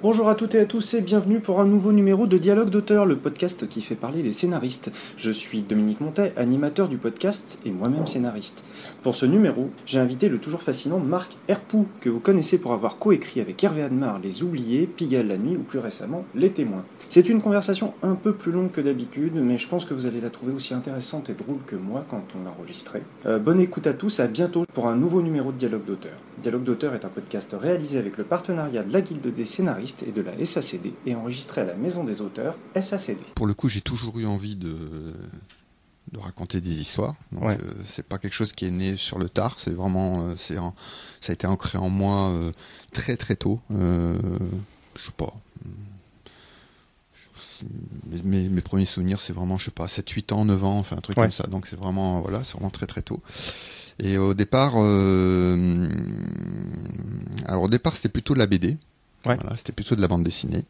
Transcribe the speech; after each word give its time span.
Bonjour 0.00 0.28
à 0.28 0.36
toutes 0.36 0.54
et 0.54 0.60
à 0.60 0.64
tous 0.64 0.94
et 0.94 1.00
bienvenue 1.00 1.40
pour 1.40 1.58
un 1.58 1.66
nouveau 1.66 1.90
numéro 1.90 2.28
de 2.28 2.38
Dialogue 2.38 2.70
d'auteur, 2.70 3.04
le 3.04 3.16
podcast 3.16 3.68
qui 3.68 3.82
fait 3.82 3.96
parler 3.96 4.22
les 4.22 4.32
scénaristes. 4.32 4.92
Je 5.16 5.32
suis 5.32 5.60
Dominique 5.60 6.00
Montet, 6.00 6.32
animateur 6.36 6.86
du 6.86 6.98
podcast 6.98 7.58
et 7.66 7.72
moi-même 7.72 8.06
scénariste. 8.06 8.62
Pour 9.02 9.16
ce 9.16 9.26
numéro, 9.26 9.70
j'ai 9.86 9.98
invité 9.98 10.28
le 10.28 10.38
toujours 10.38 10.62
fascinant 10.62 11.00
Marc 11.00 11.36
Herpou, 11.48 11.88
que 12.00 12.10
vous 12.10 12.20
connaissez 12.20 12.58
pour 12.58 12.74
avoir 12.74 12.98
coécrit 12.98 13.40
avec 13.40 13.64
Hervé 13.64 13.82
Admar 13.82 14.20
Les 14.20 14.44
Oubliés, 14.44 14.86
Pigalle 14.86 15.26
la 15.26 15.36
nuit 15.36 15.56
ou 15.56 15.64
plus 15.64 15.80
récemment 15.80 16.24
Les 16.36 16.50
Témoins. 16.50 16.84
C'est 17.08 17.28
une 17.28 17.42
conversation 17.42 17.92
un 18.04 18.14
peu 18.14 18.34
plus 18.34 18.52
longue 18.52 18.70
que 18.70 18.80
d'habitude, 18.80 19.34
mais 19.34 19.58
je 19.58 19.66
pense 19.66 19.84
que 19.84 19.94
vous 19.94 20.06
allez 20.06 20.20
la 20.20 20.30
trouver 20.30 20.52
aussi 20.52 20.74
intéressante 20.74 21.28
et 21.28 21.34
drôle 21.34 21.58
que 21.66 21.74
moi 21.74 22.04
quand 22.08 22.22
on 22.38 22.44
l'enregistrait. 22.44 23.02
Euh, 23.26 23.40
bonne 23.40 23.60
écoute 23.60 23.88
à 23.88 23.94
tous, 23.94 24.20
à 24.20 24.28
bientôt 24.28 24.64
pour 24.74 24.86
un 24.86 24.94
nouveau 24.94 25.22
numéro 25.22 25.50
de 25.50 25.56
Dialogue 25.56 25.86
d'auteur. 25.86 26.12
Dialogue 26.40 26.62
d'auteur 26.62 26.94
est 26.94 27.04
un 27.04 27.08
podcast 27.08 27.56
réalisé 27.60 27.98
avec 27.98 28.16
le 28.16 28.22
partenariat 28.22 28.84
de 28.84 28.92
la 28.92 29.00
Guilde 29.00 29.34
des 29.34 29.44
scénaristes 29.44 29.87
et 30.06 30.12
de 30.12 30.20
la 30.20 30.44
SACD 30.44 30.92
et 31.06 31.14
enregistré 31.14 31.60
à 31.60 31.64
la 31.64 31.74
Maison 31.74 32.04
des 32.04 32.20
auteurs 32.20 32.56
SACD. 32.80 33.18
Pour 33.34 33.46
le 33.46 33.54
coup, 33.54 33.68
j'ai 33.68 33.80
toujours 33.80 34.18
eu 34.18 34.26
envie 34.26 34.56
de, 34.56 34.74
de 36.12 36.18
raconter 36.18 36.60
des 36.60 36.80
histoires. 36.80 37.14
Donc, 37.32 37.44
Ouais. 37.44 37.58
euh, 37.62 37.72
c'est 37.86 38.06
pas 38.06 38.18
quelque 38.18 38.32
chose 38.34 38.52
qui 38.52 38.64
est 38.66 38.70
né 38.70 38.96
sur 38.96 39.18
le 39.18 39.28
tard. 39.28 39.56
C'est 39.58 39.74
vraiment, 39.74 40.22
euh, 40.28 40.34
c'est 40.38 40.56
un- 40.56 40.72
ça 41.20 41.32
a 41.32 41.34
été 41.34 41.46
ancré 41.46 41.78
en 41.78 41.88
moi 41.90 42.30
euh, 42.30 42.50
très 42.92 43.16
très 43.16 43.36
tôt. 43.36 43.60
Euh, 43.72 44.18
je 44.98 45.06
sais 45.06 45.12
pas. 45.16 45.34
Mes, 48.06 48.22
mes- 48.22 48.48
mes 48.48 48.60
premiers 48.60 48.84
souvenirs, 48.86 49.20
c'est 49.20 49.32
vraiment, 49.32 49.58
je 49.58 49.64
sais 49.66 49.70
pas, 49.72 49.88
7, 49.88 50.08
8 50.10 50.30
ans, 50.32 50.44
9 50.44 50.62
ans, 50.62 50.78
enfin 50.78 50.96
un 50.96 51.00
truc 51.00 51.16
Ouais. 51.18 51.24
comme 51.24 51.32
ça. 51.32 51.44
Donc 51.48 51.66
c'est 51.66 51.78
vraiment, 51.78 52.20
voilà, 52.20 52.44
c'est 52.44 52.52
vraiment 52.52 52.70
très 52.70 52.86
très 52.86 53.02
tôt. 53.02 53.20
Et 53.98 54.16
au 54.16 54.32
départ, 54.32 54.74
euh, 54.76 55.88
alors 57.46 57.64
au 57.64 57.68
départ, 57.68 57.96
c'était 57.96 58.08
plutôt 58.08 58.34
de 58.34 58.38
la 58.38 58.46
BD. 58.46 58.78
Voilà, 59.24 59.56
c'était 59.56 59.72
plutôt 59.72 59.96
de 59.96 60.00
la 60.00 60.08
bande 60.08 60.24
dessinée. 60.24 60.64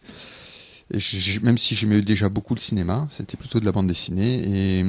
Et 0.92 0.98
même 1.42 1.58
si 1.58 1.76
j'aimais 1.76 2.00
déjà 2.00 2.28
beaucoup 2.28 2.54
le 2.54 2.60
cinéma, 2.60 3.08
c'était 3.16 3.36
plutôt 3.36 3.60
de 3.60 3.64
la 3.64 3.72
bande 3.72 3.86
dessinée. 3.86 4.80
Et 4.80 4.84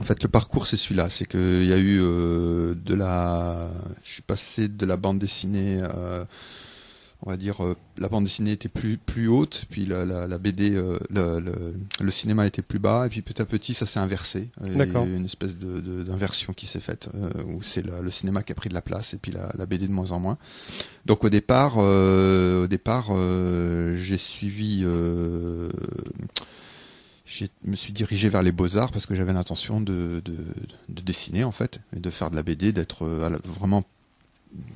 en 0.00 0.04
fait, 0.04 0.22
le 0.22 0.28
parcours, 0.28 0.66
c'est 0.66 0.78
celui-là. 0.78 1.10
C'est 1.10 1.26
qu'il 1.26 1.64
y 1.64 1.72
a 1.72 1.78
eu 1.78 2.00
euh, 2.00 2.74
de 2.74 2.94
la. 2.94 3.68
Je 4.02 4.12
suis 4.12 4.22
passé 4.22 4.68
de 4.68 4.86
la 4.86 4.96
bande 4.96 5.18
dessinée. 5.18 5.80
euh, 5.82 6.24
on 7.24 7.30
va 7.30 7.36
dire, 7.36 7.62
euh, 7.64 7.76
la 7.98 8.08
bande 8.08 8.24
dessinée 8.24 8.52
était 8.52 8.68
plus 8.68 8.96
plus 8.98 9.28
haute, 9.28 9.66
puis 9.70 9.86
la, 9.86 10.04
la, 10.04 10.26
la 10.26 10.38
BD, 10.38 10.72
euh, 10.74 10.98
le, 11.10 11.38
le, 11.40 11.52
le 12.00 12.10
cinéma 12.10 12.46
était 12.46 12.62
plus 12.62 12.78
bas, 12.80 13.06
et 13.06 13.08
puis 13.10 13.22
petit 13.22 13.40
à 13.40 13.44
petit, 13.44 13.74
ça 13.74 13.86
s'est 13.86 14.00
inversé. 14.00 14.50
Il 14.64 14.72
y 14.72 14.80
a 14.82 14.86
eu 15.06 15.16
une 15.16 15.24
espèce 15.26 15.56
de- 15.56 15.80
de- 15.80 16.02
d'inversion 16.02 16.52
qui 16.52 16.66
s'est 16.66 16.80
faite, 16.80 17.08
euh, 17.14 17.30
où 17.46 17.62
c'est 17.62 17.82
le, 17.84 18.10
cinéma 18.10 18.42
qui 18.42 18.50
a 18.52 18.54
pris 18.56 18.68
de 18.68 18.74
la 18.74 18.82
place, 18.82 19.14
et 19.14 19.18
puis 19.18 19.30
la, 19.32 19.52
la 19.56 19.66
BD 19.66 19.86
de 19.86 19.92
moins 19.92 20.10
en 20.10 20.18
moins. 20.18 20.36
Donc 21.06 21.22
au 21.24 21.30
départ, 21.30 21.74
euh, 21.78 22.64
au 22.64 22.66
départ, 22.66 23.08
euh, 23.10 23.96
j'ai 23.98 24.18
suivi, 24.18 24.82
euh, 24.84 25.68
je 27.24 27.44
me 27.64 27.76
suis 27.76 27.92
dirigé 27.92 28.28
vers 28.28 28.42
les 28.42 28.52
beaux 28.52 28.76
arts 28.76 28.90
parce 28.90 29.06
que 29.06 29.14
j'avais 29.14 29.32
l'intention 29.32 29.80
de, 29.80 30.20
de, 30.24 30.34
de 30.88 31.00
dessiner 31.02 31.44
en 31.44 31.52
fait, 31.52 31.80
et 31.96 32.00
de 32.00 32.10
faire 32.10 32.30
de 32.30 32.36
la 32.36 32.42
BD, 32.42 32.72
d'être 32.72 33.06
vraiment. 33.06 33.84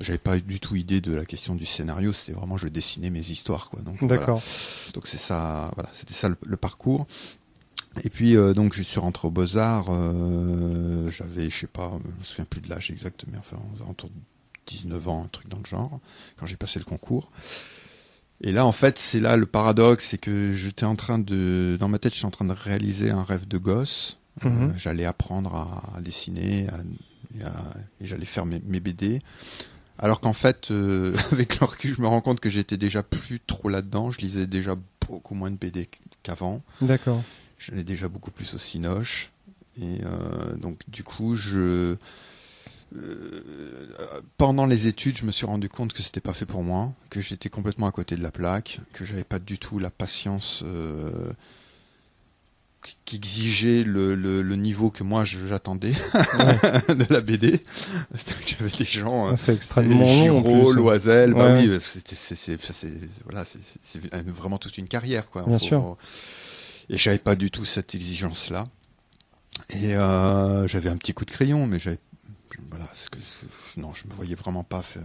J'avais 0.01 0.17
pas 0.17 0.37
du 0.39 0.59
tout 0.59 0.75
idée 0.75 1.01
de 1.01 1.13
la 1.13 1.25
question 1.25 1.53
du 1.55 1.65
scénario, 1.65 2.11
c'était 2.13 2.31
vraiment 2.37 2.57
je 2.57 2.67
dessinais 2.67 3.09
mes 3.09 3.19
histoires 3.29 3.69
quoi. 3.69 3.79
Donc 3.81 3.97
voilà. 3.99 4.17
D'accord. 4.17 4.41
Donc 4.93 5.07
c'est 5.07 5.17
ça, 5.19 5.71
voilà, 5.75 5.89
c'était 5.93 6.13
ça 6.13 6.29
le, 6.29 6.37
le 6.45 6.57
parcours. 6.57 7.05
Et 8.03 8.09
puis 8.09 8.35
euh, 8.35 8.53
donc 8.53 8.73
je 8.75 8.81
suis 8.81 8.99
rentré 8.99 9.27
aux 9.27 9.31
Beaux 9.31 9.57
Arts, 9.57 9.87
euh, 9.89 11.09
j'avais, 11.11 11.49
je 11.49 11.59
sais 11.61 11.67
pas, 11.67 11.91
je 12.03 12.19
me 12.19 12.23
souviens 12.23 12.45
plus 12.45 12.61
de 12.61 12.69
l'âge 12.69 12.91
exact, 12.91 13.25
mais 13.31 13.37
enfin 13.37 13.57
aux 13.77 13.83
alentours 13.83 14.09
de 14.09 14.15
19 14.67 15.07
ans, 15.07 15.23
un 15.25 15.29
truc 15.29 15.47
dans 15.49 15.57
le 15.59 15.65
genre, 15.65 15.99
quand 16.37 16.45
j'ai 16.45 16.57
passé 16.57 16.77
le 16.79 16.85
concours. 16.85 17.31
Et 18.41 18.51
là 18.51 18.65
en 18.67 18.71
fait 18.71 18.99
c'est 18.99 19.19
là 19.19 19.35
le 19.37 19.47
paradoxe, 19.47 20.05
c'est 20.09 20.17
que 20.19 20.53
j'étais 20.53 20.85
en 20.85 20.95
train 20.95 21.17
de, 21.17 21.75
dans 21.79 21.87
ma 21.89 21.97
tête, 21.97 22.13
j'étais 22.13 22.25
en 22.25 22.31
train 22.31 22.45
de 22.45 22.53
réaliser 22.53 23.09
un 23.09 23.23
rêve 23.23 23.47
de 23.47 23.57
gosse. 23.57 24.17
Mhm. 24.43 24.69
Euh, 24.69 24.73
j'allais 24.77 25.05
apprendre 25.05 25.55
à, 25.55 25.97
à 25.97 26.01
dessiner, 26.01 26.67
à- 26.69 26.77
et, 27.35 28.05
j'allais 28.05 28.25
faire 28.25 28.45
mes, 28.45 28.61
mes 28.65 28.79
BD. 28.79 29.21
Alors 29.99 30.19
qu'en 30.19 30.33
fait, 30.33 30.71
euh, 30.71 31.15
avec 31.31 31.59
le 31.59 31.65
recul, 31.65 31.95
je 31.95 32.01
me 32.01 32.07
rends 32.07 32.21
compte 32.21 32.39
que 32.39 32.49
j'étais 32.49 32.77
déjà 32.77 33.03
plus 33.03 33.39
trop 33.39 33.69
là-dedans. 33.69 34.11
Je 34.11 34.19
lisais 34.19 34.47
déjà 34.47 34.75
beaucoup 35.07 35.35
moins 35.35 35.51
de 35.51 35.57
BD 35.57 35.89
qu'avant. 36.23 36.61
D'accord. 36.81 37.23
J'allais 37.59 37.83
déjà 37.83 38.07
beaucoup 38.07 38.31
plus 38.31 38.53
au 38.53 38.57
cinoche. 38.57 39.31
Et 39.81 39.99
euh, 40.03 40.55
donc, 40.55 40.79
du 40.87 41.03
coup, 41.03 41.35
je. 41.35 41.95
euh, 42.95 43.41
pendant 44.37 44.65
les 44.65 44.87
études, 44.87 45.17
je 45.17 45.25
me 45.25 45.31
suis 45.31 45.45
rendu 45.45 45.69
compte 45.69 45.93
que 45.93 46.01
c'était 46.03 46.21
pas 46.21 46.33
fait 46.33 46.45
pour 46.45 46.63
moi, 46.63 46.93
que 47.09 47.21
j'étais 47.21 47.49
complètement 47.49 47.87
à 47.87 47.91
côté 47.91 48.15
de 48.15 48.23
la 48.23 48.31
plaque, 48.31 48.79
que 48.93 49.05
j'avais 49.05 49.23
pas 49.23 49.39
du 49.39 49.57
tout 49.57 49.79
la 49.79 49.89
patience 49.89 50.63
qui- 53.05 53.15
exigeait 53.17 53.83
le, 53.83 54.15
le, 54.15 54.41
le 54.41 54.55
niveau 54.55 54.89
que 54.91 55.03
moi 55.03 55.25
j'attendais 55.25 55.91
de 56.89 57.13
la 57.13 57.21
BD. 57.21 57.59
C'est-à-dire 58.13 58.45
que 58.45 58.49
j'avais 58.59 58.77
des 58.77 58.85
gens. 58.85 59.29
euh, 59.29 59.33
C'est 59.35 59.53
extrêmement 59.53 59.99
long 59.99 60.05
en 60.05 60.43
Giraud, 60.43 60.65
plus. 60.71 60.75
Loisel, 60.75 61.33
bah 61.33 61.55
oui, 61.57 61.67
euh, 61.69 61.79
c'est, 61.81 62.59
voilà, 63.25 63.45
c'est, 63.45 63.59
c'est 63.83 64.25
vraiment 64.29 64.57
toute 64.57 64.77
une 64.77 64.87
carrière, 64.87 65.29
quoi. 65.29 65.43
Bien 65.43 65.57
sûr. 65.57 65.97
Et 66.89 66.97
j'avais 66.97 67.17
pas 67.17 67.35
du 67.35 67.51
tout 67.51 67.65
cette 67.65 67.93
exigence-là. 67.95 68.67
Et 69.71 69.95
euh, 69.95 70.67
j'avais 70.67 70.89
un 70.89 70.97
petit 70.97 71.13
coup 71.13 71.25
de 71.25 71.31
crayon, 71.31 71.65
mais 71.67 71.79
j'avais, 71.79 71.99
voilà, 72.69 72.85
que, 73.11 73.17
non, 73.77 73.91
je 73.93 74.07
me 74.07 74.13
voyais 74.13 74.35
vraiment 74.35 74.63
pas 74.63 74.81
faire. 74.81 75.01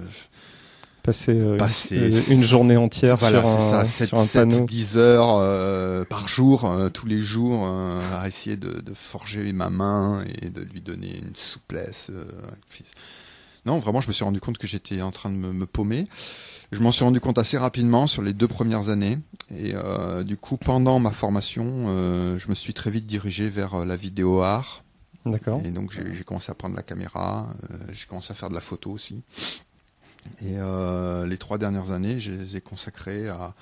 Passer, 1.03 1.33
euh, 1.35 1.57
Passer- 1.57 1.99
euh, 1.99 2.21
une 2.33 2.43
journée 2.43 2.77
entière 2.77 3.17
voilà, 3.17 3.41
sur 3.41 3.49
un, 3.51 3.71
ça, 3.71 3.85
7, 3.85 4.09
sur 4.09 4.19
un 4.19 4.27
panneau. 4.27 4.65
10 4.65 4.99
heures 4.99 5.37
euh, 5.41 6.05
par 6.05 6.29
jour, 6.29 6.65
euh, 6.65 6.89
tous 6.91 7.07
les 7.07 7.21
jours, 7.23 7.67
à 7.67 8.29
essayer 8.29 8.57
de, 8.57 8.81
de 8.81 8.95
forger 8.95 9.53
ma 9.53 9.69
main 9.69 10.25
et 10.41 10.49
de 10.49 10.63
lui 10.63 10.81
donner 10.81 11.19
une 11.19 11.35
souplesse. 11.35 12.11
non, 13.67 13.79
vraiment, 13.79 14.01
je 14.01 14.09
me 14.09 14.13
suis 14.13 14.25
rendu 14.25 14.41
compte 14.41 14.59
que 14.59 14.67
j'étais 14.69 15.03
en 15.03 15.11
train 15.11 15.31
de 15.31 15.37
me, 15.37 15.53
me 15.53 15.67
paumer. 15.67 16.07
Je 16.71 16.79
m'en 16.81 16.93
suis 16.93 17.05
rendu 17.05 17.21
compte 17.21 17.37
assez 17.37 17.59
rapidement 17.59 18.07
sur 18.07 18.23
les 18.23 18.33
deux 18.33 18.49
premières 18.49 18.89
années. 18.89 19.19
Et 19.51 19.75
du 20.25 20.37
coup, 20.37 20.57
pendant 20.57 20.99
ma 21.01 21.11
formation, 21.11 21.67
je 22.39 22.49
me 22.49 22.55
suis 22.55 22.75
très 22.75 22.91
vite 22.91 23.07
dirigé 23.07 23.49
vers 23.49 23.85
la 23.85 23.97
vidéo 23.97 24.41
art. 24.43 24.85
D'accord. 25.27 25.61
Et 25.65 25.71
donc 25.71 25.93
j'ai 25.93 26.25
commencé 26.25 26.51
à 26.51 26.55
prendre 26.55 26.75
la 26.75 26.83
caméra, 26.83 27.49
j'ai 27.93 28.07
commencé 28.07 28.33
à 28.33 28.35
faire 28.35 28.49
de 28.49 28.55
la 28.55 28.61
photo 28.61 28.91
aussi. 28.91 29.23
Et 30.41 30.57
euh, 30.59 31.27
les 31.27 31.39
trois 31.39 31.59
dernières 31.59 31.91
années, 31.91 32.21
je 32.21 32.31
les 32.31 32.57
ai 32.57 32.61
consacrées 32.61 33.29
à, 33.29 33.55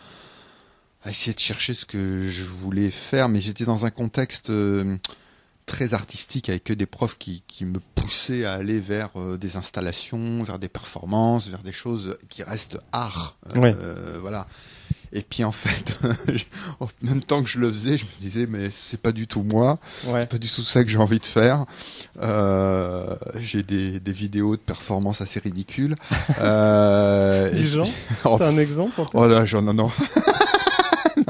à 1.05 1.11
essayer 1.11 1.35
de 1.35 1.41
chercher 1.41 1.75
ce 1.75 1.85
que 1.85 2.29
je 2.29 2.45
voulais 2.45 2.91
faire, 2.91 3.29
mais 3.29 3.41
j'étais 3.41 3.65
dans 3.65 3.87
un 3.87 3.91
contexte 3.91 4.51
euh, 4.51 4.97
très 5.67 5.95
artistique 5.95 6.49
avec 6.49 6.65
que 6.65 6.73
des 6.73 6.87
profs 6.87 7.19
qui, 7.19 7.43
qui 7.49 7.65
me 7.65 7.81
poussaient 7.95 8.45
à 8.45 8.55
aller 8.55 8.81
vers 8.81 9.11
euh, 9.17 9.37
des 9.37 9.57
installations, 9.57 10.43
vers 10.43 10.59
des 10.59 10.69
performances, 10.69 11.49
vers 11.49 11.63
des 11.63 11.73
choses 11.73 12.17
qui 12.29 12.43
restent 12.43 12.79
art. 12.93 13.37
Voilà. 14.21 14.47
Et 15.13 15.23
puis 15.23 15.43
en 15.43 15.51
fait, 15.51 15.93
en 16.81 16.89
même 17.03 17.21
temps 17.23 17.43
que 17.43 17.49
je 17.49 17.59
le 17.59 17.71
faisais, 17.73 17.99
je 17.99 18.05
me 18.05 18.11
disais 18.21 18.47
mais 18.49 18.69
c'est 18.71 19.01
pas 19.03 19.11
du 19.11 19.27
tout 19.27 19.43
moi. 19.43 19.79
Ouais. 20.07 20.21
C'est 20.21 20.29
pas 20.29 20.39
du 20.39 20.49
tout 20.49 20.63
ça 20.63 20.85
que 20.85 20.89
j'ai 20.91 20.99
envie 20.99 21.19
de 21.19 21.27
faire. 21.27 21.65
Euh, 22.23 23.17
j'ai 23.43 23.63
des, 23.65 23.99
des 23.99 24.13
vidéos 24.13 24.55
de 24.57 24.61
performances 24.61 25.21
assez 25.21 25.41
ridicules. 25.41 25.97
Euh, 26.41 27.51
Du 27.51 27.65
et 27.65 27.67
genre 27.67 27.87
puis- 27.87 27.95
oh, 28.25 28.39
un 28.41 28.57
exemple 28.57 29.01
en 29.01 29.09
oh 29.15 29.27
là, 29.27 29.45
j'en 29.47 29.63
non, 29.63 29.75
non, 29.75 29.91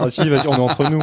Ah 0.01 0.11
si, 0.11 0.29
vas-y, 0.29 0.49
on 0.49 0.53
est 0.53 0.59
entre 0.59 0.91
nous. 0.91 1.01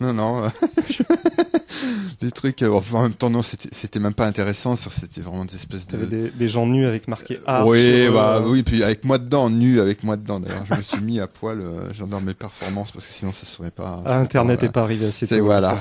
non, 0.00 0.12
non. 0.12 0.50
des 2.20 2.30
trucs. 2.30 2.62
euh, 2.62 2.70
enfin, 2.72 2.98
en 2.98 3.02
même 3.02 3.14
temps, 3.14 3.30
non, 3.30 3.42
c'était 3.42 3.98
même 4.00 4.14
pas 4.14 4.26
intéressant. 4.26 4.76
C'était 4.76 5.20
vraiment 5.20 5.44
des 5.44 5.54
espèces 5.56 5.86
de. 5.86 6.04
des, 6.04 6.30
des 6.30 6.48
gens 6.48 6.66
nus 6.66 6.86
avec 6.86 7.08
marqué 7.08 7.38
art. 7.46 7.66
oui, 7.66 8.08
bah 8.10 8.36
euh, 8.36 8.48
oui, 8.48 8.62
puis 8.62 8.82
avec 8.82 9.04
moi 9.04 9.18
dedans, 9.18 9.50
nu 9.50 9.80
avec 9.80 10.02
moi 10.02 10.16
dedans. 10.16 10.40
D'ailleurs, 10.40 10.64
je 10.68 10.74
me 10.74 10.82
suis 10.82 11.00
mis 11.00 11.20
à 11.20 11.26
poil 11.26 11.60
euh, 11.60 11.92
genre 11.94 12.08
dans 12.08 12.20
mes 12.20 12.34
performances 12.34 12.90
parce 12.92 13.06
que 13.06 13.12
sinon 13.12 13.32
ça 13.32 13.46
serait 13.46 13.70
pas. 13.70 14.02
Ah, 14.06 14.18
Internet 14.18 14.58
voilà. 14.60 14.70
est 14.70 14.72
pas 14.72 14.82
arrivé 14.82 15.06
assez 15.06 15.26
C'est 15.26 15.38
tôt. 15.38 15.44
voilà. 15.44 15.76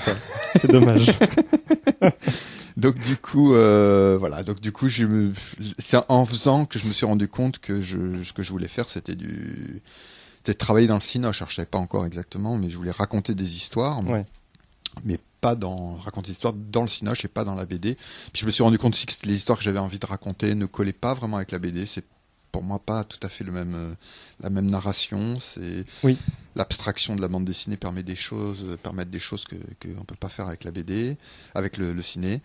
C'est 0.55 0.71
dommage. 0.71 1.07
Donc 2.77 2.99
du 2.99 3.15
coup, 3.15 3.53
euh, 3.55 4.17
voilà. 4.19 4.43
Donc 4.43 4.59
du 4.59 4.71
coup, 4.73 4.87
c'est 5.79 5.97
en 6.09 6.25
faisant 6.25 6.65
que 6.65 6.77
je 6.77 6.87
me 6.87 6.93
suis 6.93 7.05
rendu 7.05 7.27
compte 7.29 7.59
que 7.59 7.81
je, 7.81 7.97
ce 8.23 8.33
que 8.33 8.43
je 8.43 8.51
voulais 8.51 8.67
faire, 8.67 8.89
c'était 8.89 9.15
du, 9.15 9.81
c'était 10.45 10.57
travailler 10.57 10.87
dans 10.87 10.95
le 10.95 11.01
cinoche. 11.01 11.41
Alors, 11.41 11.49
je 11.49 11.55
savais 11.55 11.65
pas 11.65 11.79
encore 11.79 12.05
exactement, 12.05 12.57
mais 12.57 12.69
je 12.69 12.77
voulais 12.77 12.91
raconter 12.91 13.33
des 13.33 13.55
histoires, 13.55 14.07
Ouais. 14.07 14.25
mais 15.03 15.19
pas 15.41 15.55
dans 15.55 15.95
raconter 15.95 16.27
des 16.27 16.33
histoires 16.33 16.53
dans 16.53 16.83
le 16.83 16.87
cinoche 16.87 17.25
et 17.25 17.27
pas 17.27 17.43
dans 17.43 17.55
la 17.55 17.65
BD. 17.65 17.95
Puis 17.95 18.41
je 18.41 18.45
me 18.45 18.51
suis 18.51 18.63
rendu 18.63 18.77
compte 18.77 18.93
aussi 18.93 19.05
que 19.07 19.13
les 19.25 19.35
histoires 19.35 19.57
que 19.57 19.63
j'avais 19.63 19.79
envie 19.79 19.99
de 19.99 20.05
raconter 20.05 20.53
ne 20.55 20.65
collaient 20.67 20.93
pas 20.93 21.13
vraiment 21.15 21.37
avec 21.37 21.51
la 21.51 21.59
BD. 21.59 21.85
C'est 21.85 22.05
pour 22.51 22.63
moi 22.63 22.79
pas 22.79 23.03
tout 23.03 23.19
à 23.23 23.27
fait 23.29 23.43
le 23.43 23.51
même, 23.51 23.73
euh, 23.75 23.93
la 24.41 24.49
même 24.49 24.67
narration. 24.69 25.39
C'est 25.41 25.83
Oui. 26.03 26.17
l'abstraction 26.55 27.15
de 27.15 27.21
la 27.21 27.27
bande 27.27 27.43
dessinée 27.45 27.75
permet 27.77 28.03
des 28.03 28.15
choses, 28.15 28.77
permettre 28.83 29.11
des 29.11 29.19
choses 29.19 29.43
que 29.45 29.55
qu'on 29.81 30.03
peut 30.05 30.15
pas 30.15 30.29
faire 30.29 30.47
avec 30.47 30.63
la 30.63 30.71
BD, 30.71 31.17
avec 31.53 31.77
le, 31.77 31.99
ciné, 32.01 32.41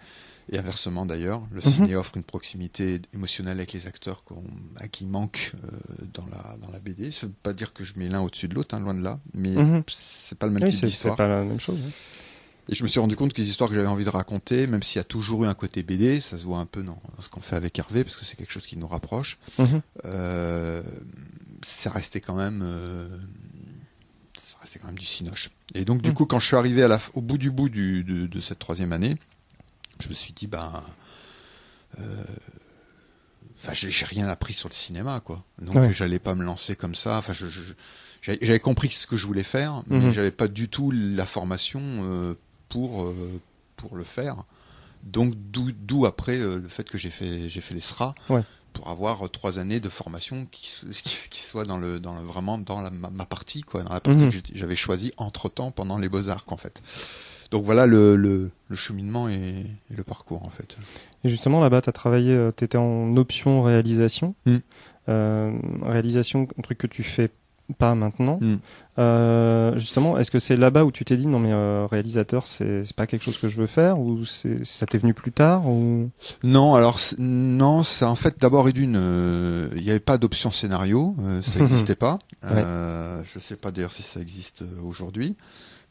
et 0.53 0.59
inversement 0.59 1.07
d'ailleurs. 1.07 1.43
Le 1.53 1.61
Mhm. 1.65 1.73
ciné 1.73 1.97
offre 1.97 2.17
une 2.17 2.25
proximité 2.25 3.01
émotionnelle 3.15 3.59
avec 3.59 3.73
les 3.73 3.87
acteurs 3.87 4.25
qu'on, 4.25 4.43
à 4.77 4.89
qui 4.89 5.07
manque 5.07 5.53
euh, 5.65 5.69
dans 6.13 6.27
la 6.27 6.57
dans 6.59 6.71
la 6.73 6.81
BD. 6.81 7.11
Ça 7.13 7.27
veut 7.27 7.33
pas 7.43 7.53
dire 7.53 7.73
que 7.73 7.85
je 7.85 7.95
mets 7.97 8.09
l'un 8.09 8.21
au-dessus 8.21 8.49
de 8.49 8.55
l'autre, 8.55 8.75
hein, 8.75 8.81
loin 8.81 8.95
de 8.95 9.03
là, 9.03 9.21
mais 9.35 9.51
Mhm. 9.57 9.83
c'est 9.89 10.37
pas 10.39 10.47
le 10.47 10.53
même 10.53 10.63
Oui, 10.65 10.71
type 10.71 10.81
c'est 10.81 10.87
c'est 10.87 10.91
d'histoire. 10.93 11.17
pas 11.17 11.29
la 11.29 11.43
même 11.45 11.61
chose. 11.61 11.79
hein. 11.87 11.91
Et 12.69 12.75
je 12.77 12.85
me 12.85 12.89
suis 12.89 13.01
rendu 13.01 13.17
compte 13.17 13.33
que 13.33 13.41
les 13.41 13.49
histoires 13.49 13.69
que 13.69 13.75
j'avais 13.75 13.89
envie 13.89 14.05
de 14.05 14.11
raconter, 14.11 14.67
même 14.69 14.83
s'il 14.83 14.97
y 14.99 15.01
a 15.01 15.05
toujours 15.05 15.45
eu 15.45 15.49
un 15.49 15.55
côté 15.55 15.83
BD, 15.83 16.21
ça 16.21 16.39
se 16.39 16.45
voit 16.45 16.59
un 16.59 16.67
peu 16.67 16.83
dans, 16.85 17.01
ce 17.19 17.29
qu'on 17.29 17.41
fait 17.41 17.57
avec 17.57 17.77
Hervé, 17.79 18.05
parce 18.05 18.17
que 18.17 18.25
c'est 18.25 18.37
quelque 18.37 18.53
chose 18.53 18.67
qui 18.67 18.77
nous 18.77 18.87
rapproche, 18.87 19.39
Mhm. 19.59 19.81
euh, 20.05 20.83
ça 21.63 21.91
restait 21.91 22.21
quand 22.21 22.37
même, 22.37 22.61
euh, 22.63 23.09
ça 24.37 24.57
restait 24.63 24.79
quand 24.79 24.87
même 24.87 24.99
du 24.99 25.05
cinoche. 25.07 25.51
Et 25.75 25.85
donc 25.85 26.01
du 26.03 26.11
Mm. 26.11 26.15
coup, 26.15 26.27
quand 26.27 26.39
je 26.39 26.47
suis 26.47 26.57
arrivé 26.57 26.83
à 26.85 26.89
la, 26.89 26.99
f- 26.99 27.11
au 27.15 27.23
bout 27.23 27.39
du 27.39 27.51
bout 27.51 27.69
du, 27.69 28.05
de, 28.05 28.27
de 28.27 28.41
cette 28.41 28.59
troisième 28.61 28.93
année, 28.93 29.17
je 30.01 30.09
me 30.09 30.15
suis 30.15 30.33
dit, 30.33 30.47
ben, 30.47 30.83
euh, 31.99 32.25
enfin, 33.59 33.73
j'ai 33.75 34.05
rien 34.05 34.29
appris 34.29 34.55
sur 34.55 34.69
le 34.69 34.75
cinéma, 34.75 35.21
quoi. 35.21 35.45
Donc 35.61 35.75
Ouais. 35.77 35.93
j'allais 35.93 36.19
pas 36.19 36.35
me 36.35 36.45
lancer 36.45 36.77
comme 36.77 36.95
ça. 36.95 37.19
Enfin, 37.19 37.33
je, 37.33 37.49
je- 37.49 37.63
j'avais 38.23 38.61
compris 38.61 38.91
ce 38.91 39.07
que 39.07 39.17
je 39.17 39.27
voulais 39.27 39.43
faire, 39.45 39.83
mais 39.87 39.99
Mhm. 39.99 40.13
j'avais 40.13 40.31
pas 40.31 40.49
du 40.49 40.69
tout 40.69 40.91
la 40.91 41.27
formation 41.27 41.81
euh, 41.83 42.35
pour 42.69 43.05
euh, 43.05 43.41
pour 43.77 43.97
le 43.97 44.05
faire. 44.05 44.37
Donc 45.03 45.33
d'où 45.51 46.05
après 46.05 46.37
euh, 46.37 46.59
le 46.59 46.69
fait 46.69 46.85
que 46.89 46.99
j'ai 46.99 47.09
fait 47.11 47.49
j'ai 47.49 47.63
fait 47.63 47.73
les 47.73 47.81
SRA 47.81 48.15
Ouais. 48.29 48.43
pour 48.75 48.89
avoir 48.91 49.31
trois 49.31 49.59
années 49.59 49.81
de 49.81 49.89
formation 49.89 50.45
qui, 50.51 50.75
qui, 50.93 51.29
qui 51.31 51.41
soit 51.41 51.65
dans 51.65 51.79
le 51.79 51.99
dans 51.99 52.15
le 52.15 52.23
vraiment 52.23 52.59
dans 52.59 52.83
la, 52.83 52.91
ma, 52.91 53.09
ma 53.09 53.25
partie 53.25 53.63
quoi 53.63 53.83
dans 53.83 53.95
la 53.95 54.01
partie 54.01 54.25
Mhm. 54.25 54.31
que 54.31 54.39
j'avais 54.55 54.77
choisie 54.77 55.13
entre 55.17 55.49
temps 55.49 55.71
pendant 55.71 55.97
les 55.97 56.11
beaux 56.11 56.29
arts 56.29 56.45
en 56.49 56.59
fait. 56.59 56.83
Donc 57.51 57.65
voilà 57.65 57.87
le, 57.87 58.17
le, 58.17 58.51
le 58.69 58.77
cheminement 58.77 59.29
et, 59.29 59.35
et 59.35 59.95
le 59.97 60.05
parcours 60.05 60.45
en 60.45 60.51
fait. 60.51 60.77
Et 61.25 61.29
justement, 61.29 61.61
là-bas, 61.61 61.81
tu 61.83 61.91
as 61.91 61.93
travaillé, 61.93 62.51
tu 62.57 62.65
étais 62.65 62.79
en 62.79 63.17
option 63.17 63.63
réalisation. 63.63 64.35
Mm. 64.47 64.57
Euh, 65.09 65.53
réalisation, 65.83 66.47
un 66.59 66.63
truc 66.63 66.79
que 66.79 66.87
tu 66.87 67.03
fais 67.03 67.31
pas 67.79 67.95
maintenant. 67.95 68.39
Mm. 68.41 68.57
Euh, 68.99 69.77
justement, 69.77 70.19
est-ce 70.19 70.31
que 70.31 70.39
c'est 70.39 70.57
là-bas 70.57 70.85
où 70.85 70.93
tu 70.93 71.05
t'es 71.05 71.17
dit 71.17 71.27
non 71.27 71.39
mais 71.39 71.53
euh, 71.53 71.87
réalisateur, 71.91 72.47
c'est 72.47 72.93
pas 72.95 73.07
quelque 73.07 73.23
chose 73.23 73.39
que 73.39 73.49
je 73.49 73.61
veux 73.61 73.67
faire 73.67 73.99
ou 73.99 74.25
c'est 74.25 74.65
ça 74.65 74.87
t'est 74.87 74.99
venu 74.99 75.15
plus 75.15 75.33
tard 75.33 75.67
ou? 75.67 76.11
Non, 76.43 76.75
alors 76.75 76.99
non, 77.19 77.83
c'est 77.83 78.05
en 78.05 78.17
fait 78.17 78.37
d'abord 78.41 78.69
et 78.69 78.73
d'une, 78.73 78.97
euh, 78.99 79.69
il 79.77 79.83
n'y 79.83 79.91
avait 79.91 80.01
pas 80.01 80.19
d'option 80.19 80.51
scénario, 80.51 81.15
euh, 81.21 81.43
ça 81.43 81.59
n'existait 81.61 81.97
pas. 81.97 82.19
Euh, 82.45 83.23
Je 83.33 83.39
sais 83.39 83.57
pas 83.57 83.71
d'ailleurs 83.71 83.93
si 83.93 84.03
ça 84.03 84.21
existe 84.21 84.63
euh, 84.63 84.83
aujourd'hui, 84.83 85.37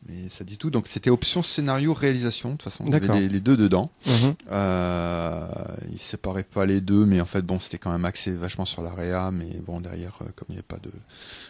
mais 0.07 0.29
ça 0.29 0.43
dit 0.43 0.57
tout. 0.57 0.69
Donc 0.69 0.87
c'était 0.87 1.09
option 1.09 1.41
scénario 1.41 1.93
réalisation. 1.93 2.49
De 2.49 2.57
toute 2.57 2.69
façon, 2.71 2.85
il 2.87 2.91
y 2.91 2.95
avait 2.95 3.21
les, 3.21 3.29
les 3.29 3.41
deux 3.41 3.57
dedans. 3.57 3.91
Mhm. 4.05 4.35
Euh, 4.51 5.47
ils 5.91 5.99
séparaient 5.99 6.43
pas 6.43 6.65
les 6.65 6.81
deux, 6.81 7.05
mais 7.05 7.21
en 7.21 7.25
fait 7.25 7.41
bon, 7.41 7.59
c'était 7.59 7.77
quand 7.77 7.91
même 7.91 8.05
axé 8.05 8.31
vachement 8.31 8.65
sur 8.65 8.81
la 8.81 8.93
réa, 8.93 9.31
mais 9.31 9.59
bon 9.65 9.81
derrière, 9.81 10.17
euh, 10.21 10.25
comme 10.35 10.47
il 10.49 10.53
n'y 10.53 10.57
avait 10.57 10.63
pas 10.63 10.79
de 10.79 10.91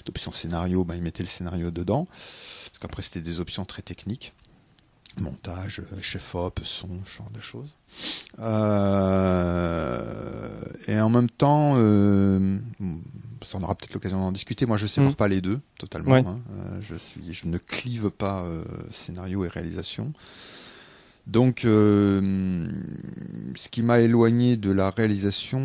d'option 0.05 0.31
scénario, 0.31 0.83
bah, 0.83 0.95
ils 0.95 1.01
mettaient 1.01 1.23
le 1.23 1.29
scénario 1.29 1.71
dedans, 1.71 2.05
parce 2.05 2.79
qu'après 2.79 3.01
c'était 3.03 3.21
des 3.21 3.39
options 3.39 3.65
très 3.65 3.81
techniques, 3.81 4.33
montage, 5.17 5.79
euh, 5.79 6.01
chef 6.01 6.35
op, 6.35 6.59
son, 6.63 6.89
ce 7.05 7.17
genre 7.17 7.31
de 7.31 7.39
choses. 7.39 7.75
Euh, 8.39 9.99
et 10.87 10.99
en 10.99 11.09
même 11.09 11.29
temps, 11.29 11.73
euh, 11.75 12.59
ça 13.43 13.57
on 13.57 13.63
aura 13.63 13.75
peut-être 13.75 13.93
l'occasion 13.93 14.19
d'en 14.19 14.31
discuter. 14.31 14.65
Moi, 14.65 14.77
je 14.77 14.85
sépare 14.87 15.11
Mm. 15.11 15.15
pas 15.15 15.27
les 15.27 15.41
deux 15.41 15.59
totalement. 15.77 16.11
Ouais. 16.11 16.23
hein. 16.25 16.39
Euh, 16.51 16.79
je 16.81 16.95
suis, 16.95 17.33
je 17.33 17.47
ne 17.47 17.57
clive 17.57 18.09
pas 18.09 18.43
euh, 18.43 18.63
scénario 18.91 19.43
et 19.45 19.47
réalisation. 19.47 20.11
Donc, 21.27 21.63
euh, 21.63 22.67
ce 23.55 23.69
qui 23.69 23.83
m'a 23.83 23.99
éloigné 23.99 24.57
de 24.57 24.71
la 24.71 24.89
réalisation, 24.89 25.59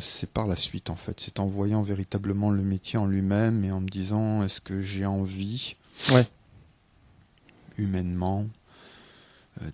c'est 0.00 0.30
par 0.30 0.46
la 0.46 0.54
suite 0.54 0.90
en 0.90 0.96
fait. 0.96 1.18
C'est 1.18 1.40
en 1.40 1.46
voyant 1.48 1.82
véritablement 1.82 2.50
le 2.50 2.62
métier 2.62 2.98
en 3.00 3.06
lui-même 3.06 3.64
et 3.64 3.72
en 3.72 3.80
me 3.80 3.88
disant 3.88 4.42
est-ce 4.42 4.60
que 4.60 4.80
j'ai 4.80 5.06
envie, 5.06 5.74
Ouais. 6.12 6.24
humainement, 7.78 8.46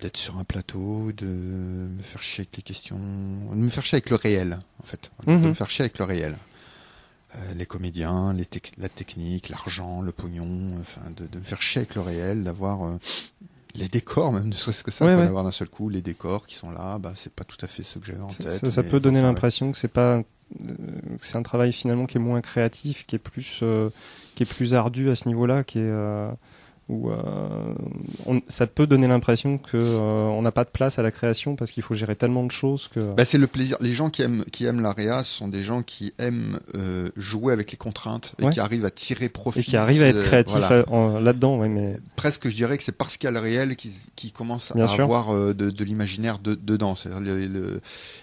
d'être 0.01 0.17
sur 0.17 0.39
un 0.39 0.45
plateau, 0.45 1.13
de 1.13 1.27
me 1.27 2.03
faire 2.03 2.23
chier 2.23 2.43
avec 2.43 2.57
les 2.57 2.63
questions, 2.63 2.99
de 2.99 3.57
me 3.57 3.69
faire 3.69 3.85
chier 3.85 3.97
avec 3.97 4.11
le 4.11 4.17
réel 4.17 4.61
en 4.83 4.87
fait, 4.87 5.11
de 5.27 5.33
Mhm. 5.33 5.49
me 5.49 5.55
faire 5.55 5.71
chier 5.71 5.85
avec 5.85 5.99
le 5.99 6.05
réel. 6.05 6.37
Euh, 7.37 7.55
les 7.55 7.67
comédiens, 7.67 8.33
les 8.33 8.45
tec- 8.45 8.73
la 8.79 8.89
technique, 8.89 9.51
l'argent, 9.51 10.01
le 10.01 10.13
pognon, 10.13 10.49
enfin 10.81 11.11
de, 11.15 11.27
de 11.27 11.39
me 11.39 11.45
faire 11.45 11.61
chier 11.61 11.81
avec 11.81 11.95
le 11.95 12.01
réel, 12.01 12.43
d'avoir 12.43 12.85
euh, 12.85 12.97
les 13.75 13.89
décors, 13.89 14.33
même 14.33 14.49
ne 14.49 14.55
serait-ce 14.55 14.83
que 14.83 14.91
ça, 14.91 15.05
Ouais, 15.05 15.15
ouais. 15.15 15.25
d'avoir 15.25 15.45
d'un 15.45 15.53
seul 15.53 15.69
coup 15.69 15.91
les 15.91 16.01
décors 16.01 16.47
qui 16.47 16.55
sont 16.55 16.71
là, 16.71 16.99
bah 16.99 17.13
c'est 17.17 17.33
pas 17.33 17.45
tout 17.45 17.59
à 17.61 17.69
fait 17.69 17.83
ce 17.83 17.99
que 17.99 18.07
j'avais 18.07 18.23
en 18.23 18.29
tête. 18.29 18.51
ça- 18.53 18.71
ça 18.71 18.83
mais 18.83 18.89
peut 18.89 18.99
donner 18.99 19.21
l'impression 19.21 19.71
que 19.71 19.77
c'est 19.77 19.89
pas 19.89 20.17
euh, 20.17 20.23
c'est 21.21 21.37
un 21.37 21.43
travail 21.43 21.71
finalement 21.73 22.07
qui 22.07 22.17
est 22.17 22.21
moins 22.21 22.41
créatif, 22.41 23.05
qui 23.07 23.17
est 23.17 23.19
plus 23.19 23.61
euh, 23.63 23.91
qui 24.35 24.45
est 24.45 24.47
plus 24.47 24.73
ardu 24.75 25.11
à 25.11 25.15
ce 25.17 25.29
niveau-là, 25.29 25.65
qui 25.65 25.79
est 25.81 25.83
euh, 25.85 26.31
où 26.89 27.11
euh, 27.11 27.19
on- 28.27 28.41
ça 28.49 28.67
peut 28.67 28.87
donner 28.87 29.07
l'impression 29.09 29.59
que 29.59 29.77
euh, 29.77 29.99
on 30.29 30.41
n'a 30.43 30.53
pas 30.53 30.65
de 30.65 30.71
place 30.71 30.99
à 30.99 31.03
la 31.03 31.11
création 31.11 31.55
parce 31.55 31.71
qu'il 31.71 31.83
faut 31.83 31.95
gérer 31.95 32.17
tellement 32.17 32.45
de 32.45 32.51
choses 32.51 32.89
que 32.89 33.13
Bah, 33.15 33.25
c'est 33.25 33.37
le 33.39 33.47
plaisir. 33.47 33.77
Les 33.81 33.93
gens 33.93 34.09
qui 34.11 34.23
aiment 34.23 34.45
qui 34.53 34.65
aiment 34.65 34.81
la 34.81 34.93
réa 34.93 35.23
ce 35.23 35.37
sont 35.37 35.49
des 35.49 35.63
gens 35.63 35.83
qui 35.83 36.15
aiment 36.19 36.59
euh, 36.77 37.09
jouer 37.17 37.53
avec 37.53 37.71
les 37.73 37.77
contraintes 37.77 38.33
et 38.39 38.45
Ouais. 38.45 38.51
qui 38.51 38.61
arrivent 38.61 38.87
à 38.87 38.91
tirer 38.91 39.29
profit. 39.29 39.61
et 39.61 39.63
qui 39.65 39.77
arrivent 39.77 40.03
à 40.03 40.07
être 40.07 40.23
créatifs 40.23 40.57
voilà. 40.57 41.21
là-dedans, 41.21 41.59
ouais, 41.59 41.69
mais 41.69 41.99
Presque, 42.17 42.49
je 42.49 42.55
dirais 42.55 42.79
que 42.79 42.85
c'est 42.85 42.93
parce 42.97 43.17
qu'il 43.19 43.27
y 43.27 43.29
a 43.29 43.33
le 43.33 43.39
réel 43.41 43.77
qui, 43.77 43.93
qui 44.17 44.33
commence 44.33 44.73
Bien 44.75 44.85
à 44.85 44.89
sûr. 44.89 45.05
avoir 45.05 45.35
de, 45.35 45.53
de 45.53 45.85
l'imaginaire 45.85 46.39
de, 46.39 46.55
dedans. 46.55 46.95
Le- 47.21 47.47
le- 47.47 47.81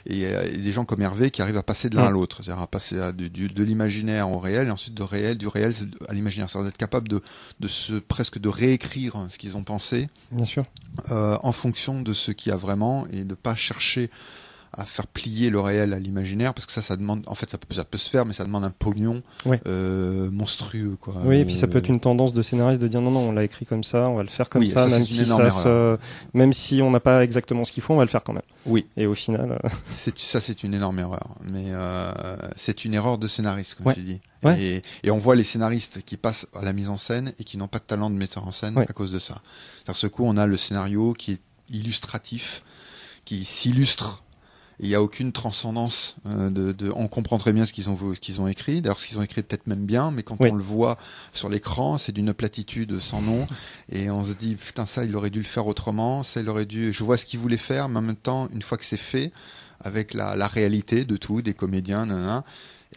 et, 0.07 0.21
et 0.23 0.57
des 0.57 0.71
gens 0.71 0.85
comme 0.85 1.01
Hervé 1.01 1.29
qui 1.31 1.41
arrivent 1.41 1.57
à 1.57 1.63
passer 1.63 1.89
de 1.89 1.95
l'un 1.97 2.05
à 2.05 2.09
l'autre, 2.11 2.41
c'est-à-dire 2.43 2.61
à 2.63 2.67
passer 2.67 2.99
à 2.99 3.11
du, 3.11 3.29
du- 3.29 3.47
de 3.47 3.63
l'imaginaire 3.63 4.29
au 4.31 4.39
réel 4.39 4.67
et 4.67 4.71
ensuite 4.71 4.93
de 4.95 5.03
réel, 5.03 5.37
du 5.37 5.47
réel 5.47 5.73
à 6.09 6.13
l'imaginaire. 6.13 6.49
C'est-à-dire 6.49 6.69
d'être 6.71 6.77
capable 6.77 7.07
de, 7.07 7.21
de 7.59 7.67
se 7.67 7.93
presque 7.93 8.39
de 8.39 8.49
réécrire 8.55 9.27
ce 9.29 9.37
qu'ils 9.37 9.57
ont 9.57 9.63
pensé 9.63 10.07
bien 10.31 10.45
sûr. 10.45 10.63
euh, 11.11 11.37
en 11.43 11.51
fonction 11.51 12.01
de 12.01 12.13
ce 12.13 12.31
qu'il 12.31 12.49
y 12.49 12.53
a 12.53 12.57
vraiment 12.57 13.05
et 13.11 13.23
de 13.23 13.35
pas 13.35 13.55
chercher 13.55 14.09
à 14.77 14.85
faire 14.85 15.07
plier 15.07 15.49
le 15.49 15.59
réel 15.59 15.93
à 15.93 15.99
l'imaginaire 15.99 16.53
parce 16.53 16.65
que 16.65 16.71
ça 16.71 16.81
ça 16.81 16.95
demande 16.97 17.23
en 17.27 17.35
fait 17.35 17.49
ça 17.49 17.57
peut, 17.57 17.73
ça 17.73 17.85
peut 17.85 17.97
se 17.97 18.09
faire 18.09 18.25
mais 18.25 18.33
ça 18.33 18.43
demande 18.43 18.63
un 18.65 18.69
pognon 18.69 19.23
Ouais. 19.45 19.59
euh, 19.67 20.29
monstrueux 20.31 20.97
quoi 20.99 21.13
Oui, 21.23 21.37
et 21.39 21.45
puis 21.45 21.55
ça 21.55 21.67
peut 21.67 21.77
Euh, 21.77 21.79
être 21.79 21.87
une 21.89 21.99
tendance 21.99 22.33
de 22.33 22.41
scénariste 22.41 22.81
de 22.81 22.87
dire 22.87 23.01
non, 23.01 23.11
non, 23.11 23.21
on 23.29 23.31
l'a 23.31 23.43
écrit 23.43 23.65
comme 23.65 23.83
ça, 23.83 24.09
on 24.09 24.15
va 24.15 24.23
le 24.23 24.29
faire 24.29 24.49
comme 24.49 24.61
Oui, 24.61 24.67
ça, 24.67 24.85
même 24.87 25.05
si 25.05 25.25
ça 25.25 25.49
se, 25.49 25.97
même 26.33 26.51
si 26.53 26.81
on 26.81 26.91
n'a 26.91 26.99
pas 26.99 27.23
exactement 27.23 27.63
ce 27.63 27.71
qu'il 27.71 27.83
faut, 27.83 27.93
on 27.93 27.97
va 27.97 28.03
le 28.03 28.09
faire 28.09 28.23
quand 28.23 28.33
même. 28.33 28.41
oui 28.65 28.85
Et 28.97 29.05
au 29.07 29.15
final, 29.15 29.59
euh, 29.63 29.69
c'est 29.91 30.17
ça 30.19 30.41
c'est 30.41 30.63
une 30.63 30.73
énorme 30.73 30.99
erreur 30.99 31.35
mais 31.43 31.65
euh, 31.69 32.11
c'est 32.57 32.85
une 32.85 32.93
erreur 32.93 33.17
de 33.17 33.27
scénariste 33.27 33.75
comme 33.75 33.87
Ouais. 33.87 33.93
tu 33.95 34.01
dis 34.03 34.19
Ouais. 34.43 34.61
et, 34.61 34.81
et 35.03 35.09
on 35.11 35.17
voit 35.17 35.35
les 35.35 35.43
scénaristes 35.43 36.01
qui 36.05 36.17
passent 36.17 36.45
à 36.53 36.63
la 36.63 36.73
mise 36.73 36.89
en 36.89 36.97
scène 36.97 37.33
et 37.39 37.43
qui 37.43 37.57
n'ont 37.57 37.67
pas 37.69 37.79
de 37.79 37.83
talent 37.85 38.09
de 38.11 38.15
metteur 38.15 38.45
en 38.47 38.51
scène 38.51 38.77
à 38.77 38.85
cause 38.93 39.11
de 39.11 39.17
ça 39.19 39.41
c'est-à-dire 39.77 39.97
ce 39.97 40.07
coup 40.07 40.23
on 40.25 40.37
a 40.37 40.45
le 40.45 40.57
scénario 40.57 41.13
qui 41.13 41.31
est 41.31 41.39
illustratif 41.69 42.63
qui 43.23 43.43
s'illustre 43.45 44.23
il 44.79 44.89
n'y 44.89 44.95
a 44.95 45.01
aucune 45.01 45.31
transcendance 45.31 46.15
euh, 46.27 46.49
de, 46.49 46.71
de- 46.73 46.91
on 46.95 47.07
comprend 47.07 47.37
très 47.37 47.53
bien 47.53 47.65
ce 47.65 47.71
qu'ils 47.73 47.89
ont 47.89 47.97
ce 48.13 48.19
qu'ils 48.19 48.41
ont 48.41 48.47
écrit 48.47 48.81
d'ailleurs 48.81 48.99
ce 48.99 49.07
qu'ils 49.07 49.17
ont 49.19 49.21
écrit 49.21 49.41
peut-être 49.41 49.67
même 49.67 49.85
bien 49.85 50.11
mais 50.11 50.21
quand 50.23 50.35
Oui. 50.39 50.49
on 50.51 50.55
le 50.55 50.63
voit 50.63 50.97
sur 51.33 51.49
l'écran 51.49 51.97
c'est 51.97 52.11
d'une 52.11 52.33
platitude 52.33 52.99
sans 52.99 53.21
nom 53.21 53.47
et 53.89 54.09
on 54.09 54.23
se 54.23 54.33
dit 54.33 54.55
putain 54.55 54.85
ça 54.85 55.05
il 55.05 55.15
aurait 55.15 55.29
dû 55.29 55.39
le 55.39 55.45
faire 55.45 55.65
autrement 55.67 56.23
ça 56.23 56.41
il 56.41 56.49
aurait 56.49 56.65
dû 56.65 56.91
je 56.91 57.03
vois 57.03 57.15
ce 57.17 57.25
qu'il 57.25 57.39
voulait 57.39 57.57
faire 57.57 57.87
mais 57.89 57.99
en 57.99 58.01
même 58.01 58.15
temps 58.15 58.49
une 58.53 58.61
fois 58.61 58.77
que 58.77 58.85
c'est 58.85 58.97
fait 58.97 59.31
avec 59.81 60.13
la, 60.13 60.35
la 60.35 60.47
réalité 60.47 61.05
de 61.05 61.15
tout 61.17 61.41
des 61.41 61.53
comédiens 61.53 62.05
nanana, 62.05 62.43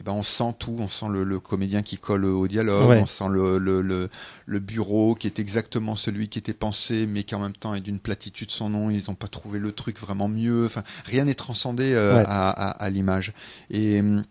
et 0.01 0.03
ben 0.05 0.13
on 0.13 0.23
sent 0.23 0.55
tout 0.59 0.77
on 0.79 0.89
sent 0.89 1.07
le, 1.11 1.25
le 1.25 1.41
comédien 1.41 1.83
qui 1.83 1.97
colle 1.99 2.25
au 2.25 2.47
dialogue 2.49 2.89
Ouais. 2.91 3.01
on 3.01 3.07
sent 3.07 3.29
le, 3.31 3.59
le, 3.59 3.83
le, 3.83 4.09
le 4.47 4.59
bureau 4.59 5.15
qui 5.15 5.27
est 5.27 5.39
exactement 5.39 5.97
celui 5.97 6.29
qui 6.29 6.39
était 6.39 6.53
pensé 6.55 7.07
mais 7.07 7.23
qui 7.25 7.35
en 7.35 7.41
même 7.41 7.53
temps 7.55 7.75
est 7.75 7.81
d'une 7.81 7.99
platitude 7.99 8.51
sans 8.51 8.69
nom 8.69 8.91
ils 8.91 9.05
n'ont 9.09 9.15
pas 9.15 9.29
trouvé 9.29 9.59
le 9.59 9.73
truc 9.73 9.99
vraiment 9.99 10.29
mieux 10.29 10.67
enfin 10.67 10.83
rien 11.05 11.25
n'est 11.25 11.35
transcendé 11.35 11.93
euh, 11.95 12.17
Ouais. 12.19 12.25
à, 12.27 12.51
à, 12.51 12.71
à 12.85 12.91
l'image 12.91 13.33
et 13.71 14.01
hum, 14.01 14.23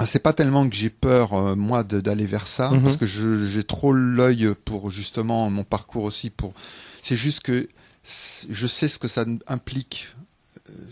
ah, 0.00 0.06
c'est 0.06 0.18
pas 0.18 0.32
tellement 0.32 0.68
que 0.68 0.74
j'ai 0.74 0.90
peur 0.90 1.34
euh, 1.34 1.54
moi 1.54 1.84
d'aller 1.84 2.26
vers 2.26 2.46
ça 2.48 2.70
Mhm. 2.70 2.82
parce 2.82 2.96
que 2.96 3.06
j'ai 3.06 3.62
trop 3.64 3.92
l'œil 3.92 4.48
pour 4.64 4.90
justement 4.90 5.48
mon 5.50 5.62
parcours 5.62 6.02
aussi 6.04 6.30
pour 6.30 6.52
c'est 7.02 7.16
juste 7.16 7.40
que 7.40 7.68
je 8.50 8.66
sais 8.66 8.88
ce 8.88 8.98
que 8.98 9.08
ça 9.08 9.24
implique 9.46 10.08
euh, 10.10 10.23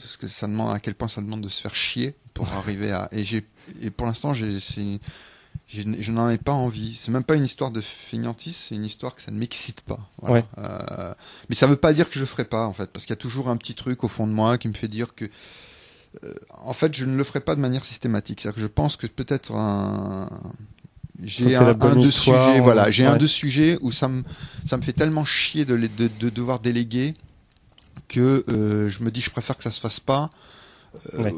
ce 0.00 0.18
que 0.18 0.28
ça 0.28 0.46
demande 0.46 0.74
à 0.74 0.80
quel 0.80 0.94
point 0.94 1.08
ça 1.08 1.20
demande 1.20 1.40
de 1.40 1.48
se 1.48 1.60
faire 1.60 1.74
chier 1.74 2.14
pour 2.34 2.48
arriver 2.52 2.92
à 2.92 3.08
et 3.12 3.24
j'ai 3.24 3.46
et 3.80 3.90
pour 3.90 4.06
l'instant 4.06 4.34
j'ai 4.34 4.58
je 5.68 6.10
n'en 6.10 6.28
ai 6.28 6.38
pas 6.38 6.52
envie. 6.52 6.94
C'est 6.94 7.10
même 7.10 7.24
pas 7.24 7.34
une 7.34 7.44
histoire 7.44 7.70
de 7.70 7.80
fainéantise, 7.80 8.56
c'est 8.56 8.74
une 8.74 8.84
histoire 8.84 9.14
que 9.14 9.22
ça 9.22 9.30
ne 9.30 9.38
m'excite 9.38 9.80
pas. 9.80 10.00
Voilà. 10.20 10.36
Ouais. 10.36 10.44
Euh, 10.58 11.14
mais 11.48 11.54
ça 11.54 11.66
veut 11.66 11.76
pas 11.76 11.92
dire 11.92 12.08
que 12.08 12.14
je 12.14 12.20
le 12.20 12.26
ferai 12.26 12.44
pas 12.44 12.66
en 12.66 12.72
fait, 12.72 12.90
parce 12.90 13.04
qu'il 13.04 13.12
y 13.12 13.18
a 13.18 13.20
toujours 13.20 13.48
un 13.48 13.56
petit 13.56 13.74
truc 13.74 14.04
au 14.04 14.08
fond 14.08 14.26
de 14.26 14.32
moi 14.32 14.58
qui 14.58 14.68
me 14.68 14.74
fait 14.74 14.88
dire 14.88 15.14
que, 15.14 15.24
euh, 16.24 16.34
en 16.58 16.74
fait, 16.74 16.94
je 16.94 17.04
ne 17.06 17.16
le 17.16 17.24
ferai 17.24 17.40
pas 17.40 17.54
de 17.54 17.60
manière 17.60 17.84
systématique. 17.84 18.40
C'est-à-dire 18.40 18.56
que 18.56 18.60
je 18.60 18.66
pense 18.66 18.96
que 18.96 19.06
peut-être 19.06 19.54
un, 19.54 20.28
j'ai 21.22 21.56
un, 21.56 21.68
un 21.68 21.94
deux 21.94 22.10
sujets, 22.10 22.60
voilà, 22.60 22.90
j'ai 22.90 23.06
un 23.06 23.16
deux 23.16 23.26
sujets 23.26 23.78
où 23.80 23.92
ça 23.92 24.08
me 24.08 24.22
ça 24.66 24.76
me 24.76 24.82
fait 24.82 24.92
tellement 24.92 25.24
chier 25.24 25.64
de, 25.64 25.76
de, 25.76 26.10
de 26.20 26.28
devoir 26.28 26.60
déléguer 26.60 27.14
que 28.12 28.45
euh, 28.49 28.90
je 28.90 29.02
me 29.02 29.11
dis 29.11 29.21
je 29.21 29.31
préfère 29.31 29.57
que 29.57 29.62
ça 29.62 29.71
se 29.71 29.81
fasse 29.81 30.00
pas 30.00 30.31
euh, 31.14 31.31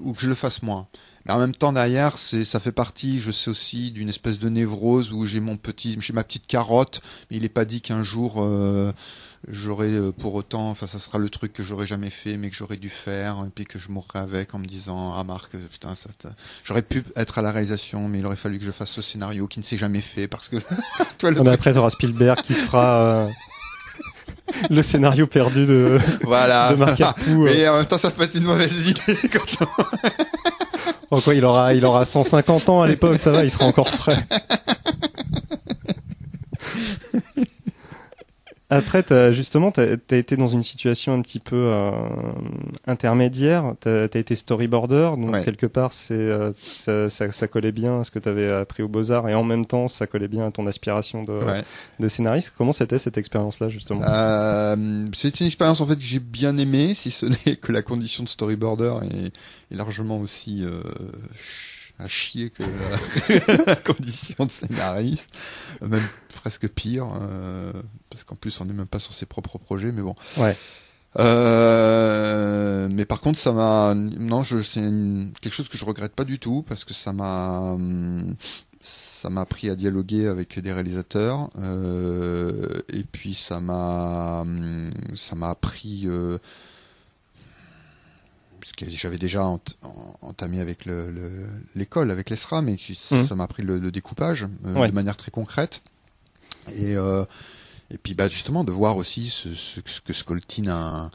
ou 0.00 0.12
que 0.12 0.20
je 0.20 0.28
le 0.28 0.34
fasse 0.34 0.62
moi. 0.62 0.88
Mais 1.24 1.32
en 1.32 1.38
même 1.38 1.54
temps 1.54 1.72
derrière, 1.72 2.18
c'est 2.18 2.44
ça 2.44 2.58
fait 2.58 2.72
partie, 2.72 3.20
je 3.20 3.30
sais 3.30 3.50
aussi, 3.50 3.90
d'une 3.90 4.08
espèce 4.08 4.38
de 4.38 4.48
névrose 4.48 5.12
où 5.12 5.26
j'ai 5.26 5.40
mon 5.40 5.56
petit, 5.56 5.96
j'ai 6.00 6.12
ma 6.12 6.24
petite 6.24 6.46
carotte. 6.46 7.00
Mais 7.30 7.36
il 7.36 7.44
est 7.44 7.50
pas 7.50 7.64
dit 7.64 7.80
qu'un 7.80 8.02
jour 8.02 8.36
euh, 8.38 8.92
j'aurai 9.46 9.92
euh, 9.92 10.10
pour 10.10 10.34
autant, 10.34 10.68
enfin 10.70 10.86
ça 10.86 10.98
sera 10.98 11.18
le 11.18 11.28
truc 11.28 11.52
que 11.52 11.62
j'aurais 11.62 11.86
jamais 11.86 12.10
fait, 12.10 12.36
mais 12.36 12.50
que 12.50 12.56
j'aurais 12.56 12.76
dû 12.76 12.88
faire, 12.88 13.44
et 13.46 13.50
puis 13.50 13.66
que 13.66 13.78
je 13.78 13.90
mourrai 13.90 14.18
avec 14.18 14.54
en 14.54 14.58
me 14.58 14.66
disant 14.66 15.14
ah 15.16 15.22
Marc, 15.22 15.52
putain, 15.70 15.94
ça, 15.94 16.30
j'aurais 16.64 16.82
pu 16.82 17.04
être 17.14 17.38
à 17.38 17.42
la 17.42 17.52
réalisation, 17.52 18.08
mais 18.08 18.18
il 18.18 18.26
aurait 18.26 18.36
fallu 18.36 18.58
que 18.58 18.64
je 18.64 18.72
fasse 18.72 18.90
ce 18.90 19.02
scénario 19.02 19.46
qui 19.46 19.60
ne 19.60 19.64
s'est 19.64 19.78
jamais 19.78 20.00
fait 20.00 20.26
parce 20.26 20.48
que. 20.48 20.56
toi, 21.18 21.30
le 21.30 21.48
après, 21.48 21.72
tu 21.72 21.78
auras 21.78 21.90
Spielberg 21.90 22.40
qui 22.40 22.54
fera. 22.54 23.28
le 24.70 24.82
scénario 24.82 25.26
perdu 25.26 25.66
de, 25.66 25.98
voilà. 26.24 26.70
de 26.72 26.76
Marc 26.76 27.02
Mais 27.28 27.68
en 27.68 27.78
même 27.78 27.86
temps, 27.86 27.98
ça 27.98 28.10
peut 28.10 28.24
être 28.24 28.34
une 28.34 28.44
mauvaise 28.44 28.88
idée. 28.88 29.16
Quand 29.32 29.66
oh, 31.10 31.20
quoi, 31.20 31.34
il 31.34 31.44
aura, 31.44 31.74
il 31.74 31.84
aura 31.84 32.04
150 32.04 32.68
ans 32.68 32.82
à 32.82 32.86
l'époque, 32.86 33.18
ça 33.18 33.30
va, 33.30 33.44
il 33.44 33.50
sera 33.50 33.66
encore 33.66 33.88
frais. 33.88 34.18
Après, 38.70 39.10
as, 39.12 39.32
justement, 39.32 39.72
tu 39.72 39.80
as, 39.80 40.16
été 40.16 40.36
dans 40.36 40.46
une 40.46 40.62
situation 40.62 41.14
un 41.14 41.22
petit 41.22 41.38
peu 41.38 41.56
euh, 41.56 41.90
intermédiaire. 42.86 43.74
Tu 43.80 43.88
as, 43.88 44.04
été 44.04 44.36
storyboarder, 44.36 45.12
donc 45.16 45.42
quelque 45.42 45.64
part, 45.64 45.94
c'est 45.94 46.12
euh, 46.14 46.52
ça, 46.58 47.08
ça, 47.08 47.32
ça, 47.32 47.48
collait 47.48 47.72
bien 47.72 48.00
à 48.00 48.04
ce 48.04 48.10
que 48.10 48.18
tu 48.18 48.28
avais 48.28 48.50
appris 48.52 48.82
aux 48.82 48.88
Beaux-Arts, 48.88 49.26
et 49.28 49.34
en 49.34 49.44
même 49.44 49.64
temps, 49.64 49.88
ça 49.88 50.06
collait 50.06 50.28
bien 50.28 50.46
à 50.46 50.50
ton 50.50 50.66
aspiration 50.66 51.24
de, 51.24 51.38
de 51.98 52.08
scénariste. 52.08 52.52
Comment 52.58 52.72
c'était 52.72 52.98
cette 52.98 53.16
expérience-là, 53.16 53.68
justement? 53.70 54.02
Euh, 54.06 55.06
C'est 55.14 55.40
une 55.40 55.46
expérience, 55.46 55.80
en 55.80 55.86
fait, 55.86 55.96
que 55.96 56.02
j'ai 56.02 56.20
bien 56.20 56.58
aimée, 56.58 56.92
si 56.92 57.10
ce 57.10 57.24
n'est 57.46 57.56
que 57.56 57.72
la 57.72 57.80
condition 57.80 58.22
de 58.22 58.28
storyboarder 58.28 58.94
est, 59.10 59.26
est 59.26 59.76
largement 59.76 60.18
aussi... 60.18 60.62
Euh, 60.64 60.82
à 61.98 62.08
chier 62.08 62.50
que 62.50 62.62
la, 63.66 63.76
condition 63.76 64.46
de 64.46 64.50
scénariste, 64.50 65.30
même 65.82 66.06
presque 66.34 66.68
pire, 66.68 67.06
euh, 67.20 67.72
parce 68.10 68.24
qu'en 68.24 68.36
plus 68.36 68.60
on 68.60 68.64
n'est 68.64 68.72
même 68.72 68.86
pas 68.86 69.00
sur 69.00 69.12
ses 69.12 69.26
propres 69.26 69.58
projets, 69.58 69.92
mais 69.92 70.02
bon. 70.02 70.14
Ouais. 70.36 70.56
Euh, 71.18 72.88
mais 72.90 73.04
par 73.04 73.20
contre, 73.20 73.38
ça 73.38 73.52
m'a, 73.52 73.94
non, 73.94 74.42
je, 74.42 74.62
c'est 74.62 74.80
quelque 75.40 75.54
chose 75.54 75.68
que 75.68 75.78
je 75.78 75.84
regrette 75.84 76.12
pas 76.12 76.24
du 76.24 76.38
tout 76.38 76.64
parce 76.68 76.84
que 76.84 76.94
ça 76.94 77.12
m'a, 77.12 77.76
ça 78.80 79.30
m'a 79.30 79.40
appris 79.40 79.70
à 79.70 79.74
dialoguer 79.74 80.26
avec 80.26 80.58
des 80.60 80.72
réalisateurs 80.72 81.50
euh, 81.58 82.82
et 82.92 83.04
puis 83.04 83.34
ça 83.34 83.58
m'a, 83.60 84.44
ça 85.16 85.34
m'a 85.34 85.50
appris 85.50 86.02
euh, 86.06 86.38
que 88.86 88.90
j'avais 88.90 89.18
déjà 89.18 89.44
entamé 90.22 90.60
avec 90.60 90.86
l'école, 91.74 92.10
avec 92.10 92.30
l'ESRA, 92.30 92.62
mais 92.62 92.74
mmh. 92.74 93.26
ça 93.26 93.34
m'a 93.34 93.44
appris 93.44 93.62
le, 93.62 93.90
découpage 93.90 94.46
euh, 94.66 94.86
de 94.86 94.92
manière 94.92 95.16
très 95.16 95.30
concrète. 95.30 95.82
Et, 96.68 96.96
euh, 96.96 97.24
et 97.90 97.98
puis 97.98 98.14
bah, 98.14 98.28
justement 98.28 98.64
de 98.64 98.72
voir 98.72 98.96
aussi 98.96 99.30
ce, 99.30 99.54
ce, 99.54 100.00
que 100.00 100.12
scoltine 100.12 100.68
un, 100.68 101.10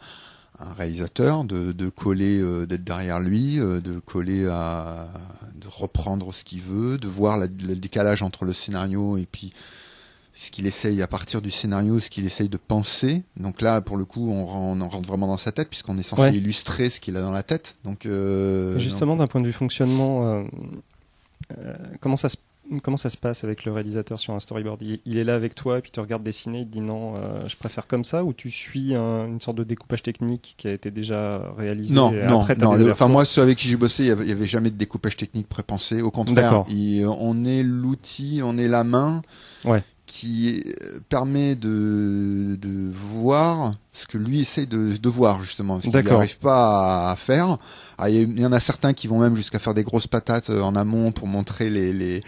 un 0.59 0.73
réalisateur, 0.73 1.43
de, 1.43 1.71
de 1.71 1.89
coller, 1.89 2.39
euh, 2.39 2.65
d'être 2.65 2.83
derrière 2.83 3.19
lui, 3.19 3.57
de 3.57 3.99
coller 3.99 4.47
à, 4.47 5.07
de 5.55 5.67
reprendre 5.67 6.33
ce 6.33 6.43
qu'il 6.43 6.61
veut, 6.61 6.97
de 6.97 7.07
voir 7.07 7.37
le 7.39 7.75
décalage 7.75 8.23
entre 8.23 8.45
le 8.45 8.53
scénario 8.53 9.17
et 9.17 9.27
puis 9.31 9.53
ce 10.33 10.49
qu'il 10.49 10.65
essaye 10.65 11.01
à 11.01 11.07
partir 11.07 11.41
du 11.41 11.51
scénario, 11.51 11.99
ce 11.99 12.09
qu'il 12.09 12.25
essaye 12.25 12.49
de 12.49 12.57
penser. 12.57 13.23
Donc 13.37 13.61
là, 13.61 13.81
pour 13.81 13.97
le 13.97 14.05
coup, 14.05 14.31
on, 14.31 14.81
on 14.81 14.89
rentre 14.89 15.07
vraiment 15.07 15.27
dans 15.27 15.37
sa 15.37 15.51
tête 15.51 15.69
puisqu'on 15.69 15.97
est 15.97 16.03
censé 16.03 16.35
illustrer 16.35 16.89
ce 16.89 16.99
qu'il 16.99 17.15
a 17.17 17.21
dans 17.21 17.31
la 17.31 17.43
tête. 17.43 17.75
Donc 17.83 18.05
euh, 18.05 18.77
justement, 18.79 19.15
d'un 19.15 19.27
point 19.27 19.41
de 19.41 19.47
vue 19.47 19.53
fonctionnement, 19.53 20.27
euh, 20.27 20.43
euh, 21.57 21.73
comment 21.99 22.15
ça 22.15 22.29
se 22.29 22.37
comment 22.81 22.95
ça 22.95 23.09
se 23.09 23.17
passe 23.17 23.43
avec 23.43 23.65
le 23.65 23.73
réalisateur 23.73 24.19
sur 24.19 24.33
un 24.33 24.39
storyboard? 24.39 24.81
Il, 24.81 25.17
est 25.17 25.25
là 25.25 25.35
avec 25.35 25.53
toi 25.53 25.79
et 25.79 25.81
puis 25.81 25.91
tu 25.91 25.99
regardes 25.99 26.23
dessiner, 26.23 26.61
il 26.61 26.65
te 26.65 26.71
dit 26.71 26.79
non, 26.79 27.15
je 27.45 27.57
préfère 27.57 27.87
comme 27.87 28.05
ça 28.05 28.23
ou 28.23 28.31
tu 28.31 28.49
suis 28.49 28.95
une 28.95 29.41
sorte 29.41 29.57
de 29.57 29.65
découpage 29.65 30.01
technique 30.01 30.55
qui 30.57 30.69
a 30.69 30.71
été 30.71 30.89
déjà 30.89 31.53
réalisé 31.57 31.93
Non, 31.93 32.11
non, 32.11 32.45
non. 32.57 32.89
enfin 32.89 33.09
moi, 33.09 33.25
ceux 33.25 33.41
avec 33.41 33.57
qui 33.57 33.67
j'ai 33.67 33.75
bossé, 33.75 34.03
il 34.05 34.29
y, 34.29 34.31
avait, 34.31 34.47
jamais 34.47 34.71
de 34.71 34.77
découpage 34.77 35.17
technique 35.17 35.49
prépensé. 35.49 36.01
Au 36.01 36.09
contraire, 36.09 36.63
on 36.69 37.45
est 37.45 37.63
l'outil, 37.63 38.39
on 38.41 38.57
est 38.57 38.69
la 38.69 38.85
main. 38.85 39.21
Ouais 39.65 39.83
qui 40.13 40.61
euh, 40.83 40.99
permet 41.09 41.55
de, 41.55 42.55
de 42.61 42.91
voir 42.91 43.73
ce 43.93 44.05
que 44.05 44.19
lui 44.19 44.41
essaye 44.41 44.67
de, 44.67 44.95
de 44.95 45.09
voir 45.09 45.41
justement, 45.41 45.81
ce 45.81 45.89
qu'il 45.89 46.03
n'arrive 46.05 46.37
pas 46.37 47.09
à, 47.09 47.15
faire. 47.15 47.57
Ah, 47.97 48.11
il 48.11 48.39
y 48.39 48.45
en 48.45 48.51
a 48.51 48.59
certains 48.59 48.93
qui 48.93 49.07
vont 49.07 49.17
même 49.17 49.35
jusqu'à 49.35 49.57
faire 49.57 49.73
des 49.73 49.81
grosses 49.81 50.05
patates 50.05 50.51
euh, 50.51 50.61
en 50.61 50.75
amont 50.75 51.11
pour 51.11 51.25
montrer 51.25 51.71
les 51.71 51.91
les, 51.93 52.21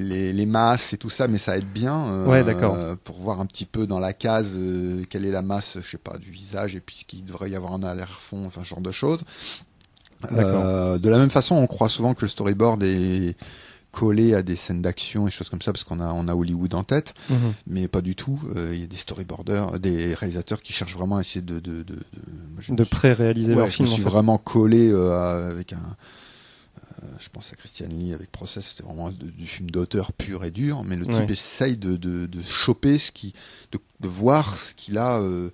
les, 0.00 0.32
les, 0.32 0.46
masses 0.46 0.92
et 0.92 0.96
tout 0.96 1.10
ça, 1.10 1.26
mais 1.26 1.38
ça 1.38 1.58
aide 1.58 1.66
bien 1.66 2.04
euh, 2.06 2.26
ouais, 2.26 2.44
d'accord. 2.44 2.78
pour 3.02 3.18
voir 3.18 3.40
un 3.40 3.46
petit 3.46 3.66
peu 3.66 3.88
dans 3.88 3.98
la 3.98 4.12
case 4.12 4.56
quelle 5.10 5.26
est 5.26 5.32
la 5.32 5.42
masse, 5.42 5.78
je 5.82 5.90
sais 5.90 5.98
pas, 5.98 6.18
du 6.18 6.30
visage 6.30 6.76
et 6.76 6.80
puis 6.80 6.98
ce 7.00 7.04
qu'il 7.04 7.24
devrait 7.24 7.50
y 7.50 7.56
avoir 7.56 7.72
en 7.72 7.82
arrière-fond, 7.82 8.44
enfin 8.46 8.60
ce 8.62 8.68
genre 8.68 8.80
de 8.80 8.92
choses. 8.92 9.24
de 10.30 11.08
la 11.10 11.18
même 11.18 11.30
façon, 11.30 11.56
on 11.56 11.66
croit 11.66 11.88
souvent 11.88 12.14
que 12.14 12.22
le 12.22 12.28
storyboard 12.28 12.80
est 12.84 13.34
collé 13.92 14.34
à 14.34 14.42
des 14.42 14.56
scènes 14.56 14.82
d'action 14.82 15.28
et 15.28 15.30
choses 15.30 15.50
comme 15.50 15.62
ça 15.62 15.70
parce 15.72 15.84
qu'on 15.84 16.00
a 16.00 16.12
on 16.12 16.26
a 16.26 16.34
Hollywood 16.34 16.74
en 16.74 16.82
tête. 16.82 17.14
Mhm. 17.30 17.36
mais 17.66 17.88
pas 17.88 18.00
du 18.00 18.16
tout. 18.16 18.40
Euh, 18.56 18.70
il 18.74 18.80
y 18.80 18.84
a 18.84 18.86
des 18.86 18.96
storyboarders 18.96 19.78
des 19.78 20.14
réalisateurs 20.14 20.62
qui 20.62 20.72
cherchent 20.72 20.94
vraiment 20.94 21.18
à 21.18 21.20
essayer 21.20 21.42
de 21.42 21.60
de 21.60 21.82
de, 21.82 21.96
de, 22.68 22.74
de 22.74 22.84
pré-réaliser 22.84 23.54
leur 23.54 23.68
film 23.68 23.86
je 23.86 23.92
suis 23.92 24.02
vraiment 24.02 24.38
collé 24.38 24.90
euh, 24.90 25.50
avec 25.50 25.74
un 25.74 25.76
euh, 25.76 27.06
je 27.18 27.28
pense 27.28 27.52
à 27.52 27.56
Christian 27.56 27.88
Lee 27.88 28.14
avec 28.14 28.32
Process 28.32 28.64
c'était 28.70 28.82
vraiment 28.82 29.10
du 29.10 29.46
film 29.46 29.70
d'auteur 29.70 30.12
pur 30.12 30.44
et 30.44 30.50
dur. 30.50 30.82
Mais 30.84 30.96
le 30.96 31.06
type 31.06 31.30
essaye 31.30 31.76
de, 31.76 31.96
de, 31.96 32.26
de 32.26 32.42
choper 32.42 32.98
ce 32.98 33.12
qui 33.12 33.34
de, 33.72 33.78
de 34.00 34.08
voir 34.08 34.56
ce 34.56 34.72
qu'il 34.74 34.96
a 34.98 35.20
ce 35.20 35.50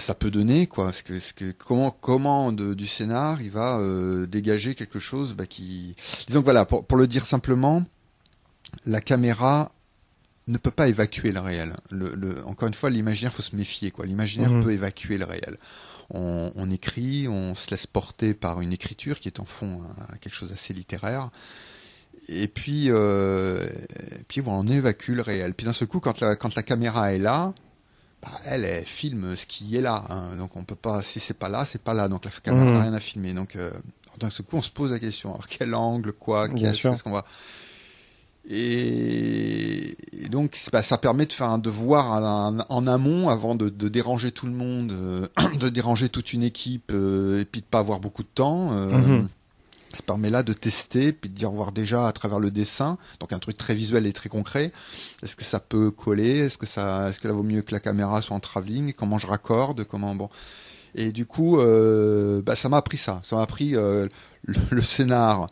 que 0.00 0.06
ça 0.06 0.14
peut 0.14 0.30
donner, 0.30 0.66
quoi. 0.66 0.92
Ce 0.92 1.02
que, 1.02 1.18
ce 1.18 1.32
que, 1.32 1.52
comment, 1.52 1.90
comment 1.90 2.52
de, 2.52 2.74
du 2.74 2.86
scénar 2.86 3.42
il 3.42 3.50
va 3.50 3.78
euh, 3.78 4.26
dégager 4.26 4.74
quelque 4.74 4.98
chose 4.98 5.34
bah, 5.34 5.46
qui. 5.46 5.94
Disons 6.26 6.40
que 6.40 6.44
voilà, 6.44 6.64
pour, 6.64 6.84
pour 6.86 6.98
le 6.98 7.06
dire 7.06 7.26
simplement, 7.26 7.84
la 8.86 9.00
caméra 9.00 9.72
ne 10.46 10.56
peut 10.56 10.70
pas 10.70 10.88
évacuer 10.88 11.32
le 11.32 11.40
réel. 11.40 11.74
Le, 11.90 12.14
le, 12.14 12.46
encore 12.46 12.68
une 12.68 12.74
fois, 12.74 12.90
l'imaginaire, 12.90 13.32
faut 13.32 13.42
se 13.42 13.54
méfier, 13.54 13.90
quoi. 13.90 14.06
L'imaginaire 14.06 14.50
mhm. 14.50 14.64
peut 14.64 14.72
évacuer 14.72 15.18
le 15.18 15.24
réel. 15.24 15.58
On, 16.10 16.50
on, 16.54 16.70
écrit, 16.70 17.28
on 17.28 17.54
se 17.54 17.70
laisse 17.70 17.86
porter 17.86 18.32
par 18.32 18.62
une 18.62 18.72
écriture 18.72 19.20
qui 19.20 19.28
est 19.28 19.40
en 19.40 19.44
fond 19.44 19.82
quelque 20.22 20.34
chose 20.34 20.48
d'assez 20.48 20.72
littéraire. 20.72 21.30
Et 22.28 22.48
puis, 22.48 22.86
euh, 22.88 23.64
et 24.10 24.24
puis 24.26 24.40
voilà, 24.40 24.58
on 24.60 24.66
évacue 24.66 25.12
le 25.12 25.22
réel. 25.22 25.54
Puis 25.54 25.66
d'un 25.66 25.72
seul 25.72 25.86
coup, 25.86 26.00
quand 26.00 26.20
la, 26.20 26.34
quand 26.34 26.54
la 26.54 26.62
caméra 26.62 27.12
est 27.12 27.18
là, 27.18 27.52
bah, 28.22 28.30
elle, 28.46 28.64
elle 28.64 28.84
filme 28.84 29.36
ce 29.36 29.46
qui 29.46 29.76
est 29.76 29.80
là. 29.80 30.04
Hein. 30.10 30.36
Donc 30.36 30.56
on 30.56 30.64
peut 30.64 30.74
pas, 30.74 31.02
si 31.02 31.20
c'est 31.20 31.38
pas 31.38 31.48
là, 31.48 31.64
c'est 31.64 31.82
pas 31.82 31.94
là. 31.94 32.08
Donc 32.08 32.24
la 32.24 32.30
caméra 32.30 32.64
n'a 32.64 32.72
mmh. 32.72 32.82
rien 32.82 32.94
à 32.94 33.00
filmer. 33.00 33.32
Donc 33.32 33.56
euh, 33.56 33.70
d'un 34.18 34.28
coup, 34.28 34.56
on 34.56 34.62
se 34.62 34.70
pose 34.70 34.90
la 34.90 34.98
question. 34.98 35.30
Alors 35.30 35.46
quel 35.48 35.74
angle, 35.74 36.12
quoi, 36.12 36.48
qu'est-ce 36.48 37.02
qu'on 37.02 37.12
va 37.12 37.24
et, 38.50 39.96
donc 40.30 40.58
bah, 40.72 40.82
ça 40.82 40.96
permet 40.96 41.26
de 41.26 41.32
faire 41.34 41.50
un 41.50 41.58
devoir 41.58 42.64
en, 42.70 42.86
amont 42.86 43.28
avant 43.28 43.54
de, 43.54 43.68
de, 43.68 43.88
déranger 43.88 44.30
tout 44.30 44.46
le 44.46 44.52
monde, 44.52 44.90
euh, 44.92 45.26
de 45.60 45.68
déranger 45.68 46.08
toute 46.08 46.32
une 46.32 46.42
équipe 46.42 46.90
euh, 46.94 47.42
et 47.42 47.44
puis 47.44 47.60
de 47.60 47.66
pas 47.66 47.80
avoir 47.80 48.00
beaucoup 48.00 48.22
de 48.22 48.28
temps. 48.34 48.68
Euh, 48.72 48.98
mmh 48.98 49.28
ça 49.92 50.02
permet 50.02 50.30
là 50.30 50.42
de 50.42 50.52
tester 50.52 51.12
puis 51.12 51.30
de 51.30 51.34
dire 51.34 51.50
voir 51.50 51.72
déjà 51.72 52.06
à 52.06 52.12
travers 52.12 52.40
le 52.40 52.50
dessin. 52.50 52.98
Donc 53.20 53.32
un 53.32 53.38
truc 53.38 53.56
très 53.56 53.74
visuel 53.74 54.06
et 54.06 54.12
très 54.12 54.28
concret. 54.28 54.72
Est-ce 55.22 55.36
que 55.36 55.44
ça 55.44 55.60
peut 55.60 55.90
coller? 55.90 56.38
Est-ce 56.38 56.58
que 56.58 56.66
ça 56.66 57.08
est-ce 57.08 57.20
que 57.20 57.28
là 57.28 57.34
vaut 57.34 57.42
mieux 57.42 57.62
que 57.62 57.72
la 57.72 57.80
caméra 57.80 58.22
soit 58.22 58.36
en 58.36 58.40
travelling? 58.40 58.92
Comment 58.92 59.18
je 59.18 59.26
raccorde? 59.26 59.84
Comment 59.84 60.14
bon. 60.14 60.28
Et 60.94 61.12
du 61.12 61.26
coup 61.26 61.60
euh, 61.60 62.42
bah, 62.42 62.56
ça 62.56 62.68
m'a 62.68 62.78
appris 62.78 62.98
ça. 62.98 63.20
Ça 63.24 63.36
m'a 63.36 63.42
appris 63.42 63.76
euh, 63.76 64.08
le, 64.44 64.54
le, 64.70 64.82
scénar 64.82 65.48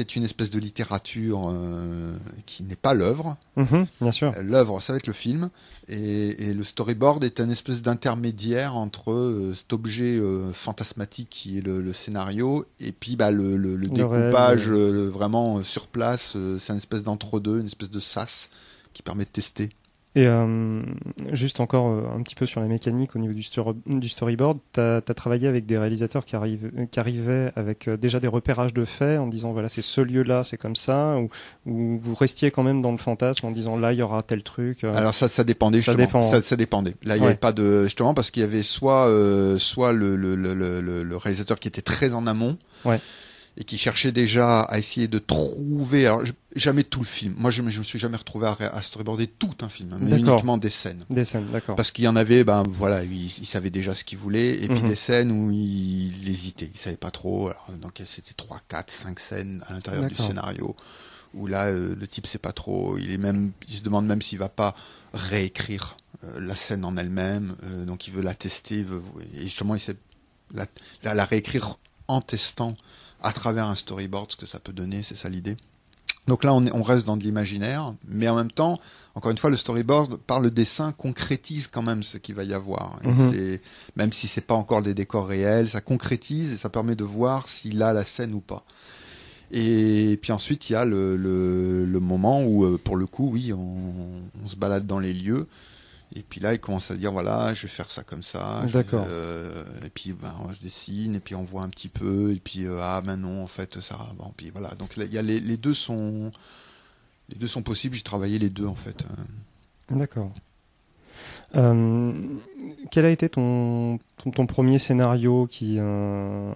c'est 0.00 0.16
une 0.16 0.24
espèce 0.24 0.50
de 0.50 0.58
littérature 0.58 1.50
euh, 1.50 2.16
qui 2.46 2.62
n'est 2.62 2.74
pas 2.74 2.94
l'œuvre. 2.94 3.36
Mhm, 3.56 3.86
bien 4.00 4.12
sûr. 4.12 4.32
Euh, 4.34 4.42
l'œuvre, 4.42 4.80
ça 4.80 4.94
va 4.94 4.96
être 4.96 5.06
le 5.06 5.12
film. 5.12 5.50
Et, 5.88 6.54
le 6.54 6.62
storyboard 6.62 7.22
est 7.22 7.38
une 7.38 7.50
espèce 7.50 7.82
d'intermédiaire 7.82 8.76
entre 8.76 9.12
euh, 9.12 9.52
cet 9.54 9.74
objet 9.74 10.18
fantasmatique 10.54 11.28
qui 11.28 11.58
est 11.58 11.60
le, 11.60 11.92
scénario 11.92 12.64
et 12.78 12.92
puis 12.92 13.16
bah, 13.16 13.30
le, 13.30 13.76
découpage 13.76 14.70
vraiment 14.70 15.62
sur 15.62 15.86
place. 15.86 16.36
c'est 16.58 16.72
une 16.72 16.78
espèce 16.78 17.02
d'entre-deux, 17.02 17.60
une 17.60 17.66
espèce 17.66 17.90
de 17.90 18.00
sas 18.00 18.48
qui 18.94 19.02
permet 19.02 19.24
de 19.24 19.30
tester. 19.30 19.68
Et 20.16 20.26
euh, 20.26 20.82
juste 21.32 21.60
encore 21.60 21.88
euh, 21.88 22.02
un 22.16 22.20
petit 22.22 22.34
peu 22.34 22.44
sur 22.44 22.60
la 22.60 22.66
mécanique 22.66 23.14
au 23.14 23.20
niveau 23.20 23.32
du, 23.32 23.46
du 23.86 24.08
storyboard, 24.08 24.58
tu 24.72 24.80
as, 24.80 25.00
travaillé 25.14 25.46
avec 25.46 25.66
des 25.66 25.78
réalisateurs 25.78 26.24
qui, 26.24 26.34
arrivent, 26.34 26.72
qui 26.90 26.98
arrivaient 26.98 27.52
avec 27.54 27.86
euh, 27.86 27.96
déjà 27.96 28.18
des 28.18 28.26
repérages 28.26 28.74
de 28.74 28.84
faits 28.84 29.20
en 29.20 29.28
disant 29.28 29.52
voilà 29.52 29.68
c'est 29.68 29.82
ce 29.82 30.00
lieu-là, 30.00 30.42
c'est 30.42 30.56
comme 30.56 30.74
ça, 30.74 31.16
ou, 31.16 31.28
ou, 31.64 32.00
vous 32.02 32.14
restiez 32.16 32.50
quand 32.50 32.64
même 32.64 32.82
dans 32.82 32.90
le 32.90 32.98
fantasme 32.98 33.46
en 33.46 33.52
disant 33.52 33.76
là 33.76 33.92
il 33.92 34.00
y 34.00 34.02
aura 34.02 34.22
tel 34.22 34.42
truc. 34.42 34.82
Alors 34.82 35.14
ça 35.14 35.28
ça 35.28 35.44
dépendait 35.44 35.80
ça 35.80 35.92
justement, 35.92 36.20
dépend. 36.22 36.42
ça, 36.42 36.56
dépendait. 36.56 36.96
Là 37.04 37.16
il 37.16 37.20
n'y 37.20 37.26
avait 37.26 37.36
pas 37.36 37.52
de 37.52 37.84
justement 37.84 38.12
parce 38.12 38.32
qu'il 38.32 38.42
y 38.42 38.46
avait 38.46 38.64
soit 38.64 39.08
soit 39.58 39.92
le, 39.92 40.16
le, 40.16 40.34
le, 40.34 40.54
le, 40.80 41.16
réalisateur 41.16 41.60
qui 41.60 41.68
était 41.68 41.82
très 41.82 42.14
en 42.14 42.26
amont. 42.26 42.58
Ouais 42.84 42.98
et 43.56 43.64
qui 43.64 43.78
cherchait 43.78 44.12
déjà 44.12 44.60
à 44.62 44.78
essayer 44.78 45.08
de 45.08 45.18
trouver, 45.18 46.06
alors 46.06 46.22
jamais 46.56 46.84
tout 46.84 47.00
le 47.00 47.06
film. 47.06 47.34
Moi, 47.36 47.50
je, 47.50 47.62
je 47.68 47.78
me 47.78 47.84
suis 47.84 47.98
jamais 47.98 48.16
retrouvé 48.16 48.46
à, 48.46 48.56
à 48.72 48.82
storyboarder 48.82 49.26
tout 49.26 49.54
un 49.62 49.68
film, 49.68 49.96
mais 50.00 50.18
uniquement 50.18 50.56
des 50.56 50.70
scènes. 50.70 51.04
Des 51.10 51.24
scènes, 51.24 51.46
d'accord. 51.52 51.76
Parce 51.76 51.90
qu'il 51.90 52.04
y 52.04 52.08
en 52.08 52.16
avait, 52.16 52.44
ben 52.44 52.62
voilà, 52.68 53.04
il, 53.04 53.26
il 53.26 53.46
savait 53.46 53.70
déjà 53.70 53.94
ce 53.94 54.04
qu'il 54.04 54.18
voulait, 54.18 54.62
et 54.62 54.68
puis 54.68 54.82
mhm. 54.82 54.88
des 54.88 54.96
scènes 54.96 55.30
où 55.32 55.50
il, 55.50 56.28
hésitait, 56.28 56.70
il 56.72 56.78
savait 56.78 56.96
pas 56.96 57.10
trop. 57.10 57.48
Alors, 57.48 57.66
donc 57.80 58.00
c'était 58.06 58.34
trois, 58.34 58.60
quatre, 58.68 58.92
cinq 58.92 59.20
scènes 59.20 59.64
à 59.68 59.74
l'intérieur 59.74 60.06
du 60.06 60.14
scénario 60.14 60.76
où 61.34 61.46
là, 61.46 61.66
euh, 61.66 61.94
le 61.94 62.06
type 62.06 62.26
sait 62.26 62.38
pas 62.38 62.52
trop. 62.52 62.98
Il 62.98 63.12
est 63.12 63.18
même, 63.18 63.52
il 63.68 63.76
se 63.76 63.82
demande 63.82 64.06
même 64.06 64.22
s'il 64.22 64.38
va 64.38 64.48
pas 64.48 64.74
réécrire 65.12 65.96
euh, 66.24 66.40
la 66.40 66.54
scène 66.54 66.84
en 66.84 66.96
elle-même. 66.96 67.54
Euh, 67.64 67.84
donc 67.84 68.08
il 68.08 68.14
veut 68.14 68.22
la 68.22 68.34
tester, 68.34 68.82
veut, 68.82 69.02
et 69.34 69.42
justement 69.42 69.74
il 69.74 69.80
sait 69.80 69.96
la, 70.52 70.66
la, 71.02 71.14
la 71.14 71.24
réécrire 71.24 71.78
en 72.08 72.20
testant 72.20 72.74
à 73.20 73.32
travers 73.32 73.66
un 73.66 73.74
storyboard, 73.74 74.32
ce 74.32 74.36
que 74.36 74.46
ça 74.46 74.60
peut 74.60 74.72
donner, 74.72 75.02
c'est 75.02 75.16
ça 75.16 75.28
l'idée. 75.28 75.56
Donc 76.26 76.44
là, 76.44 76.54
on, 76.54 76.66
on, 76.72 76.82
reste 76.82 77.06
dans 77.06 77.16
de 77.16 77.22
l'imaginaire, 77.24 77.94
mais 78.06 78.28
en 78.28 78.36
même 78.36 78.50
temps, 78.50 78.78
encore 79.14 79.30
une 79.30 79.38
fois, 79.38 79.50
le 79.50 79.56
storyboard, 79.56 80.16
par 80.18 80.38
le 80.38 80.50
dessin, 80.50 80.92
concrétise 80.92 81.66
quand 81.66 81.82
même 81.82 82.02
ce 82.02 82.18
qu'il 82.18 82.34
va 82.34 82.44
y 82.44 82.54
avoir. 82.54 83.00
Mhm. 83.04 83.58
Même 83.96 84.12
si 84.12 84.28
c'est 84.28 84.46
pas 84.46 84.54
encore 84.54 84.82
des 84.82 84.94
décors 84.94 85.26
réels, 85.26 85.68
ça 85.68 85.80
concrétise 85.80 86.52
et 86.52 86.56
ça 86.56 86.68
permet 86.68 86.94
de 86.94 87.04
voir 87.04 87.48
s'il 87.48 87.82
a 87.82 87.92
la 87.92 88.04
scène 88.04 88.34
ou 88.34 88.40
pas. 88.40 88.64
Et 89.50 90.18
puis 90.22 90.30
ensuite, 90.30 90.70
il 90.70 90.74
y 90.74 90.76
a 90.76 90.84
le, 90.84 91.16
le, 91.16 91.84
le 91.84 92.00
moment 92.00 92.44
où, 92.44 92.64
euh, 92.64 92.78
pour 92.78 92.96
le 92.96 93.06
coup, 93.06 93.30
oui, 93.32 93.52
on, 93.52 93.58
on, 94.44 94.48
se 94.48 94.54
balade 94.54 94.86
dans 94.86 95.00
les 95.00 95.12
lieux 95.12 95.48
et 96.16 96.22
puis 96.22 96.40
là, 96.40 96.52
il 96.52 96.58
commence 96.58 96.90
à 96.90 96.96
dire 96.96 97.12
voilà, 97.12 97.54
je 97.54 97.62
vais 97.62 97.68
faire 97.68 97.90
ça 97.90 98.02
comme 98.02 98.22
ça. 98.22 98.62
D'accord. 98.72 99.06
Euh, 99.08 99.64
et 99.84 99.90
puis 99.90 100.12
ben, 100.12 100.34
je 100.54 100.60
dessine, 100.60 101.14
et 101.14 101.20
puis 101.20 101.36
on 101.36 101.44
voit 101.44 101.62
un 101.62 101.68
petit 101.68 101.88
peu, 101.88 102.32
et 102.32 102.40
puis 102.40 102.66
euh, 102.66 102.80
ah 102.82 103.00
ben 103.00 103.16
non, 103.16 103.44
en 103.44 103.46
fait 103.46 103.80
ça. 103.80 103.96
Bon, 104.16 104.32
puis 104.36 104.50
voilà. 104.50 104.70
Donc 104.70 104.96
il 104.96 105.12
y 105.12 105.18
a 105.18 105.22
les, 105.22 105.38
les, 105.38 105.56
deux 105.56 105.74
sont 105.74 106.32
les 107.28 107.36
deux 107.36 107.46
sont 107.46 107.62
possibles. 107.62 107.94
J'ai 107.94 108.02
travaillé 108.02 108.38
les 108.40 108.50
deux 108.50 108.66
en 108.66 108.74
fait. 108.74 109.04
D'accord. 109.88 110.32
Euh, 111.56 112.12
quel 112.90 113.04
a 113.04 113.10
été 113.10 113.28
ton, 113.28 113.98
ton, 114.34 114.46
premier 114.46 114.78
scénario 114.78 115.46
qui, 115.48 115.76
euh, 115.78 116.52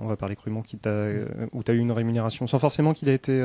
on 0.00 0.06
va 0.06 0.16
parler 0.16 0.36
crûment, 0.36 0.62
qui 0.62 0.78
t'a, 0.78 0.90
euh, 0.90 1.26
où 1.52 1.62
tu 1.62 1.70
as 1.70 1.74
eu 1.74 1.78
une 1.78 1.92
rémunération, 1.92 2.46
sans 2.46 2.58
forcément 2.58 2.92
qu'il 2.94 3.08
ait 3.08 3.14
été 3.14 3.42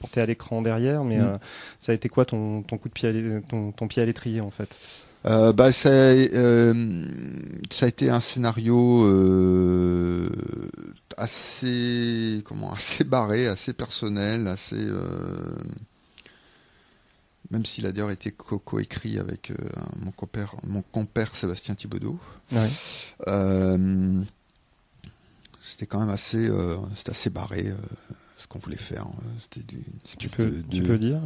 porté 0.00 0.20
à 0.20 0.26
l'écran 0.26 0.62
derrière, 0.62 1.04
mais 1.04 1.18
mm. 1.18 1.38
ça 1.78 1.92
a 1.92 1.94
été 1.94 2.08
quoi 2.08 2.24
ton, 2.24 2.62
ton 2.62 2.78
coup 2.78 2.88
de 2.88 2.94
pied 2.94 3.08
à 3.08 3.40
ton, 3.48 3.72
ton 3.72 3.88
pied 3.88 4.02
à 4.02 4.06
l'étrier 4.06 4.40
en 4.40 4.50
fait? 4.50 4.78
Bah, 5.24 5.72
ça, 5.72 5.90
ça 7.70 7.84
a 7.84 7.88
été 7.88 8.08
un 8.08 8.20
scénario 8.20 9.06
assez 11.16 12.42
comment 12.46 12.72
assez 12.72 13.04
barré, 13.04 13.46
assez 13.46 13.74
personnel, 13.74 14.46
assez 14.46 14.86
même 17.50 17.66
s'il 17.66 17.86
a 17.86 17.92
d'ailleurs 17.92 18.10
été 18.10 18.30
co-écrit 18.30 19.18
avec 19.18 19.50
euh, 19.50 19.54
mon 19.96 20.12
compère, 20.12 20.54
mon 20.66 20.82
compère 20.82 21.34
Sébastien 21.34 21.74
Thibaudot. 21.74 22.18
Euh, 23.26 24.22
c'était 25.62 25.86
quand 25.86 26.00
même 26.00 26.10
assez, 26.10 26.48
euh, 26.48 26.76
c'était 26.96 27.10
assez 27.10 27.30
barré 27.30 27.72
ce 28.40 28.46
qu'on 28.46 28.58
voulait 28.58 28.76
faire. 28.76 29.02
Hein. 29.02 29.22
C'était 29.38 29.66
du, 29.66 29.84
tu, 30.18 30.28
peux, 30.28 30.50
tu 30.70 30.82
peux 30.82 30.98
dire 30.98 31.20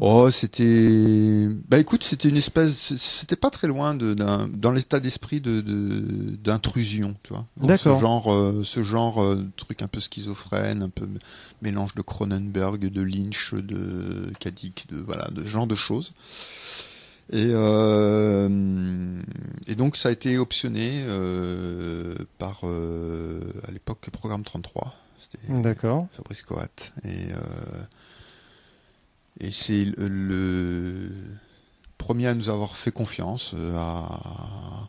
Oh, 0.00 0.30
c'était. 0.30 1.48
Bah 1.68 1.78
écoute, 1.78 2.04
c'était 2.04 2.28
une 2.28 2.36
espèce. 2.36 2.94
C'était 2.96 3.36
pas 3.36 3.50
très 3.50 3.66
loin 3.66 3.94
de, 3.94 4.14
dans 4.14 4.70
l'état 4.70 5.00
d'esprit 5.00 5.40
de, 5.40 5.60
d'intrusion, 6.42 7.16
tu 7.24 7.32
vois. 7.32 7.46
D'accord. 7.56 7.96
Ce 7.96 8.00
genre, 8.00 8.32
euh, 8.32 8.62
ce 8.64 8.82
genre 8.82 9.22
euh, 9.22 9.44
truc 9.56 9.82
un 9.82 9.88
peu 9.88 10.00
schizophrène, 10.00 10.82
un 10.82 10.88
peu 10.88 11.08
mélange 11.62 11.94
de 11.94 12.02
Cronenberg, 12.02 12.88
de 12.88 13.02
Lynch, 13.02 13.54
de 13.54 14.32
Kadik, 14.38 14.86
de 14.90 14.98
voilà, 14.98 15.28
de 15.32 15.42
ce 15.42 15.48
genre 15.48 15.66
de 15.66 15.74
choses. 15.74 16.12
Et, 17.32 17.50
euh, 17.54 19.20
et 19.66 19.74
donc 19.74 19.96
ça 19.96 20.10
a 20.10 20.12
été 20.12 20.38
optionné 20.38 21.04
par 22.38 22.62
à 22.64 23.70
l'époque 23.72 24.08
Programme 24.12 24.44
33 24.44 24.94
D'accord. 25.48 26.06
Fabrice 26.12 26.42
Coat. 26.42 26.66
Et, 27.04 27.32
euh, 27.32 27.82
et 29.40 29.50
c'est 29.50 29.84
le, 29.98 31.10
premier 31.98 32.26
à 32.26 32.34
nous 32.34 32.48
avoir 32.48 32.76
fait 32.76 32.92
confiance, 32.92 33.52
euh, 33.54 33.76
à, 33.76 34.88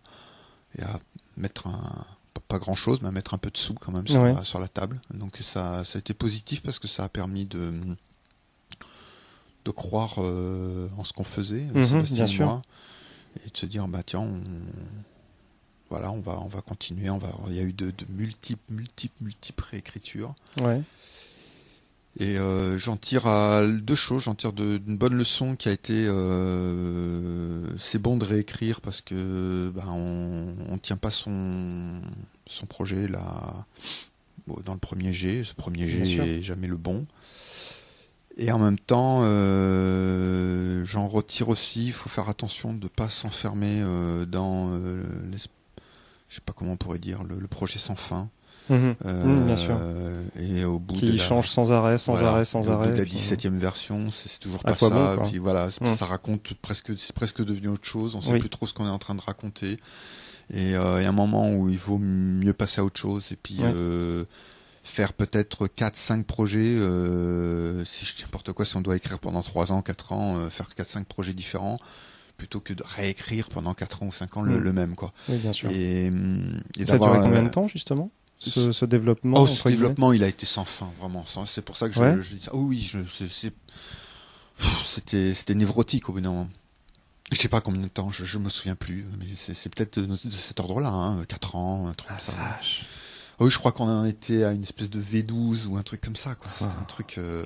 et 0.78 0.84
à 0.84 1.00
mettre 1.38 1.68
un, 1.68 2.06
pas 2.48 2.60
grand 2.60 2.76
chose, 2.76 3.00
mais 3.02 3.08
à 3.08 3.12
mettre 3.12 3.34
un 3.34 3.38
peu 3.38 3.50
de 3.50 3.58
sous 3.58 3.74
quand 3.74 3.92
même 3.92 4.08
sur, 4.08 4.60
la, 4.60 4.68
table. 4.68 5.00
Donc 5.14 5.38
ça, 5.38 5.84
ça 5.86 5.98
a 5.98 6.00
été 6.00 6.14
positif 6.14 6.62
parce 6.62 6.80
que 6.80 6.88
ça 6.88 7.04
a 7.04 7.10
permis 7.10 7.46
de, 7.46 7.72
de 9.66 9.72
croire 9.72 10.16
euh, 10.20 10.88
en 10.98 11.04
ce 11.04 11.14
qu'on 11.14 11.24
faisait, 11.24 11.66
mhm, 11.74 12.04
bien 12.04 12.26
sûr. 12.28 12.62
et 13.46 13.50
de 13.50 13.58
se 13.58 13.66
dire 13.66 13.88
bah 13.88 14.04
tiens, 14.06 14.20
on, 14.20 14.42
voilà, 15.94 16.12
on 16.12 16.22
va, 16.22 16.40
on 16.42 16.48
va 16.48 16.62
continuer. 16.62 17.12
On 17.12 17.20
va, 17.20 17.30
il 17.50 17.54
y 17.54 17.60
a 17.60 17.62
eu 17.62 17.72
de, 17.72 17.94
multiples, 18.10 18.74
multiples, 18.74 19.24
multiples 19.24 19.64
réécritures. 19.70 20.34
Ouais. 20.60 20.82
Et 22.20 22.40
euh, 22.40 22.80
j'en 22.80 22.98
tire 22.98 23.28
à 23.28 23.62
deux 23.68 23.94
choses. 23.94 24.24
J'en 24.24 24.34
tire 24.34 24.54
d'une 24.54 24.98
bonne 24.98 25.14
leçon 25.14 25.56
qui 25.56 25.70
a 25.70 25.72
été, 25.72 25.94
euh, 25.94 27.64
c'est 27.78 28.00
bon 28.00 28.18
de 28.18 28.26
réécrire 28.26 28.82
parce 28.82 29.02
que 29.02 29.72
ben, 29.76 29.86
on, 29.88 30.56
on 30.72 30.80
tient 30.80 30.98
pas 30.98 31.12
son 31.12 32.02
son 32.48 32.66
projet 32.66 33.08
là 33.08 33.24
dans 34.66 34.74
le 34.74 34.80
premier 34.80 35.14
G. 35.14 35.44
Ce 35.44 35.54
premier 35.54 35.88
G 35.88 36.40
est 36.40 36.42
jamais 36.42 36.68
le 36.68 36.78
bon. 36.78 37.06
Et 38.36 38.52
en 38.52 38.58
même 38.58 38.80
temps, 38.80 39.20
euh, 39.22 40.84
j'en 40.86 41.08
retire 41.08 41.50
aussi. 41.50 41.86
Il 41.86 41.94
faut 41.94 42.10
faire 42.10 42.30
attention 42.30 42.74
de 42.74 42.86
ne 42.86 42.88
pas 42.88 43.10
s'enfermer 43.10 43.84
dans 44.28 44.72
l'esprit 45.32 45.52
je 46.34 46.38
sais 46.38 46.42
pas 46.44 46.54
comment 46.54 46.72
on 46.72 46.78
pourrait 46.78 46.98
dire, 46.98 47.24
le, 47.24 47.48
projet 47.48 47.78
sans 47.78 47.96
fin. 47.96 48.28
Mhm. 48.68 48.96
Euh, 49.06 49.24
mhm, 49.24 49.46
bien 49.46 49.56
sûr. 49.56 49.78
Et 50.40 50.66
au 50.66 50.80
bout 50.80 50.96
qui 50.96 51.12
de 51.12 51.18
change 51.18 51.48
sans 51.52 51.72
arrêt, 51.72 52.00
sans 52.00 52.24
arrêt, 52.24 52.44
sans 52.44 52.72
arrêt. 52.72 52.88
Au 52.88 52.90
bout 52.90 52.98
de 52.98 53.04
la 53.04 53.06
17e 53.06 53.60
version, 53.60 54.10
c'est 54.12 54.40
toujours 54.40 54.64
pas 54.64 54.76
ça. 54.76 55.18
puis 55.30 55.38
voilà, 55.38 55.70
mhm. 55.80 55.96
ça 55.96 56.08
raconte 56.08 56.56
presque, 56.56 56.98
c'est 56.98 57.14
presque 57.14 57.46
devenu 57.46 57.68
autre 57.68 57.86
chose. 57.86 58.16
On 58.16 58.22
sait 58.22 58.40
plus 58.40 58.50
trop 58.50 58.66
ce 58.66 58.74
qu'on 58.74 58.88
est 58.88 58.90
en 58.90 58.98
train 58.98 59.14
de 59.14 59.22
raconter. 59.22 59.80
Et 60.50 60.76
euh, 60.76 61.00
il 61.00 61.04
y 61.04 61.06
a 61.06 61.10
un 61.10 61.12
moment 61.12 61.52
où 61.52 61.70
il 61.70 61.78
vaut 61.78 62.00
mieux 62.00 62.54
passer 62.54 62.82
à 62.82 62.84
autre 62.84 63.00
chose. 63.00 63.28
Et 63.32 63.36
puis 63.36 63.60
euh, 63.62 64.26
faire 64.84 65.14
peut-être 65.14 65.68
4-5 65.68 66.24
projets. 66.24 66.80
si 67.86 68.06
je 68.08 68.16
dis 68.16 68.24
n'importe 68.24 68.54
quoi, 68.54 68.66
si 68.66 68.76
on 68.76 68.82
doit 68.82 68.96
écrire 68.96 69.20
pendant 69.20 69.44
3 69.44 69.72
ans, 69.72 69.84
4 69.84 70.14
ans, 70.14 70.50
faire 70.50 70.68
4-5 70.76 71.06
projets 71.06 71.34
différents 71.34 71.78
plutôt 72.44 72.60
que 72.60 72.74
de 72.74 72.84
réécrire 72.84 73.48
pendant 73.48 73.74
4 73.74 74.04
ans 74.04 74.08
ou 74.08 74.12
5 74.12 74.36
ans 74.36 74.42
le, 74.42 74.60
mm. 74.60 74.72
même 74.74 74.96
quoi. 74.96 75.14
Oui, 75.30 75.38
bien 75.38 75.54
sûr. 75.54 75.70
Et, 75.72 76.12
et 76.78 76.86
ça 76.86 76.96
a 76.96 76.98
duré 76.98 77.20
combien 77.22 77.44
de 77.44 77.48
temps 77.50 77.70
justement 77.70 78.12
ce, 78.38 78.74
ce, 78.74 78.84
développement 78.84 79.40
Oh, 79.40 79.48
ce 79.48 79.70
développement, 79.70 80.12
il 80.12 80.22
a 80.26 80.28
été 80.28 80.46
sans 80.46 80.66
fin, 80.66 80.92
vraiment. 81.00 81.24
C'est 81.46 81.62
pour 81.62 81.78
ça 81.78 81.88
que 81.88 81.96
je, 81.96 82.20
je 82.20 82.36
dis 82.36 82.44
ça. 82.44 82.52
Oh, 82.54 82.64
oui, 82.64 82.92
c'était 84.86 85.56
névrotique 85.56 86.10
au 86.10 86.12
bout 86.12 86.20
d'un 86.20 86.32
moment. 86.32 86.50
Je 87.32 87.38
sais 87.38 87.48
pas 87.48 87.62
combien 87.62 87.82
de 87.82 87.88
temps, 87.88 88.12
je, 88.12 88.26
je 88.26 88.38
me 88.38 88.50
souviens 88.50 88.76
plus, 88.76 89.06
mais 89.18 89.28
c'est 89.38 89.74
peut-être 89.74 90.02
de, 90.02 90.18
cet 90.30 90.60
ordre-là, 90.60 90.90
hein, 90.90 91.24
4 91.24 91.56
ans, 91.56 91.88
un 91.88 91.94
truc 91.94 92.10
comme 92.10 92.20
ça. 92.20 92.34
Oh 93.40 93.46
oui, 93.46 93.52
je 93.52 93.58
crois 93.58 93.72
qu'on 93.72 93.88
en 93.88 94.04
était 94.04 94.44
à 94.44 94.52
une 94.52 94.64
espèce 94.64 94.90
de 94.90 95.02
V12 95.02 95.68
ou 95.68 95.78
un 95.78 95.84
truc 95.84 96.02
comme 96.02 96.18
ça, 96.18 96.36
quoi. 96.36 96.52
Ah. 96.60 96.66
Un 96.82 96.84
truc. 96.84 97.16
Euh 97.18 97.46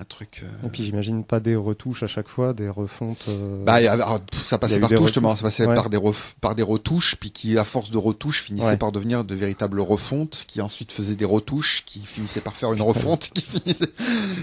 un 0.00 0.04
truc. 0.04 0.42
Euh, 0.42 0.66
Et 0.66 0.70
puis 0.70 0.82
j'imagine 0.84 1.24
pas 1.24 1.40
des 1.40 1.56
retouches 1.56 2.02
à 2.02 2.06
chaque 2.06 2.28
fois, 2.28 2.52
des 2.52 2.68
refontes. 2.68 3.26
Euh, 3.28 3.64
bah 3.64 3.78
ça 4.32 4.58
passait 4.58 4.80
partout 4.80 5.02
justement, 5.04 5.36
ça 5.36 5.42
passait 5.42 5.66
par 5.66 5.90
des 5.90 5.98
par 6.40 6.54
des 6.54 6.62
retouches, 6.62 7.16
puis 7.20 7.30
qui 7.30 7.58
à 7.58 7.64
force 7.64 7.90
de 7.90 7.98
retouches 7.98 8.42
finissait 8.42 8.76
par 8.76 8.92
devenir 8.92 9.24
de 9.24 9.34
véritables 9.34 9.80
refontes, 9.80 10.44
qui 10.46 10.60
ensuite 10.60 10.92
faisaient 10.92 11.14
des 11.14 11.24
retouches, 11.24 11.84
qui 11.84 12.00
finissaient 12.00 12.40
par 12.40 12.54
faire 12.54 12.72
une 12.72 12.82
refonte, 12.82 13.30
qui 13.34 13.42
finissait. 13.42 13.92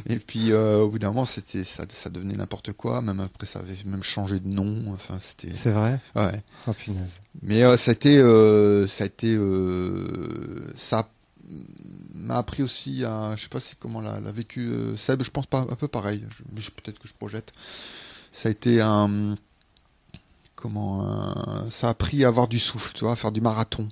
Et 0.08 0.18
puis 0.18 0.52
euh, 0.52 0.80
au 0.80 0.90
bout 0.90 1.00
d'un 1.00 1.08
moment 1.10 1.26
c'était 1.26 1.64
ça, 1.64 1.84
ça 1.90 2.10
devenait 2.10 2.36
n'importe 2.36 2.74
quoi. 2.74 3.02
Même 3.02 3.20
après 3.20 3.48
ça 3.48 3.60
avait 3.60 3.78
même 3.86 4.04
changé 4.04 4.40
de 4.40 4.48
nom. 4.48 4.94
Enfin 4.94 5.18
c'était. 5.20 5.56
C'est 5.56 5.72
vrai? 5.72 6.00
Ouais. 6.16 6.44
Oh 6.68 6.74
punaise. 6.74 7.20
Mais 7.42 7.62
ça 7.78 7.92
a 7.92 7.94
été 7.94 8.18
ça 8.88 9.04
a 9.04 9.08
été 9.08 9.38
ça 10.76 11.10
m'a 12.16 12.38
appris 12.38 12.64
aussi 12.64 13.04
à, 13.06 13.36
je 13.36 13.44
sais 13.44 13.50
pas 13.50 13.60
si 13.60 13.76
comment 13.76 14.02
l'a, 14.02 14.20
vécu 14.32 14.68
euh, 14.70 14.98
Seb, 14.98 15.24
je 15.24 15.32
pense 15.32 15.46
pas 15.46 15.60
un 15.60 15.76
peu 15.76 15.88
pareil, 15.88 16.26
mais 16.52 16.62
peut-être 16.62 17.00
que 17.00 17.08
je 17.08 17.14
projette. 17.14 17.54
ça 18.32 18.50
a 18.50 18.52
été 18.52 18.82
un 18.82 19.36
comment 20.56 21.06
ça 21.70 21.88
a 21.88 21.90
appris 21.92 22.26
à 22.26 22.30
avoir 22.30 22.48
du 22.48 22.60
souffle, 22.60 22.92
tu 22.94 23.04
vois, 23.04 23.14
à 23.14 23.16
faire 23.16 23.32
du 23.32 23.42
marathon. 23.42 23.88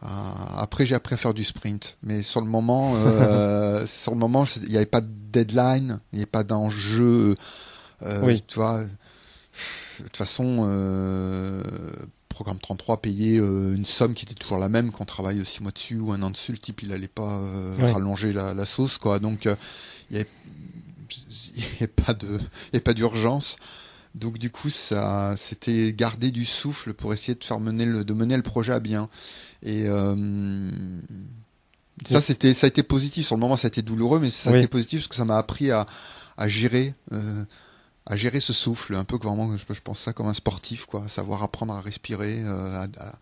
après, 0.00 0.86
j'ai 0.86 0.94
appris 0.94 1.14
à 1.14 1.18
faire 1.18 1.34
du 1.34 1.44
sprint, 1.44 1.96
mais 2.02 2.22
sur 2.22 2.40
le 2.40 2.46
moment, 2.46 2.94
euh, 2.96 3.86
sur 3.86 4.12
le 4.12 4.18
moment, 4.18 4.44
il 4.62 4.68
n'y 4.68 4.76
avait 4.76 4.86
pas 4.86 5.00
de 5.00 5.08
deadline, 5.32 6.00
il 6.12 6.16
n'y 6.16 6.22
avait 6.22 6.26
pas 6.26 6.44
d'enjeu. 6.44 7.34
Euh, 8.02 8.20
oui. 8.22 8.44
Tu 8.46 8.56
vois, 8.56 8.84
de 8.84 10.04
toute 10.04 10.16
façon, 10.16 10.64
euh, 10.68 11.62
programme 12.38 12.60
33 12.60 13.02
payait 13.02 13.40
euh, 13.40 13.74
une 13.74 13.84
somme 13.84 14.14
qui 14.14 14.24
était 14.24 14.34
toujours 14.34 14.58
la 14.58 14.68
même 14.68 14.92
qu'on 14.92 15.04
travaille 15.04 15.44
six 15.44 15.60
mois 15.60 15.72
dessus 15.72 15.98
ou 15.98 16.12
un 16.12 16.22
an 16.22 16.30
dessus. 16.30 16.52
Le 16.52 16.58
type, 16.58 16.82
il 16.82 16.92
allait 16.92 17.08
pas 17.08 17.40
euh, 17.40 17.74
rallonger 17.92 18.32
la, 18.32 18.54
la, 18.54 18.64
sauce, 18.64 18.96
quoi. 18.96 19.18
Donc, 19.18 19.48
il 20.10 20.16
n'y 20.16 20.20
avait, 21.80 21.88
pas 21.88 22.14
de, 22.14 22.38
y 22.72 22.78
pas 22.78 22.94
d'urgence. 22.94 23.56
Donc 24.14 24.38
du 24.38 24.50
coup, 24.50 24.70
ça, 24.70 25.34
c'était 25.36 25.92
garder 25.92 26.30
du 26.30 26.44
souffle 26.44 26.94
pour 26.94 27.12
essayer 27.12 27.34
de 27.34 27.42
faire 27.42 27.58
mener 27.58 27.84
le, 27.84 28.04
de 28.04 28.14
mener 28.14 28.36
le 28.36 28.42
projet 28.42 28.72
à 28.72 28.80
bien. 28.80 29.08
Et 29.64 29.84
euh, 29.86 30.70
ça, 32.06 32.20
c'était, 32.20 32.54
ça 32.54 32.66
a 32.66 32.68
été 32.68 32.84
positif. 32.84 33.26
Sur 33.26 33.34
le 33.34 33.40
moment, 33.40 33.56
ça 33.56 33.66
a 33.66 33.68
été 33.68 33.82
douloureux, 33.82 34.20
mais 34.20 34.30
ça 34.30 34.50
a 34.50 34.56
été 34.56 34.68
positif 34.68 35.00
parce 35.00 35.08
que 35.08 35.16
ça 35.16 35.24
m'a 35.24 35.38
appris 35.38 35.72
à, 35.72 35.86
à 36.36 36.48
gérer, 36.48 36.94
euh, 37.12 37.44
à 38.08 38.16
gérer 38.16 38.40
ce 38.40 38.52
souffle, 38.52 38.94
un 38.94 39.04
peu 39.04 39.16
vraiment, 39.16 39.54
je, 39.56 39.80
pense 39.80 40.00
ça 40.00 40.12
comme 40.12 40.26
un 40.26 40.34
sportif, 40.34 40.86
quoi, 40.86 41.06
savoir 41.08 41.42
apprendre 41.42 41.74
à 41.74 41.80
respirer, 41.80 42.40
euh, 42.42 42.86
à, 42.98 43.12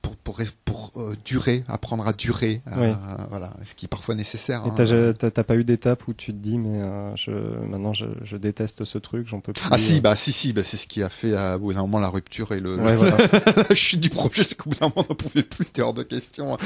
pour, 0.00 0.16
pour, 0.16 0.40
pour 0.64 0.92
euh, 0.96 1.14
durer, 1.24 1.64
apprendre 1.68 2.06
à 2.06 2.12
durer, 2.12 2.62
euh, 2.68 2.94
voilà, 3.28 3.54
ce 3.64 3.74
qui 3.74 3.86
est 3.86 3.88
parfois 3.88 4.14
nécessaire. 4.14 4.62
Et 4.64 4.82
hein. 4.82 5.14
t'as, 5.18 5.42
pas 5.42 5.56
eu 5.56 5.64
d'étape 5.64 6.06
où 6.06 6.14
tu 6.14 6.32
te 6.32 6.38
dis 6.38 6.58
mais 6.58 6.80
euh, 6.80 7.14
je, 7.16 7.30
maintenant 7.66 7.92
je, 7.92 8.06
je, 8.22 8.36
déteste 8.36 8.84
ce 8.84 8.98
truc, 8.98 9.26
j'en 9.26 9.40
peux 9.40 9.52
plus. 9.52 9.64
Ah 9.70 9.78
si, 9.78 10.00
bah 10.00 10.14
si 10.14 10.32
si, 10.32 10.52
bah 10.52 10.62
c'est 10.62 10.76
ce 10.76 10.86
qui 10.86 11.02
a 11.02 11.08
fait 11.08 11.34
à 11.34 11.58
bout 11.58 11.74
d'un 11.74 11.82
moment 11.82 11.98
la 11.98 12.08
rupture 12.08 12.52
et 12.52 12.60
le, 12.60 12.76
la 13.68 13.74
chute 13.74 14.00
du 14.00 14.10
projet, 14.10 14.44
c'est 14.44 14.54
qu'au 14.54 14.70
bout 14.70 14.78
d'un 14.78 14.92
moment 14.94 15.06
on 15.08 15.14
pouvait 15.14 15.42
plus, 15.42 15.64
c'était 15.64 15.82
hors 15.82 15.94
de 15.94 16.04
question. 16.04 16.56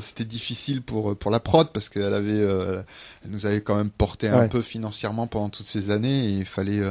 c'était 0.00 0.24
difficile 0.24 0.82
pour 0.82 1.16
pour 1.16 1.30
la 1.30 1.38
prod 1.38 1.68
parce 1.72 1.88
qu'elle 1.88 2.14
avait, 2.14 2.38
elle 2.40 3.30
nous 3.30 3.46
avait 3.46 3.60
quand 3.60 3.76
même 3.76 3.90
porté 3.90 4.28
un 4.28 4.48
peu 4.48 4.62
financièrement 4.62 5.28
pendant 5.28 5.48
toutes 5.48 5.66
ces 5.66 5.90
années 5.90 6.26
et 6.26 6.30
il 6.30 6.44
fallait 6.44 6.82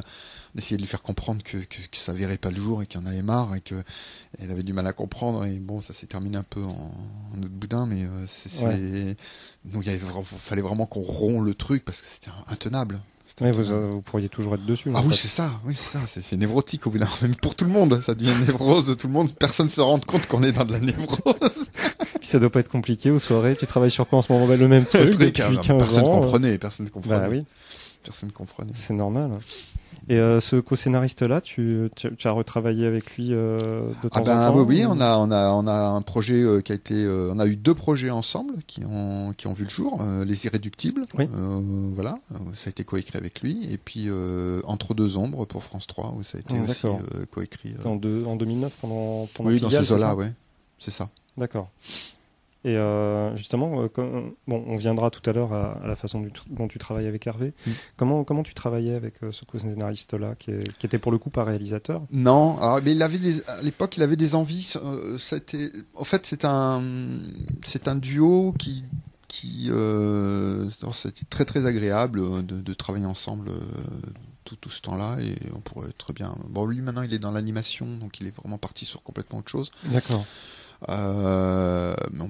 d'essayer 0.55 0.77
de 0.77 0.81
lui 0.81 0.87
faire 0.87 1.03
comprendre 1.03 1.43
que, 1.43 1.57
que, 1.57 1.81
que 1.89 1.97
ça 1.97 2.13
verrait 2.13 2.37
pas 2.37 2.51
le 2.51 2.57
jour 2.57 2.81
et 2.81 2.85
qu'il 2.87 2.99
en 2.99 3.05
avait 3.05 3.21
marre 3.21 3.55
et 3.55 3.61
que 3.61 3.75
elle 4.39 4.51
avait 4.51 4.63
du 4.63 4.73
mal 4.73 4.87
à 4.87 4.93
comprendre 4.93 5.45
et 5.45 5.53
bon 5.59 5.81
ça 5.81 5.93
s'est 5.93 6.07
terminé 6.07 6.37
un 6.37 6.43
peu 6.43 6.61
en, 6.63 6.91
en 7.33 7.37
autre 7.37 7.49
boudin 7.49 7.85
mais 7.85 8.03
euh, 8.03 8.25
c'est 8.27 9.15
donc 9.65 9.85
il 9.85 9.99
fallait 10.25 10.61
vraiment 10.61 10.85
qu'on 10.85 11.01
rompt 11.01 11.45
le 11.45 11.53
truc 11.53 11.85
parce 11.85 12.01
que 12.01 12.07
c'était 12.07 12.31
intenable 12.47 12.99
vous, 13.49 13.71
euh, 13.71 13.89
vous, 13.91 14.01
pourriez 14.01 14.29
toujours 14.29 14.55
être 14.55 14.65
dessus. 14.65 14.91
Ah 14.93 15.01
oui, 15.03 15.15
c'est 15.15 15.27
ça, 15.27 15.49
oui, 15.65 15.75
c'est 15.75 15.97
ça, 15.97 16.05
c'est 16.07 16.37
névrotique 16.37 16.85
au 16.85 16.91
bout 16.91 16.99
d'un 16.99 17.07
même 17.21 17.35
pour 17.35 17.55
tout 17.55 17.65
le 17.65 17.71
monde, 17.71 18.01
ça 18.01 18.13
devient 18.13 18.33
névrose, 18.45 18.95
tout 18.97 19.07
le 19.07 19.13
monde, 19.13 19.31
personne 19.37 19.69
se 19.69 19.81
rend 19.81 19.99
compte 19.99 20.27
qu'on 20.27 20.43
est 20.43 20.51
dans 20.51 20.65
de 20.65 20.73
la 20.73 20.79
névrose. 20.79 21.15
Puis 22.19 22.27
ça 22.27 22.39
doit 22.39 22.51
pas 22.51 22.59
être 22.59 22.69
compliqué 22.69 23.09
aux 23.09 23.19
soirées, 23.19 23.55
tu 23.55 23.65
travailles 23.65 23.91
sur 23.91 24.07
quoi 24.07 24.19
en 24.19 24.21
ce 24.21 24.31
moment? 24.31 24.47
Le 24.47 24.67
même 24.67 24.85
truc, 24.85 25.17
depuis 25.17 25.31
15 25.31 25.55
personne 25.55 25.75
ans. 25.75 25.77
Personne 25.79 26.03
comprenait, 26.03 26.57
personne 26.57 26.89
comprenait. 26.89 27.19
Bah 27.19 27.27
oui. 27.29 27.43
Personne 28.03 28.31
comprenait. 28.31 28.71
C'est 28.73 28.93
normal. 28.93 29.31
Et 30.09 30.17
euh, 30.17 30.39
ce 30.39 30.55
co-scénariste-là, 30.55 31.41
tu, 31.41 31.89
tu, 31.95 32.15
tu, 32.15 32.27
as 32.27 32.31
retravaillé 32.31 32.85
avec 32.85 33.17
lui 33.17 33.33
euh, 33.33 33.57
de 34.03 34.09
temps 34.09 34.19
ah 34.19 34.21
ben, 34.21 34.49
en 34.49 34.53
temps 34.53 34.63
Oui, 34.63 34.83
on 34.87 34.99
a, 34.99 35.17
on, 35.17 35.29
a, 35.31 35.51
on 35.51 35.67
a 35.67 35.73
un 35.73 36.01
projet 36.01 36.41
euh, 36.41 36.61
qui 36.61 36.71
a 36.71 36.75
été... 36.75 36.95
Euh, 36.95 37.31
on 37.33 37.39
a 37.39 37.45
eu 37.45 37.55
deux 37.55 37.75
projets 37.75 38.09
ensemble 38.09 38.55
qui 38.65 38.83
ont, 38.83 39.33
qui 39.37 39.47
ont 39.47 39.53
vu 39.53 39.65
le 39.65 39.69
jour. 39.69 40.01
Euh, 40.01 40.25
Les 40.25 40.45
Irréductibles, 40.45 41.03
oui. 41.17 41.27
voilà, 41.93 42.17
ça 42.55 42.67
a 42.67 42.69
été 42.69 42.83
coécrit 42.83 43.17
avec 43.17 43.41
lui. 43.41 43.71
Et 43.71 43.77
puis 43.77 44.09
Entre 44.65 44.93
deux 44.93 45.17
ombres 45.17 45.45
pour 45.45 45.63
France 45.63 45.87
3, 45.87 46.15
où 46.17 46.23
ça 46.23 46.37
a 46.37 46.41
été 46.41 46.55
oh, 46.57 46.69
aussi 46.69 46.87
coécrit. 47.29 47.75
En, 47.85 47.95
deux, 47.95 48.25
en 48.25 48.35
2009, 48.35 48.73
pendant, 48.81 49.27
pendant 49.33 49.49
Oui, 49.49 49.59
dans 49.59 49.69
ces 49.69 49.91
eaux-là, 49.93 50.15
ouais. 50.15 50.31
C'est 50.79 50.91
ça. 50.91 51.09
D'accord. 51.37 51.69
Et 52.63 52.77
euh, 52.77 53.35
justement, 53.35 53.81
euh, 53.81 53.87
bon, 54.47 54.63
on 54.67 54.75
viendra 54.75 55.09
tout 55.09 55.27
à 55.27 55.33
l'heure 55.33 55.51
à, 55.51 55.81
la 55.85 55.95
façon 55.95 56.23
dont 56.47 56.67
tu 56.67 56.77
travailles 56.77 57.07
avec 57.07 57.25
Hervé. 57.25 57.53
Mm. 57.65 57.71
Comment, 57.97 58.23
comment 58.23 58.43
tu 58.43 58.53
travaillais 58.53 58.93
avec 58.93 59.15
euh, 59.23 59.31
ce 59.31 59.45
co-scénariste-là, 59.45 60.35
qui, 60.35 60.51
qui, 60.77 60.85
était 60.85 60.99
pour 60.99 61.11
le 61.11 61.17
coup 61.17 61.31
pas 61.31 61.43
réalisateur? 61.43 62.03
Non, 62.11 62.59
alors, 62.59 62.79
mais 62.83 62.91
il 62.91 63.01
avait 63.01 63.17
des, 63.17 63.43
à 63.45 63.63
l'époque, 63.63 63.97
il 63.97 64.03
avait 64.03 64.15
des 64.15 64.35
envies. 64.35 64.75
c'était, 65.17 65.71
en 65.95 66.03
fait, 66.03 66.27
c'est 66.27 66.45
un, 66.45 66.83
c'est 67.65 67.87
un 67.87 67.95
duo 67.95 68.53
qui, 68.59 68.83
qui, 69.27 69.71
c'était 70.93 71.25
très 71.31 71.45
très 71.45 71.65
agréable 71.65 72.45
de, 72.45 72.61
de 72.61 72.73
travailler 72.73 73.07
ensemble. 73.07 73.51
Tout, 74.43 74.55
tout, 74.57 74.71
ce 74.71 74.81
temps-là 74.81 75.17
et 75.21 75.35
on 75.55 75.61
pourrait 75.61 75.93
très 75.97 76.11
bien. 76.11 76.35
Bon, 76.49 76.65
lui 76.65 76.81
maintenant 76.81 77.03
il 77.03 77.13
est 77.13 77.19
dans 77.19 77.31
l'animation, 77.31 77.85
donc 77.85 78.19
il 78.19 78.27
est 78.27 78.35
vraiment 78.35 78.57
parti 78.57 78.83
sur 78.83 79.01
complètement 79.01 79.39
autre 79.39 79.49
chose. 79.49 79.71
D'accord. 79.85 80.25
Euh, 80.89 81.93
mais 82.11 82.23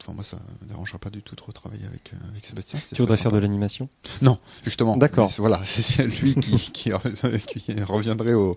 enfin, 0.00 0.12
moi, 0.12 0.24
ça 0.24 0.36
me 0.60 0.68
dérangera 0.68 0.98
pas 0.98 1.10
du 1.10 1.22
tout 1.22 1.36
de 1.36 1.42
retravailler 1.42 1.86
avec, 1.86 2.12
euh, 2.12 2.30
avec 2.30 2.44
Sébastien. 2.44 2.80
Tu 2.92 3.00
voudrais 3.00 3.16
faire 3.16 3.30
de 3.32 3.38
l'animation? 3.38 3.88
Non, 4.22 4.38
justement. 4.64 4.96
D'accord. 4.96 5.30
Voilà, 5.38 5.60
c'est 5.66 6.06
lui 6.06 6.34
qui, 6.34 6.58
qui, 6.72 6.90
qui, 7.46 7.82
reviendrait 7.82 8.34
au, 8.34 8.56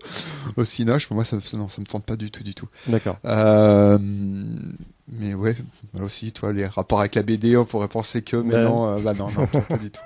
au 0.56 0.64
Cinoche. 0.64 1.10
Moi, 1.10 1.24
ça, 1.24 1.38
ça 1.40 1.56
me 1.56 1.84
tente 1.84 2.04
pas 2.04 2.16
du 2.16 2.30
tout, 2.30 2.42
du 2.42 2.54
tout. 2.54 2.68
D'accord. 2.88 3.18
Euh, 3.24 3.98
mais 5.08 5.34
ouais, 5.34 5.56
là 5.94 6.02
aussi, 6.02 6.32
toi, 6.32 6.52
les 6.52 6.66
rapports 6.66 7.00
avec 7.00 7.14
la 7.14 7.22
BD, 7.22 7.56
on 7.56 7.64
pourrait 7.64 7.88
penser 7.88 8.22
que, 8.22 8.36
mais 8.36 8.62
non, 8.62 8.88
euh, 8.88 8.98
bah 9.00 9.14
non, 9.14 9.28
non, 9.30 9.46
pas 9.46 9.78
du 9.78 9.90
tout. 9.90 10.00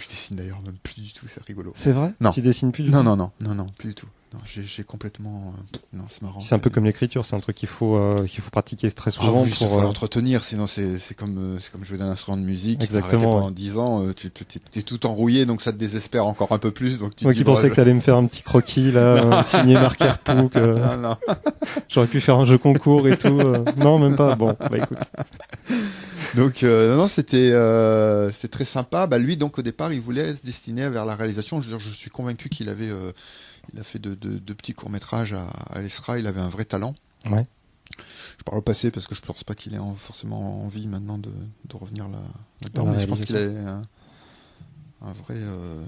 Je 0.00 0.08
dessine 0.08 0.36
d'ailleurs 0.36 0.60
même 0.62 0.76
plus 0.82 1.00
du 1.00 1.12
tout, 1.12 1.26
c'est 1.32 1.42
rigolo. 1.44 1.72
C'est 1.76 1.92
vrai? 1.92 2.12
Non. 2.20 2.32
Tu 2.32 2.42
dessines 2.42 2.72
plus 2.72 2.82
du 2.82 2.90
non, 2.90 2.98
tout? 2.98 3.04
Non, 3.04 3.16
non, 3.16 3.30
non, 3.40 3.50
non, 3.50 3.54
non, 3.54 3.66
plus 3.78 3.90
du 3.90 3.94
tout. 3.94 4.08
Non, 4.32 4.40
j'ai 4.46 4.84
complètement. 4.84 5.52
Euh, 5.52 5.78
non, 5.92 6.04
c'est 6.08 6.22
marrant. 6.22 6.40
C'est 6.40 6.54
un 6.54 6.58
peu 6.58 6.70
comme 6.70 6.86
l'écriture, 6.86 7.26
c'est 7.26 7.36
un 7.36 7.40
truc 7.40 7.54
qu'il 7.54 7.68
faut 7.68 7.96
euh, 7.96 8.26
qu'il 8.26 8.40
faut 8.40 8.50
pratiquer 8.50 8.90
très 8.90 9.10
ah 9.10 9.20
souvent 9.20 9.44
ah, 9.46 9.54
pour. 9.58 9.68
faut 9.68 9.80
l'entretenir, 9.82 10.42
sinon 10.42 10.66
c'est 10.66 10.98
c'est 10.98 11.14
comme 11.14 11.36
euh, 11.36 11.58
c'est 11.60 11.70
comme 11.70 11.84
jouer 11.84 11.98
d'un 11.98 12.08
instrument 12.08 12.38
de 12.38 12.42
musique. 12.42 12.82
Exactement. 12.82 13.32
pendant 13.32 13.50
dix 13.50 13.76
ans, 13.76 14.02
tu 14.16 14.30
t'es 14.30 14.82
tout 14.82 15.04
enrouillé, 15.06 15.44
donc 15.44 15.60
ça 15.60 15.70
te 15.70 15.76
désespère 15.76 16.26
encore 16.26 16.52
un 16.52 16.58
peu 16.58 16.70
plus. 16.70 16.98
Donc 16.98 17.14
tu 17.14 17.24
Moi 17.24 17.34
qui 17.34 17.44
pensais 17.44 17.68
que 17.68 17.74
t'allais 17.74 17.92
me 17.92 18.00
faire 18.00 18.16
un 18.16 18.24
petit 18.24 18.42
croquis 18.42 18.90
là, 18.90 19.42
signé 19.44 19.74
Marc 19.74 20.00
Herpouk. 20.00 20.54
non, 20.54 20.96
non. 20.96 21.16
J'aurais 21.90 22.06
pu 22.06 22.22
faire 22.22 22.36
un 22.36 22.46
jeu 22.46 22.56
concours 22.56 23.06
et 23.08 23.18
tout. 23.18 23.38
non, 23.76 23.98
même 23.98 24.16
pas. 24.16 24.34
Bon, 24.34 24.56
bah 24.58 24.78
écoute. 24.78 24.98
Donc 26.36 26.62
non, 26.62 26.96
non, 26.96 27.08
c'était 27.08 27.52
euh, 27.52 28.32
c'était 28.32 28.48
très 28.48 28.64
sympa. 28.64 29.06
Bah 29.06 29.18
lui, 29.18 29.36
donc 29.36 29.58
au 29.58 29.62
départ, 29.62 29.92
il 29.92 30.00
voulait 30.00 30.32
se 30.32 30.42
destiner 30.42 30.88
vers 30.88 31.04
la 31.04 31.14
réalisation. 31.14 31.60
Je, 31.60 31.76
je 31.76 31.90
suis 31.90 32.08
convaincu 32.08 32.48
qu'il 32.48 32.70
avait 32.70 32.88
il 33.72 33.80
a 33.80 33.84
fait 33.84 33.98
de, 33.98 34.14
petits 34.54 34.74
courts-métrages 34.74 35.32
à, 35.32 35.46
à 35.70 35.80
l'ESRA, 35.80 36.18
il 36.18 36.26
avait 36.26 36.40
un 36.40 36.48
vrai 36.48 36.64
talent. 36.64 36.94
Ouais. 37.30 37.44
Je 38.38 38.44
parle 38.44 38.58
au 38.58 38.62
passé 38.62 38.90
parce 38.90 39.06
que 39.06 39.14
je 39.14 39.20
pense 39.20 39.44
pas 39.44 39.54
qu'il 39.54 39.74
ait 39.74 39.80
forcément 39.96 40.64
envie 40.64 40.86
maintenant 40.86 41.18
de, 41.18 41.30
revenir 41.72 42.08
là-dedans, 42.08 42.86
mais 42.86 43.00
je 43.00 43.06
pense 43.06 43.20
qu'il 43.22 43.36
a 43.36 43.82
un, 45.00 45.12
vrai. 45.24 45.36
Euh, 45.36 45.82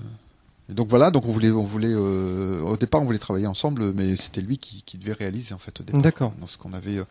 et 0.71 0.75
donc 0.75 0.89
voilà, 0.89 1.11
donc 1.11 1.27
on 1.27 1.31
voulait, 1.31 1.51
on 1.51 1.63
voulait, 1.63 1.93
euh, 1.93 2.61
au 2.63 2.77
départ 2.77 3.03
on 3.03 3.05
voulait 3.05 3.19
travailler 3.19 3.47
ensemble, 3.47 3.93
mais 3.93 4.17
c'était 4.17 4.41
lui 4.41 4.59
qui, 4.59 4.99
devait 4.99 5.13
réaliser 5.13 5.55
en 5.55 5.59
fait 5.59 5.79
au 5.81 5.85
départ. 5.85 6.01
D'accord. 6.01 6.33
Dans 6.41 6.47
ce 6.47 6.57
qu'on 6.57 6.73
avait, 6.73 6.99
euh, 6.99 7.05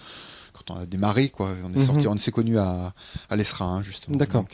quand 0.54 0.72
on 0.72 0.78
a 0.78 0.86
démarré 0.86 1.30
quoi, 1.30 1.54
on 1.64 1.74
est 1.74 1.86
sorti, 1.86 2.06
mhm. 2.06 2.14
on 2.14 2.18
s'est 2.18 2.32
connu 2.32 2.58
à, 2.58 2.94
à 3.30 3.36
l'ESRA 3.36 3.66
hein, 3.66 3.84
justement. 3.84 4.18
D'accord. 4.18 4.46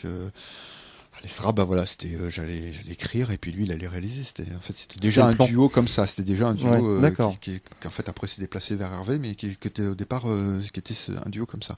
Les 1.22 1.52
bah 1.52 1.64
voilà, 1.64 1.84
c'était 1.84 2.14
euh, 2.14 2.30
j'allais 2.30 2.72
j'allais 2.72 2.92
écrire 2.92 3.30
et 3.30 3.36
puis 3.36 3.52
lui 3.52 3.64
il 3.64 3.72
allait 3.72 3.86
réaliser. 3.86 4.22
C'était 4.24 4.50
en 4.54 4.60
fait 4.60 4.74
c'était 4.74 4.98
déjà 4.98 5.26
un 5.26 5.34
duo 5.34 5.68
comme 5.68 5.88
ça. 5.88 6.06
C'était 6.06 6.22
déjà 6.22 6.48
un 6.48 6.54
duo 6.54 6.72
euh, 6.72 7.10
qui, 7.40 7.60
qui, 7.60 7.86
en 7.86 7.90
fait 7.90 8.08
après 8.08 8.26
s'est 8.26 8.40
déplacé 8.40 8.74
vers 8.74 8.92
Hervé, 8.92 9.18
mais 9.18 9.34
qui, 9.34 9.56
qui 9.56 9.68
était 9.68 9.86
au 9.86 9.94
départ 9.94 10.28
euh, 10.30 10.60
qui 10.72 10.78
était 10.78 10.94
un 11.24 11.28
duo 11.28 11.44
comme 11.44 11.62
ça. 11.62 11.76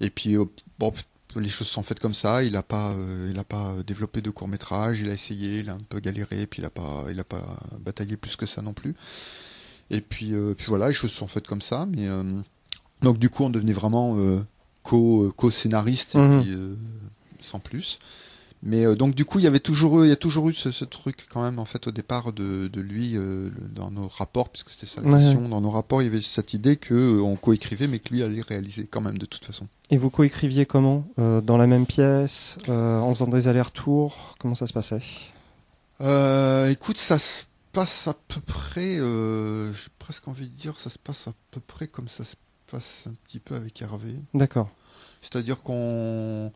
Et 0.00 0.10
puis 0.10 0.36
bon 0.78 0.92
les 1.36 1.48
choses 1.48 1.66
sont 1.66 1.82
faites 1.82 2.00
comme 2.00 2.14
ça. 2.14 2.44
Il 2.44 2.54
a 2.54 2.62
pas, 2.62 2.94
il 3.28 3.36
a 3.38 3.44
pas 3.44 3.74
développé 3.84 4.20
de 4.20 4.30
court 4.30 4.46
métrage. 4.46 5.00
Il 5.00 5.10
a 5.10 5.12
essayé, 5.12 5.58
il 5.60 5.68
a 5.68 5.72
un 5.72 5.80
peu 5.88 5.98
galéré, 5.98 6.46
puis 6.46 6.62
il 6.62 6.64
a 6.64 6.70
pas, 6.70 7.04
il 7.10 7.18
a 7.18 7.24
pas 7.24 7.58
bataillé 7.80 8.16
plus 8.16 8.36
que 8.36 8.46
ça 8.46 8.62
non 8.62 8.72
plus. 8.72 8.94
Et 9.90 10.00
puis, 10.00 10.32
puis 10.56 10.66
voilà, 10.68 10.86
les 10.86 10.94
choses 10.94 11.10
sont 11.10 11.26
faites 11.26 11.48
comme 11.48 11.60
ça. 11.60 11.86
Mais 11.90 12.06
donc 13.02 13.18
du 13.18 13.30
coup, 13.30 13.42
on 13.42 13.50
devenait 13.50 13.72
vraiment 13.72 14.16
co, 14.84 15.32
co 15.36 15.50
scénariste 15.50 16.14
mhm. 16.14 16.78
sans 17.40 17.58
plus. 17.58 17.98
Mais 18.62 18.86
euh, 18.86 18.94
donc 18.94 19.14
du 19.14 19.26
coup, 19.26 19.38
il 19.38 19.44
y 19.44 19.46
avait 19.46 19.60
toujours 19.60 20.02
eu, 20.02 20.06
il 20.06 20.08
y 20.08 20.12
a 20.12 20.16
toujours 20.16 20.48
eu 20.48 20.54
ce, 20.54 20.70
ce, 20.72 20.86
truc 20.86 21.26
quand 21.30 21.42
même 21.42 21.58
en 21.58 21.66
fait 21.66 21.86
au 21.86 21.90
départ 21.90 22.32
de, 22.32 22.68
de 22.68 22.80
lui 22.80 23.16
euh, 23.16 23.50
dans 23.74 23.90
nos 23.90 24.08
rapports, 24.08 24.48
puisque 24.48 24.70
c'était 24.70 24.86
sa 24.86 25.02
mission. 25.02 25.48
Dans 25.48 25.60
nos 25.60 25.70
rapports, 25.70 26.00
il 26.00 26.06
y 26.06 26.08
avait 26.08 26.22
cette 26.22 26.54
idée 26.54 26.76
que 26.76 26.94
euh, 26.94 27.22
on 27.22 27.36
coécrivait, 27.36 27.88
mais 27.88 27.98
que 27.98 28.14
lui 28.14 28.22
allait 28.22 28.40
réaliser 28.40 28.86
quand 28.86 29.02
même 29.02 29.18
de 29.18 29.26
toute 29.26 29.44
façon. 29.44 29.66
Et 29.90 29.98
vous 29.98 30.08
coécriviez 30.08 30.64
comment 30.64 31.04
Dans 31.18 31.58
la 31.58 31.66
même 31.66 31.86
pièce, 31.86 32.58
en 32.68 33.10
faisant 33.10 33.26
des 33.26 33.48
allers-retours? 33.48 34.34
Comment 34.38 34.54
ça 34.54 34.66
se 34.66 34.72
passait? 34.72 35.00
Écoute, 36.70 36.96
ça 36.96 37.18
se 37.18 37.44
passe 37.72 38.08
à 38.08 38.14
peu 38.14 38.40
près. 38.40 38.96
J'ai 38.96 39.90
presque 39.98 40.26
envie 40.26 40.48
de 40.48 40.56
dire, 40.56 40.80
ça 40.80 40.88
se 40.88 40.98
passe 40.98 41.28
à 41.28 41.32
peu 41.50 41.60
près 41.60 41.86
comme 41.86 42.08
ça 42.08 42.24
se 42.24 42.36
passe 42.70 43.04
un 43.08 43.14
petit 43.24 43.40
peu 43.40 43.54
avec 43.54 43.80
Hervé. 43.82 44.16
D'accord. 44.32 44.70
C'est-à-dire 45.20 45.62
qu'on 45.62 46.50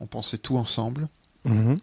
on 0.00 0.06
pensait 0.06 0.38
tout 0.38 0.56
ensemble. 0.56 1.08
Mhm. 1.46 1.76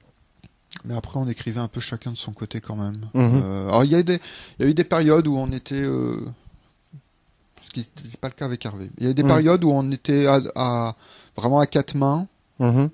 Mais 0.85 0.95
après, 0.95 1.19
on 1.19 1.27
écrivait 1.27 1.59
un 1.59 1.67
peu 1.67 1.79
chacun 1.79 2.11
de 2.11 2.17
son 2.17 2.33
côté 2.33 2.59
quand 2.59 2.75
même. 2.75 3.09
Mhm. 3.13 3.41
alors, 3.67 3.83
il 3.83 3.91
y, 3.91 3.95
a 3.95 3.99
y 3.99 4.19
eu 4.59 4.73
des 4.73 4.83
périodes 4.83 5.27
où 5.27 5.37
on 5.37 5.51
était 5.51 5.83
ce 5.83 7.69
qui 7.73 7.79
n'était 7.79 8.17
pas 8.17 8.27
le 8.27 8.33
cas 8.33 8.45
avec 8.45 8.65
Hervé. 8.65 8.89
Il 8.97 9.07
y 9.07 9.09
a 9.09 9.13
des 9.13 9.23
périodes 9.23 9.63
où 9.63 9.71
on 9.71 9.91
était 9.91 10.25
à, 10.27 10.95
vraiment 11.37 11.59
à 11.59 11.65
quatre 11.65 11.95
mains, 11.95 12.27
mhm. 12.59 12.89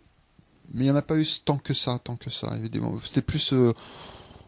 mais 0.73 0.81
il 0.81 0.83
n'y 0.83 0.91
en 0.91 0.95
a 0.95 1.01
pas 1.01 1.17
eu 1.17 1.25
tant 1.43 1.57
que 1.57 1.73
ça, 1.73 1.99
tant 2.03 2.15
que 2.15 2.29
ça. 2.29 2.53
C'était 3.01 3.21
plus, 3.21 3.53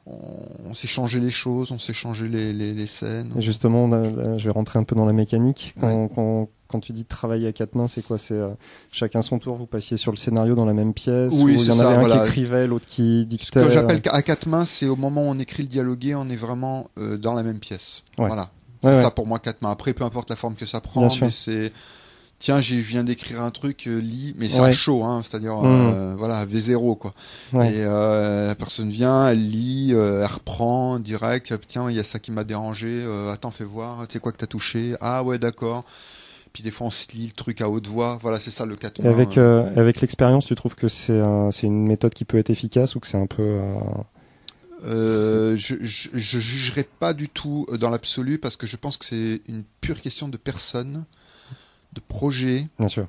on, 0.05 0.73
s'est 0.73 0.87
changé 0.87 1.19
les 1.19 1.31
choses, 1.31 1.71
on 1.71 1.79
s'est 1.79 1.93
changé 1.93 2.27
les, 2.27 2.53
les, 2.53 2.87
scènes. 2.87 3.33
justement, 3.37 3.89
je 4.37 4.45
vais 4.45 4.51
rentrer 4.51 4.79
un 4.79 4.83
peu 4.83 4.95
dans 4.95 5.05
la 5.05 5.13
mécanique. 5.13 5.75
Quand, 5.79 6.07
quand, 6.09 6.49
tu 6.79 6.93
dis 6.93 7.05
travailler 7.05 7.47
à 7.47 7.51
quatre 7.51 7.75
mains, 7.75 7.87
c'est 7.87 8.01
quoi? 8.01 8.17
C'est 8.17 8.35
euh, 8.35 8.49
chacun 8.91 9.21
son 9.21 9.39
tour, 9.39 9.55
vous 9.55 9.65
passiez 9.65 9.97
sur 9.97 10.11
le 10.11 10.17
scénario 10.17 10.55
dans 10.55 10.65
la 10.65 10.73
même 10.73 10.93
pièce 10.93 11.33
Oui, 11.41 11.55
il 11.59 11.65
y 11.65 11.71
en 11.71 11.79
avait 11.79 12.05
un 12.05 12.09
qui 12.09 12.27
écrivait, 12.27 12.67
l'autre 12.67 12.85
qui 12.87 13.25
dictait. 13.25 13.61
Ce 13.61 13.67
que 13.67 13.71
j'appelle 13.71 14.01
à 14.09 14.21
quatre 14.21 14.47
mains, 14.47 14.65
c'est 14.65 14.87
au 14.87 14.95
moment 14.95 15.23
où 15.23 15.29
on 15.29 15.39
écrit 15.39 15.63
le 15.63 15.69
dialogué, 15.69 16.15
on 16.15 16.29
est 16.29 16.35
vraiment 16.35 16.87
euh, 16.97 17.17
dans 17.17 17.33
la 17.33 17.43
même 17.43 17.59
pièce. 17.59 18.03
Voilà. 18.17 18.49
C'est 18.83 19.03
ça 19.03 19.11
pour 19.11 19.27
moi 19.27 19.37
quatre 19.37 19.61
mains. 19.61 19.71
Après, 19.71 19.93
peu 19.93 20.03
importe 20.03 20.29
la 20.29 20.35
forme 20.35 20.55
que 20.55 20.65
ça 20.65 20.81
prend, 20.81 21.07
mais 21.21 21.29
c'est 21.29 21.71
tiens, 22.41 22.59
je 22.59 22.75
viens 22.75 23.03
d'écrire 23.03 23.41
un 23.41 23.51
truc, 23.51 23.87
euh, 23.87 23.99
lis, 23.99 24.33
mais 24.35 24.49
c'est 24.49 24.73
chaud, 24.73 25.05
hein, 25.05 25.21
c'est-à-dire, 25.23 25.57
mmh. 25.57 25.93
euh, 25.95 26.15
voilà, 26.17 26.45
V0, 26.45 26.97
quoi. 26.97 27.13
Et 27.53 27.77
euh, 27.79 28.47
la 28.47 28.55
personne 28.55 28.89
vient, 28.89 29.27
elle 29.27 29.47
lit, 29.47 29.91
elle 29.91 30.25
reprend 30.25 30.99
direct, 30.99 31.53
tiens, 31.67 31.89
il 31.89 31.95
y 31.95 31.99
a 31.99 32.03
ça 32.03 32.19
qui 32.19 32.31
m'a 32.31 32.43
dérangé, 32.43 33.05
attends, 33.31 33.51
fais 33.51 33.63
voir, 33.63 34.07
tu 34.07 34.13
sais 34.13 34.19
quoi 34.19 34.33
que 34.33 34.37
t'as 34.37 34.47
touché, 34.47 34.95
ah 34.99 35.23
ouais, 35.23 35.37
d'accord. 35.37 35.85
Puis 36.53 36.63
des 36.63 36.71
fois, 36.71 36.87
on 36.87 36.91
se 36.91 37.07
lit 37.13 37.27
le 37.27 37.33
truc 37.33 37.61
à 37.61 37.69
haute 37.69 37.87
voix, 37.87 38.19
voilà, 38.21 38.39
c'est 38.39 38.51
ça 38.51 38.65
le 38.65 38.75
4 38.75 39.05
Avec, 39.05 39.37
avec 39.37 40.01
l'expérience, 40.01 40.45
tu 40.45 40.55
trouves 40.55 40.75
que 40.75 40.87
c'est 40.89 41.13
une 41.63 41.87
méthode 41.87 42.13
qui 42.13 42.25
peut 42.25 42.37
être 42.37 42.49
efficace 42.49 42.95
ou 42.95 42.99
que 42.99 43.07
c'est 43.07 43.17
un 43.17 43.27
peu... 43.27 43.61
Euh, 44.83 45.55
je, 45.57 45.75
je, 45.81 46.09
je, 46.13 46.39
jugerai 46.39 46.83
pas 46.83 47.13
du 47.13 47.29
tout 47.29 47.67
dans 47.79 47.89
l'absolu 47.89 48.39
parce 48.39 48.57
que 48.57 48.65
je 48.65 48.77
pense 48.77 48.97
que 48.97 49.05
c'est 49.05 49.41
une 49.47 49.63
pure 49.79 50.01
question 50.01 50.27
de 50.27 50.37
personne 50.37 51.05
de 51.93 51.99
projet. 51.99 52.67
Bien 52.79 52.87
sûr. 52.87 53.07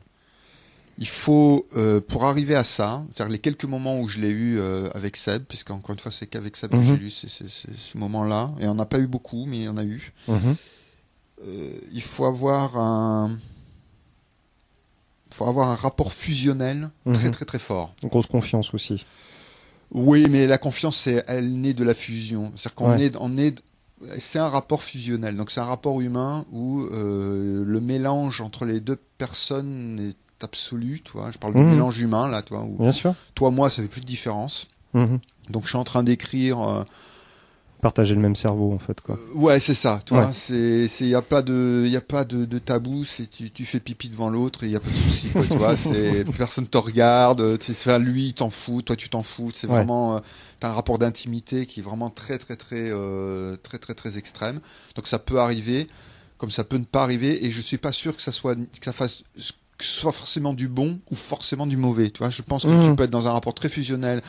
Il 0.99 1.09
faut, 1.09 1.67
euh, 1.75 2.01
pour 2.01 2.25
arriver 2.25 2.55
à 2.55 2.65
ça, 2.65 3.03
c'est-à-dire 3.15 3.33
les 3.33 3.39
quelques 3.39 3.65
moments 3.65 3.99
où 3.99 4.09
je 4.09 4.21
l'ai 4.21 4.29
eu 4.29 4.59
euh, 4.59 4.91
avec 4.95 5.17
Seb, 5.17 5.45
puisqu'encore 5.45 5.95
une 5.95 5.99
fois, 5.99 6.13
c'est 6.13 6.27
qu'avec 6.27 6.57
Seb 6.57 6.71
que 6.71 6.77
mhm. 6.77 6.85
j'ai 6.85 6.95
eu 7.07 7.11
ces, 7.11 7.29
ces, 7.29 7.49
ces 7.49 7.99
moments-là, 7.99 8.51
et 8.61 8.67
on 8.67 8.75
n'a 8.75 8.85
pas 8.85 8.99
eu 8.99 9.07
beaucoup, 9.07 9.47
mais 9.47 9.57
il 9.57 9.65
y 9.65 9.69
en 9.69 9.79
a 9.79 9.85
eu. 9.85 10.13
Mhm. 10.29 10.57
Euh, 11.47 11.71
il 11.93 12.03
faut 12.03 12.25
avoir 12.25 12.77
un, 12.77 13.31
faut 15.31 15.47
avoir 15.47 15.71
un 15.71 15.75
rapport 15.75 16.13
fusionnel 16.13 16.91
très 17.13 17.27
mhm. 17.27 17.31
très 17.31 17.45
très 17.45 17.59
fort. 17.59 17.95
Une 18.03 18.09
grosse 18.09 18.27
confiance 18.27 18.73
aussi. 18.75 19.05
Oui, 19.91 20.27
mais 20.31 20.47
la 20.47 20.59
confiance, 20.59 21.07
elle 21.27 21.61
naît 21.61 21.75
de 21.75 21.85
la 21.85 21.95
fusion. 21.95 22.53
C'est-à-dire 22.57 22.75
qu'on 22.75 22.97
est, 22.97 23.15
on 23.21 23.37
est, 23.37 23.63
c'est 24.19 24.39
un 24.39 24.49
rapport 24.49 24.83
fusionnel. 24.83 25.37
Donc 25.37 25.51
c'est 25.51 25.61
un 25.61 25.65
rapport 25.65 26.01
humain 26.01 26.47
où 26.51 26.83
euh, 26.83 27.63
le 27.67 27.81
mélange 27.81 28.41
entre 28.41 28.65
les 28.65 28.81
deux 28.81 28.99
personnes 29.19 30.01
est 30.01 30.45
absolu. 30.45 31.01
Toi, 31.01 31.31
je 31.31 31.39
parle 31.39 31.55
du 31.55 31.61
mmh. 31.61 31.71
mélange 31.71 31.99
humain 32.01 32.29
là, 32.29 32.43
toi. 32.43 32.67
Bien 32.79 32.93
sûr. 32.93 33.15
Toi, 33.35 33.51
moi, 33.51 33.69
ça 33.69 33.83
fait 33.83 33.89
plus 33.89 34.01
de 34.01 34.07
différence. 34.07 34.69
Mmh. 34.95 35.17
Donc 35.51 35.65
je 35.65 35.69
suis 35.69 35.79
en 35.79 35.85
train 35.85 36.03
d'écrire. 36.03 36.61
Euh, 36.61 36.85
partager 37.83 38.15
le 38.15 38.21
même 38.21 38.37
cerveau 38.37 38.73
en 38.73 38.79
fait 38.79 39.01
quoi. 39.01 39.17
Euh, 39.17 39.39
ouais, 39.39 39.59
c'est 39.59 39.75
ça, 39.75 40.01
tu 40.07 40.15
vois, 40.15 40.33
c'est 40.33 40.87
c'est 40.87 41.05
y 41.05 41.17
a 41.17 41.21
pas 41.21 41.43
de 41.43 41.85
y 41.87 41.97
a 41.97 42.01
pas 42.01 42.25
de, 42.25 42.45
de 42.45 42.59
tabou, 42.61 43.05
c'est 43.05 43.29
tu, 43.29 43.51
tu 43.51 43.67
fais 43.67 43.81
pipi 43.81 44.09
devant 44.09 44.31
l'autre 44.31 44.63
et 44.63 44.69
y 44.69 44.77
a 44.77 44.81
pas 44.81 44.89
de 44.89 44.95
souci 44.95 45.31
quoi, 45.31 45.43
tu 45.43 45.57
vois, 45.57 45.77
c'est 45.77 46.25
personne 46.37 46.67
te 46.69 46.79
regarde, 46.79 47.59
tu 47.59 47.75
sais 47.75 47.99
lui 47.99 48.35
t'en 48.35 48.51
fous, 48.51 48.83
toi 48.83 48.95
tu 48.95 49.09
t'en 49.11 49.25
fous, 49.25 49.51
c'est 49.53 49.67
vraiment 49.67 50.17
euh, 50.17 50.21
t'as 50.61 50.71
un 50.71 50.75
rapport 50.75 50.99
d'intimité 50.99 51.67
qui 51.67 51.81
est 51.81 51.83
vraiment 51.83 52.09
très 52.09 52.39
très 52.39 52.55
très 52.55 52.89
euh, 52.91 53.57
très 53.63 53.79
très 53.79 53.95
très 53.95 54.17
extrême. 54.17 54.61
Donc 54.95 55.09
ça 55.09 55.19
peut 55.19 55.41
arriver 55.41 55.89
comme 56.39 56.53
ça 56.53 56.63
peut 56.63 56.79
ne 56.79 56.85
pas 56.85 57.03
arriver 57.03 57.45
et 57.45 57.51
je 57.51 57.61
suis 57.61 57.79
pas 57.79 57.93
sûr 57.93 58.15
que 58.15 58.23
ça 58.23 58.31
soit 58.31 58.55
que 58.55 58.85
ça 58.85 58.93
fasse 58.93 59.25
que 59.77 59.85
ce 59.85 60.01
soit 60.01 60.13
forcément 60.13 60.55
du 60.55 60.69
bon 60.69 61.01
ou 61.11 61.17
forcément 61.17 61.67
du 61.67 61.77
mauvais, 61.77 62.11
tu 62.11 62.19
vois, 62.19 62.31
je 62.31 62.43
pense 62.43 62.63
que 62.63 62.69
mmh. 62.69 62.91
tu 62.91 62.95
peux 62.95 63.05
être 63.05 63.11
dans 63.11 63.27
un 63.27 63.33
rapport 63.33 63.55
très 63.55 63.69
fusionnel 63.69 64.23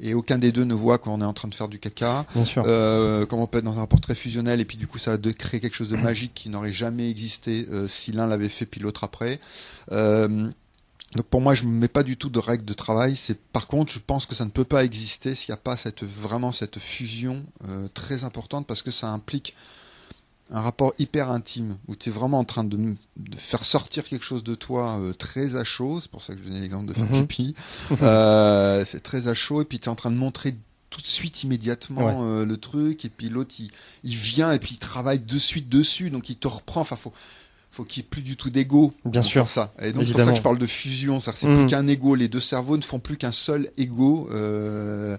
et 0.00 0.14
aucun 0.14 0.38
des 0.38 0.52
deux 0.52 0.64
ne 0.64 0.74
voit 0.74 0.98
qu'on 0.98 1.20
est 1.20 1.24
en 1.24 1.32
train 1.32 1.48
de 1.48 1.54
faire 1.54 1.68
du 1.68 1.78
caca. 1.78 2.26
Bien 2.34 2.44
sûr. 2.44 2.64
Euh, 2.66 3.26
comment 3.26 3.44
on 3.44 3.46
peut 3.46 3.58
être 3.58 3.64
dans 3.64 3.78
un 3.78 3.86
portrait 3.86 4.14
fusionnel 4.14 4.60
et 4.60 4.64
puis 4.64 4.76
du 4.76 4.86
coup 4.86 4.98
ça 4.98 5.16
va 5.16 5.32
créer 5.32 5.60
quelque 5.60 5.76
chose 5.76 5.88
de 5.88 5.96
magique 5.98 6.32
qui 6.34 6.48
n'aurait 6.48 6.72
jamais 6.72 7.10
existé 7.10 7.66
euh, 7.70 7.88
si 7.88 8.12
l'un 8.12 8.26
l'avait 8.26 8.48
fait 8.48 8.66
puis 8.66 8.80
l'autre 8.80 9.04
après. 9.04 9.40
Euh, 9.92 10.48
donc 11.14 11.26
pour 11.26 11.40
moi, 11.40 11.54
je 11.54 11.64
ne 11.64 11.70
mets 11.70 11.88
pas 11.88 12.02
du 12.02 12.16
tout 12.16 12.28
de 12.28 12.38
règles 12.38 12.64
de 12.64 12.74
travail. 12.74 13.16
C'est 13.16 13.38
par 13.38 13.68
contre, 13.68 13.92
je 13.92 14.00
pense 14.00 14.26
que 14.26 14.34
ça 14.34 14.44
ne 14.44 14.50
peut 14.50 14.64
pas 14.64 14.84
exister 14.84 15.34
s'il 15.34 15.52
n'y 15.52 15.58
a 15.58 15.62
pas 15.62 15.76
cette 15.76 16.02
vraiment 16.02 16.50
cette 16.50 16.78
fusion 16.78 17.44
euh, 17.68 17.88
très 17.94 18.24
importante 18.24 18.66
parce 18.66 18.82
que 18.82 18.90
ça 18.90 19.08
implique 19.08 19.54
un 20.50 20.60
rapport 20.60 20.92
hyper 20.98 21.30
intime 21.30 21.78
où 21.88 21.96
tu 21.96 22.10
es 22.10 22.12
vraiment 22.12 22.38
en 22.38 22.44
train 22.44 22.64
de, 22.64 22.76
de, 22.76 23.36
faire 23.36 23.64
sortir 23.64 24.04
quelque 24.04 24.24
chose 24.24 24.44
de 24.44 24.54
toi 24.54 24.98
euh, 25.00 25.12
très 25.12 25.56
à 25.56 25.64
chaud. 25.64 26.00
C'est 26.00 26.10
pour 26.10 26.22
ça 26.22 26.34
que 26.34 26.40
je 26.40 26.44
donnais 26.44 26.60
l'exemple 26.60 26.86
de 26.86 26.92
faire 26.92 27.06
pipi. 27.06 27.54
euh, 28.02 28.84
c'est 28.84 29.02
très 29.02 29.28
à 29.28 29.34
chaud 29.34 29.62
et 29.62 29.64
puis 29.64 29.78
tu 29.78 29.86
es 29.86 29.88
en 29.88 29.94
train 29.94 30.10
de 30.10 30.16
montrer 30.16 30.54
tout 30.90 31.00
de 31.00 31.06
suite 31.06 31.42
immédiatement 31.42 32.20
euh, 32.22 32.44
le 32.44 32.56
truc 32.56 33.04
et 33.04 33.08
puis 33.08 33.28
l'autre 33.28 33.54
il, 33.58 33.70
il, 34.04 34.14
vient 34.14 34.52
et 34.52 34.58
puis 34.58 34.74
il 34.74 34.78
travaille 34.78 35.18
de 35.18 35.38
suite 35.38 35.68
dessus 35.68 36.10
donc 36.10 36.28
il 36.28 36.36
te 36.36 36.46
reprend. 36.46 36.82
Enfin 36.82 36.96
faut 36.96 37.12
faut 37.74 37.84
qu'il 37.84 38.02
n'y 38.02 38.06
ait 38.06 38.08
plus 38.08 38.22
du 38.22 38.36
tout 38.36 38.50
d'ego. 38.50 38.92
Bien 39.04 39.22
sûr. 39.22 39.48
Ça. 39.48 39.72
Et 39.80 39.92
donc 39.92 40.04
c'est 40.06 40.12
pour 40.12 40.24
ça 40.24 40.30
que 40.30 40.36
je 40.36 40.42
parle 40.42 40.58
de 40.58 40.66
fusion. 40.66 41.20
C'est 41.20 41.32
plus 41.32 41.48
mhm. 41.48 41.66
qu'un 41.66 41.86
ego. 41.88 42.14
Les 42.14 42.28
deux 42.28 42.40
cerveaux 42.40 42.76
ne 42.76 42.82
font 42.82 43.00
plus 43.00 43.16
qu'un 43.16 43.32
seul 43.32 43.70
ego. 43.76 44.28
Euh, 44.32 45.16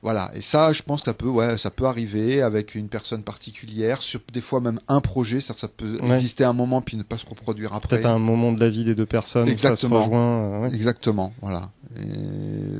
voilà, 0.00 0.30
et 0.34 0.40
ça, 0.40 0.72
je 0.72 0.82
pense 0.82 1.00
que 1.00 1.06
ça 1.06 1.14
peut, 1.14 1.26
ouais, 1.26 1.58
ça 1.58 1.72
peut 1.72 1.84
arriver 1.84 2.40
avec 2.40 2.76
une 2.76 2.88
personne 2.88 3.24
particulière, 3.24 4.00
sur 4.00 4.20
des 4.32 4.40
fois 4.40 4.60
même 4.60 4.78
un 4.86 5.00
projet, 5.00 5.40
ça, 5.40 5.54
ça 5.56 5.66
peut 5.66 5.98
exister 6.12 6.44
un 6.44 6.52
moment 6.52 6.80
puis 6.82 6.96
ne 6.96 7.02
pas 7.02 7.18
se 7.18 7.26
reproduire 7.26 7.74
après. 7.74 7.96
Peut-être 7.96 8.06
un 8.06 8.20
moment 8.20 8.52
de 8.52 8.60
la 8.60 8.68
vie 8.68 8.84
des 8.84 8.94
deux 8.94 9.06
personnes, 9.06 9.48
Exactement. 9.48 9.96
ça 9.96 10.04
se 10.04 10.10
rejoint. 10.10 10.64
Euh, 10.64 10.70
Exactement, 10.70 11.32
voilà. 11.42 11.70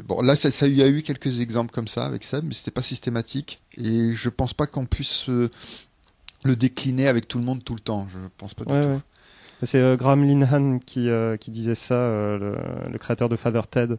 bon, 0.07 0.22
là, 0.22 0.37
ça, 0.37 0.68
il 0.68 0.76
y 0.76 0.83
a 0.83 0.87
eu 0.87 1.02
quelques 1.02 1.40
exemples 1.40 1.72
comme 1.72 1.88
ça 1.88 2.04
avec 2.04 2.22
ça, 2.22 2.40
mais 2.40 2.54
c'était 2.54 2.70
pas 2.70 2.83
systématique, 2.83 3.61
et 3.76 4.14
je 4.14 4.28
pense 4.28 4.54
pas 4.54 4.68
qu'on 4.68 4.87
puisse 4.87 5.28
euh, 5.28 5.50
le 6.44 6.54
décliner 6.54 7.09
avec 7.09 7.26
tout 7.26 7.38
le 7.38 7.44
monde 7.44 7.64
tout 7.64 7.74
le 7.74 7.81
temps. 7.81 8.07
Je 8.12 8.18
pense 8.37 8.54
pas 8.54 8.64
du 8.64 8.70
tout. 8.70 9.00
C'est 9.64 9.81
euh, 9.81 9.96
Graham 9.96 10.22
Linhan 10.22 10.78
qui, 10.78 11.09
qui 11.40 11.50
disait 11.50 11.74
ça, 11.74 11.96
le, 11.96 12.57
le, 12.88 12.98
créateur 12.98 13.28
de 13.28 13.35
Father 13.35 13.62
Ted 13.68 13.96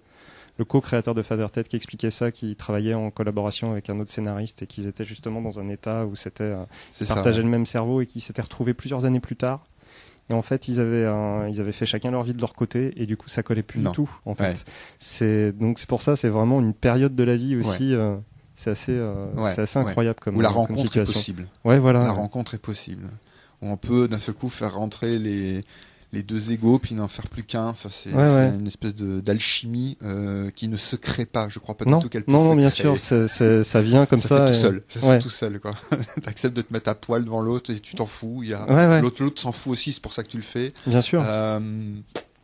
le 0.60 0.66
co-créateur 0.66 1.16
de 1.16 1.22
Father 1.22 1.50
Ted 1.50 1.68
qui 1.68 1.78
expliquait 1.78 2.12
ça, 2.12 2.32
qui 2.32 2.56
travaillait 2.56 2.94
en 2.94 3.10
collaboration 3.12 3.72
avec 3.72 3.90
un 3.90 3.98
autre 4.00 4.12
scénariste 4.12 4.62
et 4.62 4.68
qu'ils 4.68 4.88
étaient 4.88 5.06
justement 5.06 5.42
dans 5.42 5.60
un 5.60 5.70
état 5.70 6.06
où 6.06 6.16
c'était 6.16 6.44
euh, 6.44 6.66
partageaient 7.08 7.42
le 7.42 7.48
même 7.48 7.66
cerveau 7.66 8.02
et 8.02 8.06
qui 8.06 8.20
s'étaient 8.20 8.42
retrouvés 8.42 8.74
plusieurs 8.74 9.06
années 9.06 9.22
plus 9.22 9.38
tard. 9.38 9.64
Et 10.30 10.34
en 10.34 10.42
fait, 10.44 10.68
ils 10.68 10.80
avaient 10.80 11.08
ils 11.50 11.60
avaient 11.60 11.72
fait 11.72 11.88
chacun 11.88 12.12
leur 12.12 12.22
vie 12.22 12.34
de 12.34 12.42
leur 12.42 12.54
côté 12.54 12.94
et 13.02 13.08
du 13.08 13.18
coup, 13.18 13.30
ça 13.30 13.42
collait 13.42 13.64
plus 13.64 13.80
du 13.80 13.90
tout. 13.92 14.12
En 14.26 14.36
fait, 14.36 14.64
c'est 15.00 15.54
donc 15.54 15.80
c'est 15.80 15.90
pour 15.90 16.04
ça, 16.04 16.16
c'est 16.16 16.30
vraiment 16.30 16.60
une 16.60 16.74
période 16.74 17.16
de 17.16 17.24
la 17.24 17.36
vie 17.36 17.56
aussi. 17.56 17.96
Euh, 17.96 18.16
c'est 18.56 18.72
assez, 18.72 18.92
euh, 18.92 19.28
c'est 19.56 19.62
assez 19.62 19.80
incroyable 19.80 20.20
comme, 20.20 20.36
Où 20.36 20.42
la 20.42 20.50
rencontre 20.50 20.98
est 20.98 21.06
possible. 21.06 21.48
Ouais, 21.64 21.80
voilà. 21.80 22.00
La 22.00 22.12
rencontre 22.12 22.56
est 22.56 22.62
possible. 22.62 23.06
On 23.62 23.78
peut 23.78 24.10
d'un 24.10 24.18
seul 24.18 24.36
coup 24.36 24.50
faire 24.50 24.74
rentrer 24.74 25.18
les 25.18 25.64
les 26.12 26.24
deux 26.24 26.52
égaux, 26.52 26.80
puis 26.80 26.96
n'en 26.96 27.08
faire 27.08 27.28
plus 27.28 27.44
qu'un. 27.44 27.68
Enfin, 27.68 27.90
c'est 27.92 28.12
une 28.12 28.68
espèce 28.68 28.96
d'alchimie 28.96 29.98
euh, 30.04 30.50
qui 30.52 30.68
ne 30.68 30.78
se 30.78 30.96
crée 30.96 31.26
pas. 31.26 31.48
Je 31.50 31.60
crois 31.60 31.76
pas 31.76 31.86
du 31.86 31.92
tout 32.00 32.10
qu'elle 32.10 32.24
puisse 32.24 32.34
Non, 32.34 32.44
non, 32.44 32.56
bien 32.56 32.70
sûr, 32.70 32.98
ça 32.98 33.82
vient 33.82 34.06
comme 34.06 34.20
ça. 34.20 34.40
ça 34.40 34.48
tout 34.48 34.54
seul. 34.54 34.82
Ça 34.88 35.20
tout 35.20 35.30
seul, 35.30 35.60
quoi. 35.60 35.76
T'acceptes 36.24 36.56
de 36.56 36.62
te 36.62 36.74
mettre 36.74 36.90
à 36.90 36.96
poil 36.96 37.24
devant 37.24 37.42
l'autre 37.42 37.72
et 37.72 37.80
tu 37.80 37.96
t'en 37.96 38.06
fous. 38.06 38.42
Il 38.44 38.50
y 38.50 38.54
a 38.54 39.02
l'autre, 39.02 39.24
l'autre 39.24 39.42
s'en 39.42 39.52
fout 39.52 39.74
aussi. 39.74 39.94
C'est 39.94 40.02
pour 40.02 40.14
ça 40.14 40.24
que 40.24 40.30
tu 40.30 40.38
le 40.38 40.44
fais. 40.44 40.72
Bien 40.88 41.02
sûr. 41.02 41.22
Euh, 41.26 41.60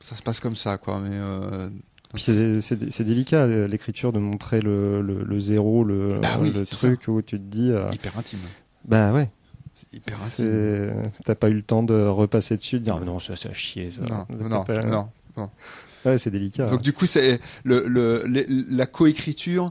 ça 0.04 0.16
se 0.16 0.22
passe 0.22 0.40
comme 0.40 0.56
ça, 0.56 0.78
quoi. 0.78 1.00
Mais 1.02 1.18
euh, 1.20 1.70
c'est 2.18 3.04
délicat 3.04 3.48
l'écriture 3.48 4.14
de 4.14 4.20
montrer 4.20 4.62
le, 4.62 5.02
le, 5.02 5.24
le 5.24 5.40
zéro, 5.40 5.84
le, 5.84 6.20
bah 6.20 6.38
le 6.42 6.66
truc 6.66 7.08
où 7.08 7.22
tu 7.22 7.38
te 7.38 7.44
dis. 7.44 7.72
Euh, 7.72 7.90
Hyper 7.92 8.18
intime. 8.18 8.40
Bah 8.88 9.12
ouais. 9.12 9.30
C'est 9.76 9.98
hyper 9.98 10.24
intime. 10.24 11.04
T'as 11.26 11.36
pas 11.36 11.50
eu 11.50 11.54
le 11.54 11.62
temps 11.64 11.84
de 11.84 12.02
repasser 12.06 12.58
dessus, 12.58 12.80
de 12.80 12.86
dire 12.86 13.00
non, 13.02 13.20
ça, 13.20 13.36
ça 13.36 13.50
a 13.50 13.54
chier, 13.54 13.92
ça. 13.92 14.02
Non, 14.02 14.26
non, 14.30 14.66
non, 14.88 15.10
non. 15.38 15.50
Ouais, 16.06 16.18
c'est 16.18 16.32
délicat. 16.32 16.68
Donc, 16.68 16.82
du 16.82 16.94
coup, 16.94 17.06
c'est 17.06 17.40
le, 17.64 17.86
le, 17.88 18.24
la 18.70 18.86
coécriture, 18.86 19.70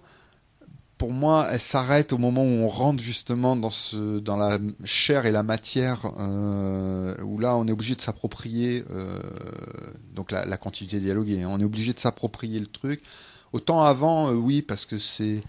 pour 0.98 1.12
moi, 1.12 1.46
elle 1.50 1.60
s'arrête 1.60 2.12
au 2.12 2.18
moment 2.18 2.42
où 2.42 2.46
on 2.46 2.68
rentre 2.68 3.02
justement 3.02 3.56
dans 3.56 3.70
ce, 3.70 4.18
dans 4.18 4.36
la 4.36 4.58
chair 4.84 5.26
et 5.26 5.30
la 5.30 5.42
matière, 5.42 6.02
euh, 6.18 7.14
où 7.22 7.38
là, 7.38 7.56
on 7.56 7.66
est 7.68 7.72
obligé 7.72 7.94
de 7.94 8.00
s'approprier, 8.00 8.84
euh, 8.90 9.18
donc 10.14 10.32
la, 10.32 10.44
la 10.44 10.56
continuité 10.56 10.98
dialoguée. 11.00 11.44
On 11.46 11.60
est 11.60 11.64
obligé 11.64 11.92
de 11.92 12.00
s'approprier 12.00 12.60
le 12.60 12.66
truc. 12.66 13.00
Autant 13.52 13.82
avant, 13.82 14.30
euh, 14.30 14.34
oui, 14.34 14.60
parce 14.60 14.86
que 14.86 14.98
c'est, 14.98 15.42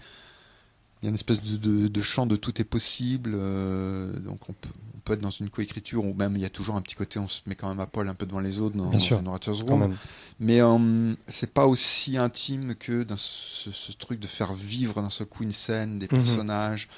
il 1.02 1.06
y 1.06 1.08
a 1.08 1.10
une 1.10 1.14
espèce 1.14 1.42
de, 1.42 1.88
de, 1.88 2.02
champ 2.02 2.26
de 2.26 2.36
tout 2.36 2.60
est 2.60 2.64
possible, 2.64 3.32
euh, 3.34 4.12
donc 4.20 4.48
on 4.48 4.54
peut, 4.54 4.70
peut 5.06 5.14
être 5.14 5.20
dans 5.20 5.30
une 5.30 5.48
coécriture 5.48 6.04
ou 6.04 6.12
même 6.12 6.36
il 6.36 6.42
y 6.42 6.44
a 6.44 6.50
toujours 6.50 6.76
un 6.76 6.82
petit 6.82 6.96
côté, 6.96 7.18
on 7.18 7.28
se 7.28 7.40
met 7.46 7.54
quand 7.54 7.68
même 7.68 7.80
à 7.80 7.86
poil 7.86 8.08
un 8.08 8.14
peu 8.14 8.26
devant 8.26 8.40
les 8.40 8.58
autres 8.58 8.76
dans, 8.76 8.90
Bien 8.90 8.98
sûr, 8.98 9.22
room. 9.22 9.94
Mais 10.40 10.60
euh, 10.60 11.14
c'est 11.28 11.52
pas 11.52 11.66
aussi 11.66 12.18
intime 12.18 12.74
que 12.74 13.04
dans 13.04 13.16
ce, 13.16 13.92
truc 13.92 14.20
de 14.20 14.26
faire 14.26 14.52
vivre 14.52 15.00
d'un 15.00 15.08
seul 15.08 15.26
coup 15.28 15.44
une 15.44 15.52
scène, 15.52 15.98
des 15.98 16.08
mhm. 16.10 16.22
personnages. 16.22 16.88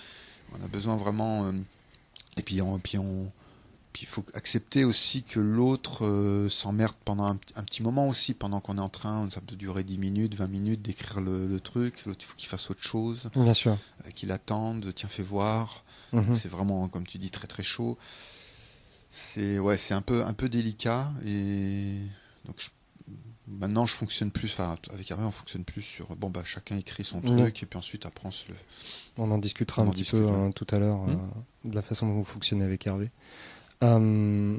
On 0.58 0.64
a 0.64 0.68
besoin 0.68 0.96
vraiment. 0.96 1.46
Euh, 1.46 1.52
et 2.38 2.42
puis, 2.42 2.62
on, 2.62 2.78
puis 2.78 2.98
on, 2.98 3.30
il 4.00 4.06
faut 4.06 4.24
accepter 4.34 4.84
aussi 4.84 5.22
que 5.22 5.40
l'autre 5.40 6.06
euh, 6.06 6.48
s'emmerde 6.48 6.94
pendant 7.04 7.24
un, 7.24 7.36
petit 7.36 7.82
moment 7.82 8.06
aussi, 8.08 8.34
pendant 8.34 8.60
qu'on 8.60 8.78
est 8.78 8.82
en 8.82 8.88
train, 8.88 9.28
ça 9.30 9.40
peut 9.40 9.56
durer 9.56 9.84
10 9.84 9.98
minutes, 9.98 10.34
20 10.34 10.46
minutes 10.46 10.82
d'écrire 10.82 11.20
le, 11.20 11.60
truc. 11.60 12.04
L'autre, 12.06 12.20
il 12.22 12.26
faut 12.26 12.36
qu'il 12.36 12.48
fasse 12.48 12.70
autre 12.70 12.82
chose. 12.82 13.30
Bien 13.34 13.54
sûr. 13.54 13.76
Euh, 14.06 14.10
qu'il 14.10 14.30
attende, 14.30 14.92
tiens, 14.94 15.08
fais 15.08 15.22
voir. 15.22 15.84
Mhm. 16.12 16.36
C'est 16.36 16.48
vraiment, 16.48 16.88
comme 16.88 17.06
tu 17.06 17.18
dis, 17.18 17.30
très 17.30 17.46
très 17.46 17.62
chaud. 17.62 17.98
C'est 19.10 19.58
ouais, 19.58 19.78
c'est 19.78 19.94
un 19.94 20.02
peu, 20.02 20.24
un 20.24 20.32
peu 20.32 20.48
délicat. 20.48 21.10
Et 21.24 21.96
donc, 22.44 22.70
maintenant, 23.48 23.86
je 23.86 23.94
fonctionne 23.94 24.30
plus, 24.30 24.52
enfin, 24.52 24.76
avec 24.92 25.10
Hervé, 25.10 25.24
on 25.24 25.32
fonctionne 25.32 25.64
plus 25.64 25.82
sur, 25.82 26.14
bon, 26.16 26.30
bah, 26.30 26.42
chacun 26.44 26.76
écrit 26.76 27.04
son 27.04 27.18
mhm. 27.18 27.36
truc, 27.36 27.62
et 27.62 27.66
puis 27.66 27.78
ensuite, 27.78 28.06
après, 28.06 28.28
on 28.28 28.32
se 28.32 28.48
le. 28.48 28.54
On 29.16 29.30
en 29.30 29.38
discutera 29.38 29.82
un 29.82 29.90
petit 29.90 30.04
peu 30.04 30.28
hein, 30.28 30.50
tout 30.54 30.66
à 30.70 30.78
l'heure, 30.78 30.98
hmm 30.98 31.10
euh, 31.10 31.70
de 31.70 31.74
la 31.74 31.82
façon 31.82 32.06
dont 32.06 32.14
vous 32.14 32.24
fonctionnez 32.24 32.64
avec 32.64 32.86
Hervé. 32.86 33.10
Euh, 33.82 34.56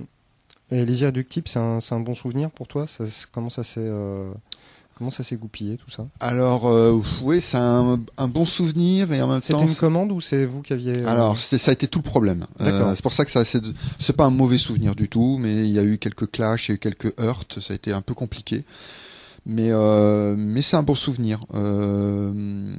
et 0.72 0.86
les 0.86 1.02
irréductibles, 1.02 1.48
c'est 1.48 1.60
un, 1.60 1.80
un, 1.92 2.00
bon 2.00 2.14
souvenir 2.14 2.50
pour 2.52 2.68
toi? 2.68 2.88
Ça, 2.88 3.04
Comment 3.32 3.50
ça 3.50 3.64
s'est 3.64 3.82
euh, 3.82 4.32
Comment 5.00 5.12
ça 5.12 5.24
s'est 5.24 5.38
goupillé 5.38 5.78
tout 5.78 5.90
ça? 5.90 6.06
Alors 6.20 6.68
euh, 6.68 7.00
oui, 7.24 7.40
c'est 7.40 7.58
un, 7.58 8.02
un, 8.18 8.28
bon 8.28 8.46
souvenir 8.46 9.14
et 9.14 9.22
en 9.22 9.28
même 9.28 9.40
temps. 9.40 9.58
C'était 9.58 9.66
une 9.66 9.76
commande 9.76 10.12
ou 10.12 10.20
c'est 10.20 10.46
vous 10.46 10.62
qui 10.62 10.74
aviez 10.74 11.06
Alors 11.06 11.38
ça 11.38 11.58
a 11.72 11.72
été 11.72 11.88
tout 11.88 12.00
le 12.00 12.04
problème. 12.04 12.46
c'est 12.60 13.02
pour 13.02 13.14
ça 13.14 13.24
que 13.24 13.32
ça 13.32 13.46
c'est 13.46 14.16
pas 14.16 14.26
un 14.26 14.30
mauvais 14.30 14.58
souvenir 14.58 14.96
du 14.96 15.08
tout, 15.08 15.38
mais 15.40 15.56
il 15.56 15.72
y 15.72 15.80
a 15.80 15.84
eu 15.84 15.98
quelques 15.98 16.30
clashs, 16.30 16.68
il 16.68 16.72
y 16.72 16.74
a 16.74 16.76
eu 16.76 16.80
quelques 16.80 17.18
heurts, 17.18 17.46
ça 17.62 17.72
a 17.72 17.76
été 17.76 17.94
un 17.94 18.02
peu 18.02 18.14
compliqué. 18.14 18.66
Mais 19.46 19.72
mais 20.36 20.62
c'est 20.62 20.78
un 20.78 20.84
bon 20.84 20.96
souvenir. 20.96 21.46
Euh, 21.56 22.76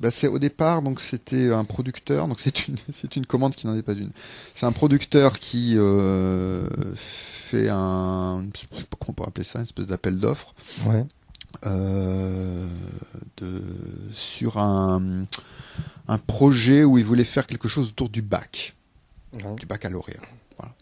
bah, 0.00 0.10
c'est 0.10 0.28
au 0.28 0.38
départ 0.38 0.80
donc 0.80 0.98
c'était 0.98 1.52
un 1.52 1.64
producteur 1.64 2.26
donc 2.26 2.40
c'est 2.40 2.68
une 2.68 2.76
c'est 2.92 3.16
une 3.16 3.26
commande 3.26 3.54
qui 3.54 3.66
n'en 3.66 3.76
est 3.76 3.82
pas 3.82 3.92
une. 3.92 4.10
C'est 4.54 4.66
un 4.66 4.72
producteur 4.72 5.38
qui 5.38 5.74
euh, 5.76 6.68
fait 6.94 7.68
un 7.68 8.42
je 8.54 8.60
sais 8.60 8.66
pas 8.66 8.96
comment 8.98 9.10
on 9.10 9.12
pourrait 9.12 9.28
appeler 9.28 9.44
ça 9.44 9.58
une 9.58 9.64
espèce 9.64 9.86
d'appel 9.86 10.18
d'offres. 10.18 10.54
Ouais. 10.86 11.04
Euh, 11.66 12.68
de, 13.38 13.62
sur 14.12 14.58
un, 14.58 15.26
un 16.06 16.18
projet 16.18 16.84
où 16.84 16.96
il 16.96 17.04
voulait 17.04 17.24
faire 17.24 17.46
quelque 17.46 17.66
chose 17.66 17.88
autour 17.88 18.08
du 18.08 18.22
bac, 18.22 18.76
du 19.32 19.66
baccalauréat. 19.66 20.22
Voilà. 20.56 20.72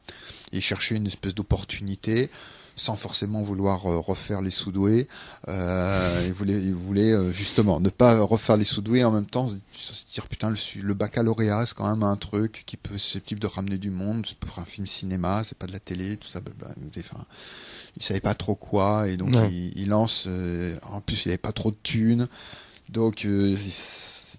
Il 0.53 0.61
cherchait 0.61 0.97
une 0.97 1.07
espèce 1.07 1.35
d'opportunité 1.35 2.31
sans 2.79 2.97
forcément 2.97 3.43
vouloir 3.43 3.87
euh, 3.87 3.99
refaire 3.99 4.41
les 4.41 4.51
sous-doués. 4.51 5.09
Euh, 5.49 6.25
il 6.27 6.33
voulait, 6.33 6.61
il 6.63 6.75
voulait 6.75 7.13
euh, 7.13 7.31
justement 7.33 7.81
ne 7.81 7.91
pas 7.91 8.19
refaire 8.21 8.57
les 8.57 8.65
sous-doués 8.65 9.05
en 9.05 9.11
même 9.11 9.27
temps 9.27 9.49
se 9.49 10.05
dire 10.13 10.27
putain 10.27 10.51
le, 10.51 10.57
le 10.81 10.95
baccalauréat 10.95 11.67
c'est 11.67 11.77
quand 11.77 11.89
même 11.89 12.03
un 12.03 12.17
truc 12.17 12.65
qui 12.67 12.77
peut 12.77 12.99
susceptible 12.99 13.41
de 13.41 13.47
ramener 13.47 13.79
du 13.79 13.91
monde. 13.91 14.27
Pour 14.41 14.59
un 14.59 14.65
film 14.65 14.87
cinéma, 14.87 15.43
c'est 15.45 15.59
pas 15.59 15.67
de 15.67 15.73
la 15.73 15.81
télé, 15.81 16.17
tout 16.17 16.29
ça. 16.29 16.41
Enfin, 16.99 17.25
il 17.97 18.03
savait 18.03 18.21
pas 18.21 18.35
trop 18.35 18.55
quoi 18.55 19.09
et 19.09 19.17
donc 19.17 19.35
il, 19.51 19.89
lance. 19.89 20.25
Euh, 20.27 20.77
en 20.83 21.01
plus, 21.01 21.25
il 21.25 21.29
avait 21.29 21.39
pas 21.39 21.53
trop 21.53 21.71
de 21.71 21.77
thunes, 21.83 22.29
donc 22.89 23.27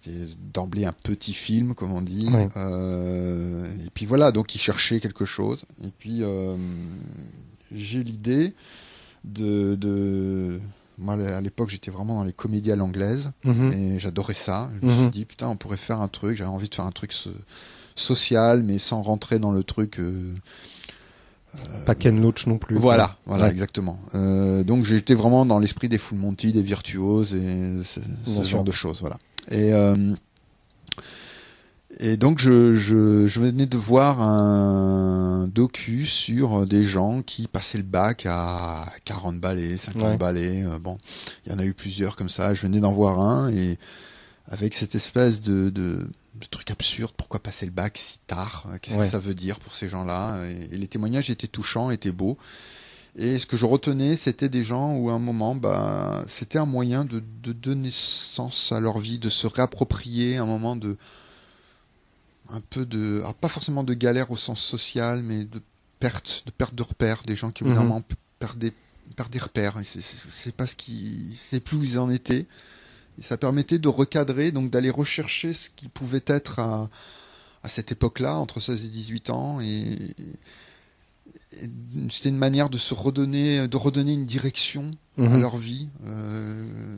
c'était 0.02 0.28
d'emblée 0.54 0.86
un 0.86 0.94
petit 0.94 1.34
film, 1.34 1.76
comme 1.76 1.92
on 1.92 2.02
dit. 2.02 2.30
Euh, 2.58 3.66
et 3.86 3.90
puis 3.94 4.06
voilà, 4.06 4.32
donc 4.32 4.56
il 4.56 4.60
cherchait 4.60 5.00
quelque 5.00 5.26
chose. 5.26 5.66
Et 5.84 5.92
puis 5.92 6.20
euh, 6.22 6.56
j'ai 7.74 8.04
l'idée 8.04 8.54
de, 9.24 9.76
de, 9.76 10.60
Moi, 10.98 11.16
à 11.16 11.42
l'époque, 11.42 11.70
j'étais 11.70 11.92
vraiment 11.92 12.16
dans 12.16 12.24
les 12.24 12.34
comédies 12.34 12.72
à 12.72 12.76
l'anglaise 12.76 13.32
mhm. 13.44 13.72
et 13.74 14.00
j'adorais 14.00 14.34
ça. 14.34 14.70
Je 14.82 14.86
me 14.86 14.92
suis 14.92 15.02
mhm. 15.04 15.10
dit, 15.10 15.26
putain, 15.26 15.48
on 15.48 15.58
pourrait 15.58 15.78
faire 15.78 16.02
un 16.02 16.08
truc. 16.08 16.38
J'avais 16.38 16.50
envie 16.50 16.70
de 16.70 16.76
faire 16.76 16.86
un 16.86 16.92
truc 16.92 17.14
social, 17.96 18.64
mais 18.64 18.78
sans 18.78 19.02
rentrer 19.02 19.40
dans 19.40 19.52
le 19.52 19.64
truc. 19.64 20.00
Euh, 20.00 20.34
pas 21.86 21.96
Ken 21.96 22.22
Loach 22.22 22.48
non 22.48 22.58
plus. 22.58 22.78
Voilà, 22.78 23.18
voilà, 23.26 23.50
exactement. 23.50 24.00
Euh, 24.16 24.64
donc 24.64 24.86
j'étais 24.86 25.16
vraiment 25.16 25.46
dans 25.46 25.60
l'esprit 25.60 25.90
des 25.90 25.98
Full 25.98 26.18
Monty, 26.18 26.54
des 26.54 26.62
virtuoses 26.62 27.34
et 27.34 27.82
ce, 27.84 28.44
genre 28.44 28.64
de 28.64 28.72
choses, 28.72 29.02
voilà. 29.02 29.18
Et 29.50 29.74
euh, 29.74 29.96
et 31.98 32.18
donc 32.18 32.38
je, 32.38 32.76
je, 32.76 33.26
je, 33.28 33.40
venais 33.40 33.66
de 33.66 33.78
voir 33.78 34.22
un 34.22 35.48
docu 35.48 36.06
sur 36.06 36.68
des 36.68 36.86
gens 36.86 37.24
qui 37.24 37.48
passaient 37.48 37.80
le 37.80 37.84
bac 37.84 38.26
à 38.28 38.86
40 39.06 39.40
balais, 39.40 39.76
50 39.76 40.20
balais. 40.20 40.64
Euh, 40.64 40.78
bon, 40.78 41.00
il 41.46 41.52
y 41.52 41.56
en 41.56 41.58
a 41.58 41.66
eu 41.66 41.74
plusieurs 41.74 42.16
comme 42.16 42.30
ça. 42.30 42.54
Je 42.54 42.62
venais 42.62 42.80
d'en 42.80 42.92
voir 42.92 43.20
un 43.20 43.50
et 43.50 43.80
avec 44.48 44.76
cette 44.76 44.94
espèce 44.94 45.42
de, 45.42 45.72
de, 45.72 46.08
de, 46.36 46.46
truc 46.52 46.70
absurde, 46.70 47.12
pourquoi 47.18 47.40
passer 47.40 47.66
le 47.66 47.72
bac 47.72 47.98
si 47.98 48.20
tard 48.28 48.68
Qu'est-ce 48.82 48.98
que 48.98 49.08
ça 49.08 49.20
veut 49.20 49.36
dire 49.36 49.60
pour 49.60 49.74
ces 49.74 49.90
gens-là 49.90 50.44
et, 50.46 50.78
les 50.78 50.88
témoignages 50.88 51.32
étaient 51.32 51.48
touchants, 51.48 51.90
étaient 51.90 52.12
beaux. 52.12 52.38
Et 53.16 53.40
ce 53.40 53.48
que 53.48 53.58
je 53.58 53.66
retenais, 53.66 54.16
c'était 54.16 54.50
des 54.50 54.64
gens 54.64 54.96
où 54.96 55.10
à 55.10 55.14
un 55.14 55.20
moment, 55.20 55.56
bah, 55.56 56.24
c'était 56.28 56.60
un 56.60 56.68
moyen 56.68 57.04
de, 57.04 57.24
de 57.44 57.52
donner 57.52 57.90
sens 57.92 58.72
à 58.72 58.80
leur 58.80 59.00
vie, 59.00 59.18
de 59.18 59.30
se 59.30 59.48
réapproprier 59.48 60.38
un 60.38 60.46
moment 60.46 60.76
de 60.76 60.96
un 62.52 62.62
peu 62.62 62.86
de, 62.86 63.20
alors 63.20 63.36
pas 63.36 63.50
forcément 63.50 63.84
de 63.84 63.94
galère 63.94 64.32
au 64.32 64.38
sens 64.38 64.62
social, 64.62 65.22
mais 65.22 65.46
de 65.46 65.62
perte, 66.00 66.44
de 66.46 66.52
perte 66.52 66.76
de 66.76 66.84
repères, 66.84 67.24
des 67.26 67.36
gens 67.36 67.52
qui 67.52 67.64
mm 67.64 67.74
vraiment 67.74 68.04
perdaient, 68.40 68.74
des 69.32 69.40
repères. 69.40 69.76
C'est 69.84 70.56
pas 70.56 70.66
ce 70.66 70.76
qui, 70.76 71.38
c'est 71.50 71.60
plus 71.60 71.78
où 71.78 71.84
ils 71.84 72.00
en 72.00 72.10
étaient. 72.10 72.46
Et 73.20 73.24
ça 73.24 73.38
permettait 73.38 73.80
de 73.80 73.90
recadrer, 73.90 74.52
donc 74.52 74.70
d'aller 74.72 74.90
rechercher 74.90 75.54
ce 75.54 75.70
qui 75.76 75.90
pouvait 75.90 76.24
être 76.28 76.60
à, 76.60 76.90
à 77.64 77.70
cette 77.70 77.92
époque-là, 77.92 78.36
entre 78.36 78.60
16 78.60 78.86
et 78.86 78.88
18 78.88 79.30
ans, 79.30 79.60
et, 79.60 79.98
c'était 82.12 82.30
une 82.30 82.38
manière 82.38 82.70
de 82.70 82.78
se 82.78 82.94
redonner, 82.94 83.68
de 83.68 83.78
redonner 83.78 84.14
une 84.14 84.26
direction 84.26 84.92
à 85.18 85.22
mhm. 85.22 85.42
leur 85.42 85.58
vie, 85.58 85.90
euh, 86.06 86.96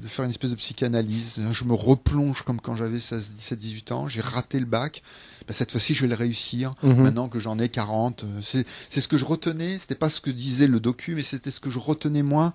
de 0.00 0.06
faire 0.06 0.24
une 0.24 0.30
espèce 0.30 0.50
de 0.50 0.56
psychanalyse. 0.56 1.32
Je 1.52 1.64
me 1.64 1.74
replonge 1.74 2.42
comme 2.42 2.60
quand 2.60 2.76
j'avais 2.76 3.00
16, 3.00 3.34
17, 3.34 3.58
18 3.58 3.92
ans. 3.92 4.08
J'ai 4.08 4.20
raté 4.20 4.60
le 4.60 4.66
bac. 4.66 5.02
Ben, 5.46 5.52
cette 5.52 5.72
fois-ci, 5.72 5.94
je 5.94 6.02
vais 6.02 6.08
le 6.08 6.14
réussir. 6.14 6.74
Mhm. 6.82 7.02
Maintenant 7.02 7.28
que 7.28 7.38
j'en 7.38 7.58
ai 7.58 7.68
40, 7.68 8.24
c'est 8.42 8.64
ce 9.00 9.08
que 9.08 9.18
je 9.18 9.24
retenais. 9.24 9.78
C'était 9.78 9.96
pas 9.96 10.10
ce 10.10 10.20
que 10.20 10.30
disait 10.30 10.68
le 10.68 10.80
docu, 10.80 11.14
mais 11.14 11.22
c'était 11.22 11.50
ce 11.50 11.60
que 11.60 11.70
je 11.70 11.78
retenais 11.78 12.22
moi 12.22 12.54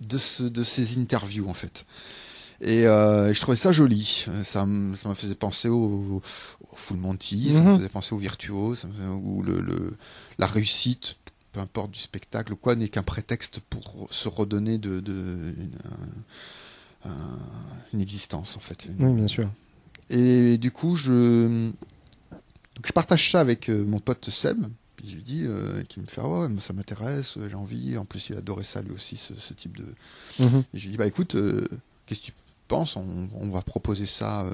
de, 0.00 0.18
ce, 0.18 0.42
de 0.42 0.64
ces 0.64 0.98
interviews 0.98 1.48
en 1.48 1.54
fait. 1.54 1.84
Et 2.60 2.86
euh, 2.86 3.32
je 3.32 3.40
trouvais 3.40 3.56
ça 3.56 3.72
joli. 3.72 4.26
Ça, 4.44 4.66
me 4.66 4.96
faisait 4.96 5.34
penser 5.34 5.68
au, 5.68 6.22
au 6.60 6.76
Full 6.76 6.98
Monty, 6.98 7.52
ça 7.52 7.62
me 7.62 7.70
mhm. 7.70 7.76
faisait 7.78 7.88
penser 7.88 8.14
au 8.14 8.18
virtuose, 8.18 8.86
ou 9.22 9.42
le, 9.42 9.60
le, 9.60 9.96
la 10.38 10.46
réussite, 10.46 11.16
peu 11.52 11.60
importe 11.60 11.90
du 11.90 12.00
spectacle 12.00 12.52
ou 12.52 12.56
quoi, 12.56 12.74
n'est 12.76 12.88
qu'un 12.88 13.02
prétexte 13.02 13.60
pour 13.60 14.08
se 14.10 14.28
redonner 14.28 14.78
de, 14.78 15.00
de 15.00 15.12
une, 17.04 17.10
une, 17.92 18.00
existence 18.00 18.56
en 18.56 18.60
fait. 18.60 18.86
Oui, 18.98 19.12
bien 19.14 19.28
sûr. 19.28 19.48
Et 20.10 20.58
du 20.58 20.70
coup, 20.70 20.96
je, 20.96 21.70
donc, 22.74 22.86
je 22.86 22.92
partage 22.92 23.30
ça 23.30 23.40
avec 23.40 23.68
euh, 23.68 23.84
mon 23.84 23.98
pote 23.98 24.30
Seb. 24.30 24.64
Je 25.06 25.14
lui 25.14 25.22
dis, 25.22 25.42
euh, 25.44 25.82
qui 25.82 26.00
me 26.00 26.06
fait, 26.06 26.22
ah 26.22 26.28
ouais, 26.28 26.48
ça 26.60 26.72
m'intéresse, 26.72 27.38
j'ai 27.48 27.54
envie. 27.54 27.96
En 27.98 28.04
plus, 28.04 28.30
il 28.30 28.36
adorait 28.36 28.64
ça 28.64 28.80
lui 28.80 28.92
aussi, 28.92 29.16
ce, 29.16 29.34
ce 29.34 29.52
type 29.52 29.76
de. 29.76 29.84
Mhm. 30.38 30.64
Et 30.72 30.78
je 30.78 30.84
lui 30.84 30.92
dis, 30.92 30.96
bah 30.96 31.06
écoute, 31.06 31.34
euh, 31.34 31.68
qu'est-ce 32.06 32.20
que 32.20 32.26
tu 32.26 32.32
pense, 32.74 32.96
on, 32.96 33.50
va 33.50 33.62
proposer 33.62 34.04
ça 34.04 34.42
euh, 34.42 34.52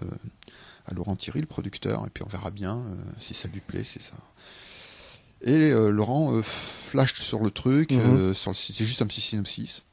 à 0.85 0.92
Laurent 0.92 1.16
Thierry, 1.16 1.40
le 1.40 1.46
producteur, 1.46 2.06
et 2.06 2.11
puis 2.11 2.22
on 2.22 2.28
verra 2.28 2.50
bien 2.50 2.76
euh, 2.76 2.96
si 3.18 3.33
ça 3.33 3.48
lui 3.48 3.61
plaît, 3.61 3.83
c'est 3.83 4.02
ça. 4.02 4.12
Et 5.40 5.70
euh, 5.70 5.90
Laurent 5.90 6.42
flash 6.42 7.14
sur 7.14 7.40
le 7.40 7.50
truc, 7.50 7.92
mhm. 7.92 8.35
c'est 8.35 8.85
juste 8.85 9.00
un 9.00 9.06
petit 9.06 9.22
synopsis. 9.22 9.85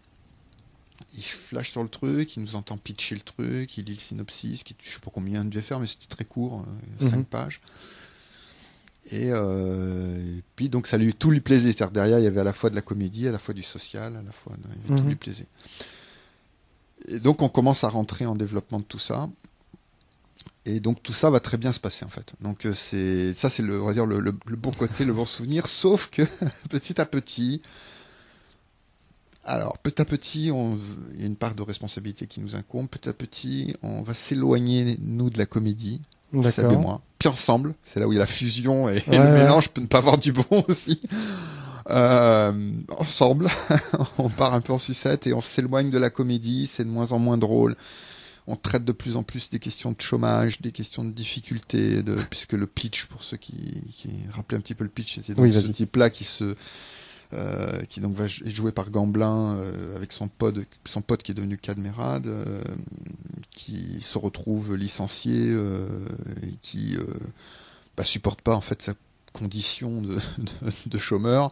Il 1.18 1.24
flash 1.24 1.72
sur 1.72 1.84
le 1.84 1.90
truc, 1.90 2.36
il 2.36 2.44
nous 2.44 2.58
entend 2.58 2.78
pitcher 2.78 3.16
le 3.16 3.22
truc, 3.22 3.78
il 3.78 3.86
lit 3.86 3.94
le 3.94 4.00
synopsis, 4.00 4.64
qui, 4.64 4.76
je 4.82 4.92
sais 4.92 5.00
pas 5.00 5.10
combien 5.14 5.42
il 5.44 5.50
devait 5.50 5.62
faire, 5.62 5.80
mais 5.80 5.88
c'était 5.88 6.14
très 6.14 6.26
court, 6.26 6.66
5 7.00 7.16
mhm. 7.16 7.24
pages. 7.24 7.62
Et, 9.14 9.32
puis 10.58 10.68
donc 10.68 10.86
ça 10.86 10.98
lui 10.98 11.14
tout 11.14 11.32
lui 11.32 11.40
plaisait, 11.40 11.72
c'est-à-dire 11.72 11.94
derrière 11.94 12.20
il 12.20 12.26
y 12.26 12.28
avait 12.28 12.42
à 12.42 12.44
la 12.44 12.52
fois 12.52 12.70
de 12.70 12.76
la 12.76 12.82
comédie, 12.82 13.26
à 13.30 13.32
la 13.32 13.40
fois 13.40 13.54
du 13.54 13.64
social, 13.64 14.18
à 14.18 14.22
la 14.22 14.34
fois 14.34 14.54
tout 14.86 14.94
mhm. 14.94 15.08
lui 15.08 15.16
plaisait. 15.16 15.48
Et 17.08 17.20
donc 17.20 17.42
on 17.42 17.50
commence 17.50 17.84
à 17.84 17.90
rentrer 17.90 18.26
en 18.26 18.36
développement 18.36 18.80
de 18.80 18.84
tout 18.84 19.00
ça. 19.00 19.30
Et 20.66 20.80
donc 20.80 21.02
tout 21.02 21.14
ça 21.14 21.30
va 21.30 21.40
très 21.40 21.58
bien 21.58 21.72
se 21.72 21.80
passer 21.80 22.06
en 22.06 22.10
fait. 22.10 22.34
Donc 22.42 22.66
euh, 22.66 22.74
c'est 22.74 23.34
ça 23.34 23.50
c'est 23.50 23.64
le 23.64 23.82
on 23.82 23.86
va 23.86 23.94
dire 23.94 24.06
le, 24.06 24.32
bon 24.32 24.72
côté, 24.72 25.06
le 25.06 25.14
bon 25.14 25.26
souvenir. 25.26 25.68
Sauf 25.70 26.10
que 26.10 26.24
petit 26.70 27.00
à 27.00 27.06
petit, 27.06 27.62
alors, 29.48 29.78
petit 29.78 30.02
à 30.02 30.06
petit, 30.06 30.52
on, 30.54 30.78
il 31.14 31.22
y 31.22 31.24
a 31.24 31.26
une 31.26 31.38
part 31.38 31.56
de 31.56 31.62
responsabilité 31.62 32.28
qui 32.28 32.42
nous 32.42 32.56
incombe. 32.56 32.90
Petit 32.90 33.08
à 33.08 33.14
petit, 33.14 33.76
on 33.82 34.02
va 34.02 34.14
s'éloigner, 34.14 34.98
nous, 35.00 35.30
de 35.30 35.38
la 35.38 35.46
comédie. 35.46 36.02
Seb 36.52 36.70
et 36.74 36.76
moi. 36.76 37.02
Puis 37.18 37.30
ensemble, 37.30 37.74
c'est 37.86 38.02
là 38.02 38.08
où 38.08 38.12
il 38.12 38.16
y 38.16 38.20
a 38.20 38.22
la 38.22 38.28
fusion 38.28 38.90
et, 38.90 39.02
le 39.08 39.32
mélange 39.32 39.70
peut 39.70 39.80
ne 39.80 39.88
pas 39.88 40.00
avoir 40.00 40.18
du 40.18 40.34
bon 40.34 40.44
aussi. 40.68 41.02
Euh, 41.90 42.72
ensemble, 42.90 43.50
on 44.18 44.30
part 44.30 44.54
un 44.54 44.62
peu 44.62 44.74
en 44.74 44.80
sucette 44.80 45.26
et 45.28 45.34
on 45.34 45.42
s'éloigne 45.42 45.90
de 45.90 45.98
la 45.98 46.10
comédie. 46.10 46.68
C'est 46.68 46.84
de 46.84 46.90
moins 46.90 47.12
en 47.12 47.20
moins 47.20 47.38
drôle. 47.38 47.76
On 48.46 48.56
traite 48.56 48.86
de 48.86 48.94
plus 48.94 49.18
en 49.18 49.24
plus 49.24 49.50
des 49.50 49.60
questions 49.60 49.92
de 49.92 50.00
chômage, 50.00 50.62
des 50.62 50.72
questions 50.72 51.04
de 51.04 51.12
difficultés, 51.12 52.02
de, 52.02 52.16
puisque 52.30 52.54
le 52.54 52.66
pitch, 52.66 53.06
pour 53.06 53.24
ceux 53.24 53.36
qui, 53.36 53.82
qui 53.92 54.10
rappelaient 54.32 54.58
un 54.58 54.62
petit 54.62 54.76
peu 54.76 54.86
le 54.86 54.90
pitch, 54.90 55.16
c'était 55.16 55.34
donc 55.34 55.52
ce 55.52 55.72
type-là 55.72 56.10
qui 56.10 56.24
se 56.24 56.56
euh, 57.34 57.82
qui 57.90 58.00
donc 58.00 58.16
va 58.16 58.26
est 58.26 58.50
joué 58.50 58.72
par 58.72 58.90
Gamblin 58.90 59.58
euh, 59.58 59.98
avec 59.98 60.14
son 60.14 60.30
pote, 60.30 60.56
son 60.86 61.02
pote 61.02 61.24
qui 61.24 61.32
est 61.32 61.36
devenu 61.36 61.58
Cadmerade, 61.58 62.28
euh, 62.28 62.64
qui 63.52 64.00
se 64.02 64.18
retrouve 64.18 64.76
licencié 64.76 65.52
et 65.52 66.56
qui 66.62 66.98
bah, 67.98 68.06
supporte 68.06 68.42
pas 68.42 68.56
en 68.56 68.62
fait 68.62 68.82
sa 68.82 68.94
condition 69.34 70.02
de, 70.02 70.18
de, 70.86 70.98
chômeur 70.98 71.52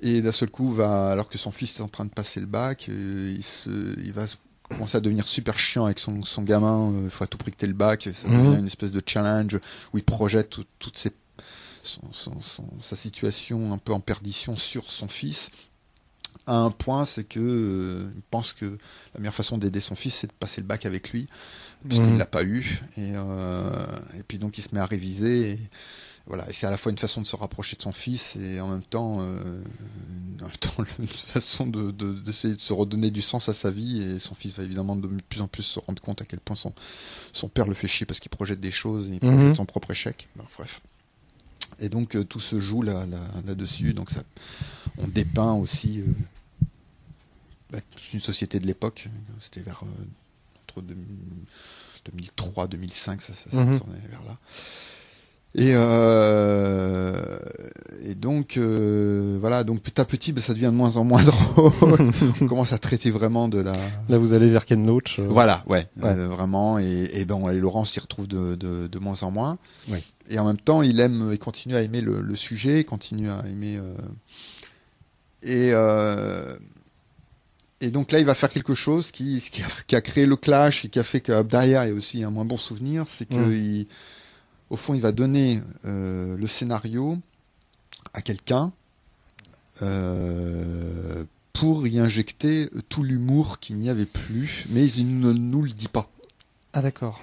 et 0.00 0.20
d'un 0.22 0.32
seul 0.32 0.50
coup 0.50 0.72
va 0.72 1.10
alors 1.10 1.28
que 1.28 1.38
son 1.38 1.52
fils 1.52 1.78
est 1.78 1.82
en 1.82 1.88
train 1.88 2.04
de 2.04 2.10
passer 2.10 2.40
le 2.40 2.46
bac 2.46 2.88
il 2.88 3.42
se 3.42 3.98
il 4.00 4.12
va 4.12 4.24
commencer 4.68 4.96
à 4.96 5.00
devenir 5.00 5.28
super 5.28 5.58
chiant 5.58 5.84
avec 5.84 5.98
son, 5.98 6.24
son 6.24 6.42
gamin 6.42 6.92
il 7.04 7.10
faut 7.10 7.24
à 7.24 7.26
tout 7.26 7.38
prix 7.38 7.52
que 7.52 7.66
le 7.66 7.74
bac 7.74 8.08
ça 8.14 8.28
mhm. 8.28 8.44
devient 8.44 8.58
une 8.60 8.66
espèce 8.66 8.92
de 8.92 9.02
challenge 9.04 9.58
où 9.92 9.98
il 9.98 10.04
projette 10.04 10.56
toutes 10.78 10.98
ses 10.98 11.12
sa 12.80 12.94
situation 12.94 13.72
un 13.72 13.78
peu 13.78 13.92
en 13.92 13.98
perdition 13.98 14.56
sur 14.56 14.84
son 14.84 15.08
fils 15.08 15.50
à 16.46 16.56
un 16.56 16.70
point, 16.70 17.04
c'est 17.04 17.24
que 17.24 17.38
euh, 17.40 18.10
il 18.16 18.22
pense 18.22 18.52
que 18.52 18.64
la 19.14 19.20
meilleure 19.20 19.34
façon 19.34 19.58
d'aider 19.58 19.80
son 19.80 19.94
fils, 19.94 20.16
c'est 20.16 20.26
de 20.26 20.32
passer 20.32 20.60
le 20.60 20.66
bac 20.66 20.86
avec 20.86 21.10
lui, 21.10 21.28
puisqu'il 21.86 22.06
ne 22.06 22.14
mmh. 22.14 22.18
l'a 22.18 22.26
pas 22.26 22.42
eu. 22.42 22.80
Et, 22.96 23.12
euh, 23.14 23.86
et, 24.18 24.22
puis 24.22 24.38
donc 24.38 24.58
il 24.58 24.62
se 24.62 24.74
met 24.74 24.80
à 24.80 24.86
réviser. 24.86 25.52
Et, 25.52 25.58
voilà, 26.26 26.48
et 26.48 26.52
c'est 26.52 26.66
à 26.66 26.70
la 26.70 26.76
fois 26.76 26.92
une 26.92 26.98
façon 26.98 27.20
de 27.20 27.26
se 27.26 27.34
rapprocher 27.34 27.76
de 27.76 27.82
son 27.82 27.92
fils 27.92 28.36
et 28.36 28.60
en 28.60 28.68
même 28.68 28.82
temps, 28.82 29.18
euh, 29.20 29.62
en 30.40 30.44
même 30.44 30.56
temps 30.60 30.84
une 30.98 31.06
façon 31.06 31.66
de, 31.66 31.90
d'essayer 32.12 32.54
de, 32.54 32.60
se 32.60 32.72
redonner 32.72 33.10
du 33.10 33.22
sens 33.22 33.48
à 33.48 33.54
sa 33.54 33.70
vie. 33.70 34.02
Et 34.02 34.20
son 34.20 34.34
fils 34.34 34.54
va 34.54 34.62
évidemment 34.62 34.94
de 34.94 35.08
plus 35.28 35.40
en 35.40 35.48
plus 35.48 35.64
se 35.64 35.80
rendre 35.80 36.00
compte 36.00 36.22
à 36.22 36.24
quel 36.24 36.38
point 36.38 36.56
son, 36.56 36.72
son 37.32 37.48
père 37.48 37.66
le 37.66 37.74
fait 37.74 37.88
chier 37.88 38.06
parce 38.06 38.20
qu'il 38.20 38.30
projette 38.30 38.60
des 38.60 38.70
choses 38.70 39.08
et 39.08 39.14
il 39.14 39.20
projette 39.20 39.38
mmh. 39.38 39.56
son 39.56 39.64
propre 39.64 39.90
échec. 39.90 40.28
bref. 40.36 40.80
Et 41.80 41.88
donc 41.88 42.14
euh, 42.14 42.22
tout 42.22 42.40
se 42.40 42.60
joue 42.60 42.82
là, 42.82 43.04
là, 43.06 43.54
dessus. 43.54 43.92
Donc 43.92 44.10
ça, 44.10 44.22
on 44.98 45.08
dépeint 45.08 45.54
aussi 45.54 46.00
euh, 46.00 46.06
bah, 47.70 47.80
une 48.14 48.20
société 48.20 48.60
de 48.60 48.66
l'époque. 48.66 49.08
C'était 49.40 49.62
vers 49.62 49.82
entre 50.68 50.82
2003 50.82 52.68
2005, 52.68 53.20
ça, 53.22 53.32
ça, 53.34 53.56
mhm. 53.56 53.80
vers 54.08 54.22
là. 54.22 54.38
Et, 55.54 55.72
euh, 55.74 57.38
et 58.02 58.14
donc 58.14 58.56
voilà, 58.58 59.64
donc 59.64 59.82
petit 59.82 60.00
à 60.00 60.04
petit, 60.04 60.32
bah, 60.32 60.40
ça 60.40 60.54
devient 60.54 60.66
de 60.66 60.70
moins 60.70 60.96
en 60.96 61.04
moins 61.04 61.22
drôle. 61.56 62.10
on 62.40 62.46
commence 62.46 62.72
à 62.72 62.78
traiter 62.78 63.10
vraiment 63.10 63.48
de 63.48 63.58
la. 63.58 63.72
Là, 64.08 64.18
vous 64.18 64.32
allez 64.34 64.48
vers 64.48 64.64
Ken 64.64 64.86
Loach. 64.86 65.20
Voilà, 65.20 65.62
ouais, 65.66 65.86
vraiment. 65.96 66.78
Et, 66.78 67.10
et 67.12 67.24
ben, 67.24 67.50
et 67.50 67.58
Laurent 67.58 67.84
s'y 67.84 68.00
retrouve 68.00 68.28
de, 68.28 68.54
de, 68.54 68.86
de, 68.86 68.98
moins 68.98 69.22
en 69.22 69.30
moins. 69.30 69.58
Oui 69.88 70.02
et 70.28 70.38
en 70.38 70.46
même 70.46 70.58
temps, 70.58 70.82
il 70.82 71.00
aime, 71.00 71.28
il 71.32 71.38
continue 71.38 71.76
à 71.76 71.82
aimer 71.82 72.00
le, 72.00 72.34
sujet, 72.34 72.80
il 72.80 72.84
continue 72.84 73.30
à 73.30 73.42
aimer. 73.46 73.76
Euh, 73.76 73.94
et 75.42 75.70
euh, 75.72 76.56
et 77.80 77.90
donc 77.90 78.12
là, 78.12 78.20
il 78.20 78.24
va 78.24 78.34
faire 78.34 78.50
quelque 78.50 78.74
chose 78.74 79.10
qui, 79.10 79.42
qui, 79.86 79.96
a, 79.96 80.00
créé 80.00 80.24
le 80.24 80.36
clash 80.36 80.84
et 80.84 80.88
qui 80.88 81.00
a 81.00 81.04
fait 81.04 81.20
que 81.20 81.42
derrière, 81.42 81.84
il 81.84 81.88
y 81.88 81.90
a 81.90 81.94
aussi 81.94 82.22
un 82.22 82.30
moins 82.30 82.44
bon 82.44 82.56
souvenir, 82.56 83.06
c'est 83.08 83.28
que 83.28 83.34
mm. 83.34 83.86
Au 84.72 84.76
fond, 84.76 84.94
il 84.94 85.00
va 85.00 85.12
donner 85.12 85.62
euh, 85.84 86.36
le 86.36 86.46
scénario 86.46 87.18
à 88.14 88.22
quelqu'un 88.22 88.72
pour 91.52 91.86
y 91.86 91.98
injecter 91.98 92.68
tout 92.88 93.02
l'humour 93.02 93.58
qu'il 93.58 93.76
n'y 93.76 93.90
avait 93.90 94.06
plus, 94.06 94.66
mais 94.68 94.88
il 94.90 95.18
ne 95.18 95.32
nous 95.32 95.62
le 95.62 95.70
dit 95.70 95.88
pas. 95.88 96.08
Ah 96.72 96.82
d'accord. 96.82 97.20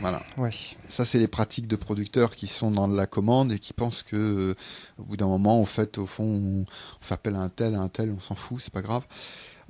Voilà. 0.00 0.22
Ouais. 0.36 0.50
Ça, 0.88 1.04
c'est 1.04 1.18
les 1.18 1.28
pratiques 1.28 1.66
de 1.66 1.76
producteurs 1.76 2.34
qui 2.34 2.48
sont 2.48 2.70
dans 2.70 2.86
la 2.86 3.06
commande 3.06 3.52
et 3.52 3.58
qui 3.58 3.72
pensent 3.72 4.02
que, 4.02 4.16
euh, 4.16 4.54
au 4.98 5.04
bout 5.04 5.16
d'un 5.16 5.26
moment, 5.26 5.60
en 5.60 5.64
fait, 5.64 5.98
au 5.98 6.06
fond, 6.06 6.24
on, 6.24 6.64
fait 7.00 7.14
appel 7.14 7.34
à 7.34 7.40
un 7.40 7.48
tel, 7.48 7.74
à 7.74 7.80
un 7.80 7.88
tel, 7.88 8.12
on 8.14 8.20
s'en 8.20 8.34
fout, 8.34 8.60
c'est 8.62 8.72
pas 8.72 8.82
grave. 8.82 9.04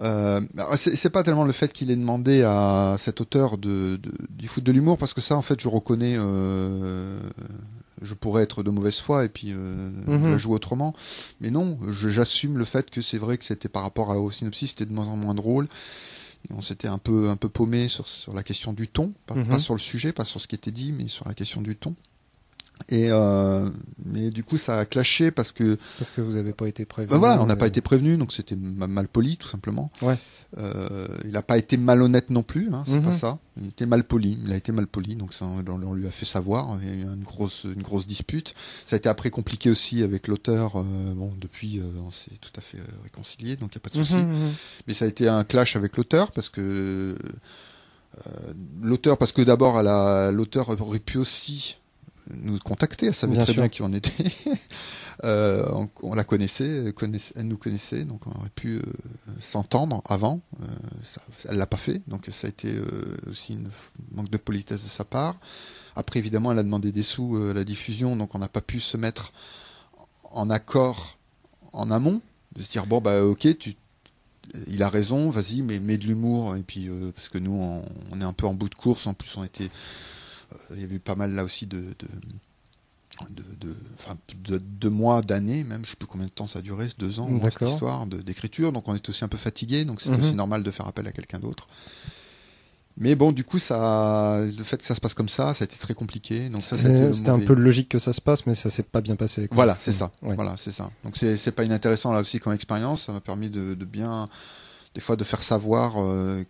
Euh, 0.00 0.40
c'est 0.76 1.10
pas 1.10 1.22
tellement 1.22 1.44
le 1.44 1.52
fait 1.52 1.72
qu'il 1.72 1.90
ait 1.90 1.96
demandé 1.96 2.42
à 2.42 2.96
cet 2.98 3.20
auteur 3.20 3.56
de, 3.56 3.96
de 3.96 4.12
du 4.30 4.48
foot 4.48 4.62
de 4.62 4.72
l'humour, 4.72 4.98
parce 4.98 5.14
que 5.14 5.20
ça, 5.20 5.36
en 5.36 5.42
fait, 5.42 5.60
je 5.60 5.68
reconnais. 5.68 6.16
Euh, 6.18 7.18
je 8.02 8.12
pourrais 8.12 8.42
être 8.42 8.62
de 8.62 8.68
mauvaise 8.70 8.98
foi 8.98 9.24
et 9.24 9.30
puis 9.30 9.52
euh, 9.52 9.90
mhm. 10.06 10.36
jouer 10.36 10.54
autrement. 10.54 10.94
Mais 11.40 11.50
non, 11.50 11.78
j'assume 11.92 12.58
le 12.58 12.66
fait 12.66 12.90
que 12.90 13.00
c'est 13.00 13.16
vrai 13.16 13.38
que 13.38 13.44
c'était 13.46 13.70
par 13.70 13.82
rapport 13.82 14.12
à, 14.12 14.20
au 14.20 14.30
synopsis, 14.30 14.70
c'était 14.70 14.84
de 14.84 14.92
moins 14.92 15.06
en 15.06 15.16
moins 15.16 15.34
drôle 15.34 15.66
on 16.50 16.62
s'était 16.62 16.88
un 16.88 16.98
peu 16.98 17.28
un 17.28 17.36
peu 17.36 17.48
paumé 17.48 17.88
sur, 17.88 18.06
sur 18.06 18.32
la 18.32 18.42
question 18.42 18.72
du 18.72 18.88
ton, 18.88 19.12
pas, 19.26 19.34
mhm. 19.34 19.58
sur 19.58 19.74
le 19.74 19.80
sujet, 19.80 20.12
pas 20.12 20.24
sur 20.24 20.40
ce 20.40 20.46
qui 20.46 20.54
était 20.54 20.70
dit, 20.70 20.92
mais 20.92 21.08
sur 21.08 21.26
la 21.26 21.34
question 21.34 21.60
du 21.60 21.76
ton. 21.76 21.94
Et 22.88 23.08
euh, 23.10 23.68
mais 24.04 24.30
du 24.30 24.44
coup 24.44 24.56
ça 24.56 24.78
a 24.78 24.84
clashé 24.84 25.32
parce 25.32 25.50
que 25.50 25.76
parce 25.98 26.10
que 26.10 26.20
vous 26.20 26.34
n'avez 26.34 26.52
pas 26.52 26.68
été 26.68 26.84
prévenu. 26.84 27.10
Ben 27.10 27.18
voilà, 27.18 27.42
on 27.42 27.46
n'a 27.46 27.56
pas 27.56 27.66
été 27.66 27.80
prévenu, 27.80 28.16
donc 28.16 28.32
c'était 28.32 28.54
mal 28.54 29.08
poli 29.08 29.36
tout 29.36 29.48
simplement. 29.48 29.90
Ouais. 30.02 30.16
Euh, 30.56 31.08
il 31.24 31.32
n'a 31.32 31.42
pas 31.42 31.58
été 31.58 31.76
malhonnête 31.76 32.30
non 32.30 32.44
plus, 32.44 32.70
hein, 32.72 32.84
c'est 32.86 33.00
pas 33.00 33.10
mhm. 33.10 33.18
ça. 33.18 33.38
Il 33.60 33.68
était 33.68 33.86
mal 33.86 34.04
poli, 34.04 34.38
il 34.44 34.52
a 34.52 34.56
été 34.56 34.70
mal 34.70 34.86
poli, 34.86 35.16
donc 35.16 35.34
ça, 35.34 35.46
on, 35.46 35.94
lui 35.94 36.06
a 36.06 36.12
fait 36.12 36.24
savoir. 36.24 36.78
Il 36.80 36.88
y 36.88 36.92
a 36.92 36.94
eu 36.94 37.02
une 37.02 37.24
grosse 37.24 37.64
une 37.64 37.82
grosse 37.82 38.06
dispute. 38.06 38.54
Ça 38.86 38.94
a 38.94 38.98
été 38.98 39.08
après 39.08 39.30
compliqué 39.30 39.68
aussi 39.68 40.04
avec 40.04 40.28
l'auteur. 40.28 40.76
Euh, 40.76 40.84
bon, 41.14 41.32
depuis 41.40 41.82
on 42.06 42.12
s'est 42.12 42.38
tout 42.40 42.52
à 42.56 42.60
fait 42.60 42.78
réconcilié, 43.02 43.56
donc 43.56 43.74
il 43.74 43.78
n'y 43.78 43.80
a 43.80 43.88
pas 43.88 43.98
de 43.98 44.04
souci. 44.04 44.16
Mhm, 44.16 44.52
mais 44.86 44.94
ça 44.94 45.06
a 45.06 45.08
été 45.08 45.26
un 45.26 45.42
clash 45.42 45.74
avec 45.74 45.96
l'auteur 45.96 46.30
parce 46.30 46.50
que 46.50 47.18
l'auteur 48.80 49.18
parce 49.18 49.32
que 49.32 49.42
d'abord 49.42 49.82
l'auteur 50.32 50.80
aurait 50.80 51.00
pu 51.00 51.18
aussi 51.18 51.78
nous 52.34 52.58
contacter, 52.58 53.06
elle 53.06 53.14
savait 53.14 53.36
très 53.42 53.54
bien 53.54 53.68
qui 53.68 53.82
on 53.82 53.92
était. 53.92 54.24
euh, 55.24 55.68
on, 56.02 56.14
la 56.14 56.24
connaissait, 56.24 56.92
elle 57.36 57.46
nous 57.46 57.56
connaissait, 57.56 58.04
donc 58.04 58.26
on 58.26 58.30
aurait 58.38 58.50
pu 58.54 58.76
euh, 58.76 58.82
s'entendre 59.40 60.02
avant. 60.08 60.40
Euh, 60.60 60.66
ça, 61.04 61.20
elle 61.48 61.56
l'a 61.56 61.66
pas 61.66 61.76
fait, 61.76 62.02
donc 62.08 62.28
ça 62.32 62.46
a 62.46 62.50
été 62.50 62.74
euh, 62.74 63.16
aussi 63.30 63.54
une 63.54 63.70
manque 64.12 64.30
de 64.30 64.36
politesse 64.36 64.82
de 64.82 64.88
sa 64.88 65.04
part. 65.04 65.36
Après, 65.94 66.18
évidemment, 66.18 66.52
elle 66.52 66.58
a 66.58 66.64
demandé 66.64 66.92
des 66.92 67.02
sous 67.02 67.36
à 67.36 67.54
la 67.54 67.64
diffusion, 67.64 68.16
donc 68.16 68.34
on 68.34 68.38
n'a 68.38 68.48
pas 68.48 68.60
pu 68.60 68.80
se 68.80 68.96
mettre 68.96 69.32
en 70.30 70.50
accord 70.50 71.18
en 71.72 71.90
amont, 71.90 72.20
de 72.54 72.62
se 72.62 72.70
dire 72.70 72.86
bon 72.86 73.00
bah 73.00 73.22
ok, 73.22 73.58
tu 73.58 73.76
il 74.68 74.82
a 74.82 74.88
raison, 74.88 75.28
vas-y, 75.28 75.60
mais 75.60 75.80
mets 75.80 75.98
de 75.98 76.04
l'humour. 76.04 76.54
Et 76.56 76.60
puis, 76.60 76.88
parce 77.14 77.28
que 77.28 77.36
nous, 77.36 77.52
on, 77.52 77.82
on, 78.12 78.20
est 78.20 78.24
un 78.24 78.32
peu 78.32 78.46
en 78.46 78.54
bout 78.54 78.68
de 78.68 78.76
course. 78.76 79.06
En 79.08 79.12
plus, 79.12 79.36
on 79.36 79.44
était 79.44 79.70
il 80.74 80.80
y 80.80 80.84
a 80.84 80.94
eu 80.94 81.00
pas 81.00 81.14
mal 81.14 81.34
là 81.34 81.44
aussi 81.44 81.66
de, 81.66 81.78
de, 81.78 83.42
de, 83.60 83.76
enfin, 83.98 84.16
de 84.44 84.58
deux 84.58 84.90
mois, 84.90 85.22
d'années 85.22 85.64
même, 85.64 85.84
je 85.84 85.90
sais 85.90 85.96
plus 85.96 86.06
combien 86.06 86.26
de 86.26 86.32
temps 86.32 86.46
ça 86.46 86.58
a 86.58 86.62
duré, 86.62 86.88
deux 86.98 87.18
ans, 87.20 87.28
cette 87.42 87.68
histoire 87.68 88.06
d'écriture, 88.06 88.72
donc 88.72 88.88
on 88.88 88.94
est 88.94 89.08
aussi 89.08 89.24
un 89.24 89.28
peu 89.28 89.38
fatigué, 89.38 89.84
donc 89.84 90.00
c'est 90.00 90.10
aussi 90.10 90.30
mhm. 90.30 90.36
normal 90.36 90.62
de 90.62 90.70
faire 90.70 90.86
appel 90.86 91.06
à 91.06 91.12
quelqu'un 91.12 91.38
d'autre. 91.38 91.68
Mais 92.98 93.14
bon, 93.14 93.30
du 93.30 93.44
coup, 93.44 93.58
ça, 93.58 94.40
le 94.40 94.64
fait 94.64 94.78
que 94.78 94.84
ça 94.86 94.94
se 94.94 95.00
passe 95.00 95.12
comme 95.12 95.28
ça, 95.28 95.52
ça 95.52 95.64
a 95.64 95.66
été 95.66 95.76
très 95.76 95.92
compliqué. 95.92 96.48
Donc 96.48 96.62
c'était 96.62 97.28
un 97.28 97.40
peu 97.40 97.52
logique 97.52 97.90
que 97.90 97.98
ça 97.98 98.14
se 98.14 98.22
passe, 98.22 98.46
mais 98.46 98.54
ça 98.54 98.70
s'est 98.70 98.82
pas 98.82 99.02
bien 99.02 99.16
passé. 99.16 99.48
Voilà, 99.50 99.74
c'est 99.74 99.92
ça. 99.92 100.10
Voilà, 100.22 100.56
c'est 100.58 100.72
ça. 100.72 100.90
Donc 101.04 101.16
c'est 101.16 101.52
pas 101.52 101.64
inintéressant 101.64 102.12
là 102.12 102.20
aussi 102.20 102.40
comme 102.40 102.54
expérience. 102.54 103.04
Ça 103.06 103.12
m'a 103.12 103.20
permis 103.20 103.50
de, 103.50 103.74
bien, 103.84 104.28
des 104.94 105.02
fois, 105.02 105.16
de 105.16 105.24
faire 105.24 105.42
savoir 105.42 105.96
euh, 105.98 106.42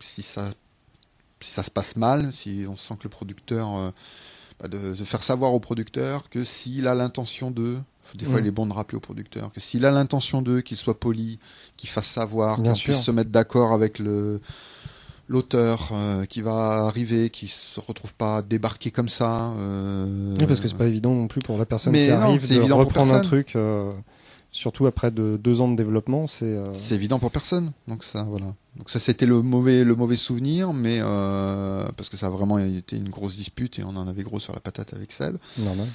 si 0.00 0.22
ça 0.22 0.44
si 1.42 1.52
ça 1.52 1.62
se 1.62 1.70
passe 1.70 1.96
mal, 1.96 2.30
si 2.34 2.64
on 2.68 2.76
sent 2.76 2.94
que 2.98 3.04
le 3.04 3.10
producteur, 3.10 3.76
euh, 3.76 3.90
bah, 4.60 4.68
de, 4.68 4.94
faire 5.04 5.22
savoir 5.22 5.54
au 5.54 5.60
producteur 5.60 6.28
que 6.28 6.44
s'il 6.44 6.86
a 6.86 6.94
l'intention 6.94 7.50
de, 7.50 7.78
des 8.14 8.26
fois 8.26 8.40
il 8.40 8.46
est 8.46 8.52
bon 8.52 8.66
de 8.66 8.72
rappeler 8.72 8.96
au 8.96 9.00
producteur, 9.00 9.52
que 9.52 9.60
s'il 9.60 9.84
a 9.84 9.90
l'intention 9.90 10.42
de, 10.42 10.60
qu'il 10.60 10.76
soit 10.76 10.98
poli, 10.98 11.38
qu'il 11.76 11.90
fasse 11.90 12.06
savoir, 12.06 12.62
qu'il 12.62 12.72
puisse 12.72 13.00
se 13.02 13.10
mettre 13.10 13.30
d'accord 13.30 13.72
avec 13.72 13.98
le 13.98 14.40
l'auteur 15.28 15.90
euh, 15.92 16.24
qui 16.24 16.42
va 16.42 16.86
arriver, 16.86 17.30
qui 17.30 17.46
se 17.46 17.78
retrouve 17.78 18.12
pas 18.14 18.42
débarquer 18.42 18.90
comme 18.90 19.08
ça. 19.08 19.52
Euh, 19.60 20.34
oui, 20.40 20.44
parce 20.44 20.58
que 20.58 20.66
c'est 20.66 20.76
pas 20.76 20.88
évident 20.88 21.14
non 21.14 21.28
plus 21.28 21.40
pour 21.40 21.56
la 21.56 21.66
personne 21.66 21.92
qui 21.92 22.10
arrive 22.10 22.48
de 22.48 22.72
reprendre 22.72 23.14
un 23.14 23.20
truc. 23.20 23.56
Surtout 24.52 24.86
après 24.86 25.10
de 25.10 25.38
deux 25.42 25.60
ans 25.60 25.68
de 25.68 25.76
développement, 25.76 26.26
c'est. 26.26 26.58
C'est 26.74 26.94
évident 26.94 27.18
pour 27.18 27.30
personne. 27.30 27.72
Donc 27.86 28.02
ça, 28.02 28.24
voilà. 28.24 28.46
Donc 28.76 28.90
ça 28.90 28.98
c'était 28.98 29.26
le 29.26 29.42
mauvais 29.42 29.84
le 29.84 29.94
mauvais 29.94 30.16
souvenir, 30.16 30.72
mais 30.72 30.98
euh, 31.00 31.86
parce 31.96 32.08
que 32.08 32.16
ça 32.16 32.26
a 32.26 32.30
vraiment 32.30 32.58
été 32.58 32.96
une 32.96 33.08
grosse 33.08 33.36
dispute 33.36 33.78
et 33.78 33.84
on 33.84 33.90
en 33.90 34.08
avait 34.08 34.22
gros 34.22 34.40
sur 34.40 34.52
la 34.52 34.60
patate 34.60 34.92
avec 34.94 35.12
Seb. 35.12 35.36
Normal. 35.58 35.86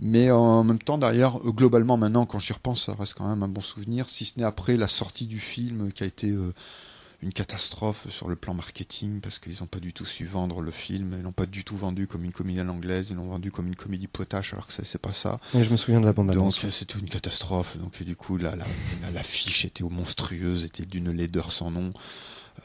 Mais 0.00 0.30
en 0.30 0.64
même 0.64 0.80
temps, 0.80 0.98
derrière, 0.98 1.38
globalement, 1.38 1.96
maintenant, 1.96 2.26
quand 2.26 2.40
j'y 2.40 2.52
repense, 2.52 2.86
ça 2.86 2.94
reste 2.98 3.14
quand 3.14 3.28
même 3.28 3.42
un 3.42 3.48
bon 3.48 3.60
souvenir, 3.60 4.08
si 4.08 4.24
ce 4.24 4.38
n'est 4.38 4.44
après 4.44 4.76
la 4.76 4.88
sortie 4.88 5.26
du 5.26 5.38
film 5.38 5.92
qui 5.92 6.02
a 6.02 6.06
été 6.06 6.34
une 7.22 7.32
catastrophe 7.32 8.08
sur 8.10 8.28
le 8.28 8.34
plan 8.34 8.52
marketing 8.52 9.20
parce 9.20 9.38
qu'ils 9.38 9.56
n'ont 9.60 9.66
pas 9.66 9.78
du 9.78 9.92
tout 9.92 10.04
su 10.04 10.24
vendre 10.24 10.60
le 10.60 10.72
film, 10.72 11.14
ils 11.16 11.22
l'ont 11.22 11.32
pas 11.32 11.46
du 11.46 11.62
tout 11.62 11.76
vendu 11.76 12.06
comme 12.08 12.24
une 12.24 12.32
comédie 12.32 12.60
à 12.60 12.64
l'anglaise, 12.64 13.08
ils 13.10 13.16
l'ont 13.16 13.28
vendu 13.28 13.52
comme 13.52 13.68
une 13.68 13.76
comédie 13.76 14.08
potache 14.08 14.52
alors 14.52 14.66
que 14.66 14.72
c'est 14.72 14.98
pas 14.98 15.12
ça. 15.12 15.38
je 15.54 15.70
me 15.70 15.76
souviens 15.76 16.00
de 16.00 16.06
la 16.06 16.12
bande 16.12 16.30
annonce. 16.30 16.60
Donc 16.60 16.72
c'était 16.72 16.98
une 16.98 17.08
catastrophe. 17.08 17.76
Donc 17.78 18.02
du 18.02 18.16
coup 18.16 18.36
la, 18.36 18.56
la, 18.56 19.22
fiche 19.22 19.64
était 19.64 19.84
monstrueuse, 19.84 20.64
était 20.64 20.84
d'une 20.84 21.12
laideur 21.12 21.52
sans 21.52 21.70
nom. 21.70 21.90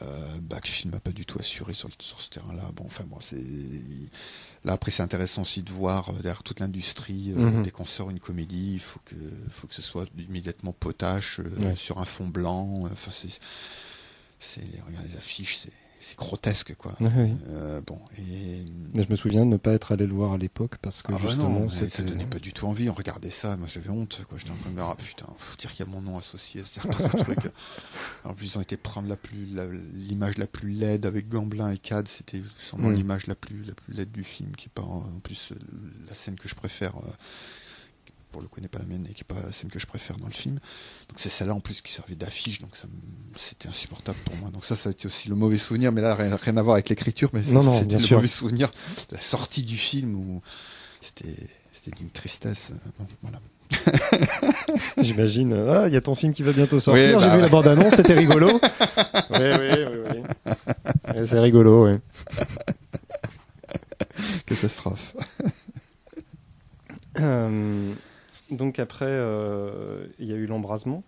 Euh, 0.02 0.38
Backfilm 0.42 0.92
n'a 0.92 1.00
pas 1.00 1.12
du 1.12 1.24
tout 1.24 1.38
assuré 1.38 1.72
sur, 1.72 1.88
sur 1.98 2.20
ce 2.20 2.28
terrain-là. 2.28 2.70
Bon, 2.74 2.84
enfin 2.86 3.04
bon, 3.04 3.18
c'est 3.20 3.42
là 4.64 4.72
après 4.72 4.90
c'est 4.90 5.02
intéressant 5.02 5.42
aussi 5.42 5.62
de 5.62 5.72
voir 5.72 6.10
euh, 6.10 6.12
derrière 6.14 6.42
toute 6.42 6.60
l'industrie 6.60 7.32
euh, 7.32 7.40
mhm. 7.40 7.62
dès 7.62 7.70
qu'on 7.70 7.84
sort 7.84 8.10
une 8.10 8.20
comédie, 8.20 8.74
il 8.74 8.80
faut 8.80 9.00
que 9.04 9.14
faut 9.50 9.66
que 9.66 9.74
ce 9.74 9.82
soit 9.82 10.06
immédiatement 10.18 10.72
potache 10.72 11.40
euh, 11.40 11.74
sur 11.74 11.98
un 11.98 12.04
fond 12.04 12.28
blanc. 12.28 12.82
Enfin 12.92 13.10
c'est 13.12 13.40
c'est 14.38 14.64
regarde 14.86 15.06
les 15.06 15.16
affiches, 15.16 15.56
c'est 15.56 15.72
c'est 16.00 16.16
grotesque 16.16 16.74
quoi. 16.76 16.94
Euh, 17.00 17.80
bon 17.86 17.98
et... 18.18 18.64
je 18.94 19.08
me 19.10 19.16
souviens 19.16 19.44
de 19.44 19.50
ne 19.50 19.56
pas 19.56 19.72
être 19.72 19.92
allé 19.92 20.06
le 20.06 20.14
voir 20.14 20.32
à 20.32 20.38
l'époque 20.38 20.76
parce 20.80 21.02
que 21.02 21.12
ah 21.12 21.18
bah 21.18 21.28
justement 21.28 21.68
ça 21.68 22.02
donnait 22.02 22.26
pas 22.26 22.38
du 22.38 22.52
tout 22.52 22.66
envie. 22.66 22.88
On 22.88 22.94
regardait 22.94 23.30
ça, 23.30 23.56
moi 23.56 23.66
j'avais 23.72 23.90
honte 23.90 24.22
quoi. 24.28 24.38
J'étais 24.38 24.52
en 24.52 24.54
train 24.54 24.70
de 24.70 24.74
me 24.74 24.80
dire 24.80 24.88
ah, 24.88 24.96
putain, 24.96 25.26
faut 25.36 25.56
dire 25.56 25.72
qu'il 25.72 25.86
y 25.86 25.88
a 25.88 25.92
mon 25.92 26.00
nom 26.00 26.16
associé 26.16 26.62
à 26.62 26.64
ce 26.64 26.80
truc. 27.18 27.38
En 28.24 28.34
plus 28.34 28.54
ils 28.54 28.58
ont 28.58 28.60
été 28.60 28.76
prendre 28.76 29.08
la 29.08 29.16
plus 29.16 29.46
l'image 29.92 30.38
la, 30.38 30.46
plus 30.46 30.70
laide 30.70 31.04
avec 31.04 31.28
Gamblin 31.28 31.70
et 31.70 31.78
Cad. 31.78 32.06
C'était 32.06 32.42
sûrement 32.60 32.90
l'image 32.90 33.26
la 33.26 33.34
plus 33.34 33.64
la 33.64 33.74
plus 33.74 33.92
laide 33.92 34.12
du 34.12 34.24
film 34.24 34.54
qui 34.54 34.66
est 34.66 34.72
pas 34.74 34.82
en, 34.82 35.02
plus 35.22 35.52
la 36.08 36.14
scène 36.14 36.36
que 36.36 36.48
je 36.48 36.54
préfère. 36.54 36.96
Euh, 36.96 37.10
pour 38.30 38.42
le 38.42 38.48
coup 38.48 38.60
n'est 38.60 38.68
pas 38.68 38.78
la 38.78 38.84
mienne 38.84 39.06
et 39.10 39.14
qui 39.14 39.24
n'est 39.28 39.40
pas 39.40 39.50
celle 39.52 39.70
que 39.70 39.78
je 39.78 39.86
préfère 39.86 40.16
dans 40.18 40.26
le 40.26 40.32
film. 40.32 40.54
Donc 41.08 41.18
c'est 41.18 41.28
celle-là 41.28 41.54
en 41.54 41.60
plus 41.60 41.82
qui 41.82 41.92
servait 41.92 42.16
d'affiche, 42.16 42.60
donc 42.60 42.70
c'était 43.36 43.68
insupportable 43.68 44.18
pour 44.24 44.36
moi. 44.36 44.50
Donc 44.50 44.64
ça, 44.64 44.76
ça 44.76 44.88
a 44.88 44.92
été 44.92 45.06
aussi 45.06 45.28
le 45.28 45.34
mauvais 45.34 45.58
souvenir, 45.58 45.92
mais 45.92 46.00
là 46.00 46.14
rien, 46.14 46.36
rien 46.36 46.56
à 46.56 46.62
voir 46.62 46.74
avec 46.74 46.88
l'écriture, 46.88 47.30
mais 47.32 47.42
c'était 47.42 47.54
le 47.98 48.14
mauvais 48.14 48.26
souvenir 48.26 48.70
de 49.10 49.16
la 49.16 49.22
sortie 49.22 49.62
du 49.62 49.76
film 49.76 50.14
où 50.14 50.42
c'était 51.00 51.48
d'une 51.96 52.10
tristesse. 52.10 52.70
Euh, 53.00 53.04
voilà. 53.22 53.40
J'imagine. 54.98 55.52
Ah, 55.68 55.84
il 55.88 55.94
y 55.94 55.96
a 55.96 56.00
ton 56.00 56.14
film 56.14 56.32
qui 56.32 56.42
va 56.42 56.52
bientôt 56.52 56.80
sortir. 56.80 57.20
J'ai 57.20 57.26
bah 57.26 57.36
vu 57.36 57.42
la 57.42 57.48
bande-annonce, 57.48 57.94
c'était 57.94 58.14
rigolo. 58.14 58.48
oui, 59.30 59.38
oui, 59.40 59.84
oui, 59.92 60.22
oui. 61.14 61.26
C'est 61.26 61.38
rigolo, 61.38 61.86
oui. 61.86 61.98
Catastrophe. 64.46 65.14
Euh, 67.20 67.92
donc 68.50 68.78
après, 68.78 69.06
euh, 69.08 70.06
il 70.18 70.26
y 70.26 70.32
a 70.32 70.36
eu 70.36 70.46
l'embrasement, 70.46 71.02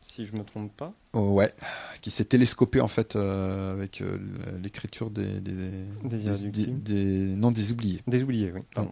si 0.00 0.26
je 0.26 0.32
me 0.32 0.42
trompe 0.44 0.72
pas. 0.76 0.92
Oh, 1.12 1.30
ouais, 1.30 1.52
qui 2.00 2.10
s'est 2.10 2.24
télescopé 2.24 2.80
en 2.80 2.88
fait 2.88 3.16
euh, 3.16 3.72
avec 3.72 4.00
euh, 4.00 4.18
l'écriture 4.60 5.10
des 5.10 5.40
des, 5.40 5.54
des, 6.02 6.96
non 7.36 7.50
des 7.50 7.72
oubliés. 7.72 8.02
Des 8.06 8.22
oubliés, 8.22 8.52
oui. 8.54 8.84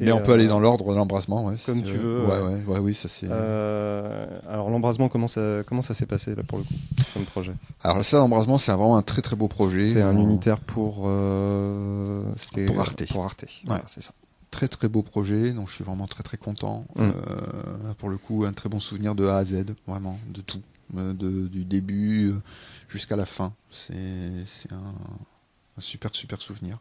Mais 0.00 0.10
on 0.10 0.20
peut 0.20 0.32
aller 0.32 0.48
dans 0.48 0.58
l'ordre 0.58 0.90
de 0.90 0.96
l'embrasement, 0.96 1.44
ouais, 1.44 1.54
comme 1.64 1.82
tu 1.82 1.92
veux. 1.92 2.24
Ouais, 2.24 2.40
ouais, 2.40 2.64
ouais, 2.66 2.78
oui, 2.80 2.94
ça 2.94 3.08
c'est. 3.08 3.30
alors 3.30 4.70
l'embrasement, 4.70 5.08
comment 5.08 5.28
ça 5.28 5.62
comment 5.66 5.82
ça 5.82 5.94
s'est 5.94 6.06
passé 6.06 6.34
là 6.34 6.42
pour 6.42 6.58
le 6.58 6.64
coup, 6.64 6.74
comme 7.14 7.24
projet? 7.24 7.52
Alors 7.82 8.04
ça, 8.04 8.18
l'embrasement, 8.18 8.58
c'est 8.58 8.72
vraiment 8.72 8.96
un 8.96 9.02
très 9.02 9.22
très 9.22 9.36
beau 9.36 9.48
projet. 9.48 9.92
C'est 9.92 10.02
un 10.02 10.16
unitaire 10.16 10.60
pour. 10.60 10.94
pour 10.96 12.80
Arte. 12.80 13.08
Pour 13.08 13.24
Arte. 13.24 13.44
Ouais, 13.68 13.76
c'est 13.86 14.02
ça 14.02 14.12
très 14.52 14.68
très 14.68 14.86
beau 14.86 15.02
projet, 15.02 15.52
donc 15.52 15.68
je 15.68 15.74
suis 15.74 15.82
vraiment 15.82 16.06
très 16.06 16.22
très 16.22 16.36
content. 16.36 16.86
Mm. 16.94 17.00
Euh, 17.00 17.94
pour 17.98 18.10
le 18.10 18.18
coup, 18.18 18.44
un 18.44 18.52
très 18.52 18.68
bon 18.68 18.78
souvenir 18.78 19.16
de 19.16 19.26
A 19.26 19.38
à 19.38 19.44
Z, 19.44 19.64
vraiment, 19.88 20.20
de 20.28 20.40
tout, 20.42 20.62
euh, 20.96 21.12
de, 21.14 21.48
du 21.48 21.64
début 21.64 22.30
euh, 22.30 22.40
jusqu'à 22.88 23.16
la 23.16 23.26
fin. 23.26 23.52
C'est 23.72 24.70
un, 24.70 24.76
un, 24.76 25.80
super 25.80 26.14
super 26.14 26.40
souvenir. 26.40 26.78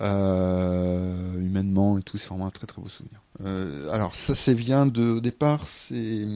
humainement 0.00 1.96
et 1.96 2.02
tout, 2.02 2.18
c'est 2.18 2.28
vraiment 2.28 2.46
un 2.46 2.50
très 2.50 2.66
très 2.66 2.82
beau 2.82 2.88
souvenir. 2.88 3.20
alors 3.90 4.14
ça, 4.14 4.34
c'est 4.34 4.54
vient 4.54 4.84
de 4.84 5.04
au 5.04 5.20
départ, 5.20 5.66
c'est 5.66 6.26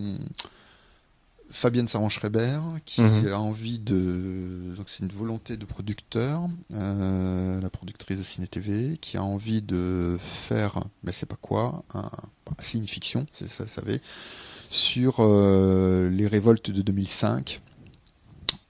Fabienne 1.51 1.89
Saran-Schreiber 1.89 2.61
qui 2.85 3.01
mhm. 3.01 3.33
a 3.33 3.39
envie 3.39 3.79
de 3.79 4.75
donc 4.77 4.89
c'est 4.89 5.03
une 5.03 5.11
volonté 5.11 5.57
de 5.57 5.65
producteur 5.65 6.43
euh, 6.73 7.61
la 7.61 7.71
productrice 7.71 8.19
de 8.19 8.23
Ciné 8.23 8.47
TV 8.47 8.99
qui 9.01 9.17
a 9.17 9.23
envie 9.23 9.63
de 9.63 10.19
faire 10.21 10.81
mais 11.03 11.13
c'est 11.13 11.27
pas 11.27 11.39
quoi 11.41 11.85
un, 11.95 12.11
c'est 12.61 12.79
une 12.79 12.87
fiction 12.87 13.27
c'est 13.33 13.49
ça 13.49 13.65
vous 13.65 13.71
savez 13.71 14.01
sur 14.69 15.17
euh, 15.21 16.11
les 16.11 16.27
révoltes 16.27 16.71
de 16.71 16.83
2005 16.83 17.63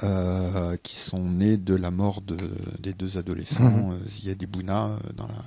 euh, 0.05 0.77
qui 0.83 0.95
sont 0.95 1.25
nées 1.25 1.57
de 1.57 1.75
la 1.75 1.91
mort 1.91 2.21
de, 2.21 2.37
des 2.79 2.93
deux 2.93 3.19
adolescents 3.19 3.89
mmh. 3.89 3.99
Ziad 4.09 4.43
et 4.43 4.47
Bouna 4.47 4.91
dans 5.17 5.27
la 5.27 5.43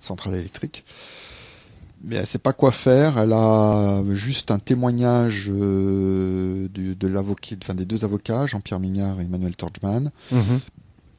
centrale 0.00 0.34
électrique 0.34 0.84
mais 2.04 2.16
elle 2.16 2.26
sait 2.26 2.38
pas 2.38 2.52
quoi 2.52 2.70
faire. 2.70 3.18
Elle 3.18 3.32
a 3.32 4.02
juste 4.10 4.50
un 4.50 4.58
témoignage 4.58 5.50
euh, 5.52 6.68
de 6.68 7.08
l'avocat, 7.08 7.56
enfin 7.62 7.74
des 7.74 7.86
deux 7.86 8.04
avocats, 8.04 8.46
Jean-Pierre 8.46 8.80
Mignard 8.80 9.20
et 9.20 9.24
Emmanuel 9.24 9.56
Torchman, 9.56 10.10
mhm. 10.30 10.60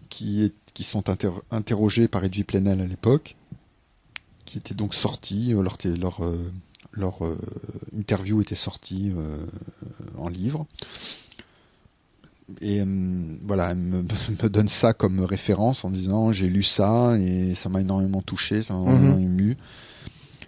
qui, 0.09 0.53
qui 0.73 0.83
sont 0.83 1.03
interrogés 1.51 2.07
par 2.07 2.23
Edwy 2.23 2.43
Plenel 2.43 2.81
à 2.81 2.87
l'époque, 2.87 3.35
qui 4.45 4.57
étaient 4.59 4.75
donc 4.75 4.93
sortis. 4.93 5.53
Euh, 5.53 5.63
leur, 5.63 5.77
leur, 5.97 6.23
euh, 6.23 6.51
leur 6.93 7.19
interview 7.97 8.41
était 8.41 8.55
sortie 8.55 9.11
en 10.17 10.29
livre. 10.29 10.65
Et 12.61 12.81
voilà, 13.41 13.71
elle 13.71 13.77
me, 13.77 14.01
me, 14.43 14.49
donne 14.49 14.69
ça 14.69 14.93
comme 14.93 15.21
référence 15.21 15.83
en 15.83 15.89
disant 15.89 16.31
j'ai 16.31 16.47
lu 16.47 16.61
ça 16.61 17.17
et 17.17 17.55
ça 17.55 17.69
m'a 17.69 17.81
énormément 17.81 18.21
touché, 18.21 18.61
ça 18.61 18.75
m'a 18.75 18.81
énormément 18.81 19.15
mhm. 19.15 19.21
ému. 19.21 19.57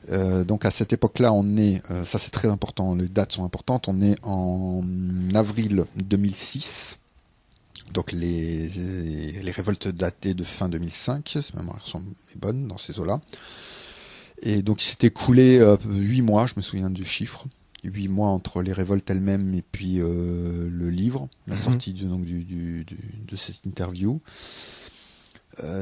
Euh, 0.09 0.43
donc 0.43 0.65
à 0.65 0.71
cette 0.71 0.93
époque-là, 0.93 1.33
on 1.33 1.57
est, 1.57 1.81
euh, 1.91 2.05
ça 2.05 2.19
c'est 2.19 2.31
très 2.31 2.47
important, 2.47 2.95
les 2.95 3.09
dates 3.09 3.33
sont 3.33 3.43
importantes, 3.43 3.87
on 3.87 4.01
est 4.01 4.17
en 4.23 4.81
avril 5.33 5.85
2006. 5.95 6.99
Donc 7.93 8.11
les, 8.11 8.67
les 8.67 9.51
révoltes 9.51 9.87
datées 9.87 10.33
de 10.33 10.43
fin 10.43 10.67
2005, 10.69 11.37
si 11.41 11.55
ma 11.55 11.61
mémoire 11.61 11.85
sont 11.87 12.03
bonnes 12.35 12.67
dans 12.67 12.77
ces 12.77 12.99
eaux-là. 12.99 13.21
Et 14.41 14.61
donc 14.61 14.83
il 14.83 14.87
s'est 14.87 15.07
écoulé 15.07 15.57
euh, 15.57 15.77
huit 15.85 16.21
mois, 16.21 16.47
je 16.47 16.53
me 16.57 16.61
souviens 16.61 16.89
du 16.89 17.05
chiffre, 17.05 17.45
huit 17.83 18.07
mois 18.07 18.27
entre 18.29 18.61
les 18.61 18.73
révoltes 18.73 19.09
elles-mêmes 19.09 19.53
et 19.53 19.63
puis 19.71 19.95
le 19.95 20.89
livre, 20.89 21.29
la 21.47 21.55
mhm. 21.55 21.61
sortie 21.61 21.93
donc, 21.93 22.25
du, 22.25 22.43
du, 22.43 22.85
de 22.85 23.35
cette 23.35 23.65
interview. 23.65 24.19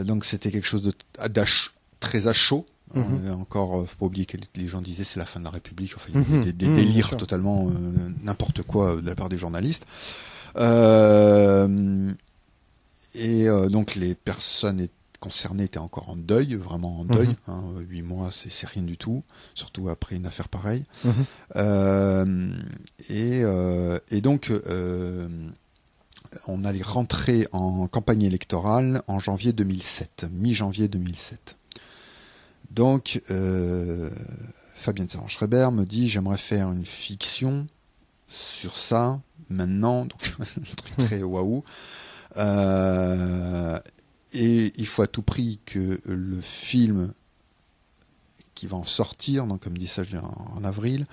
donc 0.04 0.26
c'était 0.26 0.52
quelque 0.52 0.68
chose 0.68 0.84
de 0.84 0.94
très 2.00 2.28
à 2.28 2.34
chaud 2.34 2.68
Mhm. 2.96 3.32
Encore, 3.42 3.80
euh, 3.80 3.86
faut 3.86 3.98
pas 3.98 4.06
oublier 4.06 4.26
que 4.26 4.38
les 4.56 4.68
gens 4.68 4.82
disaient 4.82 5.04
c'est 5.04 5.20
la 5.20 5.26
fin 5.26 5.40
de 5.40 5.46
la 5.46 5.52
République. 5.52 5.94
Enfin, 5.96 6.10
il 6.14 6.22
y 6.22 6.24
a 6.24 6.38
mhm. 6.38 6.52
des, 6.52 6.68
mhm, 6.68 6.76
délires 6.76 7.18
totalement 7.18 7.68
euh, 7.68 7.72
n'importe 8.24 8.64
quoi 8.64 8.96
de 8.96 9.06
la 9.06 9.16
part 9.16 9.30
des 9.30 9.38
journalistes. 9.38 9.86
Euh, 10.58 12.14
et 13.14 13.48
donc 13.70 13.96
les 13.96 14.16
personnes 14.16 14.88
concernées 15.20 15.66
étaient 15.66 15.80
encore 15.80 16.10
en 16.10 16.16
deuil, 16.16 16.56
vraiment 16.56 17.00
en 17.00 17.06
deuil. 17.06 17.30
Hein, 17.48 17.64
huit 17.90 18.02
mois, 18.02 18.30
c'est 18.32 18.68
rien 18.68 18.84
du 18.84 18.98
tout, 18.98 19.24
surtout 19.54 19.90
après 19.90 20.16
une 20.16 20.26
affaire 20.26 20.50
pareille. 20.50 20.86
et, 23.10 23.42
et, 24.12 24.22
donc 24.22 24.52
on 26.48 26.66
allait 26.66 26.82
rentrer 26.82 27.48
en 27.52 27.88
campagne 27.88 28.24
électorale 28.24 29.02
en 29.08 29.20
janvier 29.20 29.54
2007, 29.54 30.26
mi-janvier 30.30 30.88
2007. 30.88 31.56
Donc, 32.76 33.22
euh, 33.32 34.10
Fabienne 34.76 35.08
Saran-Schreiber 35.08 35.70
me 35.72 35.86
dit 35.86 36.10
j'aimerais 36.10 36.38
faire 36.38 36.70
une 36.74 36.86
fiction 36.86 37.68
sur 38.28 38.76
ça 38.76 39.22
maintenant, 39.50 40.06
donc 40.06 40.36
un 40.40 40.76
truc 40.76 40.98
très 40.98 41.24
waouh. 41.24 41.64
Euh, 42.36 43.80
et 44.34 44.74
il 44.76 44.86
faut 44.86 45.04
à 45.04 45.08
tout 45.08 45.22
prix 45.22 45.62
que 45.66 46.02
le 46.04 46.42
film 46.42 47.14
qui 48.56 48.68
va 48.68 48.76
en 48.76 48.84
sortir, 48.84 49.48
donc 49.48 49.64
comme 49.64 49.78
dit 49.78 49.88
ça 49.88 50.02
en, 50.22 50.58
en 50.58 50.64
avril, 50.66 51.08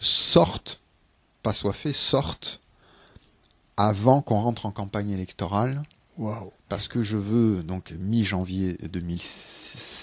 sorte, 0.00 0.80
pas 1.42 1.52
soit 1.52 1.74
fait, 1.74 1.92
sorte 1.92 2.62
avant 3.76 4.22
qu'on 4.22 4.40
rentre 4.40 4.64
en 4.64 4.70
campagne 4.70 5.10
électorale. 5.10 5.82
Parce 6.70 6.88
que 6.88 7.02
je 7.02 7.18
veux, 7.18 7.62
donc 7.62 7.92
mi-janvier 7.98 8.78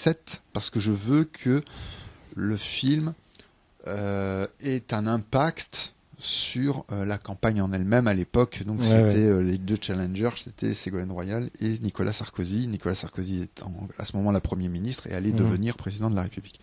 2007, 0.05 0.41
parce 0.53 0.69
que 0.69 0.79
je 0.79 0.91
veux 0.91 1.23
que 1.23 1.63
le 2.35 2.57
film 2.57 3.13
euh, 3.87 4.45
ait 4.61 4.93
un 4.93 5.07
impact 5.07 5.93
sur 6.17 6.85
la 6.91 7.17
campagne 7.17 7.61
en 7.61 7.71
elle-même 7.73 8.07
à 8.07 8.13
l'époque. 8.13 8.63
Donc 8.65 8.83
c'était 8.83 9.43
les 9.43 9.57
deux 9.57 9.77
challengers, 9.79 10.31
c'était 10.43 10.73
Ségolène 10.73 11.11
Royal 11.11 11.49
et 11.59 11.77
Nicolas 11.79 12.13
Sarkozy. 12.13 12.67
Nicolas 12.67 12.95
Sarkozy 12.95 13.43
étant 13.43 13.71
à 13.99 14.05
ce 14.05 14.15
moment-là 14.17 14.39
Premier 14.39 14.69
ministre 14.69 15.07
et 15.07 15.13
allait 15.13 15.33
mhm. 15.33 15.37
devenir 15.37 15.75
président 15.75 16.09
de 16.09 16.15
la 16.15 16.23
République. 16.23 16.59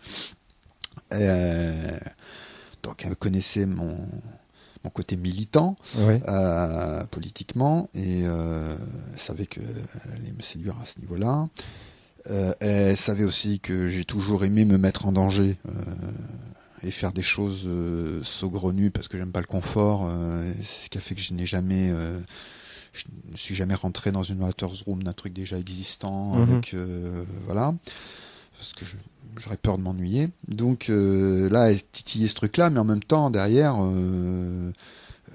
donc 2.81 3.05
elle 3.05 3.15
connaissait 3.15 3.65
mon 3.65 3.95
mon 4.83 4.89
côté 4.89 5.15
militant 5.15 5.75
euh, 5.97 7.03
politiquement 7.05 7.89
et 7.93 8.23
euh, 8.23 8.75
savait 9.17 9.45
qu'elle 9.45 9.63
allait 10.13 10.31
me 10.31 10.41
séduire 10.41 10.75
à 10.81 10.85
ce 10.85 10.99
niveau-là. 10.99 11.47
Euh, 12.29 12.53
elle 12.59 12.97
savait 12.97 13.23
aussi 13.23 13.59
que 13.59 13.89
j'ai 13.89 14.05
toujours 14.05 14.45
aimé 14.45 14.65
me 14.65 14.77
mettre 14.77 15.05
en 15.05 15.11
danger 15.11 15.57
euh, 15.67 15.71
et 16.83 16.91
faire 16.91 17.11
des 17.11 17.23
choses 17.23 17.67
saugrenues 18.23 18.91
parce 18.91 19.07
que 19.07 19.17
j'aime 19.17 19.31
pas 19.31 19.41
le 19.41 19.47
confort. 19.47 20.09
ce 20.63 20.89
qui 20.89 20.97
a 20.97 21.01
fait 21.01 21.15
que 21.15 21.21
je 21.21 21.33
n'ai 21.33 21.45
jamais 21.45 21.91
je 22.91 23.03
ne 23.31 23.37
suis 23.37 23.55
jamais 23.55 23.75
rentré 23.75 24.11
dans 24.11 24.23
une 24.23 24.39
writer's 24.39 24.81
room 24.81 25.01
d'un 25.01 25.13
truc 25.13 25.33
déjà 25.33 25.57
existant 25.57 26.35
mhm. 26.35 26.41
avec 26.41 26.75
voilà 27.45 27.73
parce 28.57 28.73
que 28.73 28.85
j'aurais 29.41 29.57
peur 29.57 29.77
de 29.77 29.83
m'ennuyer. 29.83 30.29
Donc 30.47 30.89
euh, 30.89 31.49
là, 31.49 31.71
elle 31.71 31.83
titillait 31.83 32.27
ce 32.27 32.35
truc-là, 32.35 32.69
mais 32.69 32.79
en 32.79 32.85
même 32.85 33.03
temps, 33.03 33.29
derrière, 33.29 33.75
euh, 33.81 34.71
euh, 35.31 35.33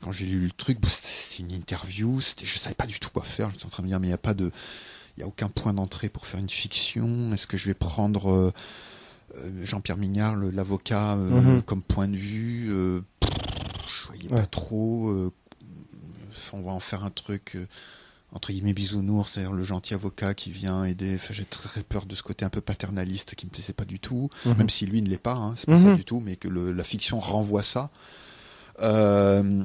quand 0.00 0.12
j'ai 0.12 0.26
lu 0.26 0.40
le 0.40 0.50
truc, 0.50 0.78
c'était 0.88 1.42
une 1.42 1.52
interview, 1.52 2.20
c'était, 2.20 2.46
je 2.46 2.58
savais 2.58 2.74
pas 2.74 2.86
du 2.86 3.00
tout 3.00 3.10
quoi 3.10 3.24
faire. 3.24 3.50
Je 3.52 3.58
suis 3.58 3.66
en 3.66 3.70
train 3.70 3.82
de 3.82 3.88
me 3.88 3.90
dire, 3.90 4.00
mais 4.00 4.06
il 4.06 4.10
n'y 4.10 4.14
a 4.14 4.18
pas 4.18 4.34
de, 4.34 4.50
il 5.18 5.22
y 5.22 5.24
a 5.24 5.26
aucun 5.26 5.48
point 5.48 5.74
d'entrée 5.74 6.08
pour 6.08 6.26
faire 6.26 6.38
une 6.38 6.48
fiction. 6.48 7.32
Est-ce 7.32 7.46
que 7.46 7.58
je 7.58 7.66
vais 7.66 7.74
prendre 7.74 8.52
Jean-Pierre 9.64 9.96
Mignard, 9.96 10.36
l'avocat, 10.36 11.16
mhm. 11.16 11.62
comme 11.62 11.82
point 11.82 12.08
de 12.08 12.16
vue 12.16 12.70
Je 13.20 14.06
voyais 14.06 14.28
pas 14.28 14.46
trop. 14.46 15.12
on 16.52 16.62
va 16.62 16.72
en 16.72 16.80
faire 16.80 17.04
un 17.04 17.10
truc 17.10 17.56
entre 18.32 18.52
guillemets 18.52 18.74
bisounours, 18.74 19.32
c'est-à-dire 19.32 19.52
le 19.52 19.64
gentil 19.64 19.94
avocat 19.94 20.34
qui 20.34 20.50
vient 20.50 20.84
aider. 20.84 21.14
Enfin, 21.14 21.32
j'ai 21.32 21.44
très 21.44 21.82
peur 21.82 22.06
de 22.06 22.14
ce 22.14 22.22
côté 22.22 22.44
un 22.44 22.50
peu 22.50 22.60
paternaliste 22.60 23.34
qui 23.34 23.46
me 23.46 23.50
plaisait 23.50 23.72
pas 23.72 23.84
du 23.84 24.00
tout, 24.00 24.28
mhm. 24.44 24.56
même 24.58 24.70
si 24.70 24.86
lui 24.86 25.00
ne 25.02 25.08
l'est 25.08 25.16
pas, 25.16 25.34
hein, 25.34 25.54
c'est 25.56 25.66
pas 25.66 25.78
ça 25.78 25.90
mhm. 25.90 25.96
du 25.96 26.04
tout, 26.04 26.20
mais 26.20 26.36
que 26.36 26.48
la 26.48 26.84
fiction 26.84 27.20
renvoie 27.20 27.62
ça. 27.62 27.90
Euh, 28.80 29.64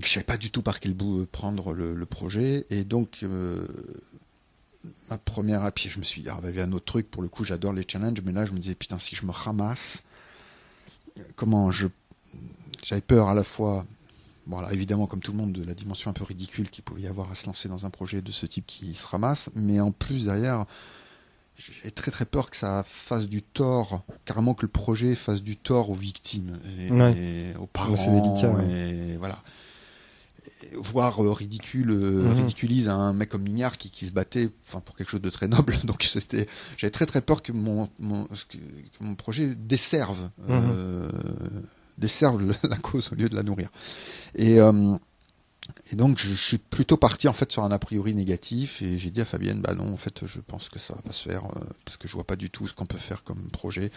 je 0.00 0.08
savais 0.08 0.24
pas 0.24 0.36
du 0.36 0.50
tout 0.50 0.62
par 0.62 0.80
quel 0.80 0.94
bout 0.94 1.26
prendre 1.26 1.72
le, 1.72 2.06
projet, 2.06 2.66
et 2.70 2.84
donc 2.84 3.20
euh, 3.22 3.66
ma 5.10 5.18
première, 5.18 5.70
puis 5.72 5.88
je 5.88 5.98
me 5.98 6.04
suis 6.04 6.22
dit, 6.22 6.28
ah, 6.28 6.40
il 6.44 6.56
y 6.56 6.60
un 6.60 6.72
autre 6.72 6.84
truc. 6.84 7.10
Pour 7.10 7.22
le 7.22 7.28
coup, 7.28 7.44
j'adore 7.44 7.72
les 7.72 7.84
challenges, 7.86 8.20
mais 8.24 8.32
là, 8.32 8.44
je 8.44 8.52
me 8.52 8.58
disais 8.58 8.74
putain, 8.74 8.98
si 8.98 9.16
je 9.16 9.26
me 9.26 9.32
ramasse, 9.32 9.98
comment 11.36 11.70
je 11.70 11.88
j'avais 12.84 13.00
peur 13.00 13.28
à 13.28 13.34
la 13.34 13.44
fois 13.44 13.84
Bon, 14.48 14.66
évidemment, 14.70 15.06
comme 15.06 15.20
tout 15.20 15.32
le 15.32 15.36
monde, 15.36 15.52
de 15.52 15.62
la 15.62 15.74
dimension 15.74 16.10
un 16.10 16.14
peu 16.14 16.24
ridicule 16.24 16.70
qu'il 16.70 16.82
pouvait 16.82 17.02
y 17.02 17.06
avoir 17.06 17.30
à 17.30 17.34
se 17.34 17.44
lancer 17.44 17.68
dans 17.68 17.84
un 17.84 17.90
projet 17.90 18.22
de 18.22 18.32
ce 18.32 18.46
type 18.46 18.64
qui 18.66 18.94
se 18.94 19.06
ramasse. 19.06 19.50
Mais 19.54 19.78
en 19.78 19.92
plus, 19.92 20.24
derrière, 20.24 20.64
j'ai 21.56 21.90
très 21.90 22.10
très 22.10 22.24
peur 22.24 22.50
que 22.50 22.56
ça 22.56 22.82
fasse 22.88 23.26
du 23.26 23.42
tort, 23.42 24.04
carrément 24.24 24.54
que 24.54 24.62
le 24.62 24.72
projet 24.72 25.14
fasse 25.14 25.42
du 25.42 25.58
tort 25.58 25.90
aux 25.90 25.94
victimes 25.94 26.58
et, 26.78 27.54
aux 27.58 27.66
parents. 27.66 27.94
C'est 27.94 28.10
délicat. 28.10 28.54
Et 28.70 29.18
voilà. 29.18 29.38
Voire 30.74 31.22
euh, 31.22 31.32
ridicule, 31.32 31.90
euh, 31.90 32.22
mhm. 32.22 32.36
ridiculise 32.38 32.88
un 32.88 33.12
mec 33.12 33.28
comme 33.28 33.42
Mignard 33.42 33.76
qui, 33.78 33.90
qui 33.90 34.06
se 34.06 34.12
battait 34.12 34.50
enfin, 34.66 34.80
pour 34.80 34.96
quelque 34.96 35.10
chose 35.10 35.20
de 35.20 35.30
très 35.30 35.48
noble. 35.48 35.76
Donc 35.84 36.02
c'était, 36.02 36.46
j'avais 36.76 36.90
très 36.90 37.06
très 37.06 37.20
peur 37.20 37.42
que 37.42 37.52
mon, 37.52 37.88
mon, 37.98 38.24
que, 38.26 38.58
mon 39.00 39.14
projet 39.14 39.54
desserve. 39.54 40.30
Mhm. 40.48 40.48
Euh, 40.48 41.08
desservent 41.98 42.54
la 42.68 42.76
cause 42.76 43.10
au 43.12 43.14
lieu 43.14 43.28
de 43.28 43.34
la 43.34 43.42
nourrir. 43.42 43.68
Et, 44.34 44.60
euh, 44.60 44.96
et 45.92 45.96
donc 45.96 46.18
je, 46.18 46.32
suis 46.34 46.58
plutôt 46.58 46.96
parti 46.96 47.28
en 47.28 47.32
fait 47.32 47.52
sur 47.52 47.62
un 47.62 47.70
a 47.70 47.78
priori 47.78 48.14
négatif 48.14 48.80
et 48.82 48.98
j'ai 48.98 49.10
dit 49.10 49.20
à 49.20 49.24
Fabienne 49.24 49.60
bah 49.60 49.74
non 49.74 49.92
en 49.92 49.96
fait 49.96 50.26
je 50.26 50.40
pense 50.40 50.68
que 50.68 50.78
ça 50.78 50.94
va 50.94 51.02
pas 51.02 51.12
se 51.12 51.28
faire 51.28 51.44
euh, 51.44 51.64
parce 51.84 51.96
que 51.98 52.08
je 52.08 52.14
vois 52.14 52.24
pas 52.24 52.36
du 52.36 52.50
tout 52.50 52.66
ce 52.66 52.74
qu'on 52.74 52.86
peut 52.86 52.98
faire 52.98 53.22
comme 53.22 53.48
projet. 53.50 53.90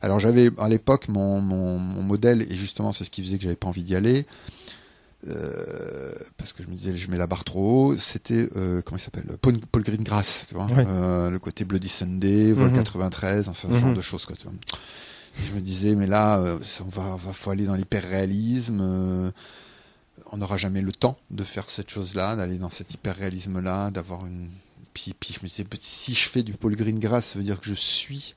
Alors 0.00 0.20
j'avais 0.20 0.50
à 0.58 0.68
l'époque 0.68 1.08
mon, 1.08 1.40
mon, 1.40 1.78
modèle 2.02 2.42
et 2.42 2.56
justement 2.56 2.92
c'est 2.92 3.04
ce 3.04 3.10
qui 3.10 3.22
faisait 3.22 3.36
que 3.36 3.42
j'avais 3.42 3.56
pas 3.56 3.68
envie 3.68 3.82
d'y 3.82 3.96
aller. 3.96 4.26
Euh, 5.26 6.12
parce 6.36 6.52
que 6.52 6.62
je 6.62 6.68
me 6.68 6.74
disais 6.74 6.96
je 6.96 7.10
mets 7.10 7.16
la 7.16 7.26
barre 7.26 7.42
trop 7.42 7.88
haut, 7.88 7.98
c'était 7.98 8.48
comment 8.84 8.96
il 8.96 9.00
s'appelle 9.00 9.26
Paul, 9.40 9.58
Paul 9.58 9.82
Greengrass, 9.82 10.46
tu 10.48 10.54
vois, 10.54 10.68
le 10.68 11.38
côté 11.38 11.64
Bloody 11.64 11.88
Sunday, 11.88 12.52
Vol 12.52 12.72
93, 12.72 13.46
mhm. 13.46 13.50
enfin 13.50 13.68
ce 13.68 13.78
genre 13.78 13.88
mhm. 13.88 13.94
de 13.94 14.02
choses 14.02 14.26
quoi. 14.26 14.36
Tu 14.36 14.44
vois 14.44 14.54
je 15.46 15.54
me 15.54 15.60
disais, 15.60 15.94
mais 15.94 16.06
là, 16.06 16.38
euh, 16.38 16.58
on 16.80 16.88
va, 16.88 17.16
va 17.16 17.32
faut 17.32 17.50
aller 17.50 17.64
dans 17.64 17.74
l'hyperréalisme. 17.74 18.80
Euh, 18.80 19.30
on 20.30 20.38
n'aura 20.38 20.56
jamais 20.58 20.80
le 20.80 20.92
temps 20.92 21.18
de 21.30 21.44
faire 21.44 21.70
cette 21.70 21.90
chose-là, 21.90 22.36
d'aller 22.36 22.58
dans 22.58 22.70
cet 22.70 22.92
hyperréalisme-là, 22.94 23.90
d'avoir 23.90 24.26
une. 24.26 24.50
Puis, 24.94 25.14
puis 25.18 25.32
je 25.32 25.40
me 25.42 25.48
disais, 25.48 25.64
si 25.80 26.14
je 26.14 26.28
fais 26.28 26.42
du 26.42 26.54
Paul 26.54 26.74
Greengrass, 26.74 27.24
ça 27.24 27.38
veut 27.38 27.44
dire 27.44 27.60
que 27.60 27.66
je 27.66 27.74
suis 27.74 28.34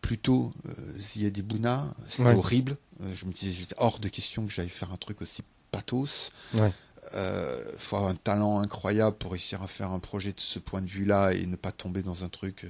plutôt 0.00 0.52
euh, 0.66 1.30
des 1.30 1.42
Bouna. 1.42 1.84
C'est 2.08 2.24
horrible. 2.34 2.76
Euh, 3.02 3.12
je 3.14 3.26
me 3.26 3.32
disais, 3.32 3.52
j'étais 3.52 3.74
hors 3.78 3.98
de 3.98 4.08
question 4.08 4.46
que 4.46 4.52
j'aille 4.52 4.68
faire 4.70 4.92
un 4.92 4.96
truc 4.96 5.22
aussi 5.22 5.42
pathos. 5.72 6.30
Ouais. 6.54 6.70
Euh, 7.14 7.64
faut 7.76 7.96
avoir 7.96 8.10
un 8.10 8.14
talent 8.14 8.60
incroyable 8.60 9.16
pour 9.16 9.32
réussir 9.32 9.60
à 9.62 9.66
faire 9.66 9.90
un 9.90 9.98
projet 9.98 10.32
de 10.32 10.40
ce 10.40 10.58
point 10.58 10.80
de 10.80 10.86
vue-là 10.86 11.32
et 11.32 11.44
ne 11.44 11.56
pas 11.56 11.72
tomber 11.72 12.02
dans 12.02 12.22
un 12.24 12.28
truc 12.28 12.66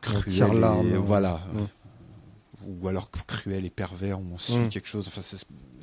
cruel. 0.00 0.96
voilà 0.96 1.40
ou 2.66 2.88
alors 2.88 3.10
cruel 3.10 3.64
et 3.64 3.70
pervers, 3.70 4.18
où 4.20 4.24
on 4.32 4.38
suit 4.38 4.56
mm. 4.56 4.68
quelque 4.68 4.88
chose. 4.88 5.06
Enfin, 5.08 5.22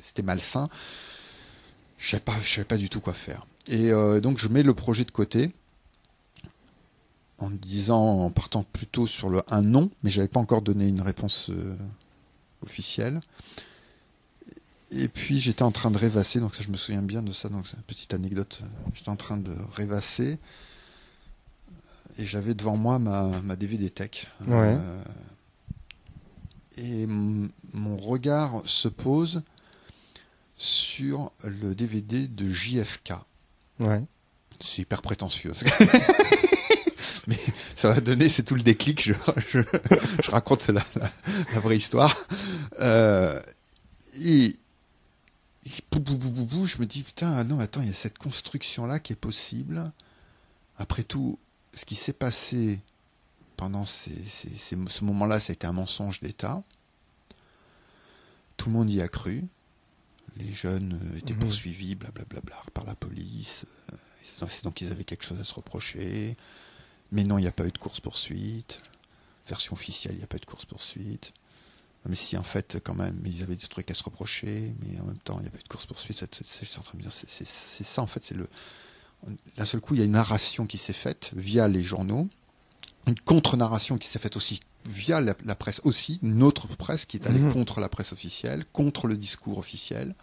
c'était 0.00 0.22
malsain. 0.22 0.68
Je 1.98 2.10
savais 2.10 2.22
pas, 2.22 2.34
je 2.42 2.48
savais 2.48 2.64
pas 2.64 2.76
du 2.76 2.88
tout 2.88 3.00
quoi 3.00 3.12
faire. 3.12 3.46
Et 3.66 3.90
euh, 3.92 4.20
donc 4.20 4.38
je 4.38 4.48
mets 4.48 4.62
le 4.62 4.74
projet 4.74 5.04
de 5.04 5.10
côté 5.10 5.52
en 7.38 7.50
disant, 7.50 8.20
en 8.20 8.30
partant 8.30 8.62
plutôt 8.62 9.06
sur 9.06 9.30
le 9.30 9.42
un 9.48 9.62
non, 9.62 9.90
mais 10.02 10.10
j'avais 10.10 10.28
pas 10.28 10.40
encore 10.40 10.62
donné 10.62 10.86
une 10.88 11.00
réponse 11.00 11.50
euh, 11.50 11.74
officielle. 12.62 13.20
Et 14.90 15.08
puis 15.08 15.40
j'étais 15.40 15.62
en 15.62 15.72
train 15.72 15.90
de 15.90 15.98
rêvasser, 15.98 16.40
donc 16.40 16.54
ça 16.54 16.62
je 16.62 16.70
me 16.70 16.76
souviens 16.76 17.02
bien 17.02 17.22
de 17.22 17.32
ça, 17.32 17.48
donc 17.48 17.66
c'est 17.66 17.76
une 17.76 17.82
petite 17.82 18.14
anecdote. 18.14 18.60
J'étais 18.94 19.08
en 19.08 19.16
train 19.16 19.36
de 19.36 19.54
rêvasser 19.74 20.38
et 22.18 22.26
j'avais 22.26 22.54
devant 22.54 22.76
moi 22.76 22.98
ma, 22.98 23.28
ma 23.42 23.56
DVD 23.56 23.90
Tech. 23.90 24.26
Ouais. 24.46 24.76
Euh, 24.78 25.04
et 26.76 27.06
mon 27.06 27.96
regard 27.96 28.62
se 28.64 28.88
pose 28.88 29.42
sur 30.56 31.32
le 31.44 31.74
DVD 31.74 32.28
de 32.28 32.52
JFK. 32.52 33.14
Ouais. 33.80 34.02
C'est 34.60 34.82
hyper 34.82 35.02
prétentieux. 35.02 35.52
Mais 37.26 37.38
ça 37.76 37.90
va 37.90 38.00
donner, 38.00 38.28
c'est 38.28 38.42
tout 38.42 38.54
le 38.54 38.62
déclic. 38.62 39.02
Je, 39.02 39.12
je, 39.50 39.60
raconte 40.30 40.68
la, 40.68 40.82
la, 41.54 41.60
vraie 41.60 41.76
histoire. 41.76 42.14
Euh, 42.80 43.40
et, 44.20 44.56
je 46.66 46.78
me 46.80 46.86
dis, 46.86 47.02
putain, 47.02 47.44
non, 47.44 47.60
attends, 47.60 47.82
il 47.82 47.88
y 47.88 47.90
a 47.90 47.94
cette 47.94 48.18
construction-là 48.18 48.98
qui 48.98 49.12
est 49.12 49.16
possible. 49.16 49.90
Après 50.78 51.04
tout, 51.04 51.38
ce 51.72 51.84
qui 51.84 51.94
s'est 51.94 52.12
passé 52.12 52.80
pendant 53.56 53.84
ce 53.84 55.04
moment-là, 55.04 55.40
ça 55.40 55.52
a 55.52 55.54
été 55.54 55.66
un 55.66 55.72
mensonge 55.72 56.20
d'État. 56.20 56.62
Tout 58.56 58.68
le 58.68 58.74
monde 58.74 58.90
y 58.90 59.00
a 59.00 59.08
cru. 59.08 59.44
Les 60.36 60.52
jeunes 60.52 60.98
euh, 61.00 61.18
étaient 61.18 61.32
mhm. 61.32 61.40
poursuivis, 61.40 61.94
blablabla, 61.94 62.56
par 62.72 62.84
la 62.84 62.94
police. 62.94 63.66
Euh, 63.92 64.46
c'est 64.48 64.64
donc 64.64 64.74
qu'ils 64.74 64.90
avaient 64.90 65.04
quelque 65.04 65.24
chose 65.24 65.40
à 65.40 65.44
se 65.44 65.54
reprocher. 65.54 66.36
Mais 67.12 67.22
non, 67.22 67.38
il 67.38 67.42
n'y 67.42 67.48
a 67.48 67.52
pas 67.52 67.66
eu 67.66 67.70
de 67.70 67.78
course-poursuite. 67.78 68.80
Version 69.46 69.74
officielle, 69.74 70.14
il 70.14 70.18
n'y 70.18 70.24
a 70.24 70.26
pas 70.26 70.36
eu 70.36 70.40
de 70.40 70.46
course-poursuite. 70.46 71.32
Mais 72.06 72.16
si, 72.16 72.36
en 72.36 72.42
fait, 72.42 72.78
quand 72.84 72.94
même, 72.94 73.18
ils 73.24 73.42
avaient 73.42 73.56
des 73.56 73.66
trucs 73.66 73.90
à 73.90 73.94
se 73.94 74.02
reprocher, 74.02 74.74
mais 74.80 75.00
en 75.00 75.04
même 75.04 75.18
temps, 75.18 75.36
il 75.38 75.42
n'y 75.42 75.48
a 75.48 75.54
eu 75.58 75.62
de 75.62 75.68
course-poursuite. 75.68 76.24
C'est 76.44 76.78
en 76.78 76.82
train 76.82 76.98
de 76.98 77.02
dire, 77.02 77.12
c'est 77.12 77.84
ça, 77.84 78.02
en 78.02 78.06
fait, 78.06 78.24
c'est 78.24 78.34
le. 78.34 78.46
D'un 79.56 79.64
seul 79.64 79.80
coup, 79.80 79.94
il 79.94 79.98
y 79.98 80.02
a 80.02 80.04
une 80.04 80.12
narration 80.12 80.66
qui 80.66 80.76
s'est 80.76 80.92
faite 80.92 81.30
via 81.34 81.66
les 81.66 81.82
journaux 81.82 82.28
une 83.06 83.18
contre-narration 83.18 83.98
qui 83.98 84.08
s'est 84.08 84.18
faite 84.18 84.36
aussi 84.36 84.60
via 84.86 85.20
la, 85.20 85.54
presse 85.54 85.80
aussi, 85.84 86.18
une 86.22 86.42
autre 86.42 86.68
presse 86.68 87.06
qui 87.06 87.16
est 87.16 87.26
allée 87.26 87.38
mhm. 87.38 87.54
contre 87.54 87.80
la 87.80 87.88
presse 87.88 88.12
officielle, 88.12 88.64
contre 88.72 89.06
le 89.06 89.16
discours 89.16 89.58
officiel. 89.58 90.14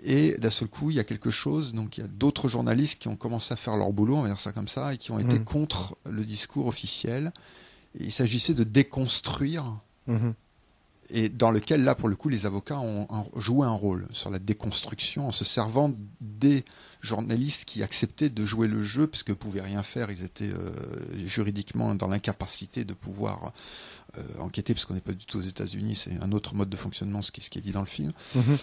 Et 0.00 0.36
d'un 0.36 0.50
seul 0.50 0.68
coup, 0.68 0.90
il 0.90 0.96
y 0.96 1.00
a 1.00 1.04
quelque 1.04 1.30
chose, 1.30 1.72
donc 1.72 1.96
il 1.96 2.02
y 2.02 2.04
a 2.04 2.08
d'autres 2.08 2.50
journalistes 2.50 2.98
qui 2.98 3.08
ont 3.08 3.16
commencé 3.16 3.54
à 3.54 3.56
faire 3.56 3.78
leur 3.78 3.90
boulot, 3.92 4.16
on 4.16 4.22
va 4.22 4.28
dire 4.28 4.40
ça 4.40 4.52
comme 4.52 4.68
ça, 4.68 4.92
et 4.92 4.98
qui 4.98 5.12
ont 5.12 5.18
été 5.18 5.38
mhm. 5.38 5.44
contre 5.44 5.96
le 6.04 6.24
discours 6.24 6.66
officiel. 6.66 7.32
Et 7.98 8.04
il 8.04 8.12
s'agissait 8.12 8.54
de 8.54 8.64
déconstruire. 8.64 9.80
Mhm. 10.06 10.34
et 11.10 11.28
dans 11.28 11.50
lequel, 11.50 11.84
là, 11.84 11.94
pour 11.94 12.08
le 12.08 12.16
coup, 12.16 12.28
les 12.28 12.46
avocats 12.46 12.78
ont, 12.78 13.06
joué 13.36 13.66
un 13.66 13.72
rôle 13.72 14.06
sur 14.12 14.30
la 14.30 14.38
déconstruction 14.38 15.28
en 15.28 15.32
se 15.32 15.44
servant 15.44 15.92
des 16.20 16.64
journalistes 17.00 17.64
qui 17.64 17.82
acceptaient 17.82 18.30
de 18.30 18.44
jouer 18.44 18.66
le 18.66 18.82
jeu, 18.82 19.06
parce 19.06 19.22
qu'ils 19.22 19.34
ne 19.34 19.38
pouvaient 19.38 19.62
rien 19.62 19.82
faire, 19.82 20.10
ils 20.10 20.24
étaient 20.24 20.52
euh, 20.52 20.70
juridiquement 21.24 21.94
dans 21.94 22.08
l'incapacité 22.08 22.84
de 22.84 22.94
pouvoir 22.94 23.52
euh, 24.18 24.22
enquêter, 24.40 24.74
parce 24.74 24.84
qu'on 24.84 24.94
n'est 24.94 25.00
pas 25.00 25.12
du 25.12 25.26
tout 25.26 25.38
aux 25.38 25.42
États-Unis, 25.42 25.96
c'est 25.96 26.20
un 26.20 26.32
autre 26.32 26.54
mode 26.54 26.70
de 26.70 26.76
fonctionnement, 26.76 27.22
ce 27.22 27.30
qui, 27.30 27.40
ce 27.40 27.50
qui 27.50 27.58
est 27.58 27.62
dit 27.62 27.72
dans 27.72 27.80
le 27.80 27.86
film. 27.86 28.12
Mm-hmm. 28.36 28.58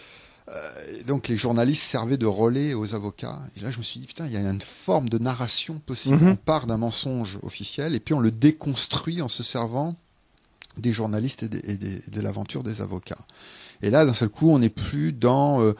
Euh, 0.50 1.04
donc 1.04 1.28
les 1.28 1.38
journalistes 1.38 1.84
servaient 1.84 2.18
de 2.18 2.26
relais 2.26 2.74
aux 2.74 2.96
avocats. 2.96 3.42
Et 3.56 3.62
là, 3.62 3.72
je 3.72 3.78
me 3.78 3.84
suis 3.84 4.00
dit, 4.00 4.08
putain, 4.08 4.26
il 4.26 4.34
y 4.34 4.38
a 4.38 4.42
une 4.42 4.62
forme 4.62 5.10
de 5.10 5.18
narration 5.18 5.80
possible. 5.80 6.18
Mm-hmm. 6.18 6.32
On 6.32 6.36
part 6.36 6.68
d'un 6.68 6.78
mensonge 6.78 7.40
officiel 7.44 7.96
et 7.96 8.00
puis 8.00 8.14
on 8.14 8.20
le 8.20 8.32
déconstruit 8.32 9.22
en 9.22 9.30
se 9.30 9.44
servant 9.44 9.96
des 10.78 10.94
journalistes 10.94 11.44
et, 11.44 11.50
de 11.50 12.22
l'aventure 12.22 12.64
des 12.64 12.82
avocats. 12.82 13.26
Et 13.82 13.90
là, 13.90 14.06
d'un 14.06 14.14
seul 14.14 14.30
coup, 14.30 14.50
on 14.50 14.60
n'est 14.60 14.70
plus 14.70 15.12
dans 15.12 15.62
euh, 15.62 15.76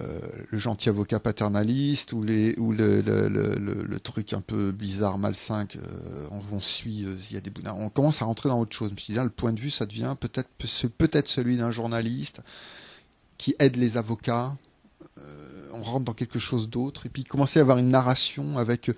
euh, 0.00 0.20
le 0.50 0.58
gentil 0.58 0.88
avocat 0.88 1.20
paternaliste 1.20 2.12
ou, 2.12 2.22
le, 2.22 3.98
truc 3.98 4.32
un 4.32 4.40
peu 4.40 4.72
bizarre, 4.72 5.18
malsain, 5.18 5.66
euh, 5.76 6.26
on, 6.50 6.60
suit, 6.60 7.04
il 7.30 7.34
y 7.34 7.36
a 7.36 7.40
des 7.40 7.52
On 7.66 7.90
commence 7.90 8.22
à 8.22 8.24
rentrer 8.24 8.48
dans 8.48 8.60
autre 8.60 8.74
chose. 8.74 8.88
Je 8.88 8.94
me 8.94 8.98
suis 8.98 9.14
dit, 9.14 9.20
le 9.20 9.30
point 9.30 9.52
de 9.52 9.60
vue, 9.60 9.70
ça 9.70 9.86
devient 9.86 10.16
peut-être 10.18 11.28
celui 11.28 11.56
d'un 11.56 11.70
journaliste 11.70 12.40
qui 13.36 13.54
aide 13.58 13.76
les 13.76 13.96
avocats. 13.96 14.56
on 15.72 15.82
rentre 15.82 16.06
dans 16.06 16.14
quelque 16.14 16.38
chose 16.38 16.68
d'autre. 16.68 17.06
Et 17.06 17.08
puis, 17.08 17.24
commencer 17.24 17.58
à 17.58 17.62
avoir 17.62 17.78
une 17.78 17.90
narration 17.90 18.58
avec 18.58 18.90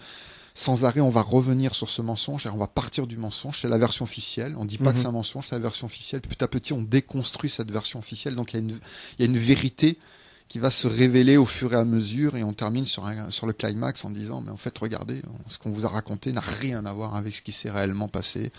sans 0.54 0.84
arrêt, 0.84 1.00
on 1.00 1.10
va 1.10 1.22
revenir 1.22 1.74
sur 1.74 1.88
ce 1.88 2.02
mensonge 2.02 2.46
et 2.46 2.48
on 2.48 2.56
va 2.56 2.66
partir 2.66 3.06
du 3.06 3.16
mensonge. 3.16 3.60
C'est 3.60 3.68
la 3.68 3.78
version 3.78 4.04
officielle. 4.04 4.54
On 4.56 4.64
ne 4.64 4.68
dit 4.68 4.78
pas 4.78 4.92
que 4.92 4.96
mhm. 4.96 5.02
c'est 5.02 5.08
un 5.08 5.12
mensonge, 5.12 5.46
c'est 5.48 5.54
la 5.54 5.60
version 5.60 5.86
officielle. 5.86 6.20
Petit 6.20 6.42
à 6.42 6.48
petit, 6.48 6.72
on 6.72 6.82
déconstruit 6.82 7.50
cette 7.50 7.70
version 7.70 7.98
officielle. 7.98 8.34
Donc, 8.34 8.52
il 8.52 8.56
y, 9.18 9.22
a 9.22 9.26
une, 9.26 9.38
vérité 9.38 9.98
qui 10.48 10.58
va 10.58 10.70
se 10.70 10.88
révéler 10.88 11.36
au 11.36 11.46
fur 11.46 11.72
et 11.72 11.76
à 11.76 11.84
mesure 11.84 12.36
et 12.36 12.42
on 12.42 12.52
termine 12.52 12.84
sur, 12.84 13.08
sur 13.30 13.46
le 13.46 13.52
climax 13.52 14.04
en 14.04 14.10
disant, 14.10 14.40
mais 14.40 14.50
en 14.50 14.56
fait, 14.56 14.76
regardez, 14.76 15.22
ce 15.48 15.58
qu'on 15.58 15.70
vous 15.70 15.86
a 15.86 15.88
raconté 15.88 16.32
n'a 16.32 16.40
rien 16.40 16.84
à 16.84 16.92
voir 16.92 17.14
avec 17.14 17.34
ce 17.34 17.42
qui 17.42 17.52
s'est 17.52 17.70
réellement 17.70 18.08
passé. 18.08 18.50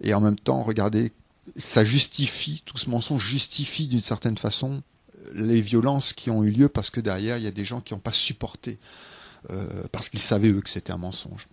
Et 0.00 0.14
en 0.14 0.20
même 0.20 0.38
temps, 0.38 0.62
regardez, 0.62 1.12
ça 1.56 1.84
justifie, 1.84 2.62
tout 2.66 2.76
ce 2.76 2.90
mensonge 2.90 3.24
justifie 3.24 3.86
d'une 3.86 4.00
certaine 4.00 4.38
façon 4.38 4.82
les 5.34 5.60
violences 5.60 6.12
qui 6.12 6.30
ont 6.30 6.42
eu 6.42 6.50
lieu 6.50 6.68
parce 6.68 6.90
que 6.90 7.00
derrière, 7.00 7.36
il 7.38 7.44
y 7.44 7.46
a 7.46 7.52
des 7.52 7.64
gens 7.64 7.80
qui 7.80 7.94
n'ont 7.94 8.00
pas 8.00 8.12
supporté 8.12 8.78
parce 9.90 10.08
qu'ils 10.08 10.20
savaient 10.20 10.50
eux 10.50 10.60
que 10.60 10.70
c'était 10.70 10.92
un 10.92 10.98
mensonge. 10.98 11.48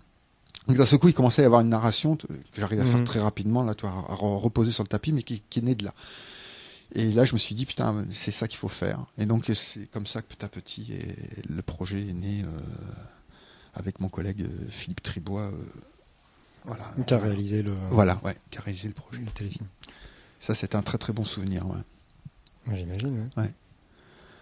Donc 0.68 0.78
d'un 0.78 0.86
seul 0.86 1.00
coup, 1.00 1.08
il 1.08 1.14
commençait 1.14 1.42
à 1.42 1.44
y 1.44 1.46
avoir 1.46 1.62
une 1.62 1.70
narration 1.70 2.16
que 2.16 2.28
j'arrive 2.56 2.80
à 2.82 2.86
faire 2.86 2.98
mhm. 2.98 3.06
très 3.06 3.20
rapidement, 3.20 3.64
là, 3.64 3.74
à 3.84 4.16
reposer 4.16 4.72
sur 4.72 4.84
le 4.84 4.88
tapis, 4.88 5.12
mais 5.12 5.24
qui, 5.24 5.42
qui 5.50 5.60
est 5.60 5.62
née 5.64 5.76
de 5.76 5.84
là. 5.84 5.94
Et 6.94 7.12
là, 7.12 7.26
je 7.26 7.34
me 7.34 7.40
suis 7.40 7.56
dit, 7.56 7.66
putain, 7.66 8.06
c'est 8.14 8.32
ça 8.32 8.48
qu'il 8.48 8.58
faut 8.58 8.68
faire. 8.68 9.06
Et 9.18 9.26
donc, 9.26 9.50
c'est 9.54 9.88
comme 9.88 10.08
ça 10.08 10.22
que 10.22 10.28
petit 10.28 10.46
à 10.46 10.50
petit, 10.50 10.88
le 11.48 11.62
projet 11.62 12.10
est 12.10 12.14
né 12.14 12.44
euh, 12.44 12.48
avec 13.74 14.00
mon 14.00 14.10
collègue 14.10 14.42
euh, 14.42 14.70
Philippe 14.70 15.02
Tribois. 15.02 15.52
voilà. 16.66 16.86
Qui 17.06 17.14
a 17.14 17.18
réalisé 17.18 17.62
le. 17.62 17.74
Voilà, 17.90 18.20
ouais, 18.24 18.36
qui 18.50 18.58
a 18.58 18.62
réalisé 18.62 18.88
le 18.88 18.94
projet. 18.94 19.22
Le 19.22 19.32
téléfilm. 19.32 19.68
Ça, 20.40 20.56
c'est 20.56 20.76
un 20.76 20.82
très 20.82 20.98
très 20.98 21.14
bon 21.14 21.26
souvenir, 21.26 21.66
ouais. 21.68 22.76
J'imagine. 22.76 23.30
ouais. 23.38 23.52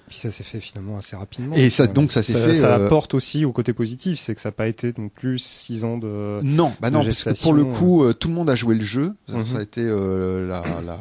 Puis 0.07 0.19
ça 0.19 0.31
s'est 0.31 0.43
fait 0.43 0.61
finalement 0.61 0.97
assez 0.97 1.17
rapidement. 1.17 1.55
Et 1.55 1.69
ça, 1.69 1.85
donc 1.85 2.13
ça 2.13 2.23
s'est 2.23 2.33
fait. 2.33 2.53
Ça 2.53 2.77
euh, 2.77 2.85
apporte 2.85 3.13
aussi 3.13 3.43
au 3.43 3.51
côté 3.51 3.73
positif, 3.73 4.17
c'est 4.19 4.35
que 4.35 4.41
ça 4.41 4.49
n'a 4.49 4.53
pas 4.53 4.67
été 4.67 4.93
non 4.97 5.09
plus 5.09 5.37
six 5.37 5.83
ans 5.83 5.97
de. 5.97 6.39
Non, 6.43 6.73
bah 6.79 6.89
non, 6.91 7.03
parce 7.03 7.25
que 7.25 7.43
pour 7.43 7.53
le 7.53 7.65
coup, 7.65 8.03
euh, 8.03 8.13
tout 8.13 8.29
le 8.29 8.33
monde 8.33 8.49
a 8.49 8.55
joué 8.55 8.75
le 8.75 8.83
jeu. 8.83 9.13
Ça, 9.27 9.37
mhm. 9.37 9.57
a 9.57 9.61
été 9.61 9.81
euh, 9.81 10.47
la, 10.47 10.63
la, 10.81 10.97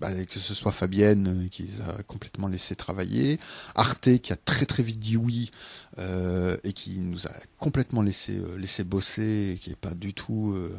que 0.00 0.38
ce 0.38 0.54
soit 0.54 0.72
Fabienne 0.72 1.48
qui 1.50 1.68
a 1.86 2.02
complètement 2.02 2.48
laissé 2.48 2.74
travailler, 2.74 3.38
Arte 3.74 4.18
qui 4.18 4.32
a 4.32 4.36
très 4.36 4.66
très 4.66 4.82
vite 4.82 4.98
dit 4.98 5.16
oui 5.16 5.50
euh, 5.98 6.56
et 6.62 6.72
qui 6.72 6.98
nous 6.98 7.26
a 7.26 7.32
complètement 7.58 8.00
laissé 8.00 8.36
euh, 8.36 8.56
laissé 8.56 8.84
bosser, 8.84 9.52
et 9.54 9.58
qui 9.58 9.70
est 9.70 9.76
pas 9.76 9.92
du 9.92 10.14
tout, 10.14 10.54
euh, 10.54 10.70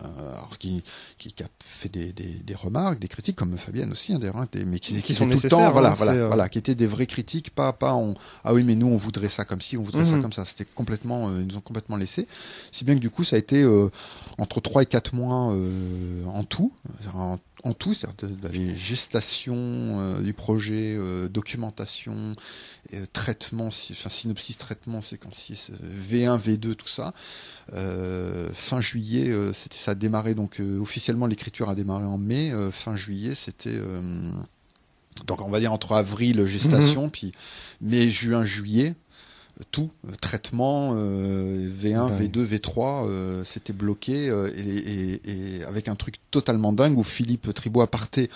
qui, 0.58 0.84
qui, 1.18 1.34
qui, 1.34 1.44
a 1.44 1.48
fait 1.64 1.90
des, 1.90 2.14
des, 2.14 2.24
des, 2.24 2.56
remarques, 2.56 2.98
des 2.98 3.10
critiques 3.10 3.36
comme 3.36 3.58
Fabienne 3.58 3.92
aussi, 3.92 4.14
hein, 4.14 4.20
d'ailleurs, 4.20 4.38
hein, 4.38 4.48
mais 4.66 4.80
qui, 4.80 5.02
qui, 5.02 5.14
sont 5.14 5.28
tout 5.28 5.38
le 5.44 5.50
temps, 5.50 5.70
voilà, 5.72 5.92
hein, 5.92 5.96
voilà, 5.96 6.14
euh, 6.14 6.28
voilà, 6.28 6.50
qui 6.50 6.58
étaient 6.58 6.76
des 6.76 6.88
vraies 6.88 7.08
critiques, 7.08 7.54
pas 7.54 7.74
pas 7.74 7.94
on, 7.94 8.16
ah 8.46 8.54
oui 8.54 8.64
mais 8.64 8.76
nous 8.76 8.88
on 8.88 8.98
voudrait 8.98 9.30
ça 9.30 9.44
comme 9.44 9.62
ci, 9.62 9.78
on 9.78 9.84
voudrait 9.84 10.06
ça 10.06 10.16
mhm. 10.16 10.22
comme 10.22 10.34
ça, 10.34 10.46
c'était 10.46 10.66
complètement, 10.66 11.30
ils 11.30 11.46
nous 11.46 11.58
ont 11.58 11.62
complètement 11.62 11.98
laissé, 11.98 12.26
si 12.72 12.86
bien 12.86 12.96
que 12.96 13.02
du 13.02 13.10
coup 13.10 13.24
ça 13.24 13.36
a 13.36 13.40
été 13.40 13.64
entre 14.38 14.62
3 14.62 14.84
et 14.84 14.86
4 14.86 15.14
mois 15.14 15.54
en 16.28 16.44
tout, 16.46 16.72
en 17.14 17.38
en 17.64 17.74
tout, 17.74 17.94
c'est-à-dire 17.94 18.30
de, 18.30 18.48
la 18.48 18.76
gestation 18.76 19.56
euh, 19.58 20.22
du 20.22 20.34
projet, 20.34 20.96
euh, 20.98 21.28
documentation, 21.28 22.34
euh, 22.94 23.06
traitement, 23.14 23.68
enfin 23.68 24.10
synopsis, 24.10 24.58
traitement, 24.58 25.02
séquences 25.02 25.52
V1, 26.10 26.40
V2, 26.40 26.76
tout 26.76 26.88
ça. 26.88 27.14
fin 28.54 28.82
juillet, 28.82 29.34
c'était 29.54 29.78
ça 29.78 29.92
a 29.92 29.96
démarré 29.96 30.34
donc 30.34 30.62
officiellement 30.80 31.28
l'écriture 31.28 31.70
a 31.70 31.76
démarré 31.76 32.06
en 32.06 32.18
mai. 32.18 32.52
fin 32.72 32.96
juillet, 32.96 33.36
c'était 33.36 33.80
donc 35.26 35.42
on 35.42 35.50
va 35.50 35.60
dire 35.60 35.72
entre 35.72 35.94
avril 35.94 36.46
gestation, 36.48 37.06
mhm. 37.06 37.12
puis 37.12 37.32
mai, 37.82 38.10
juin, 38.10 38.46
juillet 38.46 38.96
tout, 39.72 39.92
euh, 40.08 40.12
traitement, 40.20 40.96
V1, 40.96 42.18
V2, 42.18 42.46
V3, 42.46 43.44
c'était 43.46 43.74
bloqué 43.74 44.30
euh, 44.30 44.52
et, 44.56 45.64
avec 45.68 45.88
un 45.88 45.96
truc 45.96 46.16
totalement 46.32 46.74
dingue 46.74 46.98
où 46.98 47.04
Philippe 47.04 47.54
Tribois 47.54 47.88
partait 47.88 48.30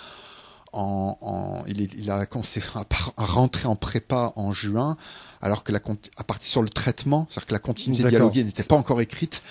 en, 0.72 1.64
il, 1.68 2.10
a 2.10 2.26
commencé 2.26 2.60
à, 3.16 3.24
rentrer 3.24 3.66
en 3.66 3.76
prépa 3.76 4.32
en 4.36 4.52
juin, 4.52 4.96
alors 5.40 5.64
que 5.64 5.72
la 5.72 5.80
à 6.16 6.24
partir 6.24 6.50
sur 6.50 6.62
le 6.62 6.68
traitement, 6.68 7.26
c'est-à-dire 7.30 7.46
que 7.46 7.52
la 7.54 7.58
continuité 7.60 8.08
dialoguée 8.08 8.44
n'était 8.44 8.64
pas 8.64 8.76
encore 8.76 9.00
écrite. 9.00 9.42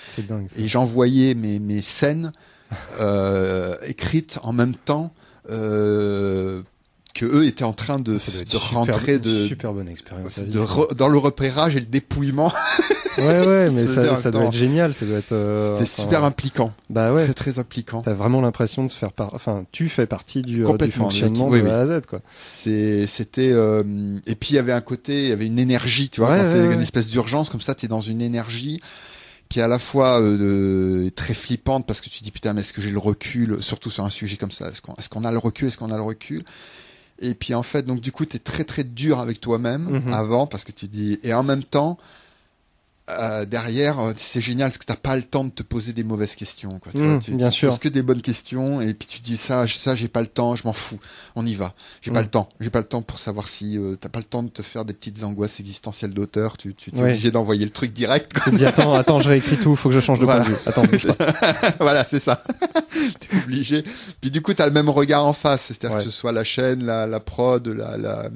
Et 0.56 0.68
j'envoyais 0.68 1.34
mes, 1.34 1.58
mes 1.58 1.82
scènes 1.82 2.32
euh, 3.00 3.76
écrites 3.86 4.38
en 4.42 4.52
même 4.52 4.74
temps 4.74 5.12
que 7.16 7.24
eux 7.24 7.46
étaient 7.46 7.64
en 7.64 7.72
train 7.72 7.98
de, 7.98 8.12
de 8.14 8.56
rentrer 8.56 9.18
de 9.18 9.46
super 9.46 9.72
bonne 9.72 9.88
expérience 9.88 10.38
dans 10.96 11.08
le 11.08 11.18
repérage 11.18 11.74
et 11.74 11.80
le 11.80 11.86
dépouillement. 11.86 12.52
ouais 13.18 13.46
ouais, 13.46 13.70
mais 13.70 13.86
ça, 13.86 14.14
ça 14.16 14.30
doit 14.30 14.44
être 14.44 14.52
génial, 14.52 14.92
ça 14.92 15.06
doit 15.06 15.18
être. 15.18 15.32
Euh, 15.32 15.72
C'était 15.72 15.86
super 15.86 16.24
impliquant. 16.24 16.72
Bah 16.90 17.12
ouais, 17.12 17.24
très 17.24 17.32
très 17.32 17.58
impliquant. 17.58 18.02
T'as 18.02 18.12
vraiment 18.12 18.42
l'impression 18.42 18.84
de 18.84 18.92
faire 18.92 19.12
part, 19.12 19.30
enfin, 19.32 19.64
tu 19.72 19.88
fais 19.88 20.06
partie 20.06 20.42
du, 20.42 20.66
euh, 20.66 20.76
du 20.76 20.90
fonctionnement 20.90 21.48
de 21.48 21.66
A 21.66 21.80
à 21.80 21.86
Z 21.86 22.02
quoi. 22.06 22.20
C'est 22.40 23.06
c'était 23.06 23.50
euh, 23.50 24.18
et 24.26 24.34
puis 24.34 24.50
il 24.50 24.56
y 24.56 24.58
avait 24.58 24.72
un 24.72 24.82
côté, 24.82 25.24
il 25.24 25.28
y 25.30 25.32
avait 25.32 25.46
une 25.46 25.58
énergie, 25.58 26.10
tu 26.10 26.20
vois, 26.20 26.36
quand 26.36 26.44
c'est 26.52 26.64
une 26.74 26.82
espèce 26.82 27.06
d'urgence 27.06 27.48
comme 27.48 27.62
ça, 27.62 27.74
t'es 27.74 27.88
dans 27.88 28.02
une 28.02 28.20
énergie 28.20 28.80
qui 29.48 29.60
est 29.60 29.62
à 29.62 29.68
la 29.68 29.78
fois 29.78 30.20
euh, 30.20 31.08
très 31.14 31.32
flippante 31.34 31.86
parce 31.86 32.00
que 32.00 32.10
tu 32.10 32.18
te 32.18 32.24
dis 32.24 32.32
putain 32.32 32.52
mais 32.52 32.62
est-ce 32.62 32.72
que 32.72 32.82
j'ai 32.82 32.90
le 32.90 32.98
recul 32.98 33.58
surtout 33.60 33.90
sur 33.90 34.04
un 34.04 34.10
sujet 34.10 34.36
comme 34.36 34.50
ça? 34.50 34.68
Est-ce 34.68 34.82
qu'on 34.82 34.94
est-ce 34.96 35.08
qu'on 35.08 35.24
a 35.24 35.30
le 35.32 35.38
recul? 35.38 35.68
Est-ce 35.68 35.78
qu'on 35.78 35.90
a 35.92 35.96
le 35.96 36.02
recul? 36.02 36.44
Et 37.18 37.34
puis 37.34 37.54
en 37.54 37.62
fait, 37.62 37.82
donc 37.82 38.00
du 38.00 38.12
coup, 38.12 38.26
tu 38.26 38.36
es 38.36 38.40
très 38.40 38.64
très 38.64 38.84
dur 38.84 39.18
avec 39.18 39.40
toi-même 39.40 40.02
mhm. 40.04 40.12
avant 40.12 40.46
parce 40.46 40.64
que 40.64 40.72
tu 40.72 40.86
dis 40.88 41.18
et 41.22 41.32
en 41.32 41.42
même 41.42 41.64
temps 41.64 41.98
euh, 43.08 43.44
derrière, 43.44 44.00
euh, 44.00 44.12
c'est 44.16 44.40
génial 44.40 44.68
parce 44.68 44.78
que 44.78 44.84
t'as 44.84 44.96
pas 44.96 45.14
le 45.14 45.22
temps 45.22 45.44
de 45.44 45.50
te 45.50 45.62
poser 45.62 45.92
des 45.92 46.02
mauvaises 46.02 46.34
questions. 46.34 46.80
Quoi, 46.80 46.90
tu, 46.90 46.98
mmh, 46.98 47.18
tu, 47.20 47.34
bien 47.34 47.50
sûr. 47.50 47.70
Poses 47.70 47.78
que 47.78 47.88
des 47.88 48.02
bonnes 48.02 48.20
questions 48.20 48.80
et 48.80 48.94
puis 48.94 49.06
tu 49.06 49.20
dis 49.20 49.36
ça, 49.36 49.64
ça 49.68 49.94
j'ai 49.94 50.08
pas 50.08 50.22
le 50.22 50.26
temps, 50.26 50.56
je 50.56 50.64
m'en 50.64 50.72
fous, 50.72 50.98
on 51.36 51.46
y 51.46 51.54
va. 51.54 51.72
J'ai 52.02 52.10
pas 52.10 52.18
mmh. 52.18 52.22
le 52.24 52.28
temps, 52.30 52.48
j'ai 52.58 52.70
pas 52.70 52.80
le 52.80 52.84
temps 52.86 53.02
pour 53.02 53.20
savoir 53.20 53.46
si 53.46 53.78
euh, 53.78 53.94
t'as 53.94 54.08
pas 54.08 54.18
le 54.18 54.24
temps 54.24 54.42
de 54.42 54.48
te 54.48 54.62
faire 54.62 54.84
des 54.84 54.92
petites 54.92 55.22
angoisses 55.22 55.60
existentielles 55.60 56.14
d'auteur. 56.14 56.56
Tu, 56.56 56.74
tu 56.74 56.90
es 56.90 57.00
obligé 57.00 57.30
d'envoyer 57.30 57.64
le 57.64 57.70
truc 57.70 57.92
direct. 57.92 58.32
Tu 58.42 58.50
te 58.50 58.56
dis 58.56 58.66
attends, 58.66 58.94
attends, 58.94 59.20
je 59.20 59.28
réécris 59.28 59.58
tout, 59.58 59.76
faut 59.76 59.90
que 59.90 59.94
je 59.94 60.00
change 60.00 60.18
de 60.18 60.24
point 60.24 60.40
de 60.40 60.46
vue. 60.46 60.56
Attends, 60.66 60.82
voilà, 61.78 62.04
c'est 62.04 62.20
ça. 62.20 62.42
T'es 63.20 63.36
obligé. 63.44 63.84
Puis 64.20 64.32
du 64.32 64.42
coup, 64.42 64.52
t'as 64.52 64.66
le 64.66 64.72
même 64.72 64.90
regard 64.90 65.24
en 65.24 65.32
face, 65.32 65.66
c'est-à-dire 65.66 65.98
que 65.98 66.04
ce 66.04 66.10
soit 66.10 66.32
la 66.32 66.42
chaîne, 66.42 66.84
la, 66.84 67.06
la 67.06 67.20
prod, 67.20 67.68
la, 67.68 67.96
la 67.96 68.30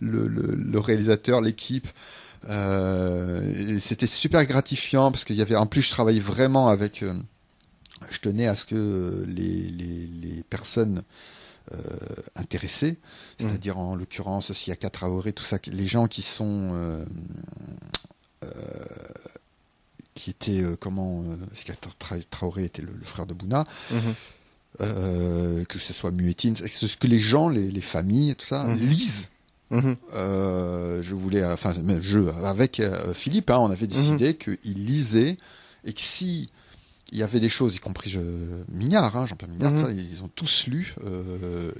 le, 0.00 0.28
le, 0.28 0.54
le 0.54 0.78
réalisateur, 0.78 1.40
l'équipe. 1.40 1.88
Euh, 2.48 3.78
c'était 3.78 4.06
super 4.06 4.44
gratifiant 4.46 5.12
parce 5.12 5.24
qu'il 5.24 5.36
y 5.36 5.42
avait 5.42 5.54
en 5.54 5.66
plus 5.66 5.82
je 5.82 5.90
travaillais 5.90 6.20
vraiment 6.20 6.66
avec 6.66 7.04
euh, 7.04 7.14
je 8.10 8.18
tenais 8.18 8.48
à 8.48 8.56
ce 8.56 8.64
que 8.64 9.24
les, 9.28 9.62
les, 9.68 10.06
les 10.06 10.42
personnes 10.42 11.04
euh, 11.72 11.76
intéressées, 12.34 12.92
mmh. 12.92 12.96
c'est-à-dire 13.38 13.78
en 13.78 13.94
l'occurrence 13.94 14.52
s'il 14.52 14.70
y 14.70 14.72
a 14.72 14.76
quatre 14.76 15.04
tout 15.32 15.44
ça, 15.44 15.58
les 15.66 15.86
gens 15.86 16.06
qui 16.06 16.22
sont 16.22 16.70
euh, 16.72 17.04
euh, 18.42 18.48
qui 20.14 20.30
étaient 20.30 20.62
comment 20.80 21.24
Traoré 22.30 22.64
était 22.64 22.82
le, 22.82 22.92
le, 22.92 23.04
frère 23.04 23.26
de 23.26 23.34
Bouna, 23.34 23.64
mmh. 23.92 25.64
que 25.68 25.78
ce 25.78 25.92
soit 25.92 26.10
Muettine, 26.10 26.56
ce 26.56 26.96
que 26.96 27.06
les 27.06 27.20
gens, 27.20 27.48
les, 27.48 27.70
les 27.70 27.80
familles, 27.80 28.34
tout 28.34 28.44
ça, 28.44 28.64
mmh. 28.64 28.74
lisent 28.74 29.30
Mhm. 29.72 29.96
Euh, 30.14 31.02
je 31.02 31.14
voulais, 31.14 31.44
enfin, 31.44 31.74
je 32.00 32.18
avec 32.44 32.78
euh, 32.78 33.14
Philippe, 33.14 33.50
hein, 33.50 33.58
on 33.58 33.70
avait 33.70 33.86
décidé 33.86 34.28
mhm. 34.28 34.56
qu'il 34.56 34.86
lisait 34.86 35.38
et 35.84 35.92
que 35.92 36.00
si 36.00 36.50
il 37.10 37.18
y 37.18 37.22
avait 37.22 37.40
des 37.40 37.48
choses, 37.48 37.74
y 37.74 37.78
compris 37.78 38.10
je, 38.10 38.20
Mignard, 38.68 39.16
hein, 39.16 39.26
Jean-Pierre 39.26 39.50
Mignard, 39.50 39.72
mhm. 39.72 39.98
ils 39.98 40.22
ont 40.22 40.30
tous 40.34 40.66
lu. 40.66 40.94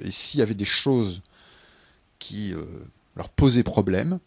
et 0.05 0.11
s'il 0.11 0.41
y 0.41 0.43
avait 0.43 0.55
des 0.55 0.65
choses 0.65 1.23
qui 2.19 2.55
leur 3.17 3.29
posaient 3.29 3.63
problème, 3.63 4.19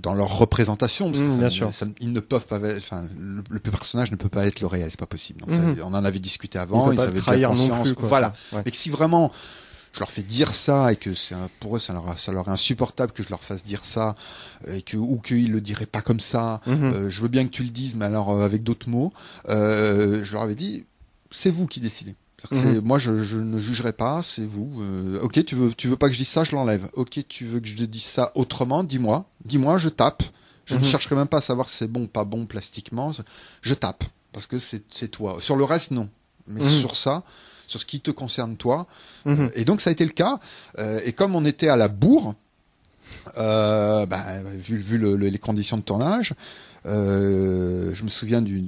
dans 0.00 0.12
leur 0.12 0.36
représentation, 0.36 1.10
parce 1.10 1.24
mmh, 1.24 1.38
bien 1.38 1.48
sûr. 1.48 1.70
ils 2.00 2.12
ne 2.12 2.20
peuvent 2.20 2.46
pas, 2.46 2.58
enfin, 2.76 3.08
le, 3.16 3.58
personnage 3.58 4.10
ne 4.10 4.16
peut 4.16 4.28
pas 4.28 4.46
être 4.46 4.60
le 4.60 4.66
réel, 4.66 4.90
c'est 4.90 5.00
pas 5.00 5.06
possible. 5.06 5.40
Donc, 5.40 5.50
mmh. 5.50 5.76
on 5.82 5.94
en 5.94 6.04
avait 6.04 6.18
discuté 6.18 6.58
avant, 6.58 6.92
ils 6.92 7.00
avaient 7.00 7.20
trahir 7.20 7.54
non 7.54 7.82
plus, 7.82 7.94
Voilà. 7.98 8.34
Mais 8.52 8.70
que 8.70 8.76
si 8.76 8.90
vraiment 8.90 9.30
je 9.92 10.00
leur 10.00 10.10
fais 10.10 10.22
dire 10.22 10.54
ça 10.54 10.92
et 10.92 10.96
que 10.96 11.14
c'est 11.14 11.34
pour 11.60 11.76
eux 11.76 11.78
ça 11.78 11.92
leur, 11.92 12.18
ça 12.18 12.32
leur 12.32 12.48
est 12.48 12.52
insupportable 12.52 13.12
que 13.12 13.22
je 13.22 13.30
leur 13.30 13.42
fasse 13.42 13.64
dire 13.64 13.84
ça 13.84 14.14
et 14.66 14.82
que 14.82 14.96
ou 14.96 15.18
qu'ils 15.18 15.52
le 15.52 15.60
diraient 15.60 15.86
pas 15.86 16.02
comme 16.02 16.20
ça, 16.20 16.60
mmh. 16.66 16.70
euh, 16.70 17.10
je 17.10 17.20
veux 17.20 17.28
bien 17.28 17.44
que 17.44 17.50
tu 17.50 17.62
le 17.62 17.70
dises, 17.70 17.94
mais 17.94 18.04
alors 18.04 18.30
euh, 18.30 18.44
avec 18.44 18.62
d'autres 18.62 18.88
mots. 18.88 19.12
Euh, 19.48 20.24
je 20.24 20.32
leur 20.32 20.42
avais 20.42 20.54
dit, 20.54 20.84
c'est 21.30 21.50
vous 21.50 21.66
qui 21.66 21.80
décidez. 21.80 22.14
Mhm. 22.52 22.82
Moi, 22.84 22.98
je, 22.98 23.10
ne 23.10 23.58
jugerai 23.58 23.92
pas, 23.92 24.22
c'est 24.22 24.46
vous. 24.46 24.80
Euh, 24.80 25.20
ok, 25.20 25.44
tu 25.44 25.54
veux, 25.56 25.72
tu 25.74 25.88
veux 25.88 25.96
pas 25.96 26.06
que 26.06 26.12
je 26.12 26.18
dise 26.18 26.28
ça, 26.28 26.44
je 26.44 26.54
l'enlève. 26.54 26.88
Ok, 26.92 27.20
tu 27.28 27.44
veux 27.44 27.60
que 27.60 27.66
je 27.66 27.84
dise 27.84 28.04
ça 28.04 28.32
autrement, 28.34 28.84
dis-moi. 28.84 29.28
Dis-moi, 29.44 29.78
je 29.78 29.88
tape. 29.88 30.22
Je 30.64 30.74
ne 30.74 30.80
mhm. 30.80 30.84
chercherai 30.84 31.14
même 31.16 31.26
pas 31.26 31.38
à 31.38 31.42
savoir 31.42 31.68
si 31.68 31.78
c'est 31.78 31.88
bon 31.90 32.04
ou 32.04 32.06
pas 32.06 32.24
bon 32.24 32.46
plastiquement. 32.46 33.12
Je 33.62 33.74
tape. 33.74 34.04
Parce 34.32 34.46
que 34.46 34.58
c'est 34.58 35.08
toi. 35.08 35.38
Sur 35.40 35.56
le 35.56 35.64
reste, 35.64 35.90
non. 35.90 36.08
Mais 36.46 36.62
mhm. 36.62 36.80
sur 36.80 36.96
ça, 36.96 37.24
sur 37.68 37.80
ce 37.80 37.86
qui 37.86 38.00
te 38.00 38.10
concerne 38.10 38.56
toi. 38.56 38.88
Euh, 39.28 39.48
et 39.54 39.64
donc, 39.64 39.80
ça 39.80 39.90
a 39.90 39.92
été 39.92 40.04
le 40.04 40.10
cas. 40.10 40.40
Euh, 40.78 41.00
et 41.04 41.12
comme 41.12 41.36
on 41.36 41.44
était 41.44 41.68
à 41.68 41.76
la 41.76 41.86
bourre, 41.86 42.34
bah, 43.36 44.06
vu, 44.54 44.76
vu 44.78 44.98
les 45.16 45.38
conditions 45.38 45.76
de 45.76 45.82
tournage, 45.82 46.34
euh, 46.86 47.94
je 47.94 48.04
me 48.04 48.08
souviens 48.08 48.40
d'un 48.40 48.58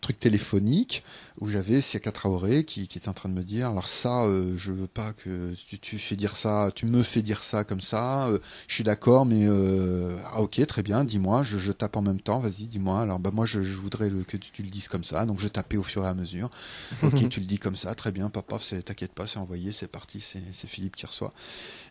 truc 0.00 0.18
téléphonique 0.18 1.02
où 1.40 1.48
j'avais 1.48 1.80
Siaka 1.80 2.12
Traoré 2.12 2.64
qui, 2.64 2.86
qui 2.88 2.98
était 2.98 3.08
en 3.08 3.12
train 3.12 3.28
de 3.28 3.34
me 3.34 3.42
dire 3.42 3.70
alors 3.70 3.88
ça 3.88 4.24
euh, 4.24 4.54
je 4.56 4.72
veux 4.72 4.86
pas 4.86 5.12
que 5.12 5.54
tu, 5.68 5.78
tu, 5.78 5.98
fais 5.98 6.16
dire 6.16 6.36
ça 6.36 6.70
tu 6.74 6.86
me 6.86 7.02
fais 7.02 7.22
dire 7.22 7.42
ça 7.42 7.64
comme 7.64 7.80
ça 7.80 8.26
euh, 8.26 8.38
je 8.68 8.74
suis 8.74 8.84
d'accord 8.84 9.26
mais 9.26 9.46
euh, 9.46 10.16
ah 10.32 10.40
ok 10.40 10.64
très 10.66 10.82
bien 10.82 11.04
dis-moi 11.04 11.42
je, 11.42 11.58
je, 11.58 11.72
tape 11.72 11.96
en 11.96 12.02
même 12.02 12.20
temps 12.20 12.40
vas-y 12.40 12.66
dis-moi 12.66 13.00
alors 13.00 13.18
bah 13.18 13.30
moi 13.32 13.46
je, 13.46 13.62
je 13.62 13.76
voudrais 13.76 14.10
le, 14.10 14.24
que 14.24 14.36
tu, 14.36 14.62
le 14.62 14.70
dises 14.70 14.88
comme 14.88 15.04
ça 15.04 15.26
donc 15.26 15.40
je 15.40 15.48
tapais 15.48 15.76
au 15.76 15.82
fur 15.82 16.04
et 16.04 16.08
à 16.08 16.14
mesure. 16.14 16.50
Ok 17.02 17.28
tu 17.30 17.40
le 17.40 17.46
dis 17.46 17.58
comme 17.58 17.76
ça 17.76 17.94
très 17.94 18.12
bien 18.12 18.30
papa 18.30 18.58
t'inquiète 18.58 19.12
pas 19.12 19.26
c'est 19.26 19.38
envoyé 19.38 19.72
c'est 19.72 19.88
parti 19.88 20.20
c'est 20.20 20.66
Philippe 20.66 20.96
qui 20.96 21.06
reçoit. 21.06 21.32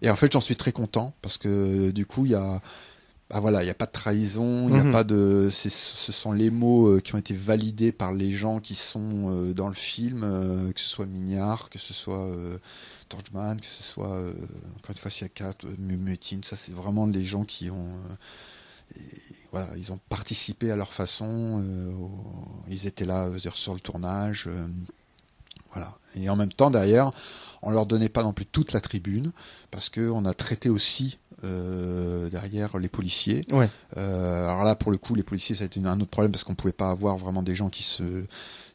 Et 0.01 0.09
en 0.09 0.15
fait 0.15 0.31
j'en 0.31 0.41
suis 0.41 0.55
très 0.55 0.71
content 0.71 1.13
parce 1.21 1.37
que 1.37 1.91
du 1.91 2.05
coup 2.05 2.25
il 2.25 2.31
y 2.31 2.35
a 2.35 2.61
ah 3.35 3.39
voilà, 3.39 3.63
il 3.63 3.65
n'y 3.65 3.71
a 3.71 3.73
pas 3.73 3.87
de 3.87 3.91
trahison, 3.91 4.67
il 4.67 4.75
n'y 4.75 4.79
a 4.79 4.83
mhm. 4.83 4.91
pas 4.91 5.03
de. 5.03 5.49
Ce 5.51 5.69
sont 6.11 6.31
les 6.33 6.51
mots 6.51 6.87
euh, 6.87 6.99
qui 6.99 7.15
ont 7.15 7.17
été 7.17 7.33
validés 7.33 7.91
par 7.91 8.13
les 8.13 8.31
gens 8.31 8.59
qui 8.59 8.75
sont 8.75 9.31
euh, 9.31 9.53
dans 9.55 9.69
le 9.69 9.73
film, 9.73 10.23
euh, 10.23 10.71
que 10.71 10.79
ce 10.79 10.87
soit 10.87 11.07
Mignard, 11.07 11.71
que 11.71 11.79
ce 11.79 11.95
soit 11.95 12.29
Torchman, 13.09 13.59
que 13.59 13.65
ce 13.65 13.81
soit 13.81 14.19
encore 14.77 14.91
une 14.91 14.97
fois 14.97 15.09
Siaka, 15.09 15.53
Mutine, 15.79 16.43
ça 16.43 16.55
c'est 16.55 16.73
vraiment 16.73 17.07
les 17.07 17.25
gens 17.25 17.43
qui 17.43 17.71
ont. 17.71 17.89
voilà, 19.51 19.67
ils 19.77 19.91
ont 19.91 19.99
participé 20.09 20.69
à 20.69 20.75
leur 20.75 20.93
façon, 20.93 21.63
ils 22.69 22.85
étaient 22.85 23.05
là 23.05 23.31
sur 23.55 23.73
le 23.73 23.79
tournage. 23.79 24.47
voilà. 25.71 25.97
Et 26.15 26.29
en 26.29 26.35
même 26.35 26.53
temps, 26.53 26.69
derrière, 26.69 27.09
on 27.63 27.71
leur 27.71 27.85
donnait 27.85 28.09
pas 28.09 28.23
non 28.23 28.33
plus 28.33 28.45
toute 28.45 28.73
la 28.73 28.81
tribune, 28.81 29.31
parce 29.71 29.89
qu'on 29.89 30.25
a 30.25 30.33
traité 30.33 30.69
aussi 30.69 31.17
euh, 31.43 32.29
derrière 32.29 32.77
les 32.77 32.87
policiers. 32.87 33.45
Euh, 33.97 34.47
alors 34.47 34.63
là, 34.63 34.75
pour 34.75 34.91
le 34.91 34.97
coup, 34.97 35.13
les 35.15 35.23
policiers, 35.23 35.55
ça 35.55 35.63
a 35.63 35.65
été 35.65 35.79
un 35.83 35.99
autre 35.99 36.09
problème 36.09 36.31
parce 36.31 36.43
qu'on 36.43 36.55
pouvait 36.55 36.71
pas 36.71 36.89
avoir 36.89 37.17
vraiment 37.17 37.43
des 37.43 37.55
gens 37.55 37.69
qui 37.69 37.83
se 37.83 38.03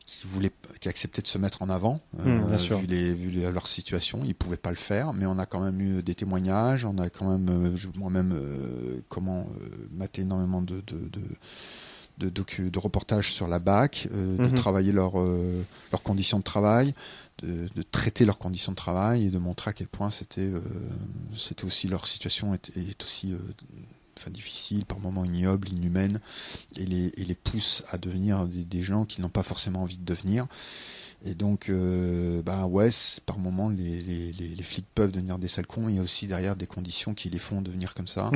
qui 0.04 0.26
voulaient, 0.26 0.52
qui 0.80 0.88
acceptaient 0.88 1.20
de 1.20 1.26
se 1.26 1.36
mettre 1.36 1.60
en 1.60 1.68
avant, 1.68 2.00
euh, 2.20 2.38
mmh, 2.38 2.56
vu, 2.56 2.86
les, 2.86 3.14
vu 3.14 3.30
leur 3.52 3.68
situation, 3.68 4.22
ils 4.24 4.34
pouvaient 4.34 4.56
pas 4.56 4.70
le 4.70 4.76
faire, 4.76 5.12
mais 5.12 5.26
on 5.26 5.38
a 5.38 5.44
quand 5.44 5.60
même 5.60 5.78
eu 5.82 6.02
des 6.02 6.14
témoignages, 6.14 6.86
on 6.86 6.96
a 6.96 7.10
quand 7.10 7.30
même, 7.30 7.76
moi-même, 7.94 8.34
comment 9.10 9.46
maté 9.92 10.22
énormément 10.22 10.62
de, 10.62 10.82
de, 10.86 11.08
de 11.10 11.20
de, 12.18 12.68
de 12.68 12.78
reportages 12.78 13.32
sur 13.32 13.48
la 13.48 13.58
BAC, 13.58 14.08
de 14.10 14.42
mmh. 14.42 14.54
travailler 14.54 14.92
leur, 14.92 15.12
leurs 15.18 16.02
conditions 16.02 16.38
de 16.38 16.42
travail, 16.42 16.94
de, 17.42 17.82
traiter 17.82 18.24
leurs 18.24 18.38
conditions 18.38 18.72
de 18.72 18.76
travail 18.76 19.26
et 19.26 19.30
de 19.30 19.38
montrer 19.38 19.70
à 19.70 19.72
quel 19.72 19.88
point 19.88 20.10
c'était 20.10 20.40
euh, 20.40 20.60
c'était 21.36 21.64
aussi 21.64 21.88
leur 21.88 22.06
situation 22.06 22.52
est, 22.54 22.76
est 22.76 23.02
aussi 23.02 23.32
euh, 23.32 23.38
enfin 24.18 24.30
difficile, 24.30 24.84
par 24.84 24.98
moments 24.98 25.24
ignoble, 25.24 25.68
inhumaine, 25.68 26.20
et 26.76 26.84
les, 26.84 27.12
et 27.16 27.24
les 27.24 27.34
pousse 27.34 27.84
à 27.90 27.98
devenir 27.98 28.46
des, 28.46 28.82
gens 28.82 29.04
qui 29.04 29.20
n'ont 29.20 29.28
pas 29.28 29.42
forcément 29.42 29.82
envie 29.82 29.98
de 29.98 30.04
devenir. 30.04 30.46
Et 31.24 31.34
donc, 31.34 31.68
euh, 31.68 32.42
bah 32.42 32.66
ouais, 32.66 32.90
par 33.26 33.38
moments, 33.38 33.68
les, 33.68 34.00
les, 34.00 34.32
les, 34.32 34.62
flics 34.62 34.86
peuvent 34.94 35.10
devenir 35.10 35.38
des 35.38 35.48
sales 35.48 35.66
cons. 35.66 35.88
Il 35.88 35.96
y 35.96 35.98
a 35.98 36.02
aussi 36.02 36.28
derrière 36.28 36.54
des 36.54 36.68
conditions 36.68 37.12
qui 37.14 37.28
les 37.28 37.38
font 37.38 37.60
devenir 37.60 37.94
comme 37.94 38.06
ça. 38.06 38.30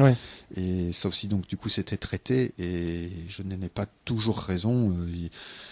Et 0.56 0.92
ça 0.92 1.08
aussi, 1.08 1.28
donc, 1.28 1.46
du 1.46 1.56
coup, 1.56 1.68
c'était 1.68 1.96
traité. 1.96 2.54
Et 2.58 3.08
je 3.28 3.42
n'en 3.44 3.60
ai 3.62 3.68
pas 3.68 3.86
toujours 4.04 4.38
raison. 4.38 4.90
Euh, 4.90 5.28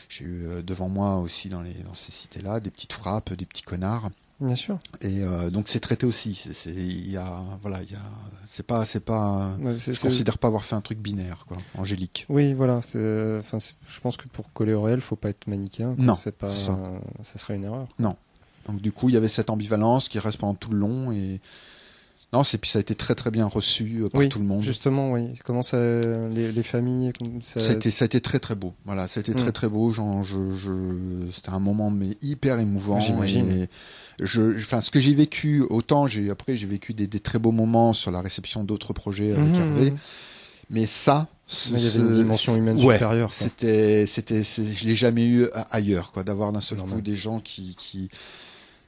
j'ai 0.08 0.24
eu 0.24 0.46
euh, 0.46 0.62
devant 0.62 0.88
moi 0.88 1.16
aussi 1.16 1.48
dans, 1.48 1.62
les, 1.62 1.74
dans 1.74 1.94
ces 1.94 2.12
cités-là 2.12 2.61
des 2.61 2.70
petites 2.70 2.92
frappes, 2.92 3.34
des 3.34 3.46
petits 3.46 3.62
connards. 3.64 4.11
Bien 4.41 4.55
sûr. 4.55 4.78
Et 5.03 5.22
euh, 5.22 5.51
donc 5.51 5.68
c'est 5.68 5.80
traité 5.80 6.07
aussi. 6.07 6.43
Il 6.66 7.11
y 7.11 7.16
a 7.16 7.43
voilà, 7.62 7.82
il 7.82 7.91
y 7.91 7.95
a 7.95 8.01
c'est 8.49 8.66
pas 8.66 8.84
c'est 8.84 9.05
pas. 9.05 9.57
je 9.62 10.01
considère 10.01 10.38
pas 10.38 10.49
avoir 10.49 10.64
fait 10.64 10.74
un 10.74 10.80
truc 10.80 10.99
binaire 10.99 11.45
quoi, 11.47 11.59
angélique. 11.76 12.26
Oui, 12.28 12.55
voilà. 12.55 12.76
Enfin, 12.76 13.59
je 13.59 14.01
pense 14.01 14.16
que 14.16 14.28
pour 14.28 14.53
coller 14.53 14.72
au 14.72 14.82
réel, 14.82 15.01
faut 15.01 15.16
pas 15.16 15.28
être 15.28 15.47
manichéen. 15.47 15.95
Non, 15.99 16.14
c'est 16.14 16.36
pas. 16.36 16.47
Ça. 16.47 16.78
ça. 17.22 17.38
serait 17.38 17.57
une 17.57 17.64
erreur. 17.64 17.88
Non. 17.99 18.16
Donc 18.66 18.80
du 18.80 18.93
coup, 18.93 19.09
il 19.09 19.14
y 19.14 19.18
avait 19.18 19.28
cette 19.28 19.51
ambivalence 19.51 20.09
qui 20.09 20.18
reste 20.18 20.38
pendant 20.38 20.55
tout 20.55 20.70
le 20.70 20.78
long 20.78 21.12
et 21.12 21.41
non, 22.32 22.45
c'est 22.45 22.59
puis 22.59 22.70
ça 22.70 22.78
a 22.78 22.80
été 22.80 22.95
très 22.95 23.16
très 23.16 23.32
bien 23.32 23.47
reçu 23.47 24.03
euh, 24.03 24.09
par 24.09 24.28
tout 24.28 24.38
le 24.38 24.45
monde. 24.45 24.62
Justement, 24.62 25.11
oui. 25.11 25.32
Comment 25.45 25.62
ça, 25.62 25.78
les, 25.78 26.53
les 26.53 26.62
familles, 26.62 27.12
ça... 27.41 27.61
ça... 27.61 27.70
a 27.70 27.74
été 27.74 27.91
ça 27.91 28.05
a 28.05 28.07
été 28.07 28.20
très 28.20 28.38
très 28.38 28.55
beau. 28.55 28.72
Voilà, 28.84 29.09
ça 29.09 29.18
a 29.18 29.20
été 29.22 29.34
très 29.34 29.49
mm. 29.49 29.53
très 29.53 29.68
beau. 29.68 29.91
Genre, 29.91 30.22
je, 30.22 30.57
je 30.57 31.28
c'était 31.32 31.51
un 31.51 31.59
moment 31.59 31.91
mais 31.91 32.16
hyper 32.22 32.61
émouvant. 32.61 33.01
J'imagine. 33.01 33.66
Je, 34.22 34.56
enfin, 34.56 34.80
ce 34.80 34.90
que 34.90 35.00
j'ai 35.00 35.14
vécu, 35.14 35.62
autant 35.70 36.06
j'ai 36.06 36.30
après 36.30 36.56
j'ai 36.56 36.66
vécu 36.66 36.94
des, 36.94 37.06
des, 37.06 37.20
très 37.20 37.38
beaux 37.38 37.52
moments 37.52 37.92
sur 37.92 38.10
la 38.10 38.20
réception 38.20 38.64
d'autres 38.64 38.92
projets 38.92 39.32
avec 39.32 39.54
mm-hmm, 39.54 39.60
Hervé, 39.60 39.94
mais 40.68 40.86
ça, 40.86 41.28
il 41.70 41.80
y 41.80 41.86
avait 41.86 41.98
une 41.98 42.14
dimension 42.14 42.54
humaine 42.56 42.78
supérieure. 42.78 43.32
C'était, 43.32 44.06
c'était, 44.06 44.42
je 44.42 44.84
l'ai 44.84 44.96
jamais 44.96 45.26
eu 45.26 45.46
ailleurs, 45.70 46.12
quoi, 46.12 46.22
d'avoir 46.22 46.52
d'un 46.52 46.60
seul 46.60 46.78
coup 46.78 47.00
des 47.00 47.16
gens 47.16 47.40
qui, 47.40 47.74
qui, 47.76 48.10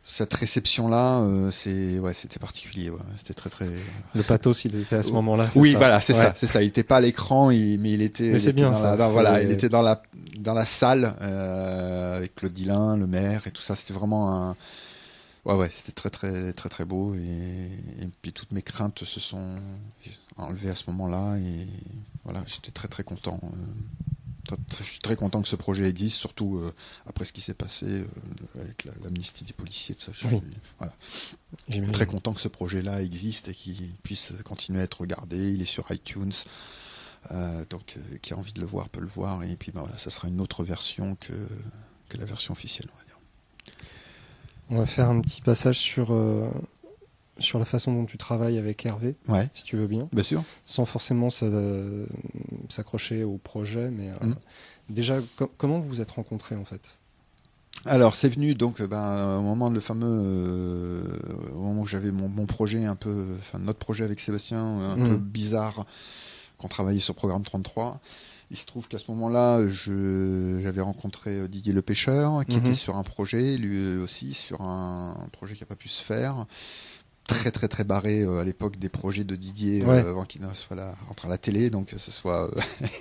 cette 0.05 0.35
réception 0.35 0.89
là 0.89 1.21
euh, 1.21 1.53
c'est 1.53 2.01
ouais 2.01 2.13
c'était 2.13 2.41
particulier 2.41 2.91
ouais. 2.91 2.99
c'était 3.19 3.35
très 3.35 3.51
très 3.51 3.69
le 4.17 4.25
pathos 4.25 4.65
il 4.65 4.75
était 4.75 4.97
à 4.97 5.03
ce 5.05 5.13
moment-là 5.13 5.49
oui 5.55 5.77
voilà 5.77 6.01
c'est 6.01 6.13
ça 6.13 6.35
c'est 6.37 6.49
ça. 6.49 6.61
Il 6.61 6.67
était 6.67 6.83
pas 6.83 6.97
à 6.97 7.01
l'écran 7.01 7.51
mais 7.51 7.57
il 7.57 8.03
était 8.03 8.31
mais 8.31 8.41
c'est 8.41 8.53
bien 8.53 8.73
dans 8.73 9.11
voilà 9.11 9.41
il 9.43 9.53
était 9.53 9.69
dans 9.69 9.81
la 9.81 10.03
dans 10.43 10.55
la 10.55 10.67
salle 10.67 11.15
euh, 11.23 12.17
avec 12.17 12.35
Claude 12.35 12.53
Dillin 12.53 12.97
le 12.97 13.07
maire 13.07 13.47
et 13.47 13.51
tout 13.51 13.63
ça. 13.63 13.77
C'était 13.77 13.95
vraiment 13.95 14.33
un 14.33 14.57
ouais 15.45 15.55
ouais 15.55 15.71
c'était 15.71 15.93
très 15.93 16.11
très 16.11 16.53
très 16.53 16.69
très 16.69 16.85
beau 16.85 17.15
et, 17.15 17.19
et 17.19 18.09
puis 18.21 18.33
toutes 18.33 18.53
mes 18.53 18.63
craintes 18.63 19.05
se 19.05 19.21
sont 19.21 19.61
enlevées 20.37 20.71
à 20.71 20.75
ce 20.75 20.85
moment-là 20.91 21.37
et 21.39 21.67
voilà 22.25 22.45
j'étais 22.47 22.71
très 22.71 22.89
très 22.89 23.05
content 23.05 23.41
euh 23.43 23.57
je 24.79 24.85
suis 24.85 25.01
très 25.01 25.17
content 25.17 25.43
que 25.43 25.49
ce 25.49 25.57
projet 25.57 25.89
existe, 25.89 26.17
surtout 26.17 26.59
euh, 26.59 26.75
après 27.07 27.25
ce 27.25 27.33
qui 27.33 27.41
s'est 27.41 27.55
passé 27.55 27.87
euh, 27.87 28.07
avec 28.61 28.85
l'amnistie 29.03 29.45
des 29.45 29.53
policiers. 29.53 29.97
ça. 29.99 30.13
Je 31.69 31.73
suis 31.73 31.93
très 31.93 32.07
content 32.07 32.33
que 32.33 32.41
ce 32.41 32.49
projet-là 32.49 33.03
existe 33.03 33.49
et 33.49 33.55
qu'il 33.55 33.95
puisse 34.03 34.33
continuer 34.45 34.81
à 34.81 34.85
être 34.85 35.01
regardé. 35.01 35.53
Il 35.53 35.63
est 35.63 35.67
sur 35.67 35.91
iTunes. 35.91 36.33
Euh, 37.31 37.65
donc, 37.71 37.99
qui 38.21 38.35
a 38.35 38.37
envie 38.37 38.53
de 38.53 38.61
le 38.61 38.67
voir 38.67 38.89
peut 38.89 39.01
le 39.01 39.07
voir. 39.07 39.45
Et 39.45 39.55
puis, 39.55 39.71
bah, 39.71 39.87
ça 39.97 40.11
sera 40.11 40.27
une 40.27 40.41
autre 40.41 40.65
version 40.65 41.15
que, 41.17 41.33
que 42.09 42.19
la 42.19 42.25
version 42.25 42.53
officielle. 42.53 42.89
On 44.73 44.79
va 44.79 44.87
faire 44.87 45.09
un 45.09 45.21
petit 45.21 45.41
passage 45.41 45.79
sur 45.79 46.13
sur 47.39 47.59
la 47.59 47.65
façon 47.65 47.93
dont 47.93 48.05
tu 48.05 48.19
travailles 48.19 48.59
avec 48.59 48.85
Hervé, 48.85 49.17
si 49.55 49.65
tu 49.65 49.77
veux 49.77 49.87
bien. 49.87 50.09
Bien 50.13 50.23
sûr. 50.23 50.43
Sans 50.65 50.85
forcément 50.85 51.29
s'accrocher 52.69 53.25
au 53.25 53.39
projet, 53.39 53.91
mais 53.91 54.11
euh, 54.11 54.27
mm. 54.27 54.35
déjà, 54.91 55.19
comment 55.57 55.79
vous 55.79 55.89
vous 55.89 56.01
êtes 56.01 56.11
rencontrés 56.11 56.57
en 56.57 56.65
fait? 56.65 56.99
Alors 57.87 58.15
c'est 58.15 58.29
venu 58.29 58.55
donc 58.55 58.81
euh, 58.81 58.87
ben, 58.87 59.39
au 59.39 59.43
moment 59.43 59.71
de 59.71 59.75
le 59.75 59.81
fameux 59.81 60.07
euh, 60.07 61.03
au 61.57 61.63
moment 61.63 61.83
où 61.83 61.87
j'avais 61.87 62.13
mon, 62.13 62.47
projet 62.47 62.85
un 62.85 62.95
peu 62.95 63.25
enfin 63.39 63.59
notre 63.59 63.79
projet 63.79 64.05
avec 64.05 64.21
Sébastien 64.21 64.63
un 64.91 64.95
peu 64.95 65.17
mm. 65.17 65.17
bizarre 65.17 65.87
qu'on 66.59 66.69
travaillait 66.69 67.01
sur 67.01 67.15
programme 67.15 67.43
33 67.43 67.99
il 68.53 68.57
se 68.57 68.67
trouve 68.67 68.87
qu'à 68.87 68.99
ce 68.99 69.11
moment-là 69.11 69.61
j'avais 69.71 70.81
rencontré 70.81 71.49
Didier 71.49 71.73
le 71.73 71.83
pêcheur 71.83 72.45
qui 72.47 72.57
mm-hmm. 72.57 72.61
était 72.61 72.75
sur 72.75 72.97
un 72.97 73.03
projet 73.03 73.57
lui 73.57 73.97
aussi 73.97 74.35
sur 74.35 74.61
un 74.61 75.17
projet 75.33 75.55
qui 75.55 75.63
n'a 75.63 75.67
pas 75.67 75.77
pu 75.77 75.89
se 75.89 76.03
faire 76.03 76.47
très 77.27 77.51
très 77.51 77.69
très 77.69 77.85
barré 77.85 78.25
à 78.25 78.45
l'époque 78.45 78.79
des 78.79 78.89
projets 78.89 79.25
de 79.25 79.37
Didier 79.37 79.85
avant 79.85 80.25
qu'il 80.25 80.43
ne 80.43 80.53
soit 80.55 80.77
là, 80.77 80.95
rentre 81.09 81.27
à 81.27 81.29
la 81.29 81.39
télé, 81.39 81.71
donc 81.71 81.87
que 81.87 81.99
ce 81.99 82.11
soit 82.11 82.51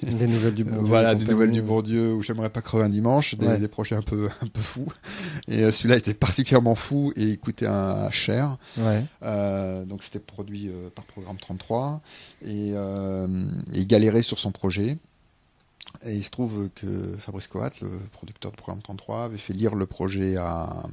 des 0.03 0.27
nouvelles 0.27 0.53
du 0.53 0.63
bon 0.63 0.77
Dieu, 0.77 0.81
voilà 0.83 1.15
des 1.15 1.25
nouvelles 1.25 1.51
du 1.51 1.61
bon 1.61 1.81
Dieu 1.81 2.13
ou 2.13 2.21
j'aimerais 2.21 2.49
pas 2.49 2.61
crever 2.61 2.83
un 2.83 2.89
dimanche, 2.89 3.35
des, 3.35 3.67
projets 3.67 3.95
un 3.95 4.01
peu 4.01 4.29
un 4.41 4.47
peu 4.47 4.61
fous. 4.61 4.91
Et 5.47 5.69
celui-là 5.71 5.97
était 5.97 6.13
particulièrement 6.13 6.75
fou 6.75 7.11
et 7.15 7.37
coûtait 7.37 7.67
un 7.67 8.09
cher. 8.11 8.57
donc 9.21 10.03
c'était 10.03 10.19
produit 10.19 10.71
par 10.95 11.05
Programme 11.05 11.37
33 11.37 12.01
et, 12.45 12.69
et 12.69 12.75
il 13.73 13.87
galérait 13.87 14.23
sur 14.23 14.39
son 14.39 14.51
projet. 14.51 14.97
Et 16.05 16.15
il 16.15 16.23
se 16.23 16.29
trouve 16.29 16.69
que 16.73 17.15
Fabrice 17.17 17.47
Coat, 17.47 17.69
le 17.81 17.89
producteur 18.11 18.51
de 18.51 18.55
Programme 18.55 18.81
33, 18.81 19.25
avait 19.25 19.37
fait 19.37 19.53
lire 19.53 19.75
le 19.75 19.85
projet 19.85 20.35
à, 20.37 20.83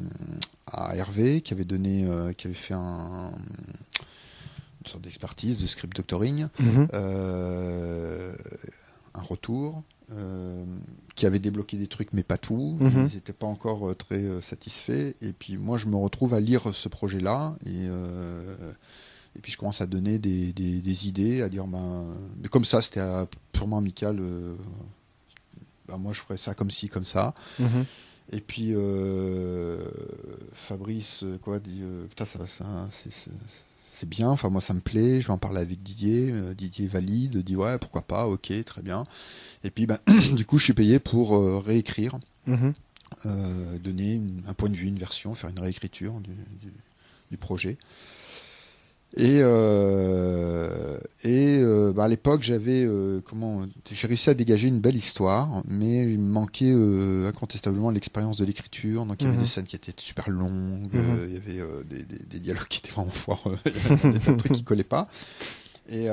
à 0.67 0.97
Hervé, 0.97 1.41
qui 1.41 1.55
avait 1.55 1.65
donné, 1.65 2.05
euh, 2.07 2.33
qui 2.33 2.47
avait 2.47 2.57
fait 2.57 2.75
un, 2.75 3.31
une 4.81 4.87
sorte 4.87 5.03
d'expertise, 5.03 5.57
de 5.57 5.67
script 5.67 5.97
doctoring, 5.97 6.49
mhm. 6.59 6.89
euh, 6.93 8.35
un 9.15 9.23
retour, 9.23 9.83
euh, 10.13 10.65
qui 11.15 11.27
avait 11.27 11.39
débloqué 11.39 11.77
des 11.77 11.87
trucs, 11.87 12.13
mais 12.13 12.23
pas 12.23 12.39
tout. 12.39 12.77
Mhm. 12.81 13.09
Ils 13.11 13.15
n'étaient 13.17 13.33
pas 13.33 13.47
encore 13.47 13.97
très 13.97 14.43
satisfaits. 14.43 15.15
Et 15.23 15.33
puis 15.33 15.57
moi, 15.57 15.79
je 15.79 15.87
me 15.87 15.97
retrouve 15.97 16.35
à 16.35 16.41
lire 16.41 16.75
ce 16.75 16.89
projet-là 16.89 17.57
et 17.65 17.89
et 19.37 19.41
puis 19.41 19.53
je 19.53 19.59
commence 19.59 19.81
à 19.81 19.87
donner 19.87 20.19
des, 20.19 20.53
des, 20.53 21.07
idées, 21.07 21.43
à 21.43 21.49
dire, 21.49 21.67
ben, 21.67 22.07
mais 22.43 22.49
comme 22.49 22.65
ça, 22.65 22.83
c'était 22.83 23.01
purement 23.53 23.79
amical. 23.79 24.21
Ben, 25.89 25.97
moi, 25.97 26.13
je 26.13 26.21
ferais 26.21 26.37
ça 26.37 26.55
comme 26.55 26.71
ci, 26.71 26.89
comme 26.89 27.07
ça. 27.07 27.35
Mhm. 27.59 27.85
Et 28.31 28.41
puis 28.41 28.73
euh, 28.75 29.79
Fabrice, 30.53 31.25
quoi, 31.43 31.59
dit, 31.59 31.81
euh, 31.83 32.07
putain, 32.07 32.27
ça, 32.27 32.47
ça 32.47 32.65
c'est 33.99 34.09
bien. 34.09 34.29
Enfin, 34.29 34.51
moi, 34.51 34.61
ça 34.61 34.75
me 34.75 34.81
plaît. 34.81 35.21
Je 35.21 35.27
vais 35.27 35.33
en 35.33 35.39
parler 35.39 35.61
avec 35.61 35.83
Didier. 35.83 36.31
Euh, 36.31 36.55
Didier 36.55 36.87
valide, 36.87 37.39
dit 37.39 37.57
ouais, 37.57 37.79
pourquoi 37.79 38.03
pas, 38.03 38.27
ok, 38.27 38.53
très 38.65 38.83
bien. 38.83 39.05
Et 39.65 39.71
puis, 39.71 39.87
ben, 39.87 39.99
du 40.35 40.45
coup, 40.45 40.59
je 40.59 40.65
suis 40.65 40.75
payé 40.75 40.99
pour 40.99 41.65
réécrire, 41.65 42.19
mhm. 42.47 42.75
donner 43.83 44.21
un 44.47 44.53
point 44.53 44.69
de 44.69 44.77
vue, 44.77 44.89
une 44.89 44.99
version, 44.99 45.35
faire 45.35 45.51
une 45.51 45.61
réécriture 45.61 46.15
du 47.31 47.37
projet. 47.39 47.79
Et, 49.17 49.41
euh, 49.41 50.99
et 51.25 51.59
euh, 51.61 51.93
bah 51.93 52.05
à 52.05 52.09
l'époque, 52.09 52.43
j'avais 52.43 52.85
euh, 52.85 53.21
comment 53.25 53.65
j'ai 53.91 54.07
réussi 54.07 54.29
à 54.29 54.35
dégager 54.35 54.69
une 54.69 54.81
belle 54.81 54.97
histoire, 54.97 55.63
mais 55.67 56.03
il 56.05 56.19
me 56.19 56.31
manquait 56.31 56.71
euh, 56.71 57.27
incontestablement 57.27 57.91
l'expérience 57.91 58.37
de 58.37 58.45
l'écriture. 58.45 59.07
Donc 59.07 59.17
il 59.21 59.25
y 59.25 59.29
avait 59.29 59.37
mhm. 59.37 59.43
des 59.43 59.49
scènes 59.49 59.65
qui 59.65 59.77
étaient 59.77 59.95
super 59.97 60.29
longues, 60.29 60.93
mhm. 60.93 61.27
il 61.27 61.35
y 61.35 61.37
avait 61.37 61.85
des, 61.89 62.03
des, 62.05 62.25
des, 62.25 62.39
dialogues 62.39 62.69
qui 62.69 62.79
étaient 62.79 62.93
vraiment 62.93 63.11
il 63.65 63.73
y 63.73 64.07
avait 64.07 64.19
des 64.19 64.37
trucs 64.37 64.53
qui 64.53 64.65
collaient 64.65 64.85
pas. 64.85 65.09
Et 65.89 66.07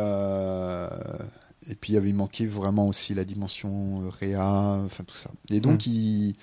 et 1.68 1.74
puis 1.74 1.93
il, 1.93 1.98
avait, 1.98 2.10
il 2.10 2.16
manquait 2.16 2.46
vraiment 2.46 2.88
aussi 2.88 3.16
la 3.16 3.26
dimension 3.26 4.10
réa, 4.20 4.80
enfin 4.86 5.04
tout 5.04 5.18
ça. 5.18 5.32
Et 5.50 5.60
donc 5.60 5.86
mhm. 5.86 5.93
il 5.93 6.36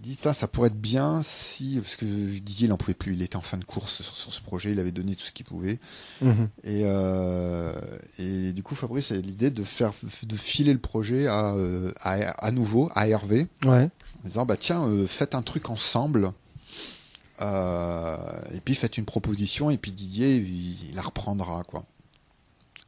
dit 0.00 0.16
ça 0.22 0.48
pourrait 0.48 0.68
être 0.68 0.80
bien 0.80 1.20
si 1.22 1.78
parce 1.80 1.96
que 1.96 2.06
Didier 2.06 2.66
il 2.66 2.72
en 2.72 2.78
pouvait 2.78 2.94
plus 2.94 3.12
il 3.12 3.22
était 3.22 3.36
en 3.36 3.42
fin 3.42 3.58
de 3.58 3.64
course 3.64 4.00
sur, 4.02 4.32
ce 4.32 4.40
projet 4.40 4.70
il 4.72 4.80
avait 4.80 4.92
donné 4.92 5.14
tout 5.14 5.24
ce 5.24 5.32
qu'il 5.32 5.44
pouvait 5.44 5.78
mhm. 6.22 6.48
et, 6.64 6.82
euh, 6.84 7.72
et 8.18 8.52
du 8.52 8.62
coup 8.62 8.74
Fabrice 8.74 9.12
a 9.12 9.16
l'idée 9.16 9.50
de 9.50 9.62
faire 9.62 9.92
de 10.22 10.36
filer 10.36 10.72
le 10.72 10.78
projet 10.78 11.26
à, 11.26 11.52
euh, 11.52 11.92
à, 12.00 12.50
nouveau 12.50 12.90
à 12.94 13.08
Hervé 13.08 13.46
ouais. 13.66 13.90
en 14.24 14.24
disant 14.24 14.46
bah 14.46 14.56
tiens 14.56 14.86
euh, 14.86 15.06
faites 15.06 15.34
un 15.34 15.42
truc 15.42 15.68
ensemble 15.68 16.32
et 17.42 18.60
puis 18.64 18.74
faites 18.74 18.98
une 18.98 19.06
proposition 19.06 19.70
et 19.70 19.76
puis 19.76 19.92
Didier 19.92 20.36
il, 20.36 20.94
la 20.94 21.02
reprendra 21.02 21.62
quoi 21.64 21.84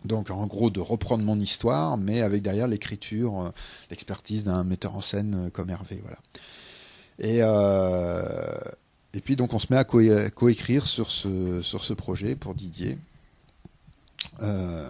donc 0.04 0.30
en 0.30 0.46
gros 0.48 0.68
de 0.68 0.80
reprendre 0.80 1.22
mon 1.22 1.38
histoire, 1.38 1.96
mais 1.96 2.22
avec 2.22 2.42
derrière 2.42 2.66
l'écriture, 2.66 3.52
l'expertise 3.88 4.42
d'un 4.42 4.64
metteur 4.64 4.96
en 4.96 5.00
scène 5.00 5.48
comme 5.52 5.70
Hervé. 5.70 6.00
Voilà. 6.02 6.18
Et, 7.18 7.38
euh, 7.40 8.22
et 9.14 9.20
puis 9.20 9.36
donc 9.36 9.52
on 9.52 9.58
se 9.58 9.66
met 9.70 9.78
à 9.78 9.84
coécrire 9.84 10.86
sur 10.86 11.10
ce, 11.10 11.62
sur 11.62 11.84
ce 11.84 11.92
projet 11.92 12.34
pour 12.34 12.54
Didier. 12.54 12.98
Euh, 14.40 14.86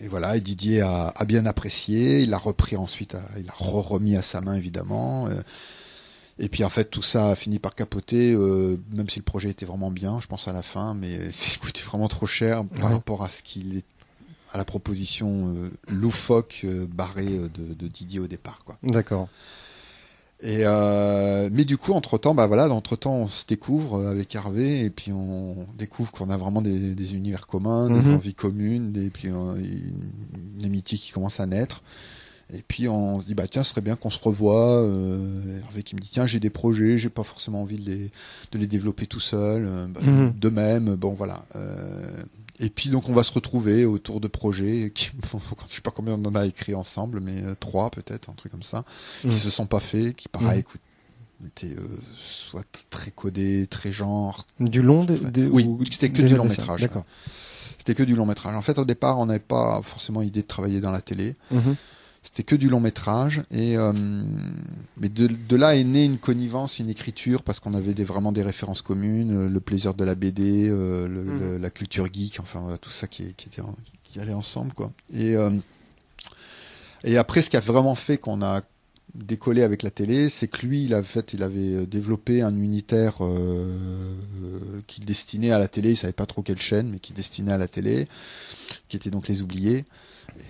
et 0.00 0.08
voilà, 0.08 0.36
et 0.36 0.40
Didier 0.40 0.80
a, 0.80 1.12
bien 1.26 1.46
apprécié, 1.46 2.20
il 2.20 2.30
l'a 2.30 2.38
repris 2.38 2.76
ensuite, 2.76 3.16
il 3.36 3.46
l'a 3.46 3.52
remis 3.56 4.16
à 4.16 4.22
sa 4.22 4.40
main 4.40 4.54
évidemment. 4.54 5.28
Euh, 5.28 5.40
et 6.38 6.48
puis 6.48 6.64
en 6.64 6.68
fait 6.68 6.86
tout 6.86 7.02
ça 7.02 7.30
a 7.30 7.36
fini 7.36 7.58
par 7.58 7.74
capoter, 7.74 8.34
même 8.90 9.08
si 9.08 9.18
le 9.18 9.24
projet 9.24 9.50
était 9.50 9.66
vraiment 9.66 9.90
bien, 9.90 10.20
je 10.20 10.26
pense 10.26 10.48
à 10.48 10.52
la 10.52 10.62
fin, 10.62 10.94
mais 10.94 11.12
il 11.54 11.58
coûtait 11.60 11.82
vraiment 11.82 12.08
trop 12.08 12.26
cher 12.26 12.64
par 12.80 12.90
rapport 12.90 13.22
à 13.22 13.28
ce 13.28 13.42
qu'il 13.42 13.76
est 13.76 13.84
à 14.52 14.58
la 14.58 14.66
proposition 14.66 15.54
loufoque 15.88 16.66
barrée 16.90 17.24
de, 17.54 17.72
de, 17.72 17.88
Didier 17.88 18.18
au 18.18 18.26
départ. 18.26 18.62
D'accord. 18.82 19.28
Et 20.42 20.62
euh, 20.64 21.48
mais 21.52 21.64
du 21.64 21.78
coup, 21.78 21.92
entre 21.92 22.18
temps, 22.18 22.34
bah 22.34 22.48
voilà, 22.48 22.68
entre 22.68 22.96
temps, 22.96 23.14
on 23.14 23.28
se 23.28 23.46
découvre 23.46 24.00
euh, 24.00 24.10
avec 24.10 24.34
Hervé 24.34 24.84
et 24.84 24.90
puis 24.90 25.12
on 25.12 25.68
découvre 25.78 26.10
qu'on 26.10 26.30
a 26.30 26.36
vraiment 26.36 26.60
des, 26.60 26.94
des, 26.96 27.14
univers 27.14 27.46
communs, 27.46 27.88
des 27.88 28.00
mhm. 28.00 28.14
envies 28.14 28.34
communes, 28.34 28.92
et 28.96 29.10
puis 29.10 29.28
euh, 29.28 29.54
une, 29.54 30.64
amitié 30.64 30.98
qui 30.98 31.12
commence 31.12 31.38
à 31.38 31.46
naître. 31.46 31.82
Et 32.52 32.62
puis 32.66 32.88
on 32.88 33.20
se 33.20 33.26
dit 33.26 33.36
bah 33.36 33.46
tiens, 33.48 33.62
ce 33.62 33.70
serait 33.70 33.82
bien 33.82 33.94
qu'on 33.94 34.10
se 34.10 34.18
revoie. 34.18 34.82
Euh, 34.82 35.60
Hervé 35.60 35.84
qui 35.84 35.94
me 35.94 36.00
dit 36.00 36.10
tiens, 36.10 36.26
j'ai 36.26 36.40
des 36.40 36.50
projets, 36.50 36.98
j'ai 36.98 37.08
pas 37.08 37.22
forcément 37.22 37.62
envie 37.62 37.78
de 37.78 37.88
les 37.88 38.10
de 38.50 38.58
les 38.58 38.66
développer 38.66 39.06
tout 39.06 39.20
seul. 39.20 39.64
Euh, 39.64 39.86
bah, 39.86 40.00
mhm. 40.02 40.32
De 40.36 40.48
même, 40.48 40.96
bon 40.96 41.14
voilà. 41.14 41.44
Et 42.62 42.70
puis 42.70 42.90
donc 42.90 43.08
on 43.08 43.12
va 43.12 43.24
se 43.24 43.32
retrouver 43.32 43.84
autour 43.84 44.20
de 44.20 44.28
projets 44.28 44.92
qui, 44.94 45.10
je 45.68 45.74
sais 45.74 45.80
pas 45.82 45.90
combien 45.90 46.14
on 46.14 46.24
en 46.24 46.34
a 46.34 46.46
écrit 46.46 46.74
ensemble, 46.74 47.20
mais 47.20 47.42
euh, 47.42 47.54
trois 47.58 47.90
peut-être, 47.90 48.30
un 48.30 48.34
truc 48.34 48.52
comme 48.52 48.62
ça, 48.62 48.84
qui 49.20 49.28
mmh. 49.28 49.32
se 49.32 49.50
sont 49.50 49.66
pas 49.66 49.80
faits, 49.80 50.14
qui 50.14 50.28
pareil, 50.28 50.58
mmh. 50.58 50.60
écoute, 50.60 50.80
étaient 51.44 51.74
euh, 51.76 51.98
soit 52.14 52.64
très 52.88 53.10
codés, 53.10 53.66
très 53.66 53.92
genre. 53.92 54.46
Du 54.60 54.80
long, 54.80 55.04
oui, 55.50 55.68
c'était 55.90 56.10
que 56.10 56.22
du 56.22 56.36
long 56.36 56.44
métrage. 56.44 56.88
C'était 57.78 57.96
que 57.96 58.04
du 58.04 58.14
long 58.14 58.26
métrage. 58.26 58.54
En 58.54 58.62
fait, 58.62 58.78
au 58.78 58.84
départ, 58.84 59.18
on 59.18 59.26
n'avait 59.26 59.40
pas 59.40 59.80
forcément 59.82 60.22
idée 60.22 60.42
de 60.42 60.46
travailler 60.46 60.80
dans 60.80 60.92
la 60.92 61.00
télé. 61.00 61.34
Mmh 61.50 61.72
c'était 62.22 62.44
que 62.44 62.54
du 62.54 62.68
long 62.68 62.78
métrage 62.78 63.42
et 63.50 63.76
euh, 63.76 63.92
mais 64.96 65.08
de, 65.08 65.26
de, 65.26 65.56
là 65.56 65.74
est 65.74 65.82
née 65.82 66.04
une 66.04 66.18
connivence 66.18 66.78
une 66.78 66.88
écriture 66.88 67.42
parce 67.42 67.58
qu'on 67.58 67.74
avait 67.74 67.94
des, 67.94 68.04
vraiment 68.04 68.30
des 68.30 68.42
références 68.42 68.80
communes 68.80 69.34
euh, 69.34 69.48
le 69.48 69.60
plaisir 69.60 69.94
de 69.94 70.04
la 70.04 70.14
BD 70.14 70.68
euh, 70.68 71.08
le, 71.08 71.24
mmh. 71.24 71.60
la 71.60 71.70
culture 71.70 72.06
geek 72.12 72.38
enfin 72.38 72.78
tout 72.80 72.90
ça 72.90 73.08
qui, 73.08 73.34
qui 73.34 73.48
était 73.48 73.62
qui 74.04 74.20
allait 74.20 74.32
ensemble 74.32 74.72
quoi. 74.72 74.92
Et 75.12 75.34
et 77.04 77.16
après 77.16 77.42
ce 77.42 77.50
qui 77.50 77.56
a 77.56 77.60
vraiment 77.60 77.96
fait 77.96 78.18
qu'on 78.18 78.42
a 78.42 78.62
décollé 79.14 79.62
avec 79.62 79.82
la 79.82 79.90
télé 79.90 80.28
c'est 80.28 80.46
que 80.46 80.64
lui 80.64 80.84
il 80.84 80.94
avait 80.94 81.04
fait 81.04 81.32
il 81.32 81.42
avait 81.42 81.86
développé 81.86 82.42
un 82.42 82.54
unitaire 82.54 83.18
qui 84.86 85.00
destinait 85.00 85.50
à 85.50 85.58
la 85.58 85.66
télé. 85.66 85.90
Il 85.90 85.96
savait 85.96 86.12
pas 86.12 86.26
trop 86.26 86.42
quelle 86.42 86.60
chaîne 86.60 86.90
mais 86.90 86.98
qui 87.00 87.14
destinait 87.14 87.52
à 87.52 87.58
la 87.58 87.68
télé 87.68 88.06
qui 88.88 88.96
était 88.96 89.10
donc 89.10 89.28
les 89.28 89.42
oubliés 89.42 89.84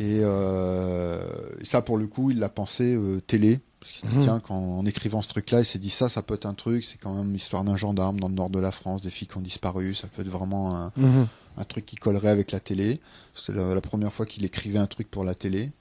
et 0.01 0.21
euh, 0.23 1.21
ça, 1.63 1.83
pour 1.83 1.99
le 1.99 2.07
coup, 2.07 2.31
il 2.31 2.39
l'a 2.39 2.49
pensé 2.49 2.95
euh, 2.95 3.21
télé. 3.21 3.61
Parce 3.81 3.93
qu'il 3.93 4.09
mmh. 4.11 4.23
tiens, 4.23 4.41
quand, 4.41 4.55
en 4.55 4.87
écrivant 4.87 5.23
ce 5.23 5.29
truc-là, 5.29 5.61
il 5.61 5.65
s'est 5.65 5.81
dit 5.81 5.91
ça, 5.91 6.09
ça 6.09 6.23
peut 6.23 6.35
être 6.35 6.47
un 6.47 6.55
truc, 6.55 6.85
c'est 6.85 6.99
quand 6.99 7.15
même 7.15 7.33
l'histoire 7.33 7.65
d'un 7.65 7.77
gendarme 7.77 8.21
dans 8.21 8.29
le 8.29 8.35
nord 8.35 8.49
de 8.49 8.61
la 8.61 8.71
France, 8.71 9.03
des 9.03 9.11
filles 9.11 9.27
qui 9.27 9.37
ont 9.39 9.43
disparu, 9.43 9.93
ça 9.93 10.07
peut 10.07 10.23
être 10.23 10.29
vraiment 10.29 10.77
un, 10.77 10.93
mmh. 10.97 11.27
un 11.57 11.65
truc 11.65 11.85
qui 11.85 11.97
collerait 11.97 12.29
avec 12.29 12.53
la 12.53 12.61
télé. 12.61 13.01
C'est 13.35 13.53
la, 13.53 13.81
première 13.81 14.13
fois 14.13 14.25
qu'il 14.25 14.45
écrivait 14.45 14.79
un 14.79 14.87
truc 14.87 15.11
pour 15.11 15.25
la 15.25 15.35
télé. 15.35 15.73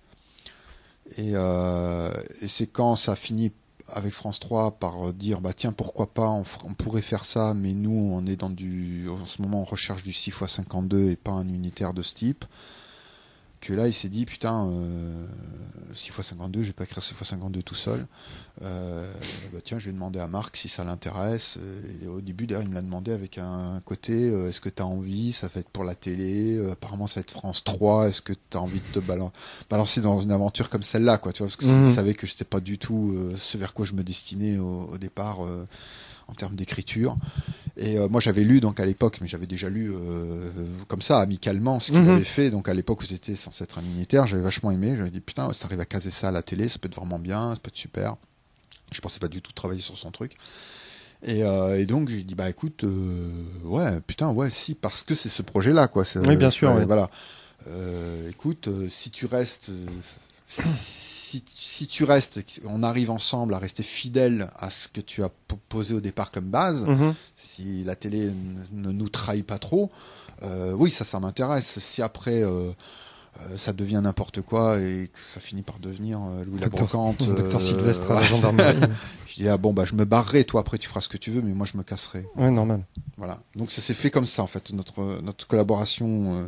Et, 1.17 1.33
euh, 1.33 2.09
et 2.41 2.47
c'est 2.47 2.67
quand 2.67 2.95
ça 2.95 3.15
finit 3.15 3.51
avec 3.87 4.13
France 4.13 4.39
3 4.39 4.79
par 4.79 5.11
dire 5.13 5.41
bah 5.41 5.51
tiens 5.53 5.73
pourquoi 5.73 6.13
pas 6.13 6.29
on, 6.29 6.45
on, 6.63 6.73
pourrait 6.73 7.01
faire 7.01 7.25
ça 7.25 7.53
mais 7.53 7.73
nous 7.73 7.91
on 7.91 8.25
est 8.25 8.37
dans 8.37 8.49
du 8.49 9.09
en 9.09 9.25
ce 9.25 9.41
moment 9.41 9.61
on 9.61 9.65
recherche 9.65 10.03
du 10.03 10.13
6 10.13 10.29
x 10.29 10.47
52 10.47 11.09
et 11.09 11.17
pas 11.17 11.31
un 11.31 11.47
unitaire 11.49 11.93
de 11.93 12.01
ce 12.01 12.13
type 12.13 12.45
que 13.61 13.73
là 13.73 13.87
il 13.87 13.93
s'est 13.93 14.09
dit 14.09 14.25
putain 14.25 14.67
euh, 14.67 15.25
6 15.93 16.07
x 16.09 16.21
52 16.21 16.61
je 16.61 16.67
vais 16.67 16.73
pas 16.73 16.83
écrire 16.83 17.03
6 17.03 17.13
x 17.13 17.29
52 17.29 17.63
tout 17.63 17.75
seul. 17.75 18.05
Euh, 18.61 19.11
bah 19.53 19.59
tiens 19.63 19.79
je 19.79 19.85
vais 19.85 19.91
demander 19.91 20.19
à 20.19 20.27
Marc 20.27 20.57
si 20.57 20.67
ça 20.67 20.83
l'intéresse. 20.83 21.57
Et 22.01 22.07
au 22.07 22.21
début 22.21 22.47
d'ailleurs 22.47 22.63
il 22.63 22.69
me 22.69 22.75
l'a 22.75 22.81
demandé 22.81 23.11
avec 23.11 23.37
un 23.37 23.79
côté 23.85 24.13
euh, 24.13 24.49
est-ce 24.49 24.61
que 24.61 24.69
tu 24.69 24.81
as 24.81 24.85
envie? 24.85 25.31
Ça 25.31 25.47
va 25.53 25.61
être 25.61 25.69
pour 25.69 25.83
la 25.83 25.95
télé. 25.95 26.57
Euh, 26.57 26.71
apparemment 26.71 27.07
ça 27.07 27.19
va 27.19 27.21
être 27.21 27.31
France 27.31 27.63
3 27.63 28.09
est-ce 28.09 28.21
que 28.21 28.33
tu 28.33 28.57
as 28.57 28.61
envie 28.61 28.79
de 28.79 28.99
te 28.99 29.25
balancer 29.69 30.01
dans 30.01 30.19
une 30.19 30.31
aventure 30.31 30.69
comme 30.69 30.83
celle-là 30.83 31.17
quoi? 31.17 31.31
Tu 31.31 31.39
vois 31.39 31.47
parce 31.47 31.57
que 31.57 31.65
mmh. 31.65 31.93
savait 31.93 32.13
que 32.13 32.27
j'étais 32.27 32.45
pas 32.45 32.59
du 32.59 32.77
tout 32.77 33.13
euh, 33.15 33.35
ce 33.37 33.57
vers 33.57 33.73
quoi 33.73 33.85
je 33.85 33.93
me 33.93 34.03
destinais 34.03 34.57
au, 34.57 34.89
au 34.91 34.97
départ 34.97 35.39
en 36.31 36.35
termes 36.35 36.55
d'écriture. 36.55 37.17
Et 37.77 37.97
euh, 37.97 38.07
moi 38.09 38.21
j'avais 38.21 38.43
lu 38.43 38.59
donc 38.59 38.79
à 38.79 38.85
l'époque, 38.85 39.19
mais 39.21 39.27
j'avais 39.27 39.47
déjà 39.47 39.69
lu 39.69 39.91
euh, 39.93 40.49
comme 40.87 41.01
ça 41.01 41.19
amicalement 41.19 41.79
ce 41.79 41.91
qu'il 41.91 42.01
mhm. 42.01 42.09
avait 42.09 42.23
fait. 42.23 42.49
Donc 42.49 42.69
à 42.69 42.73
l'époque 42.73 43.01
où 43.01 43.05
c'était 43.05 43.35
censé 43.35 43.63
être 43.63 43.77
un 43.77 43.83
unitaire, 43.83 44.27
j'avais 44.27 44.41
vachement 44.41 44.71
aimé. 44.71 44.95
J'avais 44.97 45.11
dit 45.11 45.21
putain, 45.21 45.51
si 45.53 45.59
t'arrives 45.59 45.79
à 45.79 45.85
caser 45.85 46.11
ça 46.11 46.29
à 46.29 46.31
la 46.31 46.41
télé, 46.41 46.67
ça 46.67 46.79
peut 46.79 46.87
être 46.87 46.95
vraiment 46.95 47.19
bien, 47.19 47.51
ça 47.51 47.59
peut 47.61 47.69
être 47.69 47.77
super. 47.77 48.15
Je 48.91 48.99
pensais 49.01 49.19
pas 49.19 49.27
du 49.29 49.41
tout 49.41 49.51
travailler 49.51 49.81
sur 49.81 49.97
son 49.97 50.11
truc. 50.11 50.33
Et, 51.23 51.43
euh, 51.43 51.79
et, 51.79 51.85
donc 51.85 52.09
j'ai 52.09 52.23
dit 52.23 52.35
bah 52.35 52.49
écoute, 52.49 52.83
ouais, 53.63 54.01
putain, 54.01 54.29
ouais, 54.29 54.49
si, 54.49 54.73
parce 54.73 55.03
que 55.03 55.15
c'est 55.15 55.29
ce 55.29 55.41
projet-là, 55.41 55.87
quoi. 55.87 56.03
Oui, 56.27 56.35
bien 56.35 56.49
sûr. 56.49 56.73
Voilà. 56.85 57.09
Écoute, 58.27 58.69
si 58.89 59.11
tu 59.11 59.27
restes, 59.27 59.71
si, 61.31 61.43
si, 61.53 61.87
tu 61.87 62.03
restes, 62.03 62.41
on 62.65 62.83
arrive 62.83 63.11
ensemble 63.11 63.53
à 63.53 63.59
rester 63.59 63.83
fidèle 63.83 64.49
à 64.57 64.69
ce 64.69 64.87
que 64.87 65.01
tu 65.01 65.23
as 65.23 65.29
posé 65.69 65.93
au 65.93 66.01
départ 66.01 66.31
comme 66.31 66.49
base. 66.49 66.85
Mm-hmm. 66.85 67.13
Si 67.37 67.83
la 67.83 67.95
télé 67.95 68.31
ne 68.71 68.91
nous 68.91 69.09
trahit 69.09 69.45
pas 69.45 69.59
trop, 69.59 69.91
oui, 70.75 70.89
ça, 70.89 71.05
ça 71.05 71.19
m'intéresse. 71.19 71.79
Si 71.79 72.01
après 72.01 72.43
euh, 73.39 73.57
ça 73.57 73.71
devient 73.71 74.01
n'importe 74.03 74.41
quoi 74.41 74.79
et 74.79 75.09
que 75.11 75.19
ça 75.33 75.39
finit 75.39 75.61
par 75.61 75.79
devenir 75.79 76.19
euh, 76.21 76.43
Louis 76.43 76.59
la 76.61 76.67
Brocante. 76.67 77.25
Docteur 77.25 77.61
Sylvestre 77.61 78.11
à 78.11 78.15
la 78.15 78.23
gendarmerie. 78.23 78.75
je 79.27 79.35
dis 79.35 79.47
ah 79.47 79.57
bon 79.57 79.73
bah 79.73 79.85
je 79.85 79.95
me 79.95 80.03
barrerai, 80.03 80.43
toi 80.43 80.61
après 80.61 80.77
tu 80.77 80.89
feras 80.89 81.01
ce 81.01 81.07
que 81.07 81.17
tu 81.17 81.31
veux, 81.31 81.41
mais 81.41 81.53
moi 81.53 81.65
je 81.65 81.77
me 81.77 81.83
casserai. 81.83 82.25
Ouais 82.35 82.51
normal. 82.51 82.83
Voilà. 83.17 83.39
Donc 83.55 83.71
ça 83.71 83.81
s'est 83.81 83.93
fait 83.93 84.11
comme 84.11 84.25
ça 84.25 84.43
en 84.43 84.47
fait. 84.47 84.71
Notre 84.73 85.21
notre 85.21 85.47
collaboration 85.47 86.35
euh, 86.35 86.47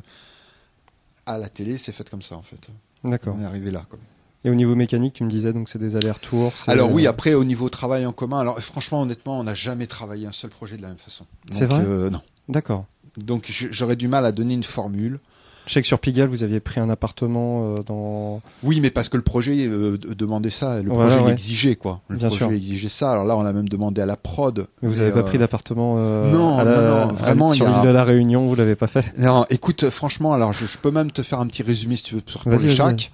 à 1.25 1.37
la 1.37 1.47
télé 1.47 1.77
s'est 1.77 1.93
faite 1.93 2.09
comme 2.09 2.21
ça 2.21 2.35
en 2.35 2.43
fait. 2.43 2.67
D'accord. 3.03 3.35
On 3.37 3.41
est 3.41 3.45
arrivé 3.45 3.71
là. 3.71 3.85
Quoi. 3.89 3.99
Et 4.45 4.49
au 4.49 4.55
niveau 4.55 4.75
mécanique, 4.75 5.13
tu 5.13 5.23
me 5.23 5.29
disais 5.29 5.53
donc 5.53 5.69
c'est 5.69 5.79
des 5.79 5.95
allers-retours. 5.95 6.51
Alors 6.67 6.91
oui, 6.91 7.07
après 7.07 7.33
au 7.33 7.43
niveau 7.43 7.69
travail 7.69 8.05
en 8.05 8.11
commun, 8.11 8.39
alors 8.39 8.59
franchement 8.59 9.01
honnêtement, 9.01 9.39
on 9.39 9.43
n'a 9.43 9.55
jamais 9.55 9.87
travaillé 9.87 10.27
un 10.27 10.33
seul 10.33 10.49
projet 10.49 10.77
de 10.77 10.81
la 10.81 10.89
même 10.89 10.97
façon. 10.97 11.25
C'est 11.51 11.65
vrai. 11.65 11.83
non. 12.09 12.21
D'accord. 12.49 12.85
Donc 13.17 13.49
j'aurais 13.49 13.95
du 13.95 14.07
mal 14.07 14.25
à 14.25 14.31
donner 14.31 14.53
une 14.53 14.63
formule. 14.63 15.19
Je 15.65 15.73
sais 15.73 15.81
que 15.81 15.87
sur 15.87 15.99
Pigalle, 15.99 16.27
vous 16.27 16.43
aviez 16.43 16.59
pris 16.59 16.81
un 16.81 16.89
appartement 16.89 17.75
euh, 17.77 17.83
dans. 17.83 18.41
Oui, 18.63 18.81
mais 18.81 18.89
parce 18.89 19.07
que 19.07 19.15
le 19.15 19.23
projet 19.23 19.65
euh, 19.65 19.97
demandait 19.97 20.49
ça, 20.49 20.81
le 20.81 20.89
projet 20.89 21.23
exigeait 21.31 21.75
quoi. 21.75 22.01
Le 22.09 22.17
Bien 22.17 22.27
projet 22.27 22.57
exigeait 22.57 22.89
ça. 22.89 23.11
Alors 23.11 23.23
là, 23.23 23.37
on 23.37 23.45
a 23.45 23.53
même 23.53 23.69
demandé 23.69 24.01
à 24.01 24.05
la 24.05 24.17
prod. 24.17 24.67
Mais 24.81 24.89
vous 24.89 24.95
n'avez 24.95 25.11
pas 25.11 25.23
pris 25.23 25.37
d'appartement 25.37 25.95
euh, 25.97 26.31
non, 26.31 26.57
non, 26.57 27.07
non, 27.07 27.13
vraiment 27.13 27.51
sur 27.51 27.67
l'île 27.67 27.81
de 27.81 27.89
la 27.89 28.03
Réunion, 28.03 28.45
vous 28.45 28.55
l'avez 28.55 28.75
pas 28.75 28.87
fait. 28.87 29.05
Non, 29.17 29.45
écoute, 29.49 29.89
franchement, 29.89 30.33
alors 30.33 30.51
je, 30.51 30.65
peux 30.77 30.91
même 30.91 31.11
te 31.11 31.23
faire 31.23 31.39
un 31.39 31.47
petit 31.47 31.63
résumé 31.63 31.95
si 31.95 32.03
tu 32.03 32.15
veux 32.15 32.21
sur 32.25 32.43
chaque. 32.71 33.11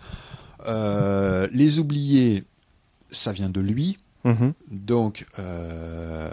Les 0.66 1.80
oubliés, 1.80 2.43
ça 3.12 3.32
vient 3.32 3.49
de 3.49 3.62
lui. 3.62 3.97
Mhm. 4.26 4.53
Donc, 4.70 5.26
euh, 5.39 6.30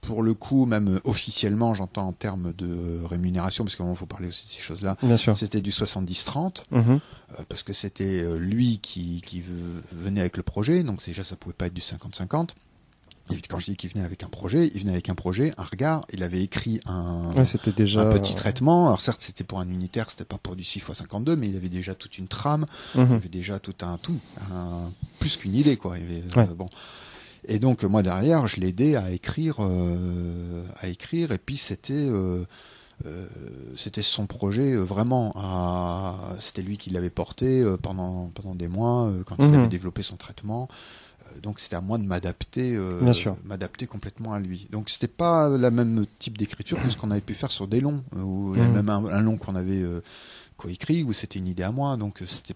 pour 0.00 0.22
le 0.22 0.34
coup, 0.34 0.66
même 0.66 1.00
officiellement, 1.04 1.74
j'entends 1.74 2.06
en 2.06 2.12
termes 2.12 2.52
de 2.52 3.02
rémunération, 3.04 3.64
parce 3.64 3.76
qu'il 3.76 3.96
faut 3.96 4.06
parler 4.06 4.28
aussi 4.28 4.46
de 4.46 4.52
ces 4.52 4.60
choses-là. 4.60 4.96
C'était 5.34 5.62
du 5.62 5.70
70-30, 5.70 6.64
mhm. 6.70 6.82
euh, 6.90 6.98
parce 7.48 7.62
que 7.62 7.72
c'était 7.72 8.22
euh, 8.22 8.36
lui 8.36 8.78
qui, 8.80 9.22
qui, 9.24 9.42
venait 9.92 10.20
avec 10.20 10.36
le 10.36 10.42
projet, 10.42 10.82
donc 10.82 11.04
déjà 11.04 11.24
ça 11.24 11.36
pouvait 11.36 11.54
pas 11.54 11.66
être 11.66 11.74
du 11.74 11.80
50-50. 11.80 12.50
Quand 13.48 13.58
je 13.58 13.66
dis 13.66 13.76
qu'il 13.76 13.90
venait 13.90 14.04
avec 14.04 14.22
un 14.22 14.28
projet, 14.28 14.70
il 14.74 14.80
venait 14.80 14.92
avec 14.92 15.08
un 15.08 15.14
projet, 15.14 15.52
un 15.56 15.64
regard. 15.64 16.04
Il 16.12 16.22
avait 16.22 16.42
écrit 16.42 16.80
un, 16.86 17.32
déjà... 17.76 18.02
un 18.02 18.06
petit 18.06 18.34
traitement. 18.34 18.86
Alors 18.86 19.00
certes, 19.00 19.22
c'était 19.22 19.44
pour 19.44 19.58
un 19.58 19.68
unitaire, 19.68 20.10
c'était 20.10 20.24
pas 20.24 20.38
pour 20.38 20.54
du 20.54 20.62
6 20.62 20.78
x 20.78 20.92
52, 20.92 21.34
mais 21.34 21.48
il 21.48 21.56
avait 21.56 21.68
déjà 21.68 21.94
toute 21.94 22.18
une 22.18 22.28
trame. 22.28 22.66
Mhm. 22.94 23.06
Il 23.10 23.14
avait 23.14 23.28
déjà 23.28 23.58
tout 23.58 23.74
un 23.82 23.98
tout, 23.98 24.18
un, 24.52 24.92
plus 25.18 25.36
qu'une 25.36 25.54
idée 25.54 25.76
quoi. 25.76 25.98
Il 25.98 26.04
avait, 26.38 26.54
bon. 26.54 26.68
Et 27.48 27.58
donc 27.58 27.82
moi 27.84 28.02
derrière, 28.02 28.46
je 28.48 28.60
l'aidais 28.60 28.96
à 28.96 29.10
écrire, 29.10 29.56
euh, 29.60 30.62
à 30.80 30.88
écrire. 30.88 31.32
Et 31.32 31.38
puis 31.38 31.56
c'était 31.56 31.94
euh, 31.94 32.44
euh, 33.06 33.26
c'était 33.76 34.02
son 34.02 34.26
projet 34.26 34.76
vraiment. 34.76 35.34
C'était 36.40 36.62
lui 36.62 36.76
qui 36.76 36.90
l'avait 36.90 37.10
porté 37.10 37.64
pendant 37.82 38.30
pendant 38.34 38.54
des 38.54 38.68
mois 38.68 39.10
quand 39.26 39.36
il 39.40 39.46
mhm. 39.46 39.54
avait 39.54 39.68
développé 39.68 40.02
son 40.02 40.16
traitement. 40.16 40.68
Donc 41.42 41.60
c'était 41.60 41.76
à 41.76 41.80
moi 41.80 41.98
de 41.98 42.04
m'adapter, 42.04 42.78
m'adapter 43.44 43.86
complètement 43.86 44.32
à 44.32 44.40
lui. 44.40 44.68
Donc 44.70 44.90
c'était 44.90 45.08
pas 45.08 45.48
la 45.48 45.70
même 45.70 46.06
type 46.18 46.38
d'écriture 46.38 46.82
que 46.82 46.90
ce 46.90 46.96
qu'on 46.96 47.10
avait 47.10 47.20
pu 47.20 47.34
faire 47.34 47.52
sur 47.52 47.66
des 47.66 47.80
longs, 47.80 48.02
ou 48.16 48.54
y 48.56 48.60
a 48.60 48.64
mhm. 48.64 48.72
même 48.72 48.88
un, 48.88 49.20
long 49.22 49.36
qu'on 49.36 49.54
avait 49.54 49.84
coécrit 50.56 51.02
où 51.02 51.12
c'était 51.12 51.38
une 51.38 51.48
idée 51.48 51.62
à 51.62 51.72
moi. 51.72 51.96
Donc 51.96 52.22
c'était 52.26 52.54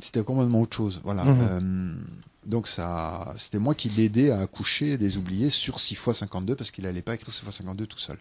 c'était 0.00 0.24
complètement 0.24 0.62
autre 0.62 0.76
chose. 0.76 1.00
Voilà. 1.04 1.24
Mhm. 1.24 2.04
Donc 2.46 2.66
ça, 2.66 3.32
c'était 3.38 3.58
moi 3.58 3.74
qui 3.74 3.88
l'aidais 3.88 4.30
à 4.30 4.40
accoucher 4.40 4.98
des 4.98 5.16
oubliés 5.16 5.50
sur 5.50 5.78
6 5.78 5.94
x 5.94 6.12
52 6.12 6.56
parce 6.56 6.70
qu'il 6.70 6.86
allait 6.86 7.02
pas 7.02 7.14
écrire 7.14 7.32
6 7.32 7.44
x 7.46 7.56
52 7.56 7.86
tout 7.86 7.98
seul. 7.98 8.18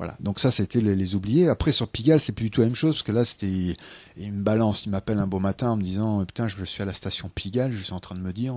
Voilà. 0.00 0.16
Donc 0.20 0.40
ça, 0.40 0.50
c'était 0.50 0.80
les, 0.80 1.14
oubliés. 1.14 1.50
Après, 1.50 1.72
sur 1.72 1.86
Pigalle, 1.86 2.20
c'est 2.20 2.32
plus 2.32 2.44
du 2.44 2.50
tout 2.50 2.62
la 2.62 2.68
même 2.68 2.74
chose 2.74 2.94
parce 2.94 3.02
que 3.02 3.12
là, 3.12 3.26
c'était, 3.26 3.76
il 4.16 4.32
me 4.32 4.42
balance, 4.42 4.86
il 4.86 4.90
m'appelle 4.90 5.18
un 5.18 5.26
beau 5.26 5.40
matin 5.40 5.72
en 5.72 5.76
me 5.76 5.82
disant, 5.82 6.24
putain, 6.24 6.48
je 6.48 6.64
suis 6.64 6.82
à 6.82 6.86
la 6.86 6.94
station 6.94 7.28
Pigalle, 7.28 7.72
je 7.72 7.82
suis 7.82 7.92
en 7.92 8.00
train 8.00 8.14
de 8.14 8.22
me 8.22 8.32
dire, 8.32 8.54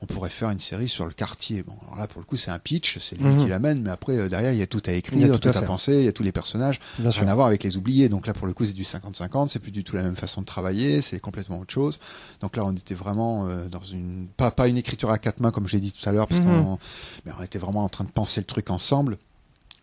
on 0.00 0.06
pourrait 0.06 0.30
faire 0.30 0.50
une 0.50 0.60
série 0.60 0.88
sur 0.88 1.06
le 1.06 1.12
quartier. 1.12 1.64
Bon, 1.64 1.74
alors 1.82 1.98
là, 1.98 2.06
pour 2.06 2.20
le 2.20 2.24
coup, 2.24 2.36
c'est 2.36 2.52
un 2.52 2.58
pitch, 2.60 2.98
c'est 3.00 3.18
lui 3.18 3.24
mhm. 3.24 3.42
qui 3.42 3.46
l'amène, 3.50 3.82
mais 3.82 3.90
après, 3.90 4.16
euh, 4.16 4.28
derrière, 4.28 4.52
il 4.52 4.58
y 4.58 4.62
a 4.62 4.66
tout 4.66 4.82
à 4.86 4.92
écrire, 4.92 5.40
tout, 5.40 5.48
à, 5.48 5.62
penser, 5.62 5.94
il 5.94 6.04
y 6.04 6.08
a 6.08 6.12
tous 6.12 6.22
les 6.22 6.30
personnages. 6.30 6.78
Bien 7.00 7.10
rien 7.10 7.28
à 7.28 7.34
voir 7.34 7.48
avec 7.48 7.64
les 7.64 7.76
oubliés. 7.76 8.08
Donc 8.08 8.26
là, 8.28 8.32
pour 8.32 8.46
le 8.46 8.52
coup, 8.52 8.64
c'est 8.64 8.72
du 8.72 8.84
50-50, 8.84 9.48
c'est 9.48 9.58
plus 9.58 9.72
du 9.72 9.82
tout 9.82 9.96
la 9.96 10.04
même 10.04 10.16
façon 10.16 10.42
de 10.42 10.46
travailler, 10.46 11.02
c'est 11.02 11.18
complètement 11.18 11.58
autre 11.58 11.72
chose. 11.72 11.98
Donc 12.40 12.56
là, 12.56 12.64
on 12.64 12.72
était 12.72 12.94
vraiment 12.94 13.48
euh, 13.48 13.68
dans 13.68 13.82
une, 13.82 14.28
pas, 14.36 14.52
pas 14.52 14.68
une 14.68 14.76
écriture 14.76 15.10
à 15.10 15.18
quatre 15.18 15.40
mains, 15.40 15.50
comme 15.50 15.66
je 15.66 15.72
l'ai 15.72 15.80
dit 15.80 15.92
tout 15.92 16.08
à 16.08 16.12
l'heure, 16.12 16.28
parce 16.28 16.40
mhm. 16.40 16.46
qu'on, 16.46 16.78
mais 17.26 17.32
on 17.38 17.42
était 17.42 17.58
vraiment 17.58 17.82
en 17.82 17.88
train 17.88 18.04
de 18.04 18.10
penser 18.10 18.40
le 18.40 18.46
truc 18.46 18.70
ensemble. 18.70 19.18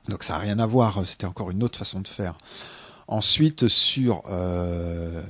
Donc 0.10 0.24
ça 0.24 0.34
n'a 0.34 0.40
rien 0.40 0.60
à 0.60 0.66
voir, 0.66 1.06
c'était 1.06 1.26
encore 1.26 1.52
une 1.52 1.64
autre 1.64 1.78
façon 1.78 2.02
de 2.02 2.08
faire. 2.08 2.38
Ensuite, 3.08 3.68
sur 3.68 4.24
euh, 4.30 5.22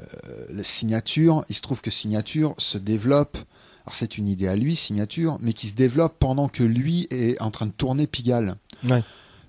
la 0.50 0.64
signature, 0.64 1.44
il 1.50 1.56
se 1.56 1.62
trouve 1.62 1.82
que 1.82 1.92
signature 1.92 2.56
se 2.58 2.78
développe 2.78 3.38
alors 3.86 3.94
c'est 3.94 4.18
une 4.18 4.28
idée 4.28 4.48
à 4.48 4.56
lui, 4.56 4.76
signature, 4.76 5.38
mais 5.42 5.54
qui 5.54 5.68
se 5.68 5.76
développe 5.76 6.16
pendant 6.18 6.48
que 6.48 6.64
lui 6.64 7.08
est 7.12 7.40
en 7.40 7.52
train 7.52 7.68
de 7.68 7.72
tourner 7.72 8.08
Pigalle. 8.08 8.56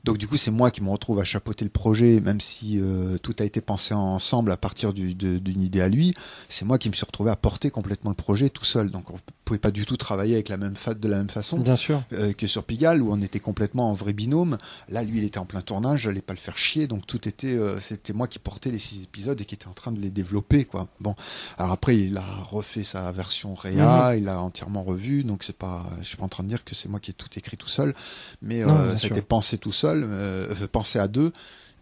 Donc 0.05 0.19
du 0.19 0.29
coup, 0.29 0.37
c'est 0.37 0.51
moi 0.51 0.71
qui 0.71 0.83
me 0.83 0.91
retrouve 0.91 1.19
à 1.21 1.25
chapeauter 1.25 1.65
le 1.65 1.71
projet, 1.71 2.21
même 2.21 2.41
si 2.41 2.79
euh, 2.79 3.17
tout 3.19 3.35
a 3.39 3.45
été 3.45 3.61
pensé 3.61 3.95
ensemble 3.95 4.53
à 4.53 4.57
partir 4.57 4.93
d'une 4.93 5.63
idée 5.63 5.81
à 5.81 5.89
lui. 5.89 6.15
C'est 6.49 6.65
moi 6.65 6.79
qui 6.79 6.91
me 6.91 6.95
suis 6.95 7.07
retrouvé 7.07 7.31
à 7.31 7.37
porter 7.37 7.71
complètement 7.71 8.11
le 8.11 8.17
projet 8.17 8.51
tout 8.51 8.65
seul. 8.65 8.91
Donc 8.91 9.11
on 9.11 9.17
pouvait 9.47 9.59
pas 9.61 9.71
du 9.71 9.87
tout 9.87 9.97
travailler 9.97 10.35
avec 10.35 10.49
la 10.49 10.57
même 10.57 10.75
de 10.75 11.09
la 11.09 11.19
même 11.19 11.31
façon 11.31 11.59
Bien 11.59 11.77
sûr. 11.77 12.03
Euh, 12.13 12.33
que 12.33 12.47
sur 12.49 12.65
Pigalle 12.65 13.01
où 13.01 13.13
on 13.13 13.23
était 13.23 13.39
complètement 13.39 13.91
en 13.91 13.95
vrai 13.95 14.13
binôme. 14.13 14.59
Là, 14.89 15.05
lui, 15.05 15.19
il 15.19 15.25
était 15.25 15.39
en 15.39 15.47
plein 15.47 15.63
tournage, 15.63 16.01
j'allais 16.03 16.21
pas 16.21 16.33
le 16.33 16.39
faire 16.39 16.59
chier, 16.59 16.89
donc 16.89 17.07
tout 17.07 17.29
était, 17.29 17.47
euh, 17.55 17.79
c'était 17.81 18.13
moi 18.13 18.27
qui 18.27 18.41
portais 18.41 18.71
les 18.71 18.79
six 18.79 19.03
épisodes 19.03 19.41
et 19.41 19.45
qui 19.45 19.55
était 19.55 19.69
en 19.69 19.73
train 19.73 19.93
de 19.93 20.01
les 20.01 20.11
développer, 20.11 20.65
quoi. 20.65 20.89
Bon, 21.01 21.15
alors 21.59 21.73
après, 21.73 21.97
il 21.97 22.17
a 22.17 22.25
refait 22.51 22.83
sa 22.83 23.13
version 23.13 23.55
réa, 23.55 24.11
mhm. 24.11 24.19
il 24.19 24.29
a 24.29 24.41
entièrement 24.41 24.83
revu, 24.83 25.23
donc 25.23 25.45
c'est 25.45 25.57
pas, 25.57 25.87
je 26.01 26.07
suis 26.07 26.17
pas 26.17 26.25
en 26.25 26.29
train 26.29 26.43
de 26.43 26.49
dire 26.49 26.65
que 26.65 26.75
c'est 26.75 26.89
moi 26.89 26.99
qui 26.99 27.13
ai 27.13 27.15
tout 27.15 27.31
écrit 27.37 27.57
tout 27.57 27.69
seul, 27.69 27.95
mais 28.43 28.65
c'était 28.99 29.23
pensé 29.23 29.59
tout 29.59 29.73
seul 29.73 30.05
euh, 30.05 30.67
penser 30.67 30.99
à 30.99 31.07
deux. 31.07 31.33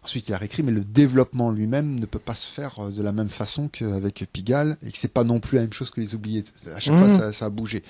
Ensuite, 0.05 0.29
il 0.29 0.35
a 0.35 0.37
réécrit, 0.37 0.61
mais 0.61 0.71
le 0.71 0.83
développement 0.83 1.49
lui-même 1.49 1.99
ne 1.99 2.05
peut 2.05 2.19
pas 2.19 2.35
se 2.35 2.45
faire 2.45 2.77
euh, 2.77 2.91
de 2.91 3.01
la 3.01 3.11
même 3.11 3.29
façon 3.29 3.69
qu'avec 3.69 4.23
Pigalle, 4.31 4.77
et 4.85 4.91
que 4.91 4.99
c'est 4.99 5.11
pas 5.11 5.23
non 5.23 5.39
plus 5.39 5.55
la 5.55 5.63
même 5.63 5.73
chose 5.73 5.89
que 5.89 5.99
les 5.99 6.13
oubliés. 6.13 6.43
À 6.75 6.79
chaque 6.79 6.95
fois, 6.95 7.07
mhm. 7.07 7.33
ça, 7.33 7.45
a 7.45 7.49
bougé. 7.49 7.81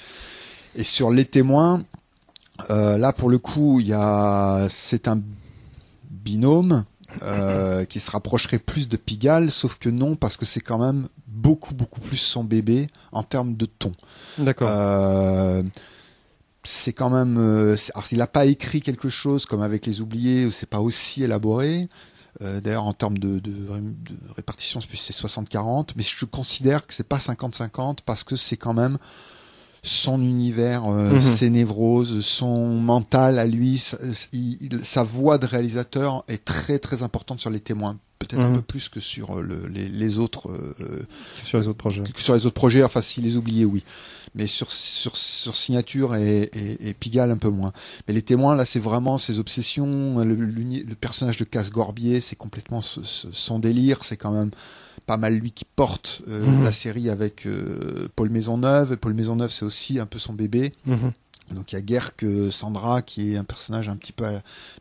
Et 0.76 0.86
sur 0.86 1.12
les 1.12 1.26
témoins, 1.26 1.84
euh, 2.70 2.98
là, 2.98 3.12
pour 3.12 3.30
le 3.30 3.38
coup, 3.38 3.82
il 3.82 3.88
y 3.88 3.94
a, 3.94 4.66
c'est 4.70 5.10
un 5.10 5.22
binôme 6.10 6.86
qui 7.90 8.00
se 8.00 8.12
rapprocherait 8.12 8.60
plus 8.60 8.88
de 8.88 8.96
Pigalle, 8.96 9.52
sauf 9.52 9.78
que 9.78 9.90
non, 9.90 10.16
parce 10.16 10.38
que 10.38 10.46
c'est 10.46 10.62
quand 10.62 10.80
même 10.80 11.10
beaucoup, 11.28 11.74
beaucoup 11.74 12.00
plus 12.00 12.18
son 12.18 12.46
bébé 12.46 12.88
en 13.12 13.24
termes 13.24 13.56
de 13.56 13.66
ton. 13.66 13.92
D'accord 14.38 14.70
c'est 16.66 16.94
quand 16.94 17.10
même. 17.10 17.38
Euh, 17.38 17.76
alors, 17.94 18.06
s'il 18.08 18.18
n'a 18.18 18.28
pas 18.28 18.46
écrit 18.46 18.82
quelque 18.82 19.10
chose 19.10 19.46
comme 19.46 19.62
avec 19.62 19.86
les 19.86 20.02
oubliés, 20.02 20.50
c'est 20.52 20.70
pas 20.70 20.82
aussi 20.82 21.24
élaboré. 21.24 21.88
Euh, 22.42 22.60
d'ailleurs, 22.60 22.84
en 22.84 22.94
termes 22.94 23.18
de, 23.18 23.40
de, 23.40 23.52
de 23.52 24.16
répartition, 24.36 24.82
c'est 24.82 25.16
60-40, 25.16 25.92
mais 25.96 26.04
je 26.04 26.26
considère 26.26 26.86
que 26.86 26.94
c'est 26.94 27.08
pas 27.08 27.18
50-50 27.18 28.00
parce 28.06 28.26
que 28.26 28.36
c'est 28.36 28.58
quand 28.58 28.74
même 28.74 28.98
son 29.84 30.20
univers, 30.20 30.86
euh, 30.86 31.12
mhm. 31.12 31.22
ses 31.22 31.50
névroses, 31.50 32.22
son 32.22 32.76
mental 32.76 33.40
à 33.40 33.46
lui, 33.46 33.82
sa, 34.84 35.04
voix 35.04 35.38
de 35.38 35.46
réalisateur 35.46 36.26
est 36.28 36.44
très 36.44 36.80
très 36.80 37.04
importante 37.04 37.40
sur 37.40 37.52
les 37.52 37.60
témoins 37.60 37.98
peut-être 38.18 38.42
un 38.42 38.50
mhm. 38.50 38.56
peu 38.56 38.62
plus 38.62 38.88
que 38.88 39.02
sur 39.02 39.42
le, 39.42 39.68
les, 39.68 39.88
les, 39.88 40.20
autres 40.20 40.50
sur 41.44 41.60
les 41.60 41.68
autres 41.68 41.78
projets 41.78 42.04
sur 42.16 42.34
les 42.34 42.46
autres 42.46 42.56
projets 42.56 42.82
enfin 42.82 43.02
si 43.02 43.20
les 43.20 43.36
oubliés 43.36 43.66
oui 43.66 43.84
mais 44.36 44.48
sur, 44.48 44.72
sur, 44.72 45.16
sur 45.16 45.56
Signature 45.56 46.16
et, 46.16 46.44
et, 46.54 46.90
et, 46.90 46.94
Pigalle 46.94 47.32
un 47.32 47.38
peu 47.38 47.50
moins. 47.50 47.72
Mais 48.08 48.14
les 48.14 48.22
témoins, 48.22 48.56
là, 48.56 48.66
c'est 48.66 48.82
vraiment 48.82 49.18
ses 49.18 49.40
obsessions. 49.40 50.20
Le, 50.20 50.36
le, 50.36 50.96
personnage 50.96 51.38
de 51.38 51.46
Casse-Gorbier, 51.46 52.20
c'est 52.20 52.36
complètement 52.36 52.82
son 52.82 53.60
délire. 53.60 54.04
C'est 54.04 54.18
quand 54.18 54.32
même 54.32 54.52
pas 55.06 55.18
mal 55.18 55.36
lui 55.36 55.52
qui 55.52 55.66
porte 55.66 56.22
euh, 56.28 56.46
mhm. 56.46 56.64
la 56.64 56.74
série 56.74 57.10
avec 57.10 57.48
euh, 57.48 58.10
Paul 58.16 58.30
Maisonneuve. 58.30 58.98
Paul 58.98 59.14
Maisonneuve, 59.14 59.52
c'est 59.52 59.66
aussi 59.66 60.00
un 60.00 60.06
peu 60.06 60.20
son 60.20 60.34
bébé. 60.34 60.74
Mhm. 60.86 61.12
Donc 61.54 61.72
il 61.72 61.76
y 61.76 61.78
a 61.78 61.82
guère 61.82 62.16
que 62.16 62.50
Sandra, 62.52 63.02
qui 63.02 63.34
est 63.34 63.38
un 63.38 63.44
personnage 63.44 63.88
un 63.88 63.96
petit 63.96 64.12
peu... 64.12 64.26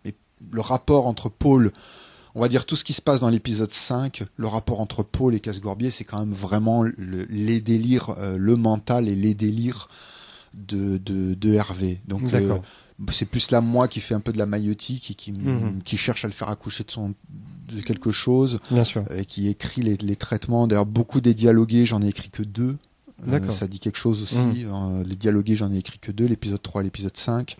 Mais 0.04 0.14
le 0.50 0.60
rapport 0.60 1.06
entre 1.06 1.28
Paul 1.28 1.72
on 2.34 2.40
va 2.40 2.48
dire 2.48 2.66
tout 2.66 2.76
ce 2.76 2.84
qui 2.84 2.92
se 2.92 3.02
passe 3.02 3.20
dans 3.20 3.28
l'épisode 3.28 3.72
5, 3.72 4.22
le 4.36 4.46
rapport 4.48 4.80
entre 4.80 5.02
Paul 5.02 5.34
et 5.34 5.40
Casse-Gorbier, 5.40 5.90
c'est 5.90 6.04
quand 6.04 6.18
même 6.18 6.32
vraiment 6.34 6.84
les 6.98 7.60
délires, 7.60 8.14
euh, 8.18 8.36
le 8.38 8.56
mental 8.56 9.08
et 9.08 9.14
les 9.14 9.34
délires 9.34 9.88
de, 10.54 10.98
de, 10.98 11.34
de 11.34 11.52
Hervé. 11.52 12.00
Donc 12.08 12.32
euh, 12.34 12.58
c'est 13.10 13.24
plus 13.26 13.50
là 13.50 13.60
moi 13.60 13.88
qui 13.88 14.00
fait 14.00 14.14
un 14.14 14.20
peu 14.20 14.32
de 14.32 14.38
la 14.38 14.46
maïotique 14.46 15.10
et 15.10 15.14
qui, 15.14 15.32
Mhm. 15.32 15.82
qui 15.84 15.96
cherche 15.96 16.24
à 16.24 16.28
le 16.28 16.34
faire 16.34 16.48
accoucher 16.48 16.84
de 16.84 16.90
son 16.90 17.14
de 17.68 17.80
quelque 17.80 18.12
chose 18.12 18.60
Bien 18.70 18.84
sûr. 18.84 19.04
et 19.16 19.24
qui 19.24 19.48
écrit 19.48 19.80
les, 19.82 19.96
les 19.96 20.16
traitements. 20.16 20.66
D'ailleurs, 20.68 20.84
beaucoup 20.86 21.20
des 21.22 21.32
dialogués, 21.34 21.86
j'en 21.86 22.02
ai 22.02 22.08
écrit 22.08 22.28
que 22.28 22.42
deux. 22.42 22.76
Euh, 23.26 23.30
D'accord. 23.30 23.54
ça 23.54 23.66
dit 23.66 23.78
quelque 23.80 23.96
chose 23.98 24.22
aussi. 24.22 24.36
Mhm. 24.36 24.54
Euh, 24.72 25.04
les 25.04 25.16
dialogués, 25.16 25.56
j'en 25.56 25.72
ai 25.72 25.78
écrit 25.78 25.98
que 25.98 26.12
deux, 26.12 26.26
l'épisode 26.26 26.60
3 26.60 26.82
et 26.82 26.84
l'épisode 26.84 27.16
5 27.16 27.56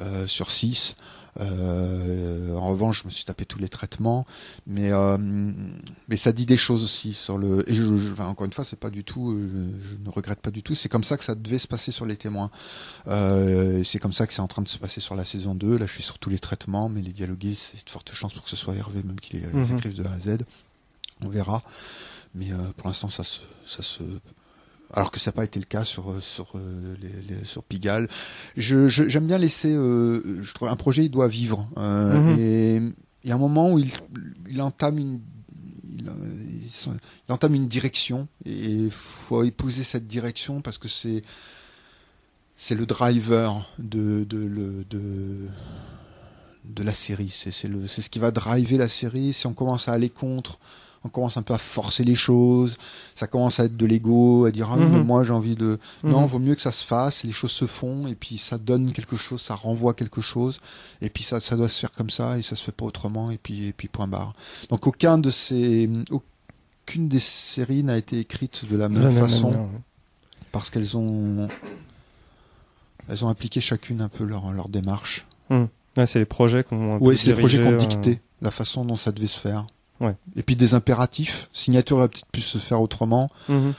euh, 0.00 0.26
sur 0.26 0.50
6. 0.50 0.96
Euh, 1.40 2.54
en 2.56 2.68
revanche, 2.70 3.02
je 3.02 3.06
me 3.06 3.10
suis 3.12 3.24
tapé 3.24 3.44
tous 3.44 3.58
les 3.58 3.68
traitements, 3.68 4.26
mais 4.66 4.90
euh, 4.92 5.16
mais 6.08 6.16
ça 6.16 6.32
dit 6.32 6.46
des 6.46 6.56
choses 6.56 6.82
aussi 6.84 7.12
sur 7.12 7.38
le. 7.38 7.68
Et 7.70 7.74
je, 7.74 7.96
je- 7.96 8.12
enfin, 8.12 8.26
encore 8.26 8.46
une 8.46 8.52
fois, 8.52 8.64
c'est 8.64 8.78
pas 8.78 8.90
du 8.90 9.04
tout. 9.04 9.32
euh, 9.32 9.70
je 9.82 9.94
ne 10.04 10.10
regrette 10.10 10.40
pas 10.40 10.50
du 10.50 10.62
tout. 10.62 10.74
C'est 10.74 10.88
comme 10.88 11.04
ça 11.04 11.16
que 11.16 11.24
ça 11.24 11.34
devait 11.34 11.58
se 11.58 11.68
passer 11.68 11.92
sur 11.92 12.06
les 12.06 12.16
témoins. 12.16 12.50
Euh, 13.06 13.82
c'est 13.84 13.98
comme 13.98 14.12
ça 14.12 14.26
que 14.26 14.34
c'est 14.34 14.40
en 14.42 14.48
train 14.48 14.62
de 14.62 14.68
se 14.68 14.78
passer 14.78 15.00
sur 15.00 15.14
la 15.14 15.24
saison 15.24 15.54
2. 15.54 15.76
Là, 15.78 15.86
je 15.86 15.92
suis 15.92 16.02
sur 16.02 16.18
tous 16.18 16.30
les 16.30 16.38
traitements, 16.38 16.88
mais 16.88 17.02
les 17.02 17.12
dialogués, 17.12 17.54
c'est 17.56 17.84
de 17.84 17.90
fortes 17.90 18.12
chances 18.12 18.34
pour 18.34 18.44
que 18.44 18.50
ce 18.50 18.56
soit 18.56 18.74
Hervé 18.74 19.02
même 19.02 19.20
qui 19.20 19.38
les 19.38 19.46
Mhm. 19.46 19.76
écrive 19.76 19.94
de 19.94 20.04
A 20.04 20.12
à 20.12 20.18
Z. 20.20 20.38
On 21.22 21.28
verra. 21.28 21.62
Mais 22.34 22.52
euh, 22.52 22.56
pour 22.76 22.88
l'instant, 22.88 23.08
ça 23.08 23.24
se, 23.24 23.40
ça 23.66 23.82
se. 23.82 24.02
Alors 24.94 25.10
que 25.10 25.20
ça 25.20 25.30
n'a 25.30 25.34
pas 25.34 25.44
été 25.44 25.58
le 25.60 25.66
cas 25.66 25.84
sur 25.84 26.10
euh, 26.10 26.20
sur 26.20 26.52
euh, 26.54 26.94
les, 27.02 27.36
les- 27.36 27.44
sur 27.44 27.62
Pigalle. 27.62 28.08
Je 28.56 28.88
je- 28.88 29.08
j'aime 29.08 29.26
bien 29.26 29.38
laisser. 29.38 29.72
euh, 29.74 30.42
je 30.42 30.52
trouve 30.54 30.68
un 30.68 30.76
projet, 30.76 31.04
il 31.04 31.10
doit 31.10 31.28
vivre. 31.28 31.68
Euh, 31.76 32.14
Mhm. 32.20 32.38
Et 32.38 32.76
il 33.24 33.28
y 33.28 33.32
a 33.32 33.34
un 33.34 33.38
moment 33.38 33.72
où 33.72 33.78
il 33.78 33.90
il 34.48 34.62
entame 34.62 34.98
une 34.98 35.20
il, 35.98 36.10
il 36.10 36.68
il 37.28 37.32
entame 37.32 37.54
une 37.54 37.68
direction 37.68 38.28
et 38.46 38.52
il 38.86 38.90
faut 38.90 39.42
épouser 39.44 39.84
cette 39.84 40.06
direction 40.06 40.62
parce 40.62 40.78
que 40.78 40.88
c'est 40.88 41.22
c'est 42.56 42.74
le 42.74 42.86
driver 42.86 43.68
de 43.78 44.24
de 44.24 44.38
le 44.38 44.84
de 44.88 45.48
de 46.64 46.82
la 46.82 46.94
série. 46.94 47.30
C'est 47.30 47.50
c'est 47.50 47.68
le 47.68 47.86
c'est 47.86 48.00
ce 48.02 48.08
qui 48.10 48.18
va 48.18 48.30
driver 48.30 48.78
la 48.78 48.88
série. 48.88 49.32
Si 49.32 49.46
on 49.46 49.54
commence 49.54 49.88
à 49.88 49.92
aller 49.92 50.10
contre, 50.10 50.58
on 51.08 51.10
commence 51.10 51.36
un 51.36 51.42
peu 51.42 51.54
à 51.54 51.58
forcer 51.58 52.04
les 52.04 52.14
choses. 52.14 52.76
Ça 53.14 53.26
commence 53.26 53.58
à 53.58 53.64
être 53.64 53.76
de 53.76 53.86
l'ego, 53.86 54.44
à 54.44 54.50
dire 54.50 54.68
ah 54.70 54.76
Mhm. 54.76 54.92
mais 54.92 55.02
moi 55.04 55.24
j'ai 55.24 55.32
envie 55.32 55.56
de 55.56 55.78
non, 56.04 56.20
Mhm. 56.20 56.26
vaut 56.26 56.38
mieux 56.38 56.54
que 56.54 56.60
ça 56.60 56.70
se 56.72 56.84
fasse. 56.84 57.24
Les 57.24 57.32
choses 57.32 57.50
se 57.50 57.66
font 57.66 58.06
et 58.06 58.14
puis 58.14 58.38
ça 58.38 58.58
donne 58.58 58.92
quelque 58.92 59.16
chose, 59.16 59.40
ça 59.42 59.54
renvoie 59.54 59.94
quelque 59.94 60.20
chose. 60.20 60.60
Et 61.00 61.10
puis 61.10 61.24
ça 61.24 61.40
ça 61.40 61.56
doit 61.56 61.68
se 61.68 61.80
faire 61.80 61.92
comme 61.92 62.10
ça 62.10 62.38
et 62.38 62.42
ça 62.42 62.54
se 62.56 62.62
fait 62.62 62.72
pas 62.72 62.84
autrement. 62.84 63.30
Et 63.30 63.38
puis 63.38 63.66
et 63.66 63.72
puis 63.72 63.88
point 63.88 64.06
barre. 64.06 64.34
Donc 64.70 64.86
aucun 64.86 65.18
de 65.18 65.30
ces 65.30 65.88
aucune 66.10 67.08
des 67.08 67.20
séries 67.20 67.82
n'a 67.82 67.96
été 67.98 68.18
écrite 68.18 68.70
de 68.70 68.76
la 68.76 68.88
même 68.88 69.12
façon 69.20 69.68
parce 70.52 70.70
qu'elles 70.70 70.96
ont 70.96 71.48
elles 73.08 73.24
ont 73.24 73.28
appliqué 73.28 73.60
chacune 73.60 74.00
un 74.00 74.08
peu 74.08 74.24
leur 74.24 74.50
leur 74.52 74.68
démarche. 74.68 75.26
Ouais, 75.50 76.06
c'est 76.06 76.18
les 76.18 76.24
projets 76.26 76.62
qu'on. 76.64 76.98
Oui, 76.98 77.16
c'est 77.16 77.28
les 77.28 77.34
projets 77.34 77.58
dirigé, 77.58 77.88
qui 77.88 77.96
ont 77.96 78.12
euh, 78.12 78.16
la 78.42 78.50
façon 78.50 78.84
dont 78.84 78.94
ça 78.96 79.10
devait 79.10 79.26
se 79.26 79.38
faire. 79.38 79.66
Ouais. 80.00 80.14
Et 80.36 80.42
puis 80.42 80.56
des 80.56 80.74
impératifs. 80.74 81.48
Signature 81.52 81.96
aurait 81.98 82.08
peut-être 82.08 82.26
pu 82.32 82.40
se 82.40 82.58
faire 82.58 82.80
autrement 82.80 83.28
mhm. 83.48 83.72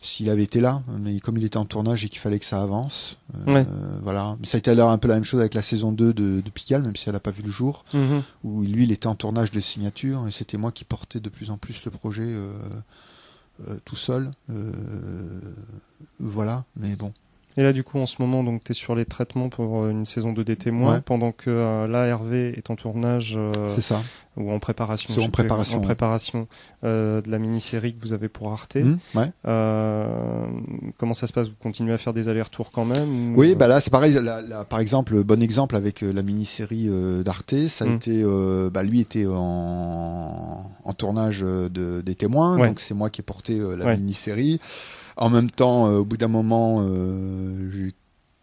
s'il 0.00 0.28
avait 0.30 0.42
été 0.44 0.60
là, 0.60 0.82
mais 1.00 1.18
comme 1.20 1.36
il 1.38 1.44
était 1.44 1.56
en 1.56 1.64
tournage 1.64 2.04
et 2.04 2.08
qu'il 2.08 2.20
fallait 2.20 2.38
que 2.38 2.44
ça 2.44 2.60
avance. 2.62 3.16
euh, 3.48 3.52
Ouais. 3.52 3.66
voilà. 4.02 4.36
Mais 4.40 4.46
ça 4.46 4.56
a 4.56 4.58
été 4.58 4.70
alors 4.70 4.90
un 4.90 4.98
peu 4.98 5.08
la 5.08 5.14
même 5.14 5.24
chose 5.24 5.40
avec 5.40 5.54
la 5.54 5.62
saison 5.62 5.90
2 5.92 6.12
de, 6.12 6.40
de 6.42 6.50
Pigalle, 6.50 6.82
même 6.82 6.94
si 6.96 7.08
elle 7.08 7.14
n'a 7.14 7.20
pas 7.20 7.30
vu 7.32 7.42
le 7.42 7.50
jour, 7.50 7.84
Mhm. 7.94 8.22
où 8.44 8.62
lui, 8.62 8.84
il 8.84 8.92
était 8.92 9.06
en 9.08 9.14
tournage 9.14 9.50
de 9.50 9.60
signature 9.60 10.26
et 10.28 10.30
c'était 10.30 10.58
moi 10.58 10.70
qui 10.72 10.84
portais 10.84 11.20
de 11.20 11.28
plus 11.28 11.50
en 11.50 11.56
plus 11.56 11.84
le 11.84 11.90
projet 11.90 12.22
euh, 12.26 12.52
euh, 13.68 13.76
tout 13.84 13.96
seul. 13.96 14.30
Voilà, 16.20 16.64
mais 16.76 16.94
bon. 16.96 17.12
Et 17.56 17.62
là, 17.62 17.72
du 17.72 17.84
coup, 17.84 17.98
en 17.98 18.06
ce 18.06 18.16
moment, 18.20 18.42
donc, 18.42 18.64
tu 18.64 18.72
es 18.72 18.74
sur 18.74 18.94
les 18.96 19.04
traitements 19.04 19.48
pour 19.48 19.84
euh, 19.84 19.90
une 19.90 20.06
saison 20.06 20.32
2 20.32 20.42
des 20.42 20.56
témoins, 20.56 20.94
Ouais. 20.94 21.00
pendant 21.00 21.30
que 21.30 21.50
euh, 21.50 21.86
là, 21.86 22.06
Hervé 22.06 22.52
est 22.56 22.68
en 22.70 22.74
tournage 22.76 23.36
euh, 23.38 23.52
C'est 23.68 23.80
ça. 23.80 24.00
ou 24.36 24.50
en 24.50 24.58
préparation. 24.58 25.14
En 25.22 25.30
préparation, 25.30 25.76
En 25.76 25.80
ouais. 25.80 25.86
préparation 25.86 26.48
euh, 26.82 27.20
de 27.22 27.30
la 27.30 27.38
mini-série 27.38 27.94
que 27.94 28.00
vous 28.02 28.12
avez 28.12 28.28
pour 28.28 28.50
Arte. 28.50 28.76
Hum, 28.76 28.98
ouais. 29.14 29.30
Euh, 29.46 30.46
comment 30.98 31.14
ça 31.14 31.26
se 31.28 31.32
passe? 31.32 31.46
Vous 31.48 31.54
continuez 31.62 31.92
à 31.92 31.98
faire 31.98 32.12
des 32.12 32.28
allers-retours 32.28 32.72
quand 32.72 32.84
même 32.84 33.34
ou- 33.34 33.38
Oui, 33.38 33.54
bah 33.54 33.68
là 33.68 33.80
c'est 33.80 33.90
pareil. 33.90 34.14
Là, 34.14 34.40
là, 34.42 34.64
par 34.64 34.80
exemple, 34.80 35.22
bon 35.22 35.40
exemple 35.40 35.76
avec 35.76 36.00
la 36.00 36.22
mini-série 36.22 36.90
d'Arte, 37.24 37.54
ça 37.68 37.84
a 37.84 37.88
Mm. 37.88 37.94
été, 37.94 38.24
bah 38.72 38.82
lui 38.82 39.00
était 39.00 39.26
en, 39.26 40.64
en 40.84 40.92
tournage 40.94 41.40
de, 41.42 42.00
des 42.04 42.14
témoins, 42.14 42.58
Ouais. 42.58 42.68
donc 42.68 42.80
c'est 42.80 42.94
moi 42.94 43.10
qui 43.10 43.20
ai 43.20 43.24
porté 43.24 43.58
la 43.76 43.96
mini-série. 43.96 44.60
En 45.16 45.30
même 45.30 45.50
temps, 45.50 45.88
euh, 45.88 45.98
au 45.98 46.04
bout 46.04 46.16
d'un 46.16 46.28
moment, 46.28 46.78
euh, 46.80 47.90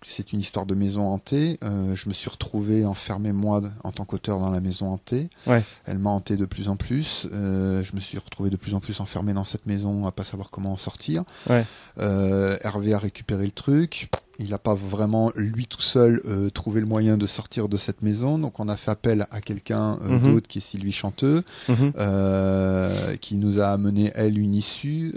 c'est 0.03 0.34
une 0.34 0.39
histoire 0.39 0.65
de 0.65 0.73
maison 0.73 1.03
hantée. 1.03 1.60
Euh, 1.64 1.95
je 1.95 2.10
me 2.10 2.14
suis 2.14 2.30
retrouvé 2.30 2.85
enfermé 2.85 3.31
moi 3.31 3.61
en 3.84 3.91
tant 3.91 4.06
qu'auteur 4.06 4.39
dans 4.39 4.49
la 4.49 4.60
maison 4.60 4.88
hantée. 4.88 5.30
Ouais. 5.45 5.64
Elle 5.85 5.99
m'a 5.99 6.10
hanté 6.10 6.38
de 6.38 6.45
plus 6.45 6.69
en 6.69 6.76
plus. 6.76 7.27
Euh, 7.31 7.84
je 7.84 7.95
me 7.95 8.02
suis 8.02 8.18
retrouvé 8.18 8.49
de 8.49 8.56
plus 8.56 8.73
en 8.73 8.80
plus 8.80 8.99
enfermé 8.99 9.34
dans 9.34 9.43
cette 9.43 9.68
maison 9.68 10.07
à 10.07 10.11
pas 10.11 10.23
savoir 10.23 10.49
comment 10.49 10.73
en 10.73 10.77
sortir. 10.77 11.23
Ouais. 11.49 11.65
Euh, 11.99 12.57
Hervé 12.61 12.93
a 12.93 12.99
récupéré 12.99 13.45
le 13.45 13.52
truc. 13.52 14.10
Il 14.43 14.49
n'a 14.49 14.57
pas 14.57 14.73
vraiment, 14.73 15.31
lui 15.35 15.68
tout 15.68 15.81
seul, 15.81 16.19
euh, 16.26 16.49
trouvé 16.49 16.81
le 16.81 16.88
moyen 16.88 17.15
de 17.15 17.27
sortir 17.27 17.69
de 17.69 17.77
cette 17.77 18.01
maison. 18.01 18.38
Donc 18.39 18.59
on 18.59 18.68
a 18.68 18.76
fait 18.76 18.89
appel 18.91 19.27
à 19.31 19.39
quelqu'un 19.39 19.99
euh, 20.03 20.09
Mhm. 20.18 20.34
d'autre 20.34 20.47
qui 20.47 20.57
est 20.57 20.61
Sylvie 20.61 20.91
Chanteux, 20.91 21.43
Mhm. 21.69 21.93
euh, 21.97 23.15
qui 23.18 23.35
nous 23.35 23.61
a 23.61 23.68
amené, 23.68 24.11
elle, 24.15 24.38
une 24.39 24.55
issue. 24.55 25.13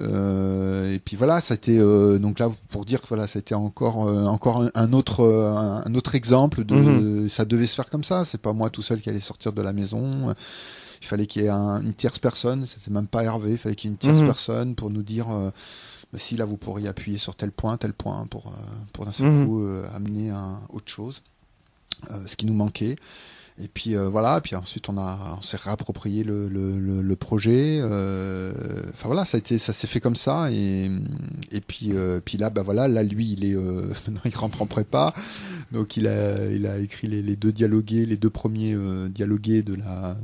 Et 0.92 0.98
puis 1.04 1.16
voilà, 1.16 1.40
ça 1.40 1.54
a 1.54 1.56
été, 1.56 1.78
donc 2.18 2.38
là, 2.38 2.50
pour 2.68 2.84
dire 2.84 3.00
que 3.00 3.06
voilà, 3.08 3.26
c'était 3.26 3.54
encore, 3.54 4.08
euh, 4.08 4.24
encore 4.26 4.62
un, 4.62 4.70
un 4.74 4.92
autre, 4.92 5.24
un, 5.24 5.82
un 5.86 5.94
autre 5.94 6.14
exemple 6.14 6.64
de, 6.64 6.74
Mhm. 6.74 7.28
ça 7.28 7.44
devait 7.44 7.66
se 7.66 7.74
faire 7.74 7.88
comme 7.90 8.04
ça. 8.04 8.24
C'est 8.26 8.40
pas 8.40 8.52
moi 8.52 8.70
tout 8.70 8.82
seul 8.82 9.00
qui 9.00 9.08
allait 9.08 9.20
sortir 9.20 9.52
de 9.52 9.62
la 9.62 9.72
maison. 9.72 10.34
Il 11.00 11.06
fallait 11.06 11.26
qu'il 11.26 11.42
y 11.42 11.46
ait 11.46 11.50
un- 11.50 11.82
une 11.82 11.94
tierce 11.94 12.18
personne. 12.18 12.66
C'était 12.66 12.90
même 12.90 13.06
pas 13.06 13.24
Hervé. 13.24 13.52
Il 13.52 13.58
fallait 13.58 13.74
qu'il 13.74 13.90
y 13.90 13.92
ait 13.92 13.94
une 13.94 13.98
tierce 13.98 14.22
personne 14.22 14.74
pour 14.74 14.90
nous 14.90 15.02
dire. 15.02 15.26
euh, 15.30 15.50
si 16.16 16.36
là 16.36 16.44
vous 16.44 16.56
pourriez 16.56 16.88
appuyer 16.88 17.18
sur 17.18 17.34
tel 17.36 17.50
point, 17.52 17.76
tel 17.76 17.92
point 17.92 18.26
pour, 18.30 18.48
euh, 18.48 18.50
pour 18.92 19.04
d'un 19.06 19.12
seul 19.12 19.28
Mhm. 19.30 19.46
coup 19.46 19.62
euh, 19.62 19.84
amener 19.94 20.30
un 20.30 20.60
autre 20.70 20.90
chose, 20.90 21.22
euh, 22.10 22.18
ce 22.26 22.36
qui 22.36 22.46
nous 22.46 22.54
manquait. 22.54 22.96
Et 23.56 23.68
puis 23.68 23.94
euh, 23.94 24.08
voilà, 24.08 24.40
puis 24.40 24.56
ensuite 24.56 24.88
on 24.88 24.98
a 24.98 25.36
on 25.38 25.42
s'est 25.42 25.56
réapproprié 25.56 26.24
le, 26.24 26.48
le, 26.48 26.76
le, 26.80 27.02
le 27.02 27.16
projet. 27.16 27.78
euh, 27.80 28.52
Enfin 28.92 29.06
voilà, 29.06 29.24
ça 29.24 29.36
a 29.36 29.38
été 29.38 29.58
ça 29.58 29.72
s'est 29.72 29.86
fait 29.86 30.00
comme 30.00 30.16
ça 30.16 30.50
et 30.50 30.90
et 31.52 31.60
puis 31.60 31.90
euh, 31.92 32.20
puis 32.24 32.36
là 32.36 32.50
bah 32.50 32.62
voilà 32.64 32.88
là 32.88 33.04
lui 33.04 33.30
il 33.32 33.44
est 33.44 33.54
euh, 33.54 33.86
maintenant 34.08 34.20
il 34.24 34.36
rentre 34.36 34.60
en 34.60 34.66
prépa 34.66 35.14
donc 35.70 35.96
il 35.96 36.08
a 36.08 36.50
il 36.50 36.66
a 36.66 36.78
écrit 36.78 37.06
les, 37.06 37.22
les 37.22 37.36
deux 37.36 37.52
dialogués 37.52 38.06
les 38.06 38.16
deux 38.16 38.28
premiers 38.30 38.76
dialogués 39.08 39.62
de 39.62 39.74
la 39.76 40.16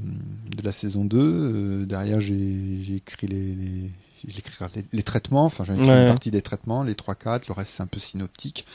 de 0.57 0.63
la 0.65 0.73
saison 0.73 1.05
2 1.05 1.19
Euh, 1.21 1.87
derrière 1.87 2.21
j'ai 2.21 2.81
j'ai 2.83 2.97
écrit 2.97 3.29
les, 3.29 3.55
les 3.55 3.91
les, 4.25 4.83
les 4.93 5.03
traitements 5.03 5.45
enfin 5.45 5.65
j'ai 5.65 5.75
écrit 5.75 5.89
Ouais. 5.89 6.03
une 6.03 6.07
partie 6.09 6.31
des 6.31 6.43
traitements 6.43 6.83
les 6.83 6.95
trois 6.95 7.15
quatre 7.15 7.49
le 7.49 7.55
reste 7.55 7.73
c'est 7.77 7.83
un 7.83 7.87
peu 7.87 8.01
synoptique 8.01 8.67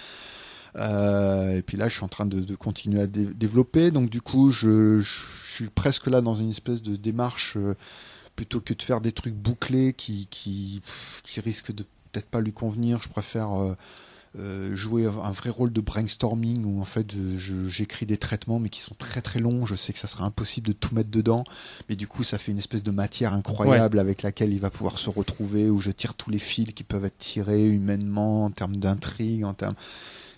euh, 0.77 1.55
et 1.55 1.61
puis 1.61 1.77
là, 1.77 1.87
je 1.87 1.93
suis 1.93 2.03
en 2.03 2.09
train 2.09 2.25
de, 2.25 2.41
de 2.41 2.55
continuer 2.55 2.99
à 3.01 3.07
dé- 3.07 3.33
développer. 3.33 3.91
Donc 3.91 4.09
du 4.09 4.21
coup, 4.21 4.51
je, 4.51 4.99
je 4.99 5.19
suis 5.53 5.69
presque 5.69 6.07
là 6.07 6.19
dans 6.19 6.35
une 6.35 6.49
espèce 6.49 6.81
de 6.81 6.97
démarche 6.97 7.53
euh, 7.55 7.75
plutôt 8.35 8.59
que 8.59 8.73
de 8.73 8.81
faire 8.81 8.99
des 8.99 9.13
trucs 9.13 9.35
bouclés 9.35 9.93
qui 9.93 10.27
qui, 10.29 10.81
pff, 10.83 11.21
qui 11.23 11.39
risquent 11.39 11.71
de 11.73 11.85
peut-être 12.11 12.27
pas 12.27 12.41
lui 12.41 12.51
convenir. 12.51 13.01
Je 13.01 13.07
préfère 13.07 13.53
euh, 13.53 13.73
euh, 14.37 14.75
jouer 14.75 15.05
un 15.05 15.31
vrai 15.31 15.49
rôle 15.49 15.71
de 15.71 15.79
brainstorming 15.79 16.65
où 16.65 16.81
en 16.81 16.85
fait 16.85 17.13
euh, 17.13 17.37
j'écris 17.67 18.05
des 18.05 18.17
traitements 18.17 18.59
mais 18.59 18.69
qui 18.69 18.81
sont 18.81 18.95
très 18.95 19.21
très 19.21 19.39
longs. 19.39 19.65
Je 19.65 19.75
sais 19.75 19.93
que 19.93 19.99
ça 19.99 20.07
sera 20.07 20.25
impossible 20.25 20.67
de 20.67 20.73
tout 20.73 20.93
mettre 20.93 21.09
dedans, 21.09 21.43
mais 21.87 21.95
du 21.95 22.07
coup 22.07 22.23
ça 22.23 22.37
fait 22.37 22.51
une 22.51 22.57
espèce 22.57 22.83
de 22.83 22.91
matière 22.91 23.33
incroyable 23.33 23.97
avec 23.97 24.23
laquelle 24.23 24.51
il 24.51 24.59
va 24.59 24.69
pouvoir 24.69 24.99
se 24.99 25.09
retrouver. 25.09 25.69
Où 25.69 25.79
je 25.79 25.91
tire 25.91 26.15
tous 26.15 26.29
les 26.29 26.39
fils 26.39 26.73
qui 26.73 26.83
peuvent 26.83 27.05
être 27.05 27.17
tirés 27.17 27.65
humainement 27.69 28.45
en 28.45 28.51
termes 28.51 28.77
d'intrigue, 28.77 29.45
en 29.45 29.53
termes 29.53 29.75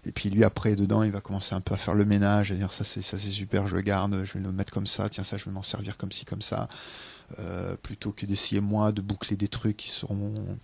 et 0.06 0.11
puis 0.11 0.30
lui 0.30 0.44
après 0.44 0.76
dedans, 0.76 1.03
il 1.03 1.11
va 1.11 1.19
commencer 1.19 1.56
un 1.56 1.61
peu 1.61 1.74
à 1.74 1.78
faire 1.78 1.95
le 1.95 2.06
ménage, 2.06 2.52
à 2.52 2.56
dire 2.56 2.72
ça 2.72 2.84
c'est 2.84 3.02
ça 3.02 3.18
c'est 3.18 3.30
super, 3.30 3.68
je 3.68 3.76
le 3.76 3.82
garde, 3.82 4.24
je 4.26 4.34
vais 4.34 4.40
le 4.40 4.52
mettre 4.52 4.72
comme 4.72 4.88
ça, 4.88 5.10
tiens 5.10 5.24
ça 5.24 5.38
je 5.38 5.45
vais 5.45 5.52
m'en 5.52 5.64
servir 5.64 5.98
comme 5.98 6.11
ci 6.11 6.24
comme 6.24 6.41
ça, 6.41 6.68
euh, 7.40 7.76
plutôt 7.76 8.11
que 8.11 8.26
d'essayer 8.26 8.61
moi 8.61 8.91
de 8.91 9.02
boucler 9.02 9.36
des 9.36 9.48
trucs 9.48 9.78
qui 9.78 9.90
seront 9.90 10.57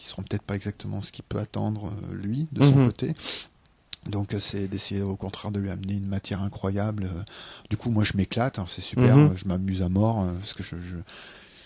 qui 0.00 0.06
seront 0.06 0.22
peut-être 0.22 0.42
pas 0.42 0.54
exactement 0.56 1.02
ce 1.02 1.12
qu'il 1.12 1.24
peut 1.24 1.38
attendre 1.38 1.90
euh, 2.10 2.14
lui 2.14 2.48
de 2.52 2.64
son 2.64 2.76
Mhm. 2.76 2.86
côté. 2.86 3.14
Donc 4.06 4.32
euh, 4.32 4.40
c'est 4.40 4.66
d'essayer 4.66 5.02
au 5.02 5.14
contraire 5.14 5.50
de 5.52 5.60
lui 5.60 5.68
amener 5.70 5.92
une 5.94 6.06
matière 6.06 6.42
incroyable. 6.42 7.04
euh. 7.04 7.22
Du 7.68 7.76
coup 7.76 7.90
moi 7.90 8.02
je 8.02 8.16
m'éclate, 8.16 8.58
hein, 8.58 8.64
c'est 8.66 8.80
super, 8.80 9.16
Mhm. 9.18 9.36
je 9.36 9.46
m'amuse 9.46 9.82
à 9.82 9.90
mort 9.90 10.26
parce 10.38 10.54
que 10.54 10.62
je, 10.62 10.76
je 10.76 10.96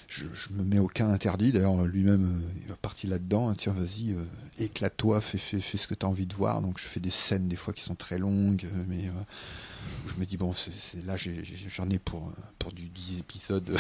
je, 0.09 0.25
je 0.35 0.49
me 0.53 0.63
mets 0.65 0.79
aucun 0.79 1.11
interdit. 1.11 1.51
D'ailleurs, 1.51 1.83
lui-même, 1.87 2.25
euh, 2.25 2.61
il 2.63 2.69
va 2.69 2.77
partir 2.77 3.11
là-dedans. 3.11 3.49
hein, 3.49 3.55
Tiens, 3.57 3.73
vas-y, 3.73 4.13
euh, 4.13 4.23
éclate-toi, 4.59 5.21
fais, 5.21 5.39
fais, 5.39 5.61
fais 5.61 5.79
ce 5.79 5.89
que 5.89 5.95
tu 5.95 6.07
as 6.07 6.09
envie 6.09 6.27
de 6.27 6.35
voir. 6.35 6.61
Donc, 6.61 6.79
je 6.79 6.85
fais 6.85 7.01
des 7.01 7.11
scènes 7.11 7.49
des 7.49 7.57
fois 7.57 7.73
qui 7.73 7.83
sont 7.83 7.97
très 7.97 8.19
longues, 8.19 8.65
mais 8.87 9.09
euh, 9.09 9.13
je 10.15 10.21
me 10.21 10.27
dis 10.27 10.37
bon, 10.37 10.53
là 11.07 11.15
j'en 11.17 11.91
ai, 11.91 11.99
pour 11.99 12.33
pour 12.59 12.73
du 12.73 12.89
10 12.89 13.19
épisodes, 13.19 13.77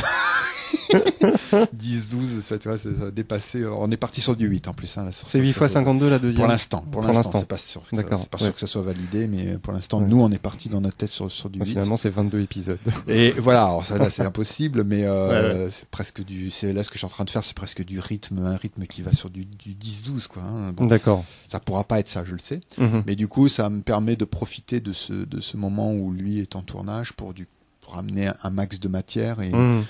10, 1.72 2.08
12, 2.10 2.44
ça, 2.44 2.58
tu 2.58 2.68
vois, 2.68 2.76
ça, 2.76 2.88
a 3.06 3.10
dépassé. 3.10 3.64
On 3.66 3.90
est 3.90 3.96
parti 3.96 4.20
sur 4.20 4.36
du 4.36 4.46
8 4.46 4.68
en 4.68 4.74
plus. 4.74 4.96
Hein, 4.98 5.08
c'est 5.12 5.40
8 5.40 5.52
fois 5.52 5.68
52 5.68 6.10
la 6.10 6.18
deuxième. 6.18 6.42
Pour 6.42 6.48
l'instant, 6.48 6.84
pour, 6.90 7.02
l'instant, 7.02 7.40
c'est 7.40 7.48
pas 7.48 7.58
sûr. 7.58 7.82
D'accord. 7.92 8.20
C'est 8.20 8.28
pas 8.28 8.38
sûr 8.38 8.52
que 8.52 8.60
ça 8.60 8.66
soit 8.66 8.82
validé, 8.82 9.26
mais 9.26 9.56
pour 9.58 9.72
l'instant, 9.72 10.00
nous, 10.00 10.20
on 10.20 10.30
est 10.30 10.38
parti 10.38 10.68
dans 10.68 10.80
notre 10.80 10.96
tête 10.96 11.10
sur 11.10 11.30
sur 11.30 11.48
du 11.48 11.60
8. 11.60 11.66
Finalement, 11.66 11.96
c'est 11.96 12.10
22 12.10 12.40
épisodes. 12.40 12.78
Et 13.08 13.30
voilà, 13.32 13.64
alors 13.64 13.84
ça 13.84 13.98
là, 13.98 14.10
c'est 14.10 14.22
impossible, 14.22 14.84
mais 14.84 15.04
euh, 15.04 15.70
c'est 15.70 15.88
presque 15.88 16.22
du. 16.22 16.50
C'est 16.50 16.72
là 16.72 16.82
ce 16.82 16.88
que 16.88 16.94
je 16.94 16.98
suis 16.98 17.06
en 17.06 17.10
train 17.10 17.24
de 17.24 17.30
faire, 17.30 17.44
c'est 17.44 17.56
presque 17.56 17.82
du 17.84 17.98
rythme, 17.98 18.44
un 18.44 18.56
rythme 18.56 18.84
qui 18.86 19.02
va 19.02 19.12
sur 19.12 19.30
du, 19.30 19.44
du 19.44 19.70
10-12 19.74 20.28
quoi. 20.28 20.42
Hein. 20.42 20.72
D'accord. 20.86 21.24
Ça 21.50 21.60
pourra 21.60 21.84
pas 21.84 22.00
être 22.00 22.08
ça, 22.08 22.24
je 22.24 22.32
le 22.32 22.38
sais. 22.38 22.60
Mhm. 22.78 23.04
Mais 23.06 23.16
du 23.16 23.28
coup, 23.28 23.48
ça 23.48 23.70
me 23.70 23.80
permet 23.80 24.16
de 24.16 24.24
profiter 24.24 24.80
de 24.80 24.92
ce 24.92 25.12
de 25.12 25.40
ce 25.40 25.56
moment 25.56 25.93
où 25.94 26.12
lui 26.12 26.38
est 26.38 26.56
en 26.56 26.62
tournage 26.62 27.12
pour 27.12 27.34
du 27.34 27.48
pour 27.80 27.96
amener 27.98 28.30
un 28.42 28.50
max 28.50 28.80
de 28.80 28.88
matière 28.88 29.40
et, 29.40 29.50
mmh. 29.50 29.84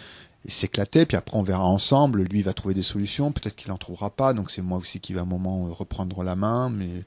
et 0.45 0.51
s'éclater. 0.51 1.07
Puis 1.07 1.17
après, 1.17 1.37
on 1.37 1.43
verra 1.43 1.65
ensemble. 1.65 2.23
Lui 2.23 2.43
va 2.43 2.53
trouver 2.53 2.75
des 2.75 2.83
solutions. 2.83 3.33
Peut-être 3.33 3.57
qu'il 3.57 3.71
en 3.73 3.79
trouvera 3.79 4.11
pas. 4.11 4.33
Donc 4.33 4.51
c'est 4.51 4.63
moi 4.63 4.79
aussi 4.79 5.01
qui 5.01 5.13
va 5.13 5.21
à 5.21 5.23
un 5.23 5.27
moment 5.27 5.73
reprendre 5.73 6.23
la 6.25 6.35
main, 6.35 6.71
mais 6.71 7.05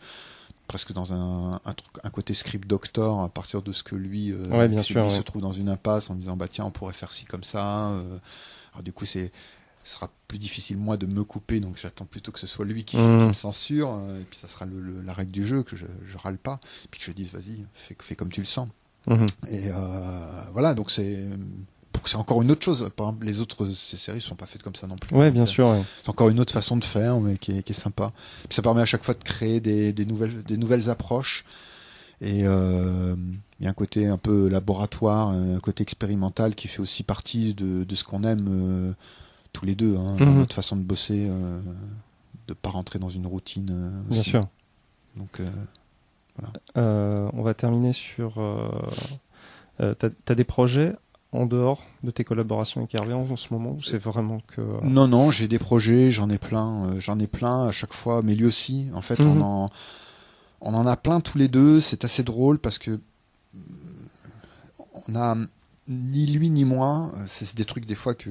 presque 0.68 0.92
dans 0.92 1.14
un, 1.14 1.56
un, 1.56 1.76
un 2.04 2.10
côté 2.10 2.34
script 2.34 2.68
doctor 2.68 3.22
à 3.22 3.30
partir 3.30 3.62
de 3.62 3.72
ce 3.72 3.84
que 3.84 3.96
lui, 3.96 4.32
euh, 4.34 4.68
bien 4.68 4.84
sûr, 4.84 5.10
se 5.10 5.22
trouve 5.22 5.42
dans 5.42 5.54
une 5.54 5.70
impasse 5.70 6.10
en 6.10 6.16
disant 6.16 6.36
bah 6.36 6.48
tiens 6.48 6.66
on 6.66 6.72
pourrait 6.72 6.94
faire 6.94 7.14
ci 7.14 7.26
comme 7.26 7.44
ça. 7.44 7.88
Euh. 7.88 8.20
alors 8.74 8.84
du 8.84 8.92
coup 8.92 9.06
c'est 9.06 9.32
ce 9.84 9.94
sera 9.94 10.10
plus 10.28 10.38
difficile 10.38 10.76
moi 10.76 10.98
de 10.98 11.06
me 11.06 11.24
couper 11.24 11.62
donc 11.62 11.80
j'attends 11.82 12.04
plutôt 12.04 12.34
que 12.34 12.40
ce 12.40 12.48
soit 12.48 12.66
lui 12.66 12.84
qui, 12.84 12.98
mmh. 12.98 13.34
censure 13.34 13.94
euh, 13.94 14.20
et 14.20 14.26
puis 14.26 14.38
ça 14.38 14.50
sera 14.50 14.66
le, 14.66 15.02
la 15.02 15.14
règle 15.14 15.32
du 15.32 15.48
jeu 15.48 15.64
que 15.64 15.78
je, 15.78 15.86
je 16.06 16.18
râle 16.18 16.38
pas 16.38 16.60
et 16.84 16.88
puis 16.92 17.00
que 17.00 17.06
je 17.06 17.12
dise 17.12 17.32
vas-y 17.32 17.66
fais, 17.74 17.96
fais 17.98 18.16
comme 18.16 18.30
tu 18.30 18.42
le 18.42 18.46
sens 18.46 18.68
Mhm. 19.08 19.26
Et 19.50 19.72
euh, 19.72 19.74
voilà, 20.54 20.74
donc 20.74 20.92
c'est 20.92 21.26
c'est 22.08 22.18
encore 22.18 22.42
une 22.42 22.52
autre 22.52 22.64
chose. 22.64 22.90
Par 22.96 23.08
exemple, 23.08 23.26
les 23.26 23.42
autres 23.42 23.66
séries 23.72 24.22
sont 24.22 24.36
pas 24.36 24.46
faites 24.46 24.64
comme 24.64 24.76
ça 24.76 24.88
non 24.88 24.96
plus. 24.96 25.16
Ouais, 25.16 25.32
bien 25.32 25.46
sûr. 25.46 25.76
C'est 26.02 26.10
encore 26.10 26.30
une 26.30 26.40
autre 26.40 26.54
façon 26.54 26.78
de 26.78 26.84
faire, 26.84 27.20
mais 27.20 27.38
qui 27.38 27.58
est, 27.58 27.64
qui 27.64 27.74
est 27.74 27.76
sympa. 27.76 28.12
Puis 28.48 28.56
ça 28.56 28.62
permet 28.62 28.82
à 28.82 28.86
chaque 28.86 29.04
fois 29.04 29.14
de 29.14 29.24
créer 29.24 29.60
des, 29.60 29.94
des 29.94 30.06
nouvelles, 30.06 30.44
des 30.44 30.58
nouvelles 30.58 30.90
approches. 30.90 31.44
Et 32.22 32.42
euh, 32.44 33.16
il 33.60 33.64
y 33.64 33.68
a 33.68 33.70
un 33.70 33.74
côté 33.74 34.08
un 34.08 34.18
peu 34.18 34.48
laboratoire, 34.50 35.30
un 35.30 35.60
côté 35.60 35.84
expérimental 35.84 36.56
qui 36.56 36.68
fait 36.68 36.80
aussi 36.80 37.04
partie 37.04 37.54
de, 37.54 37.84
de 37.84 37.96
ce 37.96 38.04
qu'on 38.04 38.24
aime 38.24 38.48
euh, 38.50 38.94
tous 39.54 39.66
les 39.66 39.76
deux. 39.76 39.98
Hein, 39.98 40.16
mhm. 40.20 40.40
Notre 40.40 40.56
façon 40.56 40.76
de 40.76 40.84
bosser, 40.84 41.28
euh, 41.30 41.60
de 42.48 42.54
pas 42.54 42.70
rentrer 42.70 43.00
dans 43.00 43.10
une 43.10 43.28
routine. 43.28 43.70
Euh, 43.72 44.10
bien 44.10 44.24
sûr. 44.24 44.48
Donc 45.16 45.40
euh, 46.78 47.30
on 47.34 47.42
va 47.42 47.54
terminer 47.54 47.94
sur. 47.94 48.40
Euh, 48.40 48.70
euh 49.80 49.94
t'as 49.94 50.10
as 50.28 50.36
des 50.36 50.44
projets 50.44 50.96
en 51.32 51.46
dehors 51.46 51.84
de 52.04 52.12
tes 52.12 52.24
collaborations 52.24 52.82
avec 52.82 52.96
Hervé 52.96 53.14
en 53.14 53.36
ce 53.36 53.54
moment 53.54 53.72
ou 53.72 53.82
c'est 53.82 53.98
vraiment 53.98 54.40
que 54.48 54.62
Non 54.84 55.08
non, 55.08 55.30
j'ai 55.32 55.48
des 55.48 55.60
projets, 55.60 56.12
j'en 56.12 56.30
ai 56.30 56.38
plein, 56.38 56.98
j'en 57.00 57.20
ai 57.20 57.28
plein 57.28 57.68
à 57.68 57.72
chaque 57.72 57.94
fois, 57.94 58.22
mais 58.24 58.36
lui 58.36 58.46
aussi. 58.46 58.90
En 58.94 59.02
fait, 59.02 59.20
on 59.20 59.36
mhm. 59.36 59.42
en 59.42 59.70
on 60.62 60.74
en 60.74 60.88
a 60.88 60.98
plein 60.98 61.20
tous 61.20 61.38
les 61.38 61.48
deux. 61.48 61.82
C'est 61.82 62.06
assez 62.06 62.24
drôle 62.24 62.60
parce 62.60 62.78
que 62.78 63.00
on 65.08 65.16
a 65.16 65.36
ni 65.88 66.26
lui 66.26 66.50
ni 66.50 66.66
moi, 66.66 67.12
c'est 67.28 67.56
des 67.56 67.64
trucs 67.64 67.86
des 67.86 67.96
fois 67.96 68.14
que, 68.14 68.30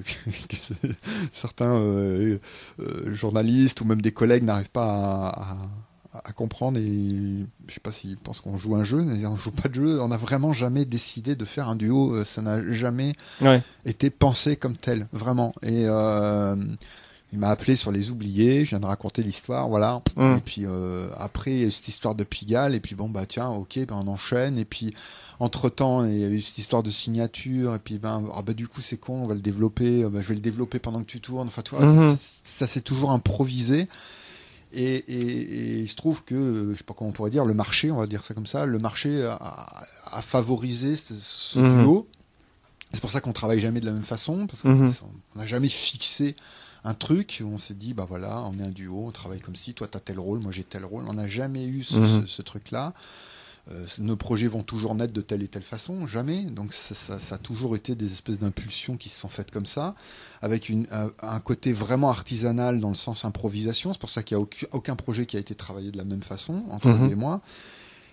certains 1.33 1.81
journalistes 3.07 3.81
ou 3.81 3.85
même 3.85 4.03
des 4.03 4.13
collègues 4.13 4.43
n'arrivent 4.43 4.69
pas 4.71 5.29
à, 5.29 5.53
à 5.53 5.57
comprendre 6.35 6.79
et 6.79 7.45
je 7.67 7.75
sais 7.75 7.81
pas 7.81 7.93
s'ils 7.93 8.17
pensent 8.17 8.41
qu'on 8.41 8.59
joue 8.59 8.77
un 8.77 8.85
jeu, 8.85 9.03
mais 9.03 9.27
on 9.27 9.37
joue 9.37 9.51
pas 9.51 9.69
de 9.69 9.75
jeu. 9.75 10.01
On 10.01 10.09
n'a 10.09 10.17
vraiment 10.17 10.53
jamais 10.53 10.85
décidé 10.85 11.35
de 11.35 11.45
faire 11.45 11.69
un 11.69 11.77
duo. 11.77 12.15
Euh, 12.15 12.25
ça 12.25 12.43
n'a 12.43 12.73
jamais 12.73 13.15
été 13.85 14.11
pensé 14.11 14.57
comme 14.57 14.77
tel, 14.77 15.07
vraiment. 15.13 15.55
Et 15.63 15.85
euh, 15.87 16.57
il 17.33 17.39
m'a 17.39 17.49
appelé 17.49 17.77
sur 17.77 17.93
les 17.93 18.11
oubliés. 18.11 18.65
Je 18.65 18.71
viens 18.71 18.81
de 18.81 18.87
raconter 18.87 19.23
l'histoire, 19.23 19.69
voilà. 19.69 20.03
Mmh. 20.17 20.37
Et 20.37 20.41
puis 20.41 20.63
euh, 20.65 21.09
après 21.19 21.69
cette 21.71 21.89
histoire 21.89 22.15
de 22.15 22.25
Pigalle. 22.25 22.75
Et 22.75 22.81
puis 22.81 22.95
bon 22.95 23.09
bah 23.09 23.27
tiens, 23.27 23.49
ok, 23.49 23.79
ben 23.87 24.03
on 24.05 24.09
enchaîne. 24.09 24.59
Et 24.59 24.65
puis 24.65 24.95
entre 25.39 25.69
temps, 25.69 26.05
il 26.05 26.19
y 26.19 26.25
a 26.25 26.29
eu 26.29 26.41
cette 26.41 26.59
histoire 26.59 26.83
de 26.83 26.91
signature. 26.91 27.75
Et 27.75 27.79
puis 27.79 27.99
ben 27.99 28.25
ah, 28.35 28.43
bah 28.43 28.55
du 28.55 28.69
coup 28.69 28.81
c'est 28.81 28.97
con, 28.97 29.25
on 29.25 29.27
va 29.27 29.35
le 29.35 29.41
développer. 29.41 30.05
Ben, 30.05 30.21
je 30.21 30.29
vais 30.29 30.35
le 30.35 30.41
développer 30.41 30.79
pendant 30.79 31.01
que 31.01 31.11
tu 31.11 31.21
tournes. 31.21 31.49
Enfin 31.49 31.63
toi, 31.63 31.81
mmh. 31.81 32.17
ça, 32.17 32.67
ça 32.67 32.67
s'est 32.67 32.81
toujours 32.81 33.11
improvisé. 33.11 33.89
Et, 34.79 34.97
et, 34.97 35.79
il 35.81 35.89
se 35.89 35.97
trouve 35.97 36.23
que, 36.23 36.73
je 36.73 36.77
sais 36.77 36.85
pas 36.85 36.93
comment 36.93 37.09
on 37.09 37.13
pourrait 37.13 37.31
dire, 37.31 37.47
le 37.47 37.55
marché, 37.55 37.91
on 37.91 37.97
va 37.97 38.07
dire 38.07 38.23
ça 38.25 38.35
comme 38.35 38.47
ça, 38.47 38.67
le 38.67 38.79
marché 38.79 39.25
a, 39.25 39.67
a 40.13 40.23
favorisé 40.23 40.97
ce, 40.97 41.59
mhm. 41.59 41.83
duo. 41.83 42.09
C'est 42.93 43.01
pour 43.01 43.11
ça 43.11 43.23
qu'on 43.23 43.33
travaille 43.33 43.59
jamais 43.61 43.81
de 43.81 43.87
la 43.87 43.93
même 43.93 44.05
façon, 44.05 44.47
parce 44.47 44.61
qu'on 44.61 44.75
mhm. 44.75 44.93
n'a 45.35 45.47
jamais 45.47 45.71
fixé 45.71 46.37
un 46.85 46.93
truc. 46.93 47.43
On 47.45 47.57
s'est 47.57 47.75
dit, 47.75 47.95
bah 47.95 48.07
voilà, 48.07 48.43
on 48.43 48.53
est 48.59 48.63
un 48.63 48.71
duo, 48.71 49.07
on 49.07 49.13
travaille 49.13 49.41
comme 49.41 49.57
si, 49.57 49.73
toi 49.73 49.89
t'as 49.89 49.99
tel 49.99 50.21
rôle, 50.21 50.41
moi 50.41 50.53
j'ai 50.53 50.63
tel 50.63 50.85
rôle. 50.85 51.05
On 51.09 51.15
n'a 51.15 51.27
jamais 51.27 51.67
eu 51.67 51.83
ce, 51.83 51.97
mhm. 51.97 52.27
ce 52.27 52.43
truc-là. 52.43 52.93
Euh, 53.73 53.85
nos 53.99 54.17
projets 54.17 54.47
vont 54.47 54.63
toujours 54.63 54.95
naître 54.95 55.13
de 55.13 55.21
telle 55.21 55.43
et 55.43 55.49
telle 55.49 55.65
façon, 55.65 56.07
jamais. 56.07 56.43
Donc 56.43 56.73
ça, 56.73 57.19
a 57.31 57.39
toujours 57.39 57.75
été 57.75 57.97
des 57.97 58.13
espèces 58.13 58.39
d'impulsions 58.39 58.97
qui 58.97 59.09
se 59.09 59.19
sont 59.19 59.29
faites 59.29 59.51
comme 59.51 59.67
ça, 59.67 59.95
avec 60.41 60.69
une, 60.69 60.87
un, 60.91 61.41
côté 61.41 61.73
vraiment 61.73 62.11
artisanal 62.11 62.81
dans 62.81 62.91
le 62.91 62.95
sens 62.95 63.25
improvisation. 63.25 63.93
C'est 63.93 63.99
pour 63.99 64.11
ça 64.11 64.23
qu'il 64.23 64.37
n'y 64.37 64.45
a 64.45 64.47
aucun, 64.73 64.95
projet 64.95 65.27
qui 65.27 65.37
a 65.37 65.41
été 65.41 65.55
travaillé 65.55 65.91
de 65.91 65.97
la 65.97 66.05
même 66.05 66.23
façon 66.23 66.65
entre 66.71 66.89
lui 66.89 66.95
mhm. 66.95 67.13
et 67.13 67.15
moi. 67.17 67.41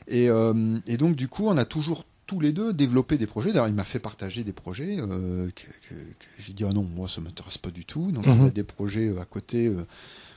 Et, 0.07 0.29
euh, 0.29 0.77
et, 0.87 0.97
donc 0.97 1.15
du 1.15 1.27
coup, 1.27 1.47
on 1.47 1.57
a 1.57 1.65
toujours 1.65 2.03
tous 2.25 2.39
les 2.39 2.51
deux 2.51 2.73
développé 2.73 3.17
des 3.17 3.27
projets. 3.27 3.49
D'ailleurs, 3.49 3.67
il 3.67 3.75
m'a 3.75 3.83
fait 3.83 3.99
partager 3.99 4.43
des 4.43 4.53
projets 4.53 4.97
euh, 4.99 5.49
que, 5.55 5.95
j'ai 6.39 6.53
dit 6.53 6.63
ah 6.67 6.73
non, 6.73 6.83
moi 6.83 7.07
ça 7.07 7.21
m'intéresse 7.21 7.59
pas 7.59 7.69
du 7.69 7.85
tout. 7.85 8.11
Donc 8.11 8.23
il 8.25 8.29
y 8.29 8.33
a 8.33 8.37
mhm. 8.37 8.49
des 8.49 8.63
projets 8.63 9.15
à 9.19 9.25
côté 9.25 9.71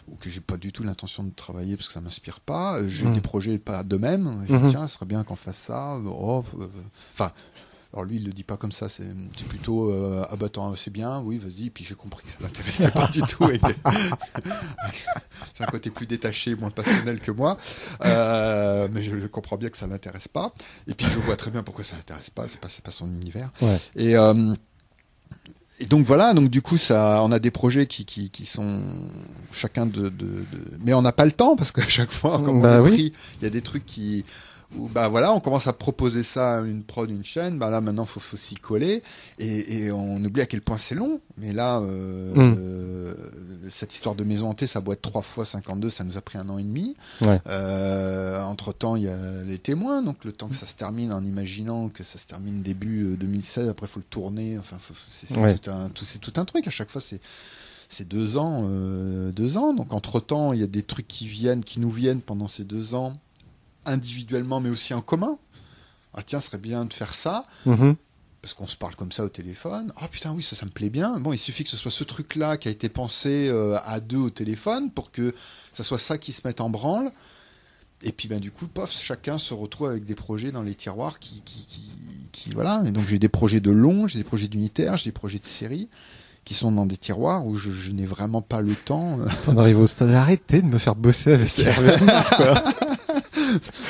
ou 0.08 0.16
que 0.16 0.30
j'ai 0.30 0.40
pas 0.40 0.56
du 0.56 0.72
tout 0.72 0.82
l'intention 0.82 1.24
de 1.24 1.30
travailler 1.30 1.76
parce 1.76 1.88
que 1.88 1.94
ça 1.94 2.00
m'inspire 2.00 2.40
pas. 2.40 2.78
Euh, 2.78 2.88
j'ai 2.88 3.06
mmh. 3.06 3.14
des 3.14 3.20
projets 3.20 3.58
pas 3.58 3.82
de 3.82 3.96
même. 3.96 4.44
Je 4.48 4.54
mmh. 4.54 4.70
tiens, 4.70 4.86
ce 4.86 4.94
serait 4.94 5.06
bien 5.06 5.24
qu'on 5.24 5.36
fasse 5.36 5.58
ça. 5.58 5.98
Oh, 6.06 6.44
euh, 6.60 6.66
enfin. 7.14 7.32
alors 7.92 8.04
lui, 8.04 8.16
il 8.16 8.24
le 8.24 8.32
dit 8.32 8.44
pas 8.44 8.56
comme 8.56 8.72
ça, 8.72 8.88
c'est 8.88 9.10
plutôt 9.48 9.90
euh, 9.90 10.24
ah 10.30 10.36
bah 10.36 10.48
c'est 10.76 10.92
bien, 10.92 11.20
oui, 11.20 11.38
vas-y. 11.38 11.70
Puis 11.70 11.84
j'ai 11.84 11.94
compris 11.94 12.24
que 12.24 12.30
ça 12.30 12.38
l'intéressait 12.40 12.90
pas 12.90 13.08
du 13.08 13.20
tout. 13.22 13.50
c'est 15.54 15.64
un 15.64 15.66
côté 15.66 15.90
plus 15.90 16.06
détaché, 16.06 16.54
moins 16.54 16.70
passionnel 16.70 17.18
que 17.20 17.32
moi, 17.32 17.56
euh, 18.04 18.88
mais 18.92 19.02
je, 19.02 19.26
comprends 19.26 19.56
bien 19.56 19.70
que 19.70 19.76
ça 19.76 19.86
l'intéresse 19.86 20.28
pas. 20.28 20.52
Et 20.86 20.94
puis 20.94 21.06
je 21.06 21.18
vois 21.18 21.36
très 21.36 21.50
bien 21.50 21.62
pourquoi 21.62 21.84
ça 21.84 21.96
l'intéresse 21.96 22.30
pas. 22.30 22.46
C'est 22.48 22.60
pas 22.60 22.68
c'est 22.68 22.84
pas 22.84 22.92
son 22.92 23.06
univers. 23.06 23.50
Ouais. 23.60 23.78
Et 23.96 24.16
euh, 24.16 24.54
et 25.78 25.86
donc 25.86 26.06
voilà, 26.06 26.32
donc 26.32 26.48
du 26.48 26.62
coup 26.62 26.78
ça, 26.78 27.20
on 27.22 27.32
a 27.32 27.38
des 27.38 27.50
projets 27.50 27.86
qui, 27.86 28.04
qui, 28.04 28.30
qui 28.30 28.46
sont 28.46 28.80
chacun 29.52 29.86
de, 29.86 30.08
de, 30.08 30.08
de... 30.08 30.44
mais 30.82 30.94
on 30.94 31.02
n'a 31.02 31.12
pas 31.12 31.26
le 31.26 31.32
temps 31.32 31.56
parce 31.56 31.72
qu'à 31.72 31.82
chaque 31.82 32.10
fois, 32.10 32.40
comme 32.44 32.62
bah 32.62 32.80
on 32.80 32.86
pris, 32.86 33.12
il 33.40 33.44
y 33.44 33.46
a 33.46 33.50
des 33.50 33.60
trucs 33.62 33.84
qui 33.84 34.24
où 34.76 34.88
bah 34.88 35.08
voilà, 35.08 35.32
on 35.32 35.40
commence 35.40 35.66
à 35.66 35.72
proposer 35.72 36.22
ça 36.22 36.56
à 36.56 36.60
une 36.62 36.82
prod, 36.82 37.08
une 37.08 37.24
chaîne, 37.24 37.58
bah 37.58 37.70
là 37.70 37.80
maintenant 37.80 38.04
faut, 38.04 38.20
faut 38.20 38.36
s'y 38.36 38.56
coller 38.56 39.02
et, 39.38 39.84
et, 39.84 39.92
on 39.92 40.16
oublie 40.24 40.42
à 40.42 40.46
quel 40.46 40.60
point 40.60 40.78
c'est 40.78 40.94
long. 40.94 41.20
Mais 41.38 41.52
là, 41.52 41.78
euh, 41.78 42.34
mm. 42.34 42.56
euh, 42.58 43.14
cette 43.70 43.94
histoire 43.94 44.14
de 44.14 44.24
maison 44.24 44.48
hantée, 44.48 44.66
ça 44.66 44.80
doit 44.80 44.94
être 44.94 45.02
3 45.02 45.22
fois 45.22 45.46
52, 45.46 45.90
ça 45.90 46.04
nous 46.04 46.16
a 46.16 46.20
pris 46.20 46.38
un 46.38 46.48
an 46.48 46.58
et 46.58 46.64
demi. 46.64 46.96
Ouais. 47.22 47.40
Euh, 47.48 48.42
entre 48.42 48.72
temps, 48.72 48.96
il 48.96 49.04
y 49.04 49.08
a 49.08 49.16
les 49.44 49.58
témoins, 49.58 50.02
donc 50.02 50.24
le 50.24 50.32
temps 50.32 50.48
que 50.48 50.56
ça 50.56 50.66
se 50.66 50.74
termine 50.74 51.12
en 51.12 51.22
imaginant 51.22 51.88
que 51.88 52.02
ça 52.02 52.18
se 52.18 52.26
termine 52.26 52.62
début 52.62 53.16
2016, 53.16 53.66
euh, 53.66 53.70
après 53.70 53.86
faut 53.86 54.00
le 54.00 54.06
tourner, 54.08 54.58
enfin 54.58 54.78
c'est 55.08 55.28
tout, 55.28 55.70
un, 55.70 55.88
tout, 55.90 56.04
tout 56.20 56.40
un 56.40 56.44
truc. 56.44 56.66
À 56.66 56.70
chaque 56.70 56.90
fois, 56.90 57.00
c'est 57.00 57.20
c'est 57.88 58.06
deux 58.06 58.36
ans, 58.36 58.66
euh, 58.68 59.32
deux 59.32 59.56
ans. 59.56 59.74
Donc 59.74 59.92
entre 59.92 60.20
temps, 60.20 60.52
il 60.52 60.60
y 60.60 60.64
a 60.64 60.68
des 60.68 60.82
trucs 60.82 61.08
qui 61.08 61.26
viennent, 61.26 61.64
qui 61.64 61.80
nous 61.80 61.90
viennent 61.90 62.20
pendant 62.20 62.48
ces 62.48 62.64
deux 62.64 62.94
ans 62.94 63.16
individuellement 63.86 64.60
mais 64.60 64.70
aussi 64.70 64.94
en 64.94 65.00
commun. 65.00 65.38
Ah 66.14 66.22
tiens, 66.22 66.40
ce 66.40 66.46
serait 66.46 66.58
bien 66.58 66.84
de 66.84 66.92
faire 66.92 67.14
ça. 67.14 67.46
Mhm. 67.66 67.96
Parce 68.40 68.54
qu'on 68.54 68.66
se 68.66 68.76
parle 68.76 68.94
comme 68.94 69.12
ça 69.12 69.24
au 69.24 69.28
téléphone. 69.28 69.92
Ah 69.96 70.02
oh, 70.04 70.08
putain, 70.10 70.32
oui, 70.32 70.42
ça, 70.42 70.54
ça 70.54 70.66
me 70.66 70.70
plaît 70.70 70.88
bien. 70.88 71.18
Bon, 71.18 71.32
il 71.32 71.38
suffit 71.38 71.64
que 71.64 71.70
ce 71.70 71.76
soit 71.76 71.90
ce 71.90 72.04
truc-là 72.04 72.56
qui 72.56 72.68
a 72.68 72.70
été 72.70 72.88
pensé 72.88 73.48
euh, 73.48 73.76
à 73.84 73.98
deux 74.00 74.18
au 74.18 74.30
téléphone 74.30 74.90
pour 74.90 75.10
que 75.10 75.34
ça 75.72 75.82
soit 75.82 75.98
ça 75.98 76.16
qui 76.16 76.32
se 76.32 76.42
mette 76.44 76.60
en 76.60 76.70
branle. 76.70 77.10
Et 78.02 78.12
puis, 78.12 78.28
ben, 78.28 78.38
du 78.38 78.50
coup, 78.50 78.68
pof, 78.68 78.92
chacun 78.92 79.38
se 79.38 79.52
retrouve 79.52 79.88
avec 79.88 80.04
des 80.04 80.14
projets 80.14 80.52
dans 80.52 80.62
les 80.62 80.74
tiroirs 80.74 81.18
qui, 81.18 81.42
qui, 81.44 81.66
qui, 82.30 82.50
voilà. 82.50 82.82
Et 82.86 82.90
donc, 82.90 83.08
j'ai 83.08 83.18
des 83.18 83.28
projets 83.28 83.60
de 83.60 83.70
long, 83.70 84.06
j'ai 84.06 84.18
des 84.18 84.24
projets 84.24 84.48
d'unitaire, 84.48 84.96
j'ai 84.96 85.10
des 85.10 85.14
projets 85.14 85.38
de 85.38 85.46
série 85.46 85.88
qui 86.44 86.54
sont 86.54 86.70
dans 86.70 86.86
des 86.86 86.96
tiroirs 86.96 87.44
où 87.44 87.56
je, 87.56 87.90
n'ai 87.90 88.06
vraiment 88.06 88.40
pas 88.40 88.60
le 88.60 88.74
temps. 88.74 89.18
On 89.48 89.58
arrive 89.58 89.80
au 89.80 89.86
stade, 89.88 90.10
arrêtez 90.10 90.62
de 90.62 90.66
me 90.66 90.78
faire 90.78 90.94
bosser 90.94 91.32
avec 91.32 91.58
Hervé 91.58 91.96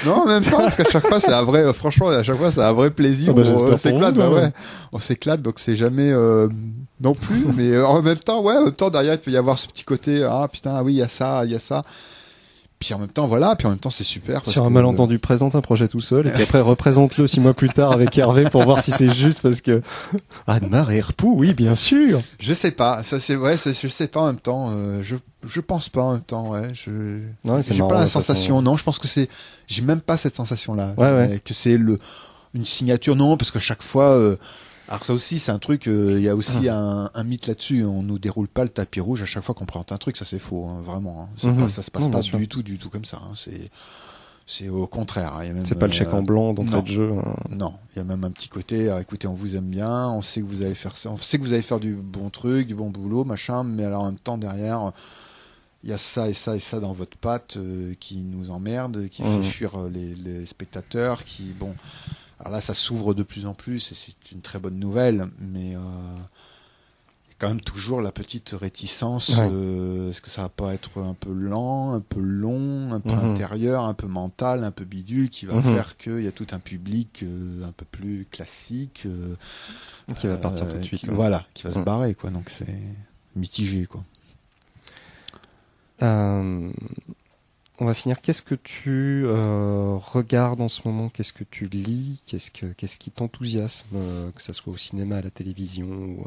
non, 0.05 0.27
même 0.27 0.45
pas, 0.45 0.59
parce 0.59 0.77
qu'à 0.77 0.85
chaque 0.85 1.07
fois, 1.07 1.21
c'est 1.21 1.33
un 1.33 1.45
vrai, 1.45 1.73
franchement, 1.73 2.09
à 2.09 2.23
chaque 2.23 2.37
fois, 2.37 2.51
c'est 2.51 2.63
un 2.63 2.73
vrai 2.73 2.91
plaisir. 2.91 3.35
Ah 3.37 3.41
bah, 3.41 3.49
on 3.55 3.77
s'éclate, 3.77 4.15
bah 4.15 4.31
ouais. 4.31 4.53
On 4.93 4.99
s'éclate, 4.99 5.43
donc 5.43 5.59
c'est 5.59 5.77
jamais, 5.77 6.11
euh, 6.11 6.49
non 7.01 7.15
plus, 7.15 7.47
mais 7.55 7.71
euh, 7.71 7.87
en 7.87 8.03
même 8.03 8.19
temps, 8.19 8.43
ouais, 8.43 8.57
en 8.57 8.65
même 8.65 8.73
temps, 8.73 8.91
derrière, 8.91 9.15
il 9.15 9.21
peut 9.21 9.31
y 9.31 9.37
avoir 9.37 9.59
ce 9.59 9.67
petit 9.67 9.85
côté, 9.85 10.23
ah 10.25 10.49
putain, 10.51 10.83
oui, 10.83 10.95
il 10.95 10.99
y 10.99 11.03
a 11.03 11.09
ça, 11.09 11.43
il 11.45 11.53
y 11.53 11.55
a 11.55 11.61
ça. 11.61 11.83
Puis 12.79 12.93
en 12.93 12.99
même 12.99 13.09
temps, 13.09 13.27
voilà, 13.27 13.57
puis 13.57 13.67
en 13.67 13.71
même 13.71 13.79
temps, 13.79 13.91
c'est 13.91 14.05
super. 14.05 14.45
Sur 14.45 14.65
un 14.65 14.71
malentendu, 14.71 15.19
présente 15.19 15.55
un 15.55 15.61
projet 15.61 15.89
tout 15.89 16.01
seul, 16.01 16.27
et 16.27 16.31
puis 16.31 16.43
après, 16.45 16.61
représente-le 16.61 17.27
six 17.27 17.41
mois 17.41 17.55
plus 17.55 17.71
tard 17.71 17.93
avec 17.93 18.17
Hervé 18.19 18.45
pour 18.45 18.63
voir 18.63 18.81
si 18.81 18.93
c'est 18.93 19.13
juste, 19.13 19.41
parce 19.43 19.61
que 19.61 19.83
Herpou, 20.91 21.35
oui, 21.39 21.55
bien 21.55 21.75
sûr. 21.75 22.21
Je 22.39 22.53
sais 22.53 22.73
pas, 22.73 23.03
ça 23.03 23.21
c'est 23.21 23.37
ouais, 23.37 23.57
je 23.57 23.89
sais 23.89 24.09
pas 24.09 24.21
en 24.21 24.27
même 24.27 24.37
temps. 24.37 24.71
Euh, 24.71 25.03
je 25.03 25.17
je 25.49 25.61
pense 25.61 25.89
pas 25.89 26.03
en 26.03 26.13
même 26.15 26.23
temps, 26.23 26.51
ouais. 26.51 26.69
Je 26.75 27.21
j'ai 27.63 27.79
pas 27.79 28.01
la 28.01 28.07
sensation. 28.07 28.61
Non, 28.63 28.77
je 28.77 28.85
pense 28.85 28.99
que 28.99 29.09
c'est, 29.09 29.29
j'ai 29.67 29.83
même 29.83 30.01
pas 30.01 30.17
cette 30.17 30.37
sensation-là. 30.37 30.95
Ouais, 30.97 31.13
ouais. 31.13 31.41
Que 31.45 31.55
c'est 31.55 31.79
le 31.79 31.99
une 32.55 32.65
signature, 32.65 33.17
non, 33.17 33.37
parce 33.37 33.51
que 33.51 33.59
chaque 33.59 33.83
fois. 33.83 34.11
Euh, 34.11 34.37
alors 34.89 35.05
ça 35.05 35.13
aussi, 35.13 35.39
c'est 35.39 35.51
un 35.51 35.59
truc. 35.59 35.89
Euh, 35.89 36.15
il 36.17 36.23
y 36.23 36.29
a 36.29 36.37
aussi 36.37 36.69
ah. 36.69 37.11
un, 37.13 37.25
mythe 37.25 37.47
là-dessus. 37.49 37.85
On 37.85 38.03
nous 38.03 38.19
déroule 38.19 38.49
pas 38.49 38.63
le 38.63 38.71
tapis 38.71 39.01
rouge 39.01 39.23
à 39.23 39.27
chaque 39.27 39.43
fois 39.43 39.55
qu'on 39.55 39.67
présente 39.67 39.93
un 39.93 39.99
truc. 39.99 40.17
Ça 40.17 40.25
c'est 40.25 40.39
faux, 40.39 40.67
hein, 40.67 40.81
vraiment. 40.85 41.29
Hein. 41.45 41.49
Mhm. 41.49 41.69
ça 41.69 41.83
se 41.83 41.91
passe 41.91 42.09
pas 42.09 42.21
du 42.21 42.49
tout, 42.49 42.63
du 42.63 42.79
tout 42.79 42.89
comme 42.89 43.05
ça. 43.05 43.19
Hein. 43.23 43.33
C'est 43.35 43.71
c'est 44.47 44.69
au 44.69 44.87
contraire. 44.87 45.41
C'est 45.65 45.79
pas 45.79 45.89
le 45.89 45.93
chèque 45.93 46.15
en 46.15 46.23
blanc 46.23 46.55
d'entrée 46.55 46.83
de 46.83 46.87
jeu. 46.87 47.13
Non, 47.51 47.75
il 47.93 47.99
y 47.99 48.01
a 48.01 48.05
même 48.05 48.23
un 48.23 48.31
petit 48.31 48.49
côté. 48.49 48.89
Ah, 48.89 49.01
écoutez, 49.01 49.27
on 49.27 49.35
vous 49.35 49.57
aime 49.57 49.69
bien, 49.69 50.09
on 50.09 50.23
sait 50.23 50.41
que 50.41 50.47
vous 50.47 50.63
allez 50.63 50.77
faire 50.77 50.97
ça, 50.97 51.11
on 51.11 51.17
sait 51.17 51.39
que 51.39 51.43
vous 51.43 51.53
allez 51.53 51.63
faire 51.63 51.81
du 51.81 51.95
bon 51.95 52.31
truc, 52.31 52.69
du 52.69 52.77
bon 52.77 52.91
boulot, 52.91 53.25
machin. 53.25 53.65
Mais 53.65 53.85
alors 53.85 54.03
en 54.03 54.07
même 54.07 54.21
temps 54.21 54.39
derrière, 54.39 54.93
il 55.83 55.91
y 55.91 55.93
a 55.93 55.99
ça 55.99 56.29
et 56.29 56.33
ça 56.33 56.55
et 56.55 56.61
ça 56.61 56.79
dans 56.79 56.93
votre 56.93 57.17
patte 57.17 57.57
euh, 57.57 57.95
qui 57.99 58.19
nous 58.19 58.51
emmerde, 58.51 59.09
qui 59.09 59.25
mhm. 59.25 59.43
fait 59.43 59.49
fuir 59.49 59.81
euh, 59.81 59.89
les, 59.89 60.15
les, 60.15 60.47
spectateurs, 60.47 61.25
qui 61.25 61.53
bon. 61.59 61.75
Alors 62.41 62.53
là, 62.53 62.61
ça 62.61 62.75
s'ouvre 62.75 63.15
de 63.15 63.23
plus 63.23 63.47
en 63.47 63.55
plus 63.55 63.93
et 63.93 63.95
c'est 63.95 64.33
une 64.33 64.43
très 64.43 64.59
bonne 64.59 64.79
nouvelle, 64.79 65.25
mais 65.39 65.75
euh, 65.75 65.79
il 67.27 67.31
y 67.31 67.33
a 67.33 67.37
quand 67.39 67.49
même 67.49 67.63
toujours 67.63 68.03
la 68.03 68.13
petite 68.13 68.51
réticence. 68.51 69.33
Euh, 69.39 70.11
est-ce 70.11 70.21
que 70.21 70.29
ça 70.29 70.43
va 70.43 70.49
pas 70.51 70.75
être 70.75 71.01
un 71.01 71.15
peu 71.15 71.33
lent, 71.33 71.95
un 71.95 72.01
peu 72.01 72.21
long, 72.21 72.93
un 72.93 73.01
peu 73.01 73.13
mhm. 73.13 73.33
intérieur, 73.33 73.85
un 73.85 73.95
peu 73.95 74.07
mental, 74.07 74.65
un 74.65 74.71
peu 74.71 74.85
bidule, 74.85 75.31
qui 75.31 75.47
va 75.47 75.55
mhm. 75.55 75.63
faire 75.63 75.97
qu'il 75.97 76.21
y 76.21 76.27
a 76.27 76.33
tout 76.33 76.49
un 76.53 76.59
public 76.59 77.23
euh, 77.23 77.67
un 77.67 77.73
peu 77.73 77.87
plus 77.87 78.27
classique 78.31 79.07
qui 80.15 80.27
va 80.27 80.37
partir 80.37 80.69
tout 80.69 80.77
de 80.77 80.85
suite. 80.85 81.09
Voilà, 81.09 81.43
qui 81.55 81.63
va 81.63 81.73
se 81.73 81.79
mhm. 81.79 81.85
barrer, 81.85 82.15
quoi. 82.15 82.29
Donc 82.29 82.51
c'est 82.51 82.83
mitigé, 83.35 83.87
quoi. 83.87 84.05
On 87.79 87.85
va 87.85 87.95
finir. 87.95 88.21
Qu'est-ce 88.23 88.43
que 88.43 88.55
tu 88.55 89.25
euh, 89.27 89.97
regardes 89.97 90.63
en 90.63 90.69
ce 90.69 90.81
moment? 90.87 91.11
Qu'est-ce 91.11 91.35
que 91.35 91.45
tu 91.45 91.67
lis? 91.67 92.23
Qu'est-ce 92.25 92.51
que 92.51 92.67
qu'est-ce 92.67 92.97
qui 92.97 93.11
t'enthousiasme, 93.11 93.89
euh, 93.95 94.31
que 94.33 94.43
ce 94.43 94.55
soit 94.55 94.73
au 94.73 94.77
cinéma, 94.79 95.19
à 95.19 95.23
la 95.23 95.31
télévision 95.31 95.87
ou 95.87 96.25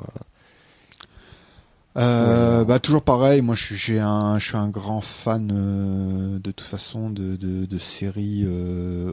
euh, 1.97 2.63
bah 2.65 2.77
toujours 2.79 3.01
pareil. 3.01 3.41
Moi, 3.41 3.55
je 3.55 3.73
suis 3.73 3.99
un, 3.99 4.37
je 4.37 4.45
suis 4.45 4.57
un 4.57 4.69
grand 4.69 5.01
fan 5.01 5.47
de 5.47 6.51
toute 6.51 6.61
façon 6.61 7.09
de, 7.09 7.35
de, 7.35 7.77
séries 7.77 8.45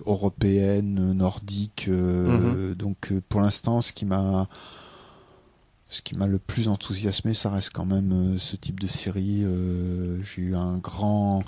européennes, 0.04 1.14
nordiques. 1.14 1.88
Mhm. 1.88 2.74
Donc, 2.74 3.12
pour 3.28 3.40
l'instant, 3.40 3.80
ce 3.80 3.92
qui 3.92 4.04
m'a 4.04 4.46
ce 5.88 6.02
qui 6.02 6.16
m'a 6.16 6.26
le 6.26 6.38
plus 6.38 6.68
enthousiasmé, 6.68 7.32
ça 7.32 7.48
reste 7.50 7.70
quand 7.72 7.86
même 7.86 8.38
ce 8.38 8.56
type 8.56 8.78
de 8.78 8.88
série. 8.88 9.44
J'ai 10.22 10.42
eu 10.42 10.54
un 10.54 10.76
grand 10.76 11.42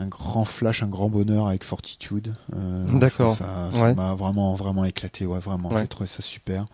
un 0.00 0.08
grand 0.08 0.44
flash, 0.44 0.82
un 0.82 0.88
grand 0.88 1.08
bonheur 1.08 1.46
avec 1.46 1.64
Fortitude. 1.64 2.32
Euh, 2.54 2.98
D'accord. 2.98 3.36
Ça 3.36 3.70
m'a 3.94 4.14
vraiment 4.14 4.54
vraiment 4.54 4.84
éclaté, 4.84 5.26
ouais, 5.26 5.40
vraiment. 5.40 5.76
J'ai 5.76 5.86
trouvé 5.86 6.08
ça 6.08 6.22
super. 6.22 6.66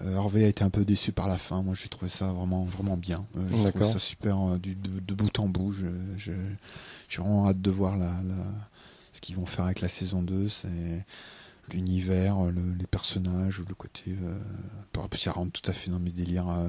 Euh, 0.00 0.14
Hervé 0.14 0.44
a 0.44 0.48
été 0.48 0.64
un 0.64 0.70
peu 0.70 0.84
déçu 0.84 1.12
par 1.12 1.28
la 1.28 1.36
fin. 1.36 1.62
Moi, 1.62 1.74
j'ai 1.80 1.88
trouvé 1.88 2.10
ça 2.10 2.32
vraiment 2.32 2.64
vraiment 2.64 2.96
bien. 2.96 3.24
Euh, 3.36 3.40
j'ai 3.50 3.70
trouvé 3.70 3.92
ça 3.92 3.98
super 3.98 4.36
du, 4.58 4.74
de, 4.74 5.14
bout 5.14 5.38
en 5.38 5.48
bout. 5.48 5.74
J'ai 6.16 6.34
vraiment 7.18 7.48
hâte 7.48 7.60
de 7.60 7.70
voir 7.70 7.96
la, 7.96 8.12
ce 9.12 9.20
qu'ils 9.20 9.36
vont 9.36 9.46
faire 9.46 9.66
avec 9.66 9.80
la 9.80 9.88
saison 9.88 10.22
2. 10.22 10.48
C'est 10.48 11.04
l'univers, 11.72 12.36
les 12.78 12.86
personnages, 12.86 13.60
le 13.66 13.74
côté. 13.74 14.16
Euh, 14.22 14.34
ça 15.16 15.32
rentre 15.32 15.60
tout 15.60 15.68
à 15.68 15.72
fait 15.72 15.90
dans 15.90 15.98
mes 15.98 16.10
délires. 16.10 16.48
Euh, 16.48 16.68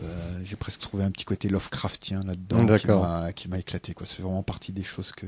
euh, 0.00 0.40
j'ai 0.44 0.56
presque 0.56 0.80
trouvé 0.80 1.04
un 1.04 1.10
petit 1.10 1.24
côté 1.24 1.48
Lovecraftien 1.48 2.22
là-dedans 2.22 2.66
qui 3.34 3.48
m'a 3.48 3.58
éclaté. 3.58 3.94
Quoi. 3.94 4.06
C'est 4.06 4.22
vraiment 4.22 4.42
partie 4.42 4.72
des 4.72 4.82
choses 4.82 5.12
que. 5.12 5.26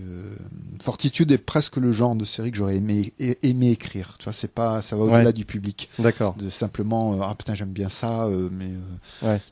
Fortitude 0.83 1.31
est 1.33 1.39
presque 1.39 1.77
le 1.77 1.93
genre 1.93 2.15
de 2.15 2.25
série 2.25 2.51
que 2.51 2.57
j'aurais 2.57 2.77
aimé, 2.77 3.13
aimé 3.19 3.71
écrire. 3.71 4.17
Tu 4.19 4.25
vois, 4.25 4.33
c'est 4.33 4.53
pas, 4.53 4.83
ça 4.83 4.97
va 4.97 5.05
au-delà 5.05 5.33
du 5.33 5.45
public. 5.45 5.89
D'accord. 5.99 6.35
De 6.35 6.51
simplement, 6.51 7.21
ah 7.23 7.35
putain, 7.35 7.55
j'aime 7.55 7.73
bien 7.73 7.89
ça, 7.89 8.27
mais 8.51 8.71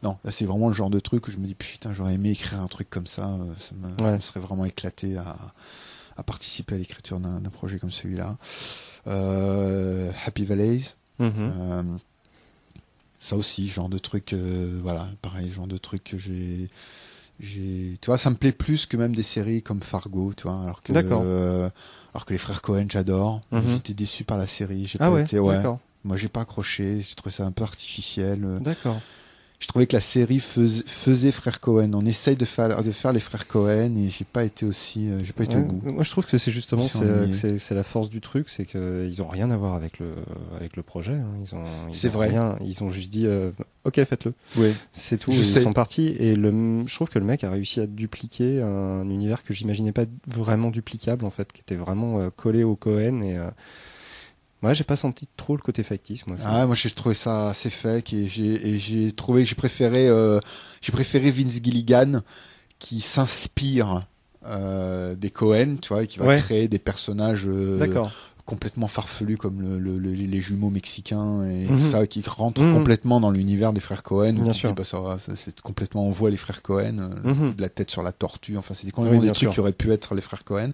non, 0.03 0.17
là 0.25 0.31
c'est 0.31 0.45
vraiment 0.45 0.69
le 0.69 0.75
genre 0.75 0.91
de 0.91 1.01
truc 1.01 1.29
où 1.29 1.31
je 1.31 1.37
me 1.37 1.47
dis 1.47 1.55
putain, 1.55 1.93
j'aurais 1.93 2.15
aimé 2.15 2.31
écrire 2.31 2.61
un 2.61 2.69
truc 2.69 2.89
comme 2.91 3.07
ça. 3.07 3.31
Ça 3.59 3.75
me, 3.75 4.21
serait 4.21 4.41
vraiment 4.41 4.65
éclaté 4.65 5.17
à, 5.17 5.37
à 6.17 6.23
participer 6.23 6.75
à 6.75 6.79
l'écriture 6.79 7.21
d'un 7.21 7.51
projet 7.51 7.79
comme 7.79 7.93
celui-là. 7.93 8.37
Euh, 9.07 10.11
Happy 10.25 10.45
Valleys. 10.45 10.95
Mhm. 11.19 11.33
Euh, 11.37 11.83
ça 13.21 13.37
aussi, 13.37 13.69
genre 13.69 13.89
de 13.89 13.99
truc, 13.99 14.33
euh, 14.33 14.79
voilà, 14.83 15.09
pareil, 15.23 15.51
genre 15.51 15.67
de 15.67 15.79
truc 15.79 16.05
que 16.05 16.19
j'ai 16.19 16.69
j'ai 17.41 17.99
tu 18.01 18.07
vois 18.07 18.17
ça 18.17 18.31
me 18.31 18.37
plaît 18.37 18.53
plus 18.53 18.87
que 18.87 18.97
même 18.97 19.13
des 19.13 19.25
séries 19.25 19.61
comme 19.61 19.83
Fargo 19.83 20.33
tu 20.37 20.45
vois 20.45 20.63
alors 20.63 20.81
que 20.81 20.93
alors 20.93 22.27
que 22.27 22.33
les 22.33 22.39
frères 22.39 22.63
Cohen 22.63 22.87
j'adore 22.89 23.41
mhm. 23.51 23.63
j'étais 23.67 23.93
déçu 23.93 24.23
par 24.23 24.39
la 24.39 24.47
série 24.47 24.93
ah 25.01 25.11
ouais, 25.11 25.27
ouais. 25.37 25.63
moi 26.05 26.17
j'ai 26.17 26.29
pas 26.29 26.43
accroché 26.43 27.01
j'ai 27.01 27.15
trouvé 27.17 27.35
ça 27.35 27.45
un 27.45 27.51
peu 27.51 27.65
artificiel 27.65 28.59
d'accord 28.61 29.01
je 29.65 29.69
trouvais 29.69 29.87
que 29.87 29.97
la 29.97 30.03
série 30.03 30.41
faisait, 30.41 31.33
frère 31.33 31.59
Cohen. 31.59 31.93
On 31.95 32.05
essaye 32.05 32.37
de 32.37 32.45
faire, 32.45 32.83
de 32.83 32.93
faire 32.93 33.15
les 33.15 33.21
frères 33.21 33.47
Cohen 33.47 33.97
et 33.97 34.11
j'ai 34.11 34.27
pas 34.27 34.45
été 34.45 34.67
aussi, 34.67 35.11
euh, 35.11 35.19
j'ai 35.25 35.33
pas 35.33 35.45
été 35.45 35.57
au 35.57 35.63
bout. 35.63 35.81
Moi, 35.91 36.05
je 36.05 36.11
trouve 36.11 36.27
que 36.27 36.37
c'est 36.37 36.53
justement 36.53 36.87
c'est 36.87 37.75
la 37.75 37.83
force 37.83 38.11
du 38.11 38.21
truc, 38.21 38.51
c'est 38.51 38.67
qu'ils 38.67 39.23
ont 39.23 39.29
rien 39.29 39.51
à 39.51 39.57
voir 39.57 39.73
avec 39.73 39.99
le 40.01 40.17
avec 40.55 40.77
le 40.77 40.83
projet. 40.83 41.15
Hein. 41.15 41.31
Ils 41.41 41.55
ont, 41.55 41.63
c'est 41.93 42.11
vrai. 42.11 42.29
Rien, 42.29 42.59
ils 42.63 42.85
ont 42.85 42.91
juste 42.91 43.11
dit, 43.11 43.27
euh, 43.27 43.53
ok, 43.85 44.05
faites-le. 44.05 44.35
Oui. 44.59 44.75
C'est 44.93 45.17
tout. 45.17 45.31
ils 45.31 45.43
sont 45.43 45.73
partis 45.73 46.09
et 46.19 46.37
le, 46.37 46.87
je 46.87 46.95
trouve 46.95 47.09
que 47.09 47.19
le 47.19 47.25
mec 47.25 47.43
a 47.43 47.51
réussi 47.51 47.81
à 47.81 47.87
dupliquer 47.87 48.61
un 48.61 49.09
univers 49.09 49.45
que 49.45 49.55
j'imaginais 49.55 49.93
pas 49.93 50.05
vraiment 50.27 50.71
duplicable 50.71 51.25
en 51.25 51.31
fait, 51.31 51.55
qui 51.55 51.63
était 51.63 51.75
vraiment 51.75 52.21
euh, 52.21 52.29
collé 52.29 52.65
au 52.65 52.77
Cohen 52.77 53.23
et 53.23 53.39
Ouais, 54.65 54.75
j'ai 54.75 54.85
pas 54.85 54.97
senti 54.97 55.29
trop 55.37 55.57
le 55.57 55.63
côté 55.63 55.83
factice, 55.83 56.27
moi. 56.27 56.37
Ah, 56.45 56.65
moi 56.65 56.75
j'ai 56.75 56.91
trouvé 56.91 57.15
ça 57.15 57.51
assez 57.51 57.69
fake 57.69 58.15
et 58.15 58.27
j'ai 58.27 59.13
trouvé 59.13 59.43
que 59.43 59.49
j'ai 59.51 59.55
préféré 59.55 60.09
euh, 60.09 60.41
j'ai 60.81 60.91
préféré 60.91 61.31
Vince 61.31 61.61
Gilligan 61.63 62.21
qui 62.79 63.01
s'inspire 63.01 64.07
euh, 64.47 65.15
des 65.17 65.29
Cohen, 65.29 65.77
tu 65.83 65.91
vois, 65.91 66.05
et 66.05 66.07
qui 66.07 66.19
va 66.19 66.39
créer 66.39 66.69
des 66.69 66.79
personnages 66.79 67.45
euh, 67.47 67.79
complètement 68.47 68.89
farfelus 68.89 69.37
comme 69.37 69.79
le, 69.79 69.99
les 69.99 70.41
jumeaux 70.41 70.71
mexicains 70.71 71.45
et 71.45 71.67
mhm. 71.67 71.79
ça 71.79 72.07
qui 72.07 72.23
rentrent 72.27 72.63
mhm. 72.63 72.75
complètement 72.75 73.21
dans 73.21 73.31
l'univers 73.31 73.75
des 73.75 73.81
frères 73.81 74.03
Cohen. 74.03 74.33
Bien 74.33 74.53
sûr. 74.55 74.75
bah, 74.75 74.85
ça, 74.85 75.19
c'est 75.37 75.61
complètement 75.61 76.07
on 76.07 76.11
voit 76.11 76.31
les 76.31 76.39
frères 76.39 76.63
Cohen, 76.63 77.11
mhm. 77.23 77.55
de 77.55 77.61
la 77.61 77.69
tête 77.69 77.91
sur 77.91 78.03
la 78.03 78.13
tortue. 78.13 78.57
Enfin, 78.57 78.73
c'est 78.75 78.91
complètement 78.91 79.21
des 79.21 79.33
trucs 79.33 79.51
qui 79.51 79.61
auraient 79.61 79.73
pu 79.73 79.93
être 79.93 80.15
les 80.15 80.23
frères 80.23 80.45
Cohen 80.45 80.71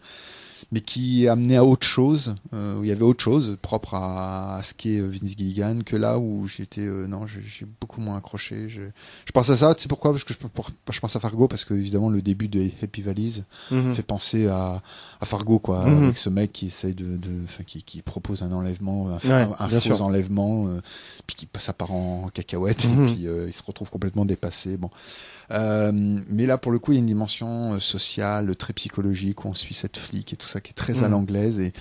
mais 0.73 0.81
qui 0.81 1.27
amenait 1.27 1.57
à 1.57 1.65
autre 1.65 1.87
chose, 1.87 2.37
euh, 2.55 2.79
où 2.79 2.85
il 2.85 2.89
y 2.89 2.93
avait 2.93 3.03
autre 3.03 3.23
chose 3.23 3.59
propre 3.61 3.95
à, 3.95 4.57
à 4.57 4.63
ce 4.63 4.73
qu'est 4.75 5.01
euh, 5.01 5.09
Vince 5.09 5.37
Gilligan, 5.37 5.81
que 5.85 5.97
là 5.97 6.19
où 6.19 6.47
j'étais, 6.47 6.83
euh, 6.83 7.07
non, 7.07 7.27
j'ai 7.27 7.67
beaucoup 7.81 8.01
moins 8.01 8.17
accroché. 8.17 8.69
Je, 8.69 8.83
je 9.25 9.33
pense 9.33 9.51
à 9.51 9.57
ça, 9.57 9.75
tu 9.75 9.83
sais 9.83 9.89
pourquoi? 9.89 10.13
Parce 10.13 10.23
que 10.23 10.33
je, 10.33 10.39
pour, 10.39 10.71
je 10.91 11.01
pense 11.01 11.17
à 11.17 11.21
Fargo, 11.21 11.49
parce 11.49 11.65
que 11.65 11.75
évidemment 11.75 12.09
le 12.09 12.23
début 12.23 12.49
de 12.49 12.71
Happy 12.83 13.03
Valise 13.03 13.45
mhm. 13.71 13.95
fait 13.95 14.03
penser 14.03 14.47
à, 14.47 14.81
à 15.21 15.27
Fargo, 15.27 15.59
quoi, 15.59 15.87
mhm. 15.87 16.05
avec 16.05 16.17
ce 16.17 16.29
mec 16.29 16.53
qui 16.53 16.67
essaye 16.67 16.95
de, 16.95 17.17
de 17.17 17.63
qui, 17.67 17.83
qui 17.83 18.03
propose 18.03 18.43
un 18.43 18.53
enlèvement, 18.53 19.09
un, 19.09 19.51
un 19.59 19.81
faux 19.81 20.01
enlèvement, 20.03 20.69
puis 21.27 21.37
qui 21.37 21.49
ça 21.59 21.73
part 21.73 21.93
en 21.93 22.29
cacahuète, 22.33 22.85
et 22.85 22.89
mhm. 22.89 23.07
puis 23.07 23.27
il 23.47 23.53
se 23.53 23.63
retrouve 23.65 23.91
complètement 23.91 24.25
dépassé. 24.25 24.77
Bon. 24.77 24.91
Euh, 25.53 25.91
mais 26.29 26.47
là, 26.47 26.59
pour 26.59 26.73
le 26.73 26.79
coup, 26.79 26.93
il 26.93 26.97
y 26.97 26.99
a 26.99 27.01
une 27.01 27.07
dimension 27.07 27.75
euh, 27.75 27.81
sociale, 27.81 28.55
très 28.57 28.73
psychologique, 28.73 29.45
où 29.45 29.49
on 29.49 29.55
suit 29.55 29.75
cette 29.75 29.97
flic 29.97 30.33
et 30.33 30.37
tout 30.37 30.47
ça 30.47 30.60
qui 30.61 30.71
est 30.71 30.75
très 30.75 31.03
à 31.03 31.09
mm. 31.09 31.13
l'anglaise. 31.13 31.59
Et, 31.59 31.73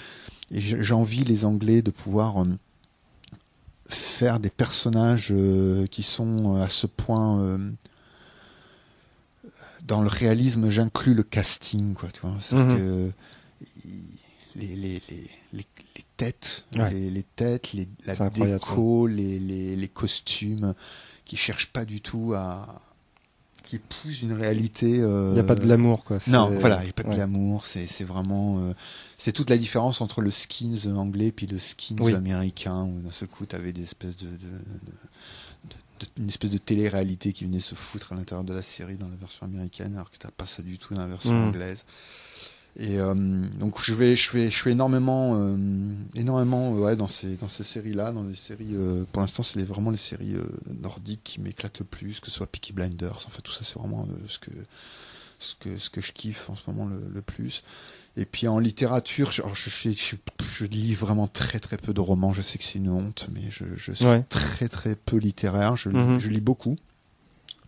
et 0.52 0.62
j'envie 0.62 1.24
les 1.24 1.46
Anglais 1.46 1.82
de 1.82 1.92
pouvoir 1.92 2.42
euh, 2.42 2.46
faire 3.88 4.40
des 4.40 4.50
personnages 4.50 5.34
qui 5.92 6.04
sont 6.04 6.56
à 6.56 6.70
ce 6.70 6.88
point 6.88 7.58
dans 9.90 10.02
le 10.02 10.08
réalisme, 10.08 10.70
j'inclus 10.70 11.16
le 11.16 11.24
casting, 11.24 11.94
quoi, 11.96 12.10
tu 12.12 12.22
vois. 12.22 12.38
Mm-hmm. 12.52 12.78
que 12.78 13.12
les, 14.56 14.76
les, 14.76 15.02
les, 15.10 15.30
les, 15.54 15.66
têtes, 16.18 16.66
les, 16.74 17.10
les, 17.10 17.24
têtes, 17.24 17.74
les, 17.74 17.88
la 18.06 18.30
déco, 18.30 19.08
les, 19.08 19.40
les, 19.40 19.76
les 19.76 19.88
costumes, 19.88 20.74
qui 21.26 21.38
cherchent 21.38 21.72
pas 21.72 21.86
du 21.86 22.02
tout 22.02 22.34
à, 22.36 22.82
qui 23.62 23.78
épouse 23.78 24.22
une 24.22 24.34
réalité. 24.34 24.90
Il 24.90 25.34
n'y 25.34 25.40
a 25.40 25.44
pas 25.44 25.56
de 25.56 25.62
glamour, 25.62 26.04
quoi. 26.04 26.18
Non, 26.28 26.52
voilà, 26.60 26.82
il 26.82 26.86
n'y 26.86 26.90
a 26.90 26.94
pas 26.94 27.04
de 27.04 27.14
glamour. 27.14 27.66
C'est 27.66 28.04
vraiment. 28.04 28.60
Euh, 28.60 28.74
c'est 29.18 29.34
toute 29.34 29.50
la 29.50 29.58
différence 29.58 30.02
entre 30.02 30.22
le 30.22 30.32
skins 30.32 30.88
anglais 30.96 31.32
puis 31.32 31.46
le 31.46 31.58
skins 31.58 32.00
américain, 32.16 32.84
où 32.84 33.02
d'un 33.02 33.12
seul 33.12 33.28
coup, 33.28 33.46
tu 33.46 33.56
avais 33.56 33.74
des 33.74 33.84
espèces 33.84 34.16
de, 34.18 34.28
une 36.18 36.28
espèce 36.28 36.50
de 36.50 36.58
télé-réalité 36.58 37.34
qui 37.34 37.46
venait 37.46 37.60
se 37.60 37.76
foutre 37.76 38.14
à 38.14 38.16
l'intérieur 38.16 38.44
de 38.44 38.54
la 38.54 38.62
série 38.62 38.98
dans 38.98 39.08
la 39.08 39.16
version 39.16 39.46
américaine, 39.46 39.96
alors 39.96 40.10
que 40.12 40.18
tu 40.18 40.26
n'as 40.26 40.32
pas 40.32 40.46
ça 40.46 40.64
du 40.64 40.78
tout 40.78 40.94
dans 40.94 41.02
la 41.02 41.08
version 41.08 41.32
mm. 41.32 41.48
anglaise. 41.48 41.86
Et 42.78 43.00
euh, 43.00 43.14
donc 43.60 43.82
je 43.82 43.94
vais, 43.94 44.16
je 44.16 44.30
fais, 44.30 44.50
je 44.50 44.58
fais 44.58 44.72
énormément, 44.72 45.36
euh, 45.36 45.58
énormément, 46.16 46.72
ouais, 46.72 46.96
dans 46.96 47.08
ces, 47.08 47.36
dans 47.36 47.48
ces 47.48 47.64
séries-là, 47.64 48.12
dans 48.12 48.24
des 48.24 48.36
séries. 48.36 48.76
Euh, 48.76 49.04
pour 49.12 49.22
l'instant, 49.22 49.44
c'est 49.44 49.62
vraiment 49.64 49.92
les 49.92 49.98
séries 49.98 50.36
nordiques 50.82 51.22
qui 51.24 51.42
m'éclatent 51.42 51.80
le 51.80 51.86
plus, 51.86 52.20
que 52.20 52.28
ce 52.28 52.32
soit 52.32 52.48
Peaky 52.48 52.74
Blinders. 52.74 53.26
En 53.28 53.30
fait, 53.30 53.42
tout 53.42 53.52
ça, 53.52 53.62
c'est 53.64 53.78
vraiment 53.78 54.08
ce 54.28 54.40
que, 54.40 54.52
ce 55.40 55.56
que, 55.56 55.78
ce 55.78 55.90
que 55.90 56.02
je 56.02 56.12
kiffe 56.12 56.50
en 56.50 56.56
ce 56.56 56.64
moment 56.68 56.88
le, 56.88 57.02
le 57.14 57.22
plus. 57.22 57.64
Et 58.18 58.26
puis 58.26 58.48
en 58.48 58.60
littérature, 58.60 59.32
je, 59.32 59.42
je, 59.54 59.70
je, 59.70 60.16
je, 60.52 60.66
lis 60.66 60.94
vraiment 60.94 61.28
très 61.28 61.60
très 61.60 61.78
peu 61.78 61.94
de 61.94 62.02
romans. 62.02 62.34
Je 62.34 62.42
sais 62.42 62.58
que 62.58 62.64
c'est 62.64 62.80
une 62.80 62.90
honte, 62.90 63.28
mais 63.32 63.44
je, 63.50 63.66
je 63.76 63.94
suis 63.94 64.06
très 64.30 64.68
très 64.68 64.96
peu 64.96 65.18
littéraire. 65.18 65.76
Je, 65.76 65.90
lis, 65.90 65.98
mhm. 65.98 66.20
je 66.20 66.30
lis 66.30 66.42
beaucoup, 66.42 66.76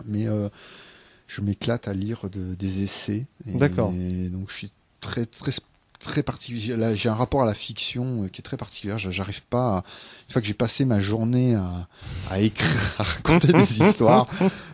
mais 0.06 0.28
euh, 0.28 0.50
je 1.28 1.42
m'éclate 1.42 1.88
à 1.88 1.94
lire 1.94 2.30
de, 2.30 2.54
des 2.56 2.84
essais. 2.84 3.28
D'accord. 3.46 3.92
Donc 3.92 4.50
je 4.50 4.56
suis 4.56 4.72
très 5.02 5.26
très 5.26 5.52
très 6.02 6.24
particulier. 6.24 6.76
J'ai 6.96 7.10
un 7.10 7.14
rapport 7.14 7.44
à 7.44 7.46
la 7.46 7.54
fiction 7.54 8.24
euh, 8.24 8.28
qui 8.28 8.42
est 8.42 8.44
très 8.44 8.58
particulier. 8.58 8.96
J'arrive 8.98 9.44
pas, 9.44 9.78
à, 9.78 9.84
une 10.28 10.34
fois 10.34 10.42
que 10.42 10.48
j'ai 10.48 10.54
passé 10.54 10.84
ma 10.84 11.00
journée 11.00 11.56
à, 11.56 11.88
à 12.30 12.40
écrire, 12.40 12.68
à 13.00 13.04
raconter 13.04 13.54
des 13.54 13.82
histoires, 13.88 14.28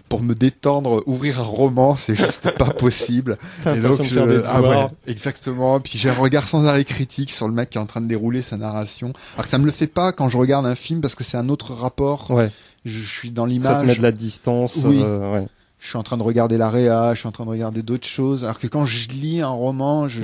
pour 0.09 0.21
me 0.21 0.33
détendre, 0.33 1.03
ouvrir 1.05 1.39
un 1.39 1.43
roman, 1.43 1.95
c'est 1.95 2.15
juste 2.15 2.49
pas 2.57 2.71
possible. 2.71 3.37
Et 3.65 3.79
donc, 3.79 4.01
je, 4.03 4.43
ah 4.45 4.61
ouais, 4.61 4.87
exactement. 5.05 5.79
Puis 5.79 5.99
j'ai 5.99 6.09
un 6.09 6.13
regard 6.13 6.47
sans 6.47 6.65
arrêt 6.65 6.85
critique 6.85 7.31
sur 7.31 7.47
le 7.47 7.53
mec 7.53 7.69
qui 7.69 7.77
est 7.77 7.81
en 7.81 7.85
train 7.85 8.01
de 8.01 8.07
dérouler 8.07 8.41
sa 8.41 8.57
narration. 8.57 9.13
Alors 9.33 9.45
que 9.45 9.49
ça 9.49 9.57
me 9.57 9.65
le 9.65 9.71
fait 9.71 9.87
pas 9.87 10.13
quand 10.13 10.29
je 10.29 10.37
regarde 10.37 10.65
un 10.65 10.75
film 10.75 11.01
parce 11.01 11.15
que 11.15 11.23
c'est 11.23 11.37
un 11.37 11.49
autre 11.49 11.73
rapport. 11.73 12.31
Ouais. 12.31 12.49
Je, 12.85 13.01
suis 13.01 13.31
dans 13.31 13.45
l'image. 13.45 13.73
Ça 13.73 13.81
te 13.81 13.85
met 13.85 13.95
de 13.95 14.01
la 14.01 14.13
distance. 14.13 14.79
Oui. 14.85 15.01
Euh, 15.03 15.33
ouais. 15.33 15.47
Je 15.79 15.87
suis 15.87 15.97
en 15.97 16.03
train 16.03 16.17
de 16.17 16.23
regarder 16.23 16.57
la 16.57 16.69
réa, 16.69 17.13
je 17.13 17.19
suis 17.19 17.27
en 17.27 17.31
train 17.31 17.45
de 17.45 17.49
regarder 17.49 17.83
d'autres 17.83 18.07
choses. 18.07 18.43
Alors 18.43 18.59
que 18.59 18.67
quand 18.67 18.85
je 18.85 19.09
lis 19.09 19.41
un 19.41 19.49
roman, 19.49 20.07
je, 20.07 20.21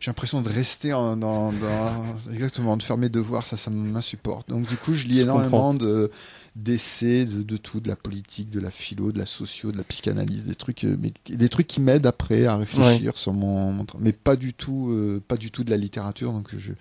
j'ai 0.00 0.10
l'impression 0.10 0.42
de 0.42 0.48
rester 0.50 0.92
en, 0.92 1.16
dans, 1.16 1.50
dans, 1.52 2.30
exactement 2.32 2.76
de 2.76 2.82
faire 2.82 2.98
mes 2.98 3.08
devoirs 3.08 3.46
ça 3.46 3.56
ça 3.56 3.70
m'insupporte. 3.70 4.48
Donc 4.50 4.68
du 4.68 4.76
coup 4.76 4.92
je 4.92 5.06
lis 5.06 5.20
énormément 5.20 5.72
de 5.72 6.10
d'essais 6.56 7.24
de, 7.24 7.42
de, 7.42 7.56
tout 7.56 7.80
de 7.80 7.88
la 7.88 7.96
politique 7.96 8.50
de 8.50 8.60
la 8.60 8.70
philo 8.70 9.12
de 9.12 9.18
la 9.18 9.26
socio 9.26 9.72
de 9.72 9.76
la 9.78 9.82
psychanalyse 9.82 10.44
des 10.44 10.54
trucs 10.54 10.84
euh, 10.84 10.96
mais 11.00 11.12
des 11.34 11.48
trucs 11.48 11.66
qui 11.66 11.80
m'aident 11.80 12.06
après 12.06 12.46
à 12.46 12.56
réfléchir 12.56 13.16
sur 13.16 13.32
mon, 13.32 13.72
mon, 13.72 13.86
mais 13.98 14.12
pas 14.12 14.36
du 14.36 14.52
tout 14.52 14.88
euh, 14.90 15.22
pas 15.26 15.36
du 15.36 15.50
tout 15.50 15.64
de 15.64 15.70
la 15.70 15.76
littérature. 15.78 16.32
Donc 16.32 16.48
je 16.58 16.72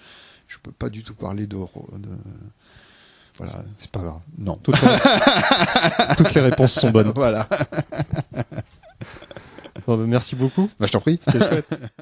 je 0.48 0.58
peux 0.62 0.72
pas 0.72 0.90
du 0.90 1.02
tout 1.02 1.16
parler 1.16 1.48
de, 1.48 1.56
de 1.56 2.10
voilà. 3.38 3.54
C'est 3.78 3.90
pas 3.92 4.00
grave. 4.00 4.20
Non. 4.38 4.58
Toutes 4.62 4.80
les, 4.82 4.88
toutes 6.18 6.34
les 6.34 6.42
réponses 6.42 6.74
sont 6.74 6.92
bonnes. 6.92 7.12
Voilà. 7.16 7.48
Bah, 9.88 9.98
merci 9.98 10.36
beaucoup. 10.36 10.70
Bah, 10.80 10.88
je 10.88 10.92
t'en 10.92 11.02
prie. 11.02 11.20
C'était 11.22 11.40
chouette 11.40 11.70